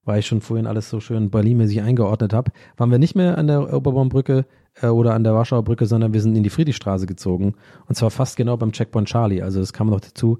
weil 0.06 0.20
ich 0.20 0.26
schon 0.26 0.40
vorhin 0.40 0.66
alles 0.66 0.88
so 0.88 1.00
schön 1.00 1.28
Berlin-mäßig 1.28 1.82
eingeordnet 1.82 2.32
habe, 2.32 2.50
waren 2.78 2.90
wir 2.90 2.98
nicht 2.98 3.14
mehr 3.14 3.36
an 3.36 3.46
der 3.46 3.74
Oberbaumbrücke 3.74 4.46
äh, 4.80 4.86
oder 4.86 5.12
an 5.12 5.22
der 5.22 5.34
Warschauer 5.34 5.64
Brücke, 5.64 5.84
sondern 5.84 6.14
wir 6.14 6.22
sind 6.22 6.34
in 6.34 6.42
die 6.42 6.50
Friedrichstraße 6.50 7.04
gezogen. 7.04 7.56
Und 7.86 7.96
zwar 7.96 8.10
fast 8.10 8.38
genau 8.38 8.56
beim 8.56 8.72
Checkpoint 8.72 9.08
Charlie. 9.08 9.42
Also 9.42 9.60
es 9.60 9.74
kam 9.74 9.90
noch 9.90 10.00
dazu, 10.00 10.38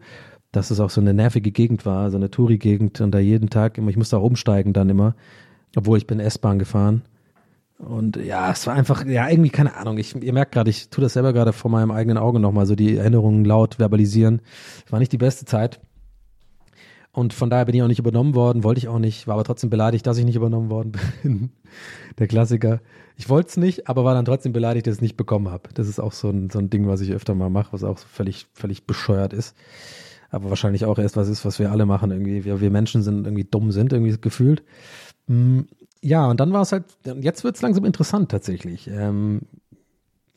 dass 0.53 0.71
es 0.71 0.81
auch 0.81 0.91
so 0.91 1.01
eine 1.01 1.15
nervige 1.15 1.51
Gegend 1.51 1.85
war, 1.85 2.11
so 2.11 2.17
eine 2.17 2.31
Touri-Gegend 2.31 3.01
und 3.01 3.13
da 3.13 3.19
jeden 3.19 3.51
Tag 3.51 3.79
immer, 3.79 3.91
ich 3.91 3.97
musste 3.97 4.19
auch 4.19 4.23
umsteigen 4.23 4.73
dann 4.73 4.89
immer, 4.89 5.15
obwohl 5.77 5.99
ich 5.99 6.07
bin 6.07 6.21
S-Bahn 6.21 6.59
gefahren. 6.59 7.03
Und 7.79 8.17
ja, 8.17 8.51
es 8.51 8.67
war 8.67 8.75
einfach, 8.75 9.07
ja, 9.07 9.29
irgendwie 9.29 9.51
keine 9.51 9.77
Ahnung. 9.77 9.99
Ich, 9.99 10.17
ihr 10.17 10.33
merkt 10.33 10.53
gerade, 10.53 10.71
ich 10.71 10.89
tue 10.91 11.03
das 11.03 11.13
selber 11.13 11.33
gerade 11.33 11.53
vor 11.53 11.71
meinem 11.71 11.93
eigenen 11.93 12.19
Auge 12.19 12.41
nochmal, 12.41 12.67
so 12.67 12.75
die 12.75 12.97
Erinnerungen 12.97 13.45
laut 13.45 13.77
verbalisieren. 13.77 14.43
War 14.91 14.99
nicht 14.99 15.13
die 15.13 15.19
beste 15.19 15.45
Zeit. 15.45 15.81
Und 17.13 17.33
von 17.33 17.51
daher 17.51 17.65
bin 17.65 17.75
ich 17.75 17.83
auch 17.83 17.89
nicht 17.89 17.99
übernommen 17.99 18.35
worden, 18.35 18.65
wollte 18.65 18.79
ich 18.79 18.89
auch 18.89 18.99
nicht, 18.99 19.27
war 19.27 19.35
aber 19.35 19.45
trotzdem 19.45 19.71
beleidigt, 19.71 20.07
dass 20.07 20.19
ich 20.19 20.25
nicht 20.25 20.37
übernommen 20.37 20.71
worden 20.71 20.93
bin. 21.23 21.51
Der 22.19 22.27
Klassiker. 22.27 22.81
Ich 23.17 23.29
wollte 23.29 23.49
es 23.49 23.57
nicht, 23.57 23.89
aber 23.89 24.05
war 24.05 24.15
dann 24.15 24.25
trotzdem 24.25 24.53
beleidigt, 24.53 24.87
dass 24.87 24.95
ich 24.95 24.99
es 24.99 25.03
nicht 25.03 25.17
bekommen 25.17 25.49
habe. 25.49 25.69
Das 25.75 25.89
ist 25.89 26.01
auch 26.01 26.13
so 26.13 26.31
ein, 26.31 26.51
so 26.51 26.59
ein 26.59 26.71
Ding, 26.71 26.87
was 26.87 27.01
ich 27.01 27.13
öfter 27.13 27.35
mal 27.35 27.51
mache, 27.51 27.73
was 27.73 27.85
auch 27.85 27.99
völlig, 27.99 28.47
völlig 28.55 28.87
bescheuert 28.87 29.33
ist. 29.33 29.57
Aber 30.31 30.51
wahrscheinlich 30.51 30.85
auch 30.85 30.99
erst 30.99 31.17
was 31.17 31.29
ist, 31.29 31.45
was 31.45 31.59
wir 31.59 31.73
alle 31.73 31.87
machen 31.87 32.11
irgendwie. 32.11 32.45
Wir, 32.45 32.61
wir 32.61 32.71
Menschen 32.71 33.03
sind 33.03 33.27
irgendwie 33.27 33.45
dumm 33.45 33.73
sind, 33.73 33.93
irgendwie 33.93 34.17
gefühlt. 34.21 34.63
Mm, 35.27 35.61
ja, 36.03 36.27
und 36.27 36.39
dann 36.41 36.53
war 36.53 36.63
es 36.63 36.73
halt, 36.73 36.85
jetzt 37.21 37.45
wird 37.45 37.57
es 37.57 37.63
langsam 37.63 37.85
interessant 37.85 38.31
tatsächlich. 38.31 38.89
Ähm, 38.89 39.43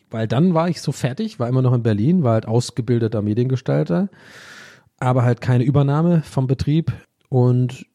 weil 0.10 0.28
dann 0.28 0.54
war 0.54 0.70
ich 0.70 0.82
so 0.82 0.92
fertig, 0.92 1.40
war 1.40 1.48
immer 1.48 1.62
noch 1.62 1.74
in 1.74 1.84
Berlin, 1.84 2.24
war 2.24 2.34
halt 2.34 2.48
ausgebildeter 2.48 3.22
Mediengestalter 3.22 4.10
aber 5.02 5.24
halt 5.24 5.42
keine 5.42 5.64
Übernahme 5.64 6.22
vom 6.22 6.48
Betrieb. 6.48 6.94
Und 7.28 7.86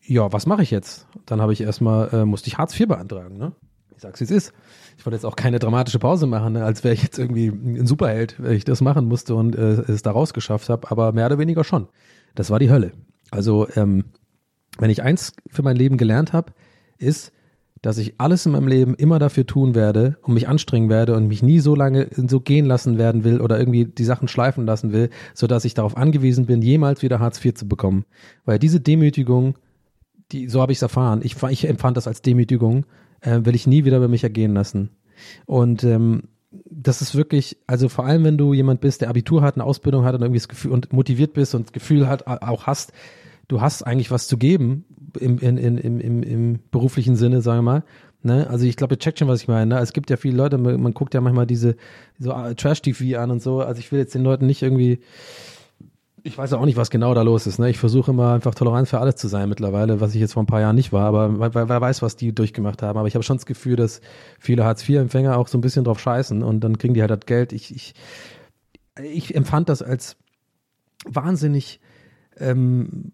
ja, 0.00 0.32
was 0.32 0.46
mache 0.46 0.62
ich 0.62 0.70
jetzt? 0.70 1.06
Dann 1.26 1.40
habe 1.40 1.52
ich 1.52 1.60
erstmal, 1.60 2.08
äh, 2.12 2.24
musste 2.24 2.48
ich 2.48 2.58
Hartz 2.58 2.78
IV 2.78 2.88
beantragen, 2.88 3.36
ne? 3.36 3.52
Ich 3.96 4.02
sag's 4.02 4.20
wie 4.20 4.24
es 4.24 4.30
ist. 4.30 4.52
Ich 4.98 5.04
wollte 5.04 5.16
jetzt 5.16 5.24
auch 5.24 5.36
keine 5.36 5.58
dramatische 5.58 5.98
Pause 5.98 6.26
machen, 6.26 6.54
ne? 6.54 6.64
als 6.64 6.84
wäre 6.84 6.94
ich 6.94 7.02
jetzt 7.02 7.18
irgendwie 7.18 7.48
ein 7.48 7.86
Superheld, 7.86 8.36
wenn 8.38 8.52
ich 8.52 8.64
das 8.64 8.80
machen 8.80 9.06
musste 9.06 9.34
und 9.34 9.56
äh, 9.56 9.82
es 9.82 10.02
da 10.02 10.10
rausgeschafft 10.10 10.68
habe, 10.68 10.90
aber 10.90 11.12
mehr 11.12 11.26
oder 11.26 11.38
weniger 11.38 11.64
schon. 11.64 11.88
Das 12.34 12.50
war 12.50 12.58
die 12.58 12.70
Hölle. 12.70 12.92
Also, 13.30 13.68
ähm, 13.76 14.04
wenn 14.78 14.90
ich 14.90 15.02
eins 15.02 15.32
für 15.48 15.62
mein 15.62 15.76
Leben 15.76 15.96
gelernt 15.96 16.32
habe, 16.32 16.52
ist, 16.98 17.32
dass 17.84 17.98
ich 17.98 18.14
alles 18.18 18.46
in 18.46 18.52
meinem 18.52 18.66
Leben 18.66 18.94
immer 18.94 19.18
dafür 19.18 19.46
tun 19.46 19.74
werde 19.74 20.16
und 20.22 20.32
mich 20.32 20.48
anstrengen 20.48 20.88
werde 20.88 21.14
und 21.14 21.28
mich 21.28 21.42
nie 21.42 21.60
so 21.60 21.74
lange 21.74 22.08
so 22.14 22.40
gehen 22.40 22.64
lassen 22.64 22.96
werden 22.96 23.24
will 23.24 23.42
oder 23.42 23.58
irgendwie 23.58 23.84
die 23.84 24.04
Sachen 24.04 24.26
schleifen 24.26 24.64
lassen 24.64 24.92
will, 24.92 25.10
so 25.34 25.46
dass 25.46 25.66
ich 25.66 25.74
darauf 25.74 25.94
angewiesen 25.96 26.46
bin, 26.46 26.62
jemals 26.62 27.02
wieder 27.02 27.20
Hartz 27.20 27.44
IV 27.44 27.54
zu 27.54 27.68
bekommen. 27.68 28.06
Weil 28.46 28.58
diese 28.58 28.80
Demütigung, 28.80 29.56
die, 30.32 30.48
so 30.48 30.60
habe 30.60 30.72
ich 30.72 30.78
es 30.78 30.82
erfahren, 30.82 31.20
ich, 31.22 31.42
ich 31.42 31.68
empfand 31.68 31.96
das 31.96 32.06
als 32.06 32.22
Demütigung, 32.22 32.86
äh, 33.20 33.40
will 33.44 33.54
ich 33.54 33.66
nie 33.66 33.84
wieder 33.84 34.00
bei 34.00 34.08
mich 34.08 34.24
ergehen 34.24 34.54
lassen. 34.54 34.90
Und 35.46 35.84
ähm, 35.84 36.24
das 36.70 37.02
ist 37.02 37.14
wirklich, 37.14 37.58
also 37.66 37.88
vor 37.88 38.06
allem, 38.06 38.24
wenn 38.24 38.38
du 38.38 38.54
jemand 38.54 38.80
bist, 38.80 39.00
der 39.00 39.08
Abitur 39.08 39.42
hat, 39.42 39.54
eine 39.54 39.64
Ausbildung 39.64 40.04
hat 40.04 40.14
und 40.14 40.22
irgendwie 40.22 40.38
das 40.38 40.48
Gefühl 40.48 40.72
und 40.72 40.92
motiviert 40.92 41.32
bist 41.32 41.54
und 41.54 41.66
das 41.66 41.72
Gefühl 41.72 42.08
hat, 42.08 42.26
auch 42.26 42.66
hast, 42.66 42.92
du 43.48 43.60
hast 43.60 43.82
eigentlich 43.82 44.10
was 44.10 44.28
zu 44.28 44.36
geben 44.36 44.84
im, 45.18 45.38
in, 45.38 45.56
in, 45.56 45.78
im, 45.78 46.00
im, 46.00 46.22
im 46.22 46.58
beruflichen 46.70 47.16
Sinne, 47.16 47.42
sagen 47.42 47.58
wir 47.58 47.62
mal. 47.62 47.84
Ne? 48.22 48.48
Also 48.48 48.64
ich 48.66 48.76
glaube, 48.76 48.94
ihr 48.94 48.98
checkt 48.98 49.18
schon, 49.18 49.28
was 49.28 49.42
ich 49.42 49.48
meine. 49.48 49.74
Ne? 49.74 49.80
Es 49.80 49.92
gibt 49.92 50.10
ja 50.10 50.16
viele 50.16 50.36
Leute, 50.36 50.58
man, 50.58 50.80
man 50.80 50.94
guckt 50.94 51.14
ja 51.14 51.20
manchmal 51.20 51.46
diese 51.46 51.76
so 52.18 52.32
äh, 52.32 52.54
Trash-TV 52.54 53.18
an 53.20 53.30
und 53.30 53.42
so. 53.42 53.60
Also 53.60 53.80
ich 53.80 53.92
will 53.92 53.98
jetzt 53.98 54.14
den 54.14 54.22
Leuten 54.22 54.46
nicht 54.46 54.62
irgendwie, 54.62 55.00
ich 56.26 56.38
weiß 56.38 56.54
auch 56.54 56.64
nicht, 56.64 56.78
was 56.78 56.88
genau 56.88 57.12
da 57.12 57.20
los 57.20 57.46
ist. 57.46 57.58
Ne? 57.58 57.68
Ich 57.68 57.76
versuche 57.78 58.10
immer 58.10 58.32
einfach 58.32 58.54
tolerant 58.54 58.88
für 58.88 58.98
alles 58.98 59.16
zu 59.16 59.28
sein 59.28 59.46
mittlerweile, 59.46 60.00
was 60.00 60.14
ich 60.14 60.22
jetzt 60.22 60.32
vor 60.32 60.42
ein 60.42 60.46
paar 60.46 60.62
Jahren 60.62 60.74
nicht 60.74 60.90
war. 60.90 61.04
Aber 61.04 61.54
wer, 61.54 61.68
wer 61.68 61.80
weiß, 61.82 62.00
was 62.00 62.16
die 62.16 62.34
durchgemacht 62.34 62.80
haben. 62.80 62.98
Aber 62.98 63.06
ich 63.06 63.14
habe 63.14 63.22
schon 63.22 63.36
das 63.36 63.44
Gefühl, 63.44 63.76
dass 63.76 64.00
viele 64.40 64.64
Hartz-IV-Empfänger 64.64 65.36
auch 65.36 65.48
so 65.48 65.58
ein 65.58 65.60
bisschen 65.60 65.84
drauf 65.84 66.00
scheißen 66.00 66.42
und 66.42 66.60
dann 66.60 66.78
kriegen 66.78 66.94
die 66.94 67.02
halt 67.02 67.10
das 67.10 67.26
Geld. 67.26 67.52
Ich, 67.52 67.74
ich, 67.74 67.94
ich 69.02 69.34
empfand 69.34 69.68
das 69.68 69.82
als 69.82 70.16
wahnsinnig 71.04 71.78
ähm, 72.38 73.12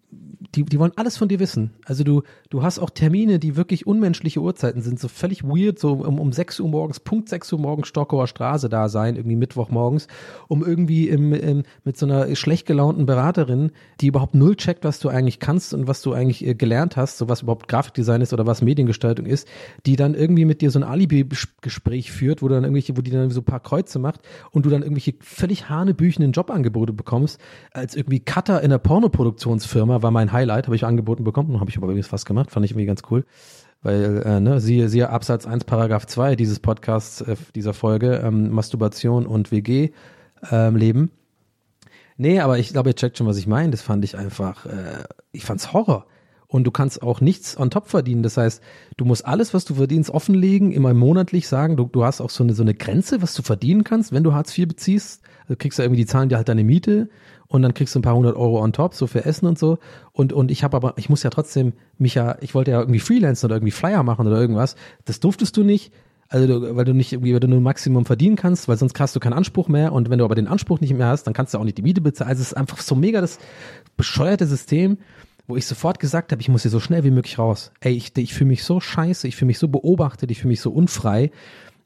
die, 0.55 0.65
die 0.65 0.79
wollen 0.79 0.93
alles 0.97 1.17
von 1.17 1.29
dir 1.29 1.39
wissen. 1.39 1.71
Also 1.85 2.03
du, 2.03 2.23
du 2.49 2.63
hast 2.63 2.79
auch 2.79 2.91
Termine, 2.91 3.39
die 3.39 3.57
wirklich 3.57 3.87
unmenschliche 3.87 4.41
Uhrzeiten 4.41 4.83
sind, 4.83 4.99
so 4.99 5.07
völlig 5.07 5.45
weird, 5.45 5.79
so 5.79 5.93
um, 5.93 6.19
um 6.19 6.33
6 6.33 6.61
Uhr 6.61 6.69
morgens, 6.69 6.99
Punkt 6.99 7.29
6 7.29 7.53
Uhr 7.53 7.61
morgens 7.61 7.89
Stockauer 7.89 8.27
Straße 8.27 8.69
da 8.69 8.89
sein, 8.89 9.17
irgendwie 9.17 9.37
Mittwochmorgens, 9.37 10.09
um 10.49 10.65
irgendwie 10.65 11.09
im, 11.09 11.33
im, 11.33 11.63
mit 11.85 11.97
so 11.97 12.07
einer 12.07 12.35
schlecht 12.35 12.67
gelaunten 12.67 13.07
Beraterin, 13.07 13.71
die 14.01 14.09
überhaupt 14.09 14.35
null 14.35 14.57
checkt, 14.57 14.85
was 14.85 14.99
du 14.99 15.09
eigentlich 15.09 15.39
kannst 15.39 15.73
und 15.73 15.87
was 15.87 16.03
du 16.03 16.13
eigentlich 16.13 16.45
äh, 16.45 16.55
gelernt 16.55 16.97
hast, 16.97 17.19
so 17.19 17.29
was 17.29 17.43
überhaupt 17.43 17.69
Grafikdesign 17.69 18.21
ist 18.21 18.33
oder 18.33 18.47
was 18.47 18.61
Mediengestaltung 18.63 19.27
ist, 19.27 19.47
die 19.87 19.95
dann 19.95 20.15
irgendwie 20.15 20.45
mit 20.45 20.63
dir 20.63 20.73
so 20.73 20.81
ein 20.81 20.85
Alibi-Gespräch 20.85 22.11
führt, 22.11 22.43
wo 22.43 22.49
du 22.49 22.55
dann 22.55 22.65
irgendwelche, 22.65 22.97
wo 22.97 23.03
die 23.03 23.11
dann 23.11 23.31
so 23.31 23.41
ein 23.41 23.45
paar 23.45 23.61
Kreuze 23.61 24.01
macht 24.01 24.21
und 24.51 24.67
du 24.67 24.71
dann 24.71 24.83
irgendwelche 24.83 25.15
völlig 25.21 25.69
hanebüchenden 25.69 26.33
Jobangebote 26.33 26.93
bekommst, 26.93 27.41
als 27.73 27.95
irgendwie 27.95 28.21
Cutter 28.21 28.63
in 28.63 28.71
der 28.71 28.79
Pornoproduktionsfirma 28.79 30.03
war 30.03 30.11
mein 30.11 30.33
Highlight, 30.41 30.67
habe 30.67 30.77
ich 30.77 30.85
angeboten 30.85 31.25
bekommen, 31.25 31.61
habe 31.61 31.71
ich 31.71 31.77
aber 31.77 31.87
übrigens 31.87 32.07
fast 32.09 32.27
gemacht, 32.27 32.51
fand 32.51 32.65
ich 32.65 32.73
irgendwie 32.73 32.87
ganz 32.87 33.03
cool. 33.11 33.25
Weil, 33.83 34.23
äh, 34.25 34.41
ne, 34.41 34.61
siehe, 34.61 34.89
siehe 34.89 35.09
Absatz 35.09 35.47
1, 35.47 35.65
Paragraph 35.65 36.07
2 36.07 36.37
dieses 36.37 36.61
Podcasts, 36.61 37.23
äh, 37.23 37.37
dieser 37.55 37.73
Folge, 37.73 38.17
ähm, 38.17 38.51
Masturbation 38.51 39.27
und 39.27 39.53
WG 39.53 39.91
ähm. 40.51 41.11
Nee, 42.17 42.41
aber 42.41 42.59
ich 42.59 42.73
glaube, 42.73 42.91
ihr 42.91 42.97
checkt 42.97 43.17
schon, 43.17 43.27
was 43.27 43.39
ich 43.39 43.47
meine. 43.47 43.71
Das 43.71 43.83
fand 43.83 44.05
ich 44.05 44.17
einfach, 44.17 44.67
äh, 44.67 45.05
ich 45.33 45.45
fand's 45.45 45.73
Horror. 45.73 46.07
Und 46.47 46.65
du 46.65 46.71
kannst 46.71 47.03
auch 47.03 47.21
nichts 47.21 47.57
on 47.57 47.71
top 47.71 47.89
verdienen. 47.89 48.23
Das 48.23 48.37
heißt, 48.37 48.61
du 48.97 49.05
musst 49.05 49.25
alles, 49.25 49.55
was 49.55 49.65
du 49.65 49.77
verdienst, 49.77 50.11
offenlegen, 50.11 50.73
immer 50.73 50.93
monatlich 50.93 51.47
sagen. 51.47 51.77
Du, 51.77 51.85
du 51.85 52.05
hast 52.05 52.21
auch 52.21 52.29
so 52.29 52.43
eine, 52.43 52.55
so 52.55 52.63
eine 52.63 52.75
Grenze, 52.75 53.23
was 53.23 53.35
du 53.35 53.43
verdienen 53.43 53.85
kannst, 53.85 54.13
wenn 54.13 54.25
du 54.25 54.35
Hartz 54.35 54.57
IV 54.59 54.69
beziehst. 54.69 55.23
Du 55.49 55.57
kriegst 55.57 55.79
ja 55.79 55.85
irgendwie, 55.85 56.01
die 56.01 56.07
zahlen 56.07 56.29
dir 56.29 56.37
halt 56.37 56.49
deine 56.49 56.65
Miete 56.65 57.09
und 57.51 57.63
dann 57.63 57.75
kriegst 57.75 57.97
du 57.97 57.99
ein 57.99 58.03
paar 58.03 58.15
hundert 58.15 58.37
Euro 58.37 58.63
on 58.63 58.73
top, 58.73 58.95
so 58.95 59.09
für 59.09 59.25
Essen 59.25 59.47
und 59.47 59.59
so. 59.59 59.79
Und, 60.13 60.33
und 60.33 60.53
ich 60.53 60.63
habe 60.63 60.77
aber, 60.77 60.95
ich 60.99 61.09
muss 61.09 61.25
ja 61.25 61.31
trotzdem 61.31 61.73
mich 61.99 62.15
ja, 62.15 62.37
ich 62.41 62.55
wollte 62.55 62.71
ja 62.71 62.79
irgendwie 62.79 63.01
Freelancen 63.01 63.49
oder 63.49 63.57
irgendwie 63.57 63.73
Flyer 63.73 64.05
machen 64.05 64.29
oder 64.29 64.41
irgendwas. 64.41 64.77
Das 65.05 65.19
durftest 65.19 65.57
du 65.57 65.65
nicht. 65.65 65.93
Also 66.29 66.47
du, 66.47 66.77
weil 66.77 66.85
du 66.85 66.95
nicht 66.95 67.13
irgendwie, 67.13 67.33
weil 67.33 67.41
du 67.41 67.49
nur 67.49 67.59
ein 67.59 67.65
Maximum 67.65 68.07
verdienen 68.07 68.37
kannst, 68.37 68.69
weil 68.69 68.77
sonst 68.77 68.99
hast 69.01 69.17
du 69.17 69.21
keinen 69.21 69.33
Anspruch 69.33 69.67
mehr 69.67 69.93
und 69.93 70.11
wenn 70.11 70.21
du 70.21 70.25
aber 70.25 70.37
den 70.37 70.47
Anspruch 70.47 70.79
nicht 70.79 70.95
mehr 70.95 71.09
hast, 71.09 71.25
dann 71.25 71.35
kannst 71.35 71.53
du 71.53 71.59
auch 71.59 71.65
nicht 71.65 71.77
die 71.77 71.83
Miete 71.83 72.01
bezahlen. 72.01 72.31
Also 72.31 72.41
es 72.41 72.53
ist 72.53 72.57
einfach 72.57 72.79
so 72.79 72.95
mega 72.95 73.21
das 73.21 73.41
bescheuerte 73.97 74.47
System, 74.47 74.99
wo 75.49 75.57
ich 75.57 75.67
sofort 75.67 75.99
gesagt 75.99 76.31
habe, 76.31 76.41
ich 76.41 76.49
muss 76.49 76.63
hier 76.63 76.71
so 76.71 76.79
schnell 76.79 77.03
wie 77.03 77.11
möglich 77.11 77.37
raus. 77.41 77.73
Ey, 77.81 77.95
ich, 77.95 78.17
ich 78.17 78.33
fühle 78.33 78.47
mich 78.47 78.63
so 78.63 78.79
scheiße, 78.79 79.27
ich 79.27 79.35
fühle 79.35 79.49
mich 79.49 79.59
so 79.59 79.67
beobachtet, 79.67 80.31
ich 80.31 80.39
fühle 80.39 80.51
mich 80.51 80.61
so 80.61 80.71
unfrei 80.71 81.33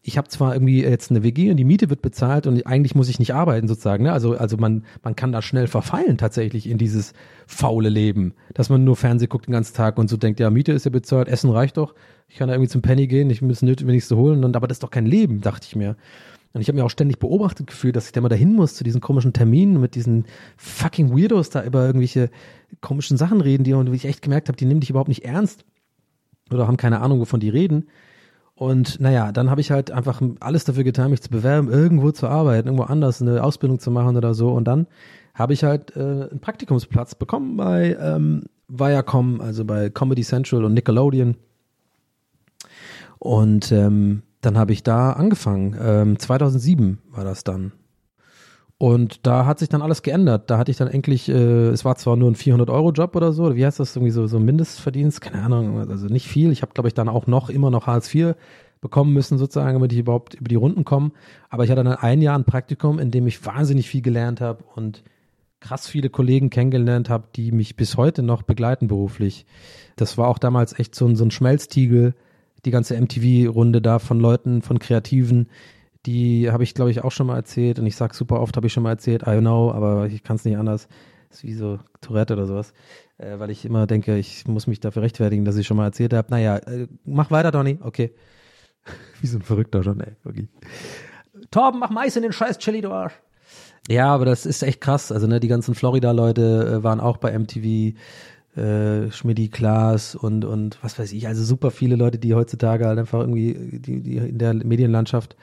ich 0.07 0.18
habe 0.18 0.28
zwar 0.28 0.52
irgendwie 0.52 0.82
jetzt 0.82 1.11
eine 1.11 1.22
WG 1.22 1.50
und 1.50 1.57
die 1.57 1.64
Miete 1.64 1.88
wird 1.88 2.02
bezahlt 2.02 2.46
und 2.46 2.66
eigentlich 2.66 2.94
muss 2.94 3.09
ich 3.09 3.18
nicht 3.18 3.32
arbeiten 3.32 3.66
sozusagen. 3.66 4.05
Ne? 4.05 4.12
Also, 4.12 4.36
also 4.36 4.59
man, 4.59 4.84
man 5.02 5.16
kann 5.16 5.32
da 5.32 5.40
schnell 5.40 5.66
verfallen 5.66 6.18
tatsächlich 6.18 6.68
in 6.68 6.76
dieses 6.76 7.14
faule 7.46 7.88
Leben, 7.88 8.34
dass 8.52 8.68
man 8.68 8.84
nur 8.84 8.96
Fernseh 8.96 9.26
guckt 9.28 9.46
den 9.46 9.52
ganzen 9.52 9.74
Tag 9.74 9.96
und 9.96 10.11
so 10.11 10.18
denkt, 10.18 10.40
ja, 10.40 10.50
Miete 10.50 10.72
ist 10.72 10.84
ja 10.84 10.90
bezahlt, 10.90 11.28
Essen 11.28 11.48
reicht 11.48 11.78
doch, 11.78 11.94
ich 12.28 12.36
kann 12.36 12.48
da 12.48 12.55
irgendwie 12.55 12.68
zum 12.68 12.82
Penny 12.82 13.07
gehen, 13.07 13.30
ich 13.30 13.40
muss 13.40 13.62
nötig, 13.62 14.05
so 14.05 14.18
holen, 14.18 14.44
und, 14.44 14.55
aber 14.57 14.68
das 14.68 14.76
ist 14.76 14.82
doch 14.82 14.90
kein 14.90 15.07
Leben, 15.07 15.40
dachte 15.40 15.66
ich 15.66 15.74
mir. 15.74 15.96
Und 16.52 16.61
ich 16.61 16.68
habe 16.68 16.76
mir 16.76 16.84
auch 16.84 16.90
ständig 16.90 17.18
beobachtet 17.18 17.66
gefühlt, 17.66 17.96
dass 17.96 18.07
ich 18.07 18.12
da 18.12 18.20
mal 18.20 18.28
dahin 18.28 18.52
muss 18.52 18.74
zu 18.74 18.84
diesen 18.84 19.00
komischen 19.00 19.32
Terminen 19.32 19.80
mit 19.80 19.94
diesen 19.94 20.26
fucking 20.59 21.16
Weirdos 21.16 21.48
da 21.48 21.64
über 21.64 21.86
irgendwelche 21.86 22.30
komischen 22.82 23.16
Sachen 23.16 23.40
reden, 23.40 23.64
die 23.64 23.72
und 23.72 23.92
ich 23.92 24.05
echt 24.05 24.20
gemerkt 24.20 24.48
habe, 24.48 24.57
die 24.57 24.66
nehmen 24.66 24.80
dich 24.80 24.90
überhaupt 24.90 25.09
nicht 25.09 25.24
ernst 25.24 25.64
oder 26.50 26.68
haben 26.68 26.76
keine 26.76 27.00
Ahnung, 27.00 27.20
wovon 27.20 27.40
die 27.40 27.48
reden. 27.48 27.86
Und 28.57 29.00
naja, 29.00 29.32
dann 29.32 29.50
habe 29.50 29.61
ich 29.61 29.70
halt 29.70 29.90
einfach 29.90 30.22
alles 30.40 30.64
dafür 30.64 30.84
getan, 30.84 31.11
mich 31.11 31.22
zu 31.22 31.30
bewerben, 31.30 31.70
irgendwo 31.70 32.12
zu 32.12 32.28
arbeiten, 32.28 32.68
irgendwo 32.68 32.84
anders 32.84 33.20
eine 33.20 33.42
Ausbildung 33.42 33.80
zu 33.80 33.90
machen 33.90 34.16
oder 34.16 34.34
so. 34.34 34.52
Und 34.52 34.64
dann 34.64 34.86
habe 35.34 35.52
ich 35.52 35.64
halt 35.64 35.96
äh, 35.96 36.00
einen 36.00 36.40
Praktikumsplatz 36.40 37.16
bekommen 37.16 37.57
bei 37.57 37.96
ähm, 38.00 38.44
Viacom, 38.68 39.40
also 39.40 39.64
bei 39.64 39.90
Comedy 39.90 40.22
Central 40.22 40.64
und 40.64 40.74
Nickelodeon. 40.74 41.36
Und 43.18 43.72
ähm, 43.72 44.22
dann 44.40 44.57
habe 44.57 44.72
ich 44.72 44.82
da 44.82 45.12
angefangen. 45.12 45.76
Ähm, 45.80 46.18
2007 46.18 46.98
war 47.11 47.24
das 47.24 47.42
dann. 47.42 47.72
Und 48.78 49.26
da 49.26 49.46
hat 49.46 49.60
sich 49.60 49.68
dann 49.68 49.82
alles 49.82 50.02
geändert. 50.02 50.50
Da 50.50 50.58
hatte 50.58 50.70
ich 50.70 50.76
dann 50.76 50.88
endlich, 50.88 51.28
äh, 51.28 51.68
es 51.68 51.84
war 51.84 51.96
zwar 51.96 52.16
nur 52.16 52.30
ein 52.30 52.34
400-Euro-Job 52.34 53.14
oder 53.14 53.32
so, 53.32 53.54
wie 53.54 53.64
heißt 53.64 53.80
das, 53.80 53.94
irgendwie 53.94 54.10
so, 54.10 54.26
so 54.26 54.40
Mindestverdienst, 54.40 55.20
keine 55.20 55.42
Ahnung, 55.42 55.78
also 55.88 56.06
nicht 56.06 56.26
viel. 56.26 56.50
Ich 56.50 56.62
habe, 56.62 56.72
glaube 56.74 56.88
ich, 56.88 56.94
dann 56.94 57.08
auch 57.08 57.26
noch 57.26 57.50
immer 57.50 57.70
noch 57.70 57.86
Hartz 57.86 58.12
IV 58.12 58.34
bekommen 58.80 59.12
müssen, 59.14 59.38
sozusagen, 59.38 59.74
damit 59.74 59.92
ich 59.92 60.00
überhaupt 60.00 60.34
über 60.34 60.48
die 60.48 60.56
Runden 60.56 60.84
komme. 60.84 61.12
Aber 61.48 61.64
ich 61.64 61.70
hatte 61.70 61.84
dann 61.84 61.94
ein 61.94 62.20
Jahr 62.20 62.36
ein 62.36 62.44
Praktikum, 62.44 62.98
in 62.98 63.10
dem 63.10 63.26
ich 63.26 63.44
wahnsinnig 63.46 63.88
viel 63.88 64.02
gelernt 64.02 64.40
habe 64.40 64.64
und 64.74 65.04
krass 65.60 65.88
viele 65.88 66.10
Kollegen 66.10 66.50
kennengelernt 66.50 67.08
habe, 67.08 67.28
die 67.34 67.50
mich 67.50 67.76
bis 67.76 67.96
heute 67.96 68.22
noch 68.22 68.42
begleiten 68.42 68.86
beruflich. 68.86 69.46
Das 69.96 70.18
war 70.18 70.28
auch 70.28 70.38
damals 70.38 70.78
echt 70.78 70.94
so 70.94 71.06
ein, 71.06 71.16
so 71.16 71.24
ein 71.24 71.30
Schmelztiegel, 71.30 72.14
die 72.66 72.70
ganze 72.70 73.00
MTV-Runde 73.00 73.80
da 73.80 73.98
von 73.98 74.20
Leuten, 74.20 74.60
von 74.60 74.78
Kreativen, 74.78 75.48
die 76.07 76.50
habe 76.50 76.62
ich, 76.62 76.74
glaube 76.74 76.90
ich, 76.90 77.02
auch 77.02 77.12
schon 77.12 77.26
mal 77.26 77.36
erzählt 77.36 77.78
und 77.78 77.86
ich 77.86 77.96
sage 77.96 78.14
super 78.14 78.40
oft, 78.40 78.57
habe 78.57 78.66
ich 78.66 78.72
schon 78.72 78.82
mal 78.82 78.90
erzählt, 78.90 79.22
I 79.26 79.38
know, 79.38 79.72
aber 79.72 80.07
ich 80.07 80.22
kann 80.22 80.36
es 80.36 80.44
nicht 80.44 80.57
anders. 80.57 80.88
Ist 81.30 81.42
wie 81.42 81.55
so 81.55 81.78
Tourette 82.00 82.34
oder 82.34 82.46
sowas. 82.46 82.72
Äh, 83.18 83.38
weil 83.38 83.50
ich 83.50 83.64
immer 83.64 83.86
denke, 83.86 84.16
ich 84.16 84.46
muss 84.46 84.66
mich 84.66 84.80
dafür 84.80 85.02
rechtfertigen, 85.02 85.44
dass 85.44 85.57
ich 85.57 85.66
schon 85.66 85.76
mal 85.76 85.86
erzählt 85.86 86.12
habe. 86.12 86.30
Naja, 86.30 86.57
äh, 86.59 86.86
mach 87.05 87.30
weiter, 87.30 87.50
Donny. 87.50 87.78
Okay. 87.82 88.14
wie 89.20 89.26
so 89.26 89.38
ein 89.38 89.42
Verrückter 89.42 89.82
schon, 89.82 90.00
ey. 90.00 90.12
Wirklich. 90.22 90.48
Torben, 91.50 91.80
mach 91.80 91.90
Mais 91.90 92.16
in 92.16 92.22
den 92.22 92.32
scheiß 92.32 92.59
Chili, 92.59 92.80
du 92.80 92.90
Arsch. 92.90 93.14
Ja, 93.88 94.14
aber 94.14 94.24
das 94.24 94.46
ist 94.46 94.62
echt 94.62 94.80
krass. 94.80 95.11
Also, 95.11 95.26
ne, 95.26 95.40
die 95.40 95.48
ganzen 95.48 95.74
Florida-Leute 95.74 96.78
äh, 96.78 96.84
waren 96.84 97.00
auch 97.00 97.16
bei 97.16 97.36
MTV, 97.36 97.96
äh, 98.57 99.11
Schmidti, 99.11 99.48
Klaas 99.48 100.14
und, 100.14 100.44
und 100.44 100.78
was 100.82 100.98
weiß 100.98 101.12
ich. 101.12 101.26
Also 101.26 101.42
super 101.42 101.70
viele 101.70 101.96
Leute, 101.96 102.18
die 102.18 102.34
heutzutage 102.34 102.86
halt 102.86 102.98
einfach 102.98 103.20
irgendwie, 103.20 103.80
die, 103.80 104.00
die 104.00 104.16
in 104.16 104.38
der 104.38 104.55
Medienlandschaft 104.55 105.36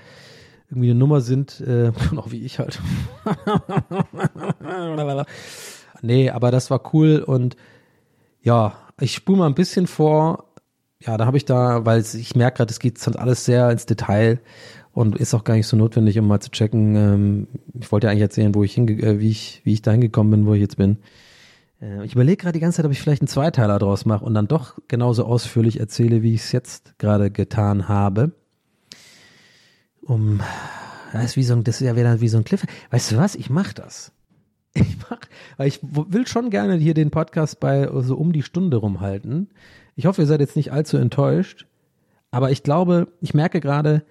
irgendwie 0.71 0.89
eine 0.89 0.99
Nummer 0.99 1.21
sind, 1.21 1.61
äh, 1.61 1.91
auch 2.15 2.27
wie 2.31 2.43
ich 2.43 2.59
halt. 2.59 2.79
nee, 6.01 6.29
aber 6.29 6.49
das 6.49 6.71
war 6.71 6.93
cool 6.93 7.19
und 7.19 7.57
ja, 8.41 8.73
ich 8.99 9.13
spule 9.13 9.39
mal 9.39 9.47
ein 9.47 9.55
bisschen 9.55 9.85
vor. 9.85 10.45
Ja, 10.99 11.17
da 11.17 11.25
habe 11.25 11.37
ich 11.37 11.45
da, 11.45 11.85
weil 11.85 12.01
ich 12.01 12.35
merke 12.35 12.57
gerade, 12.57 12.71
es 12.71 12.79
geht 12.79 12.99
sonst 12.99 13.17
alles 13.17 13.43
sehr 13.43 13.69
ins 13.69 13.85
Detail 13.85 14.39
und 14.93 15.17
ist 15.17 15.33
auch 15.33 15.43
gar 15.43 15.55
nicht 15.55 15.67
so 15.67 15.75
notwendig, 15.75 16.17
um 16.17 16.27
mal 16.27 16.39
zu 16.39 16.51
checken. 16.51 16.95
Ähm, 16.95 17.47
ich 17.79 17.91
wollte 17.91 18.07
ja 18.07 18.11
eigentlich 18.11 18.21
erzählen, 18.21 18.55
wo 18.55 18.63
ich 18.63 18.73
hinge 18.73 18.93
äh, 19.01 19.19
wie 19.19 19.29
ich 19.29 19.61
wie 19.65 19.73
ich 19.73 19.81
da 19.81 19.91
hingekommen 19.91 20.31
bin, 20.31 20.45
wo 20.45 20.53
ich 20.53 20.61
jetzt 20.61 20.77
bin. 20.77 20.97
Äh, 21.81 22.05
ich 22.05 22.13
überlege 22.13 22.37
gerade 22.37 22.53
die 22.53 22.61
ganze 22.61 22.77
Zeit, 22.77 22.85
ob 22.85 22.93
ich 22.93 23.01
vielleicht 23.01 23.21
einen 23.21 23.27
Zweiteiler 23.27 23.79
draus 23.79 24.05
mache 24.05 24.23
und 24.23 24.33
dann 24.33 24.47
doch 24.47 24.75
genauso 24.87 25.25
ausführlich 25.25 25.79
erzähle, 25.79 26.21
wie 26.21 26.33
ich 26.33 26.41
es 26.41 26.51
jetzt 26.53 26.97
gerade 26.97 27.29
getan 27.29 27.89
habe. 27.89 28.31
Um, 30.11 30.41
das 31.13 31.23
ist 31.23 31.37
wie 31.37 31.43
so 31.43 31.53
ein, 31.53 31.63
das 31.63 31.79
ist 31.79 31.87
ja 31.87 31.95
wieder 31.95 32.19
wie 32.19 32.27
so 32.27 32.35
ein 32.35 32.43
Cliff. 32.43 32.65
Weißt 32.89 33.13
du 33.13 33.17
was? 33.17 33.35
Ich 33.35 33.49
mach 33.49 33.71
das. 33.73 34.11
Ich 34.73 34.97
mach, 35.09 35.19
weil 35.57 35.67
ich 35.67 35.79
will 35.81 36.25
schon 36.27 36.49
gerne 36.49 36.75
hier 36.75 36.93
den 36.93 37.11
Podcast 37.11 37.59
bei 37.59 37.89
so 38.01 38.15
um 38.15 38.31
die 38.31 38.41
Stunde 38.41 38.77
rumhalten. 38.77 39.49
Ich 39.97 40.05
hoffe, 40.05 40.21
ihr 40.21 40.27
seid 40.27 40.39
jetzt 40.39 40.55
nicht 40.55 40.71
allzu 40.71 40.95
enttäuscht. 40.95 41.65
Aber 42.29 42.51
ich 42.51 42.63
glaube, 42.63 43.09
ich 43.19 43.33
merke 43.33 43.59
gerade, 43.59 44.03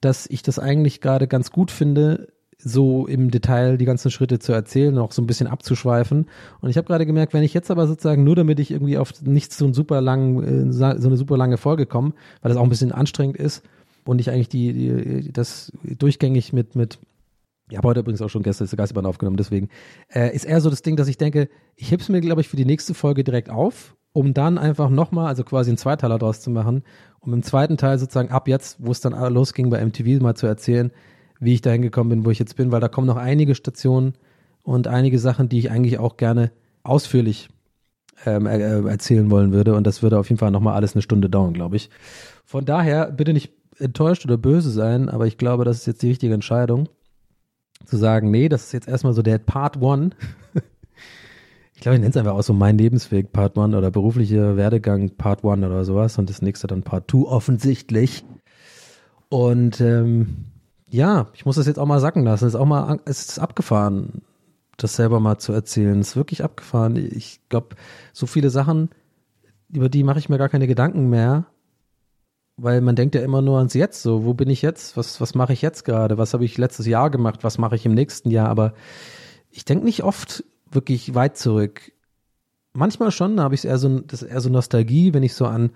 dass 0.00 0.26
ich 0.26 0.42
das 0.42 0.58
eigentlich 0.58 1.00
gerade 1.00 1.28
ganz 1.28 1.52
gut 1.52 1.70
finde, 1.70 2.32
so 2.58 3.06
im 3.06 3.30
Detail 3.30 3.78
die 3.78 3.84
ganzen 3.84 4.10
Schritte 4.10 4.40
zu 4.40 4.52
erzählen, 4.52 4.98
auch 4.98 5.12
so 5.12 5.22
ein 5.22 5.28
bisschen 5.28 5.46
abzuschweifen. 5.46 6.26
Und 6.60 6.70
ich 6.70 6.76
habe 6.76 6.88
gerade 6.88 7.06
gemerkt, 7.06 7.32
wenn 7.32 7.44
ich 7.44 7.54
jetzt 7.54 7.70
aber 7.70 7.86
sozusagen 7.86 8.24
nur 8.24 8.34
damit 8.34 8.58
ich 8.58 8.72
irgendwie 8.72 8.98
auf 8.98 9.22
nicht 9.22 9.52
so, 9.52 9.66
einen 9.66 9.74
super 9.74 10.00
langen, 10.00 10.68
äh, 10.68 10.72
so 10.72 10.84
eine 10.84 11.16
super 11.16 11.36
lange 11.36 11.58
Folge 11.58 11.86
komme, 11.86 12.12
weil 12.42 12.48
das 12.48 12.58
auch 12.58 12.64
ein 12.64 12.70
bisschen 12.70 12.90
anstrengend 12.90 13.36
ist 13.36 13.62
und 14.08 14.22
ich 14.22 14.30
eigentlich 14.30 14.48
die, 14.48 14.72
die 14.72 15.32
das 15.34 15.70
durchgängig 15.84 16.54
mit, 16.54 16.74
mit 16.74 16.98
ich 17.68 17.76
habe 17.76 17.88
heute 17.88 18.00
übrigens 18.00 18.22
auch 18.22 18.30
schon 18.30 18.42
gestern 18.42 18.66
Geisterbahn 18.66 19.04
aufgenommen, 19.04 19.36
deswegen 19.36 19.68
äh, 20.08 20.34
ist 20.34 20.46
eher 20.46 20.62
so 20.62 20.70
das 20.70 20.80
Ding, 20.80 20.96
dass 20.96 21.08
ich 21.08 21.18
denke, 21.18 21.50
ich 21.76 21.90
heb's 21.90 22.08
mir, 22.08 22.22
glaube 22.22 22.40
ich, 22.40 22.48
für 22.48 22.56
die 22.56 22.64
nächste 22.64 22.94
Folge 22.94 23.22
direkt 23.22 23.50
auf, 23.50 23.96
um 24.14 24.32
dann 24.32 24.56
einfach 24.56 24.88
nochmal, 24.88 25.26
also 25.26 25.44
quasi 25.44 25.68
einen 25.68 25.76
Zweiteiler 25.76 26.18
draus 26.18 26.40
zu 26.40 26.48
machen, 26.48 26.84
um 27.20 27.34
im 27.34 27.42
zweiten 27.42 27.76
Teil 27.76 27.98
sozusagen 27.98 28.30
ab 28.30 28.48
jetzt, 28.48 28.78
wo 28.78 28.92
es 28.92 29.02
dann 29.02 29.12
losging 29.30 29.68
bei 29.68 29.84
MTV, 29.84 30.22
mal 30.22 30.34
zu 30.34 30.46
erzählen, 30.46 30.90
wie 31.38 31.52
ich 31.52 31.60
da 31.60 31.70
hingekommen 31.70 32.08
bin, 32.08 32.24
wo 32.24 32.30
ich 32.30 32.38
jetzt 32.38 32.56
bin, 32.56 32.72
weil 32.72 32.80
da 32.80 32.88
kommen 32.88 33.06
noch 33.06 33.18
einige 33.18 33.54
Stationen 33.54 34.14
und 34.62 34.88
einige 34.88 35.18
Sachen, 35.18 35.50
die 35.50 35.58
ich 35.58 35.70
eigentlich 35.70 35.98
auch 35.98 36.16
gerne 36.16 36.50
ausführlich 36.82 37.50
ähm, 38.24 38.46
äh, 38.46 38.88
erzählen 38.88 39.30
wollen 39.30 39.52
würde. 39.52 39.74
Und 39.74 39.86
das 39.86 40.02
würde 40.02 40.18
auf 40.18 40.30
jeden 40.30 40.38
Fall 40.38 40.50
nochmal 40.50 40.76
alles 40.76 40.94
eine 40.94 41.02
Stunde 41.02 41.28
dauern, 41.28 41.52
glaube 41.52 41.76
ich. 41.76 41.90
Von 42.46 42.64
daher 42.64 43.12
bitte 43.12 43.34
nicht 43.34 43.52
enttäuscht 43.78 44.24
oder 44.24 44.36
böse 44.36 44.70
sein, 44.70 45.08
aber 45.08 45.26
ich 45.26 45.38
glaube, 45.38 45.64
das 45.64 45.78
ist 45.78 45.86
jetzt 45.86 46.02
die 46.02 46.08
richtige 46.08 46.34
Entscheidung. 46.34 46.88
Zu 47.84 47.96
sagen, 47.96 48.30
nee, 48.30 48.48
das 48.48 48.64
ist 48.64 48.72
jetzt 48.72 48.88
erstmal 48.88 49.14
so 49.14 49.22
der 49.22 49.38
Part 49.38 49.80
One. 49.80 50.10
ich 51.74 51.80
glaube, 51.80 51.94
ich 51.94 52.00
nenne 52.00 52.10
es 52.10 52.16
einfach 52.16 52.32
auch 52.32 52.42
so 52.42 52.52
mein 52.52 52.76
Lebensweg 52.76 53.32
Part 53.32 53.56
One 53.56 53.76
oder 53.76 53.90
beruflicher 53.90 54.56
Werdegang 54.56 55.10
Part 55.10 55.44
One 55.44 55.66
oder 55.66 55.84
sowas 55.84 56.18
und 56.18 56.28
das 56.28 56.42
nächste 56.42 56.66
dann 56.66 56.82
Part 56.82 57.08
Two 57.08 57.28
offensichtlich. 57.28 58.24
Und 59.28 59.80
ähm, 59.80 60.46
ja, 60.90 61.28
ich 61.34 61.46
muss 61.46 61.56
das 61.56 61.66
jetzt 61.66 61.78
auch 61.78 61.86
mal 61.86 62.00
sacken 62.00 62.24
lassen. 62.24 62.46
Es 62.46 62.54
ist 62.54 62.60
auch 62.60 62.66
mal, 62.66 62.98
es 63.04 63.28
ist 63.28 63.38
abgefahren, 63.38 64.22
das 64.76 64.96
selber 64.96 65.20
mal 65.20 65.38
zu 65.38 65.52
erzählen. 65.52 66.00
Es 66.00 66.10
ist 66.10 66.16
wirklich 66.16 66.42
abgefahren. 66.42 66.96
Ich 66.96 67.40
glaube, 67.48 67.76
so 68.12 68.26
viele 68.26 68.50
Sachen, 68.50 68.90
über 69.70 69.88
die 69.88 70.02
mache 70.02 70.18
ich 70.18 70.28
mir 70.28 70.38
gar 70.38 70.48
keine 70.48 70.66
Gedanken 70.66 71.08
mehr, 71.10 71.46
weil 72.58 72.80
man 72.80 72.96
denkt 72.96 73.14
ja 73.14 73.22
immer 73.22 73.40
nur 73.40 73.58
ans 73.58 73.74
Jetzt. 73.74 74.02
So, 74.02 74.24
wo 74.24 74.34
bin 74.34 74.50
ich 74.50 74.62
jetzt? 74.62 74.96
Was, 74.96 75.20
was 75.20 75.34
mache 75.34 75.52
ich 75.52 75.62
jetzt 75.62 75.84
gerade? 75.84 76.18
Was 76.18 76.34
habe 76.34 76.44
ich 76.44 76.58
letztes 76.58 76.86
Jahr 76.86 77.08
gemacht? 77.08 77.44
Was 77.44 77.56
mache 77.56 77.76
ich 77.76 77.86
im 77.86 77.94
nächsten 77.94 78.30
Jahr? 78.30 78.48
Aber 78.48 78.74
ich 79.50 79.64
denke 79.64 79.84
nicht 79.84 80.02
oft 80.02 80.44
wirklich 80.70 81.14
weit 81.14 81.38
zurück. 81.38 81.92
Manchmal 82.74 83.12
schon, 83.12 83.36
da 83.36 83.44
habe 83.44 83.54
ich 83.54 83.64
eher 83.64 83.78
so, 83.78 84.00
das 84.00 84.22
ist 84.22 84.30
eher 84.30 84.40
so 84.40 84.50
Nostalgie, 84.50 85.14
wenn 85.14 85.22
ich 85.22 85.34
so 85.34 85.46
an 85.46 85.70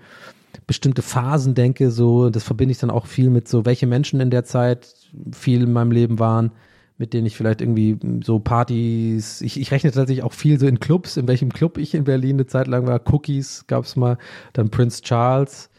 bestimmte 0.66 1.03
Phasen 1.03 1.55
denke, 1.55 1.91
so, 1.91 2.28
das 2.30 2.45
verbinde 2.45 2.72
ich 2.72 2.78
dann 2.78 2.91
auch 2.91 3.07
viel 3.07 3.30
mit 3.30 3.49
so, 3.49 3.64
welche 3.64 3.87
Menschen 3.87 4.20
in 4.20 4.30
der 4.30 4.45
Zeit 4.45 4.95
viel 5.33 5.62
in 5.62 5.72
meinem 5.72 5.93
Leben 5.93 6.18
waren, 6.18 6.51
mit 6.99 7.14
denen 7.14 7.26
ich 7.26 7.37
vielleicht 7.37 7.62
irgendwie 7.62 7.99
so 8.22 8.39
Partys, 8.39 9.41
ich, 9.41 9.59
ich 9.59 9.70
rechne 9.70 9.93
tatsächlich 9.93 10.24
auch 10.24 10.35
viel 10.35 10.61
so 10.61 10.66
in 10.66 10.78
Clubs, 10.78 11.16
in 11.16 11.26
welchem 11.26 11.53
Club 11.53 11.78
ich 11.78 11.95
in 11.95 12.05
Berlin 12.05 12.37
eine 12.37 12.47
Zeit 12.47 12.66
lang 12.66 12.87
war, 12.87 13.01
Cookies 13.11 13.66
gab 13.66 13.85
es 13.85 13.97
mal, 13.97 14.18
dann 14.53 14.70
Prince 14.70 15.01
Charles 15.03 15.70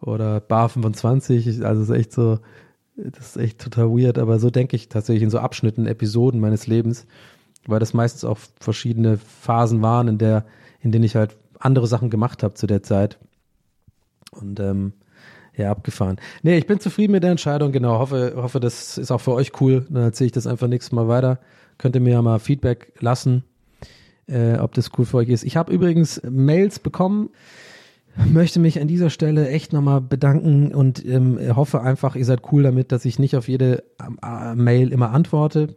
oder 0.00 0.40
Bar 0.40 0.68
25, 0.68 1.64
also 1.64 1.82
ist 1.82 1.90
echt 1.90 2.12
so, 2.12 2.38
das 2.96 3.30
ist 3.30 3.36
echt 3.36 3.60
total 3.60 3.90
weird, 3.90 4.18
aber 4.18 4.38
so 4.38 4.50
denke 4.50 4.76
ich 4.76 4.88
tatsächlich 4.88 5.22
in 5.22 5.30
so 5.30 5.38
Abschnitten, 5.38 5.86
Episoden 5.86 6.40
meines 6.40 6.66
Lebens, 6.66 7.06
weil 7.66 7.80
das 7.80 7.94
meistens 7.94 8.24
auch 8.24 8.38
verschiedene 8.60 9.18
Phasen 9.18 9.82
waren, 9.82 10.08
in 10.08 10.18
der, 10.18 10.44
in 10.80 10.92
denen 10.92 11.04
ich 11.04 11.16
halt 11.16 11.36
andere 11.58 11.86
Sachen 11.86 12.10
gemacht 12.10 12.42
habe 12.42 12.54
zu 12.54 12.66
der 12.66 12.82
Zeit. 12.82 13.18
Und 14.32 14.60
ähm, 14.60 14.92
ja, 15.56 15.70
abgefahren. 15.70 16.16
Nee, 16.42 16.56
ich 16.56 16.66
bin 16.66 16.80
zufrieden 16.80 17.12
mit 17.12 17.22
der 17.22 17.32
Entscheidung, 17.32 17.72
genau. 17.72 17.98
Hoffe, 17.98 18.34
hoffe, 18.36 18.60
das 18.60 18.96
ist 18.96 19.10
auch 19.10 19.20
für 19.20 19.32
euch 19.32 19.60
cool. 19.60 19.86
Dann 19.90 20.04
erzähle 20.04 20.26
ich 20.26 20.32
das 20.32 20.46
einfach 20.46 20.68
nächstes 20.68 20.92
Mal 20.92 21.08
weiter. 21.08 21.38
Könnt 21.78 21.94
ihr 21.94 22.00
mir 22.00 22.12
ja 22.12 22.22
mal 22.22 22.38
Feedback 22.38 22.92
lassen, 23.00 23.44
äh, 24.26 24.56
ob 24.58 24.74
das 24.74 24.90
cool 24.96 25.04
für 25.04 25.18
euch 25.18 25.28
ist. 25.28 25.44
Ich 25.44 25.56
habe 25.56 25.72
übrigens 25.72 26.22
Mails 26.28 26.78
bekommen. 26.78 27.30
Möchte 28.16 28.60
mich 28.60 28.80
an 28.80 28.88
dieser 28.88 29.10
Stelle 29.10 29.48
echt 29.48 29.72
nochmal 29.72 30.00
bedanken 30.00 30.74
und 30.74 31.04
ähm, 31.04 31.38
hoffe 31.54 31.80
einfach, 31.80 32.16
ihr 32.16 32.24
seid 32.24 32.40
cool 32.52 32.62
damit, 32.62 32.92
dass 32.92 33.04
ich 33.04 33.18
nicht 33.18 33.36
auf 33.36 33.48
jede 33.48 33.84
äh, 34.22 34.54
Mail 34.54 34.92
immer 34.92 35.10
antworte 35.12 35.76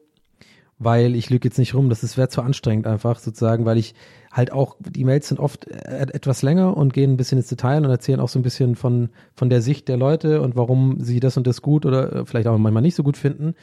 weil 0.83 1.15
ich 1.15 1.29
lüge 1.29 1.47
jetzt 1.47 1.57
nicht 1.57 1.73
rum, 1.73 1.89
das 1.89 2.17
wäre 2.17 2.29
zu 2.29 2.41
anstrengend 2.41 2.87
einfach 2.87 3.19
sozusagen, 3.19 3.65
weil 3.65 3.77
ich 3.77 3.93
halt 4.31 4.51
auch, 4.51 4.75
die 4.79 5.03
Mails 5.03 5.27
sind 5.27 5.39
oft 5.39 5.67
äh, 5.67 6.07
etwas 6.11 6.41
länger 6.41 6.75
und 6.75 6.93
gehen 6.93 7.11
ein 7.11 7.17
bisschen 7.17 7.37
ins 7.37 7.47
Detail 7.47 7.83
und 7.83 7.89
erzählen 7.89 8.19
auch 8.19 8.29
so 8.29 8.39
ein 8.39 8.43
bisschen 8.43 8.75
von, 8.75 9.09
von 9.35 9.49
der 9.49 9.61
Sicht 9.61 9.87
der 9.87 9.97
Leute 9.97 10.41
und 10.41 10.55
warum 10.55 10.99
sie 10.99 11.19
das 11.19 11.37
und 11.37 11.47
das 11.47 11.61
gut 11.61 11.85
oder 11.85 12.13
äh, 12.13 12.25
vielleicht 12.25 12.47
auch 12.47 12.57
manchmal 12.57 12.81
nicht 12.81 12.95
so 12.95 13.03
gut 13.03 13.17
finden. 13.17 13.55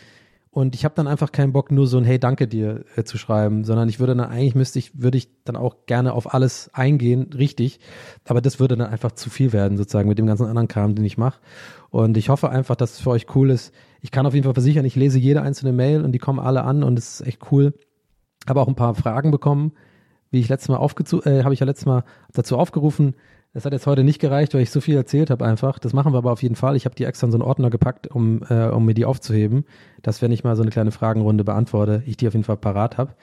Und 0.52 0.74
ich 0.74 0.84
habe 0.84 0.96
dann 0.96 1.06
einfach 1.06 1.30
keinen 1.30 1.52
Bock, 1.52 1.70
nur 1.70 1.86
so 1.86 1.96
ein 1.96 2.04
Hey, 2.04 2.18
danke 2.18 2.48
dir 2.48 2.84
äh, 2.96 3.04
zu 3.04 3.18
schreiben, 3.18 3.62
sondern 3.64 3.88
ich 3.88 4.00
würde 4.00 4.16
dann 4.16 4.28
eigentlich 4.28 4.56
müsste 4.56 4.80
ich, 4.80 5.00
würde 5.00 5.16
ich 5.16 5.28
dann 5.44 5.54
auch 5.54 5.86
gerne 5.86 6.12
auf 6.12 6.34
alles 6.34 6.70
eingehen, 6.72 7.30
richtig. 7.32 7.78
Aber 8.24 8.40
das 8.40 8.58
würde 8.58 8.76
dann 8.76 8.88
einfach 8.88 9.12
zu 9.12 9.30
viel 9.30 9.52
werden, 9.52 9.78
sozusagen, 9.78 10.08
mit 10.08 10.18
dem 10.18 10.26
ganzen 10.26 10.46
anderen 10.46 10.66
Kram, 10.66 10.96
den 10.96 11.04
ich 11.04 11.16
mache. 11.16 11.40
Und 11.90 12.16
ich 12.16 12.30
hoffe 12.30 12.50
einfach, 12.50 12.74
dass 12.74 12.94
es 12.94 13.00
für 13.00 13.10
euch 13.10 13.26
cool 13.36 13.50
ist. 13.50 13.72
Ich 14.00 14.10
kann 14.10 14.26
auf 14.26 14.34
jeden 14.34 14.44
Fall 14.44 14.54
versichern, 14.54 14.84
ich 14.84 14.96
lese 14.96 15.20
jede 15.20 15.42
einzelne 15.42 15.72
Mail 15.72 16.04
und 16.04 16.12
die 16.12 16.18
kommen 16.18 16.40
alle 16.40 16.64
an 16.64 16.82
und 16.82 16.98
es 16.98 17.20
ist 17.20 17.26
echt 17.28 17.52
cool. 17.52 17.74
Habe 18.48 18.60
auch 18.60 18.68
ein 18.68 18.74
paar 18.74 18.96
Fragen 18.96 19.30
bekommen, 19.30 19.72
wie 20.32 20.40
ich 20.40 20.48
letztes 20.48 20.68
Mal 20.68 20.78
aufgezu 20.78 21.22
äh, 21.22 21.44
habe 21.44 21.54
ich 21.54 21.60
ja 21.60 21.66
letztes 21.66 21.86
Mal 21.86 22.04
dazu 22.32 22.56
aufgerufen, 22.56 23.14
das 23.52 23.64
hat 23.64 23.72
jetzt 23.72 23.86
heute 23.86 24.04
nicht 24.04 24.20
gereicht, 24.20 24.54
weil 24.54 24.62
ich 24.62 24.70
so 24.70 24.80
viel 24.80 24.96
erzählt 24.96 25.30
habe 25.30 25.44
einfach. 25.44 25.78
Das 25.78 25.92
machen 25.92 26.12
wir 26.12 26.18
aber 26.18 26.32
auf 26.32 26.42
jeden 26.42 26.54
Fall. 26.54 26.76
Ich 26.76 26.84
habe 26.84 26.94
die 26.94 27.04
extra 27.04 27.26
in 27.26 27.32
so 27.32 27.36
einen 27.36 27.42
Ordner 27.42 27.70
gepackt, 27.70 28.06
um, 28.06 28.42
äh, 28.48 28.68
um 28.68 28.84
mir 28.84 28.94
die 28.94 29.04
aufzuheben, 29.04 29.64
dass 30.02 30.22
wenn 30.22 30.30
ich 30.30 30.44
mal 30.44 30.54
so 30.54 30.62
eine 30.62 30.70
kleine 30.70 30.92
Fragenrunde 30.92 31.42
beantworte, 31.42 32.02
ich 32.06 32.16
die 32.16 32.28
auf 32.28 32.34
jeden 32.34 32.44
Fall 32.44 32.56
parat 32.56 32.96
habe. 32.96 33.14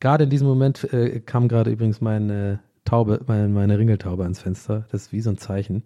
Gerade 0.00 0.24
in 0.24 0.30
diesem 0.30 0.46
Moment 0.46 0.92
äh, 0.92 1.20
kam 1.20 1.48
gerade 1.48 1.70
übrigens 1.70 2.00
meine 2.00 2.60
Taube, 2.84 3.20
meine, 3.26 3.48
meine 3.48 3.78
Ringeltaube 3.78 4.22
ans 4.22 4.40
Fenster. 4.40 4.86
Das 4.90 5.02
ist 5.02 5.12
wie 5.12 5.20
so 5.20 5.30
ein 5.30 5.38
Zeichen. 5.38 5.84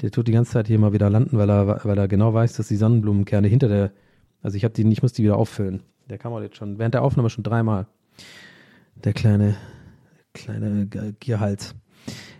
Der 0.00 0.10
tut 0.10 0.28
die 0.28 0.32
ganze 0.32 0.52
Zeit 0.52 0.68
hier 0.68 0.78
mal 0.78 0.92
wieder 0.92 1.10
landen, 1.10 1.36
weil 1.36 1.50
er, 1.50 1.84
weil 1.84 1.98
er 1.98 2.08
genau 2.08 2.32
weiß, 2.32 2.54
dass 2.54 2.68
die 2.68 2.76
Sonnenblumenkerne 2.76 3.48
hinter 3.48 3.68
der, 3.68 3.92
also 4.42 4.56
ich 4.56 4.64
habe 4.64 4.74
die, 4.74 4.88
ich 4.88 5.02
muss 5.02 5.12
die 5.12 5.24
wieder 5.24 5.36
auffüllen. 5.36 5.82
Der 6.08 6.18
kam 6.18 6.32
auch 6.32 6.40
jetzt 6.40 6.56
schon 6.56 6.78
während 6.78 6.94
der 6.94 7.02
Aufnahme 7.02 7.30
schon 7.30 7.44
dreimal. 7.44 7.86
Der 9.04 9.12
kleine, 9.12 9.56
kleine 10.34 10.86
Gierhals. 11.20 11.74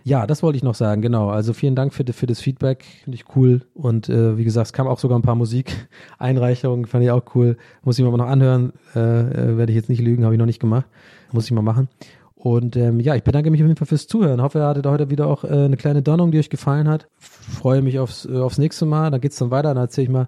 Ja, 0.03 0.25
das 0.25 0.41
wollte 0.43 0.57
ich 0.57 0.63
noch 0.63 0.75
sagen, 0.75 1.01
genau. 1.01 1.29
Also 1.29 1.53
vielen 1.53 1.75
Dank 1.75 1.93
für, 1.93 2.03
für 2.11 2.25
das 2.25 2.39
Feedback, 2.39 2.85
finde 3.03 3.15
ich 3.15 3.35
cool. 3.35 3.61
Und 3.73 4.09
äh, 4.09 4.37
wie 4.37 4.43
gesagt, 4.43 4.67
es 4.67 4.73
kam 4.73 4.87
auch 4.87 4.99
sogar 4.99 5.17
ein 5.17 5.21
paar 5.21 5.35
Musikeinreichungen, 5.35 6.85
fand 6.85 7.03
ich 7.03 7.11
auch 7.11 7.23
cool. 7.35 7.57
Muss 7.83 7.97
ich 7.97 8.05
mir 8.05 8.11
mal 8.11 8.17
noch 8.17 8.27
anhören, 8.27 8.73
äh, 8.95 8.99
äh, 8.99 9.57
werde 9.57 9.71
ich 9.71 9.75
jetzt 9.75 9.89
nicht 9.89 10.01
lügen, 10.01 10.23
habe 10.23 10.33
ich 10.33 10.39
noch 10.39 10.45
nicht 10.45 10.59
gemacht. 10.59 10.85
Muss 11.31 11.45
ich 11.45 11.51
mal 11.51 11.61
machen. 11.61 11.87
Und 12.35 12.75
ähm, 12.75 12.99
ja, 12.99 13.15
ich 13.15 13.23
bedanke 13.23 13.51
mich 13.51 13.61
auf 13.61 13.67
jeden 13.67 13.77
Fall 13.77 13.87
fürs 13.87 14.07
Zuhören. 14.07 14.41
Hoffe, 14.41 14.59
ihr 14.59 14.65
hattet 14.65 14.87
heute 14.87 15.11
wieder 15.11 15.27
auch 15.27 15.43
äh, 15.43 15.49
eine 15.49 15.77
kleine 15.77 16.01
Donnung, 16.01 16.31
die 16.31 16.39
euch 16.39 16.49
gefallen 16.49 16.89
hat. 16.89 17.07
Freue 17.19 17.83
mich 17.83 17.99
aufs, 17.99 18.25
äh, 18.25 18.37
aufs 18.37 18.57
nächste 18.57 18.87
Mal. 18.87 19.11
Dann 19.11 19.21
geht's 19.21 19.37
dann 19.37 19.51
weiter. 19.51 19.75
Dann 19.75 19.83
erzähle 19.83 20.05
ich 20.05 20.11
mal 20.11 20.27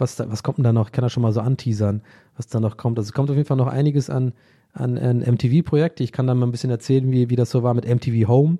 was, 0.00 0.16
da, 0.16 0.30
was 0.30 0.42
kommt 0.42 0.58
denn 0.58 0.64
da 0.64 0.72
noch? 0.72 0.86
Ich 0.86 0.92
kann 0.92 1.02
da 1.02 1.08
schon 1.08 1.22
mal 1.22 1.32
so 1.32 1.40
anteasern, 1.40 2.02
was 2.36 2.48
da 2.48 2.60
noch 2.60 2.76
kommt. 2.76 2.98
Also 2.98 3.08
es 3.08 3.12
kommt 3.12 3.30
auf 3.30 3.36
jeden 3.36 3.46
Fall 3.46 3.56
noch 3.56 3.66
einiges 3.66 4.10
an, 4.10 4.32
an, 4.72 4.98
an 4.98 5.20
MTV-Projekte. 5.20 6.02
Ich 6.02 6.12
kann 6.12 6.26
da 6.26 6.34
mal 6.34 6.46
ein 6.46 6.52
bisschen 6.52 6.70
erzählen, 6.70 7.10
wie, 7.12 7.30
wie 7.30 7.36
das 7.36 7.50
so 7.50 7.62
war 7.62 7.74
mit 7.74 7.86
MTV 7.86 8.28
Home. 8.28 8.58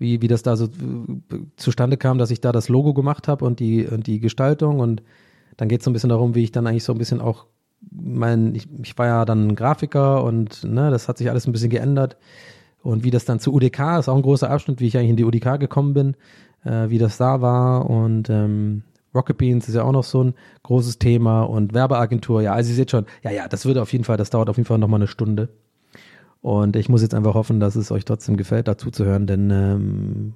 Wie, 0.00 0.20
wie 0.20 0.28
das 0.28 0.42
da 0.42 0.56
so 0.56 0.64
äh, 0.64 0.68
zustande 1.54 1.96
kam, 1.96 2.18
dass 2.18 2.32
ich 2.32 2.40
da 2.40 2.50
das 2.50 2.68
Logo 2.68 2.92
gemacht 2.92 3.28
habe 3.28 3.44
und 3.44 3.60
die, 3.60 3.86
und 3.86 4.08
die 4.08 4.18
Gestaltung. 4.18 4.80
Und 4.80 5.02
dann 5.56 5.68
geht 5.68 5.80
es 5.80 5.84
so 5.84 5.90
ein 5.90 5.92
bisschen 5.92 6.10
darum, 6.10 6.34
wie 6.34 6.42
ich 6.42 6.50
dann 6.50 6.66
eigentlich 6.66 6.84
so 6.84 6.92
ein 6.92 6.98
bisschen 6.98 7.20
auch 7.20 7.46
mein, 7.90 8.54
ich, 8.54 8.68
ich 8.82 8.98
war 8.98 9.06
ja 9.06 9.24
dann 9.24 9.54
Grafiker 9.54 10.24
und 10.24 10.64
ne, 10.64 10.90
das 10.90 11.08
hat 11.08 11.18
sich 11.18 11.30
alles 11.30 11.46
ein 11.46 11.52
bisschen 11.52 11.70
geändert. 11.70 12.16
Und 12.82 13.04
wie 13.04 13.10
das 13.10 13.24
dann 13.24 13.40
zu 13.40 13.52
UDK 13.52 13.98
ist 13.98 14.08
auch 14.08 14.16
ein 14.16 14.22
großer 14.22 14.50
Abschnitt, 14.50 14.80
wie 14.80 14.86
ich 14.86 14.96
eigentlich 14.96 15.10
in 15.10 15.16
die 15.16 15.24
UDK 15.24 15.60
gekommen 15.60 15.92
bin, 15.92 16.16
äh, 16.64 16.88
wie 16.88 16.98
das 16.98 17.18
da 17.18 17.40
war. 17.40 17.88
Und 17.88 18.30
ähm, 18.30 18.82
Rocket 19.14 19.36
Beans 19.36 19.68
ist 19.68 19.74
ja 19.74 19.82
auch 19.82 19.92
noch 19.92 20.04
so 20.04 20.24
ein 20.24 20.34
großes 20.62 20.98
Thema 20.98 21.42
und 21.42 21.74
Werbeagentur. 21.74 22.42
Ja, 22.42 22.54
also 22.54 22.70
ihr 22.70 22.76
seht 22.76 22.90
schon, 22.90 23.06
ja, 23.22 23.30
ja, 23.30 23.48
das 23.48 23.66
würde 23.66 23.82
auf 23.82 23.92
jeden 23.92 24.04
Fall, 24.04 24.16
das 24.16 24.30
dauert 24.30 24.48
auf 24.48 24.56
jeden 24.56 24.66
Fall 24.66 24.78
nochmal 24.78 25.00
eine 25.00 25.08
Stunde. 25.08 25.50
Und 26.42 26.76
ich 26.76 26.88
muss 26.88 27.02
jetzt 27.02 27.14
einfach 27.14 27.34
hoffen, 27.34 27.60
dass 27.60 27.76
es 27.76 27.92
euch 27.92 28.04
trotzdem 28.04 28.36
gefällt, 28.36 28.66
dazu 28.66 28.90
zu 28.90 29.04
hören, 29.04 29.26
denn 29.26 29.50
ähm, 29.50 30.34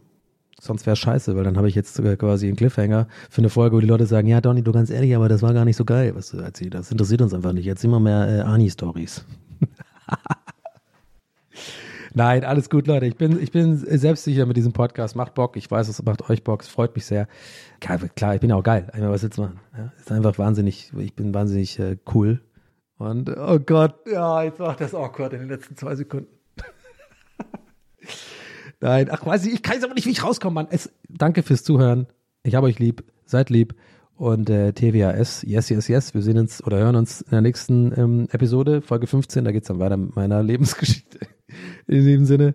sonst 0.61 0.87
wäre 0.87 0.97
scheiße, 0.97 1.35
weil 1.35 1.45
dann 1.45 1.57
habe 1.57 1.69
ich 1.69 1.75
jetzt 1.75 1.97
quasi 2.19 2.47
einen 2.47 2.57
Cliffhanger 2.57 3.09
für 3.31 3.41
eine 3.41 3.49
Folge, 3.49 3.77
wo 3.77 3.81
die 3.81 3.87
Leute 3.87 4.07
sagen, 4.07 4.29
ja, 4.29 4.41
Donny, 4.41 4.63
du 4.63 4.73
ganz 4.73 4.91
ehrlich, 4.91 5.17
aber 5.17 5.29
das 5.29 5.43
war 5.43 5.55
gar 5.55 5.65
nicht 5.65 5.77
so 5.77 5.85
geil, 5.85 6.15
was 6.15 6.31
du 6.31 6.39
erzählt 6.39 6.75
hast. 6.75 6.87
Das 6.87 6.93
interessiert 6.93 7.23
uns 7.23 7.33
einfach 7.33 7.53
nicht. 7.53 7.65
Jetzt 7.65 7.85
immer 7.85 8.01
mehr 8.01 8.29
äh, 8.29 8.41
Ani-Stories. 8.41 9.25
Nein, 12.17 12.45
alles 12.45 12.71
gut, 12.71 12.87
Leute. 12.87 13.07
Ich 13.07 13.17
bin, 13.17 13.43
ich 13.43 13.51
bin 13.51 13.77
selbstsicher 13.77 14.47
mit 14.47 14.57
diesem 14.57 14.73
Podcast. 14.73 15.17
Macht 15.17 15.35
Bock. 15.35 15.57
Ich 15.57 15.69
weiß, 15.69 15.89
es 15.89 16.01
macht 16.05 16.31
euch 16.31 16.45
Bock. 16.45 16.63
Es 16.63 16.69
freut 16.69 16.95
mich 16.95 17.07
sehr. 17.07 17.27
Klar, 17.81 17.99
klar 18.15 18.37
ich 18.37 18.41
bin 18.41 18.53
auch 18.53 18.63
geil. 18.63 18.87
Meine, 18.93 19.11
was 19.11 19.23
jetzt 19.23 19.37
machen? 19.37 19.59
Ja, 19.77 19.93
ist 19.99 20.13
einfach 20.13 20.39
wahnsinnig, 20.39 20.93
ich 20.97 21.15
bin 21.15 21.35
wahnsinnig 21.35 21.79
äh, 21.81 21.97
cool. 22.15 22.41
Und, 23.05 23.31
oh 23.37 23.59
Gott, 23.59 23.95
ja, 24.11 24.43
jetzt 24.43 24.59
macht 24.59 24.81
das 24.81 24.95
awkward 24.95 25.35
in 25.35 25.41
den 25.41 25.49
letzten 25.49 25.77
zwei 25.77 25.95
Sekunden. 25.95 26.29
Nein, 28.81 29.09
ach, 29.11 29.25
weiß 29.25 29.47
ich, 29.47 29.55
ich 29.55 29.63
kann 29.63 29.75
jetzt 29.75 29.85
aber 29.85 29.95
nicht, 29.95 30.07
wie 30.07 30.11
ich 30.11 30.25
rauskomme, 30.25 30.55
Mann. 30.55 30.69
Es, 30.71 30.91
danke 31.09 31.43
fürs 31.43 31.65
Zuhören. 31.65 32.07
Ich 32.43 32.55
habe 32.55 32.67
euch 32.67 32.79
lieb. 32.79 33.05
Seid 33.27 33.51
lieb. 33.51 33.75
Und 34.17 34.49
äh, 34.49 34.73
TWAS, 34.73 35.43
yes, 35.43 35.71
yes, 35.71 35.89
yes. 35.89 36.15
Wir 36.15 36.23
sehen 36.23 36.39
uns 36.39 36.63
oder 36.65 36.79
hören 36.79 36.97
uns 36.97 37.21
in 37.21 37.31
der 37.31 37.41
nächsten 37.41 37.93
ähm, 37.99 38.29
Episode, 38.31 38.81
Folge 38.81 39.07
15. 39.07 39.45
Da 39.45 39.53
geht's 39.53 39.69
dann 39.69 39.81
weiter 39.81 39.97
mit 39.97 40.15
meiner 40.15 40.43
Lebensgeschichte. 40.43 41.21
In 41.87 42.07
dem 42.07 42.25
Sinne, 42.25 42.55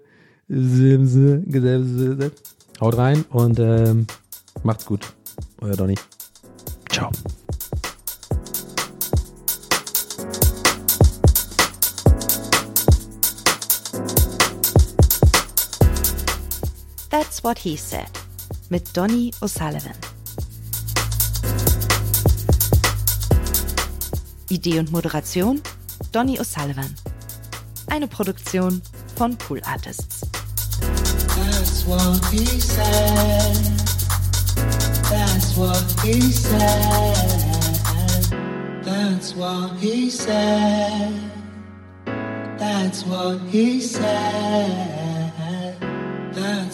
haut 2.82 2.98
rein 2.98 3.26
und 3.30 3.60
ähm, 3.60 4.08
macht's 4.64 4.86
gut. 4.86 5.14
Euer 5.62 5.76
Donny. 5.76 5.96
Ciao. 6.90 7.12
That's 17.20 17.44
What 17.44 17.60
He 17.60 17.76
Said 17.76 18.08
mit 18.70 18.96
Donny 18.96 19.34
O'Sullivan. 19.42 19.94
Idee 24.50 24.80
und 24.80 24.90
Moderation 24.90 25.62
Donny 26.14 26.40
O'Sullivan. 26.40 26.96
Eine 27.88 28.08
Produktion 28.08 28.82
von 29.18 29.36
Pool 29.36 29.62
Artists. 29.66 30.22
That's 31.36 31.86
what 31.86 32.24
he 32.32 32.46
said. 32.46 33.58
That's 35.10 35.58
what 35.58 35.84
he 36.02 36.22
said. 36.22 37.20
That's 38.86 39.36
what 39.36 39.76
he 39.82 40.10
said. 40.10 41.12
That's 42.58 43.06
what 43.06 43.42
he 43.52 43.82
said. 43.82 44.99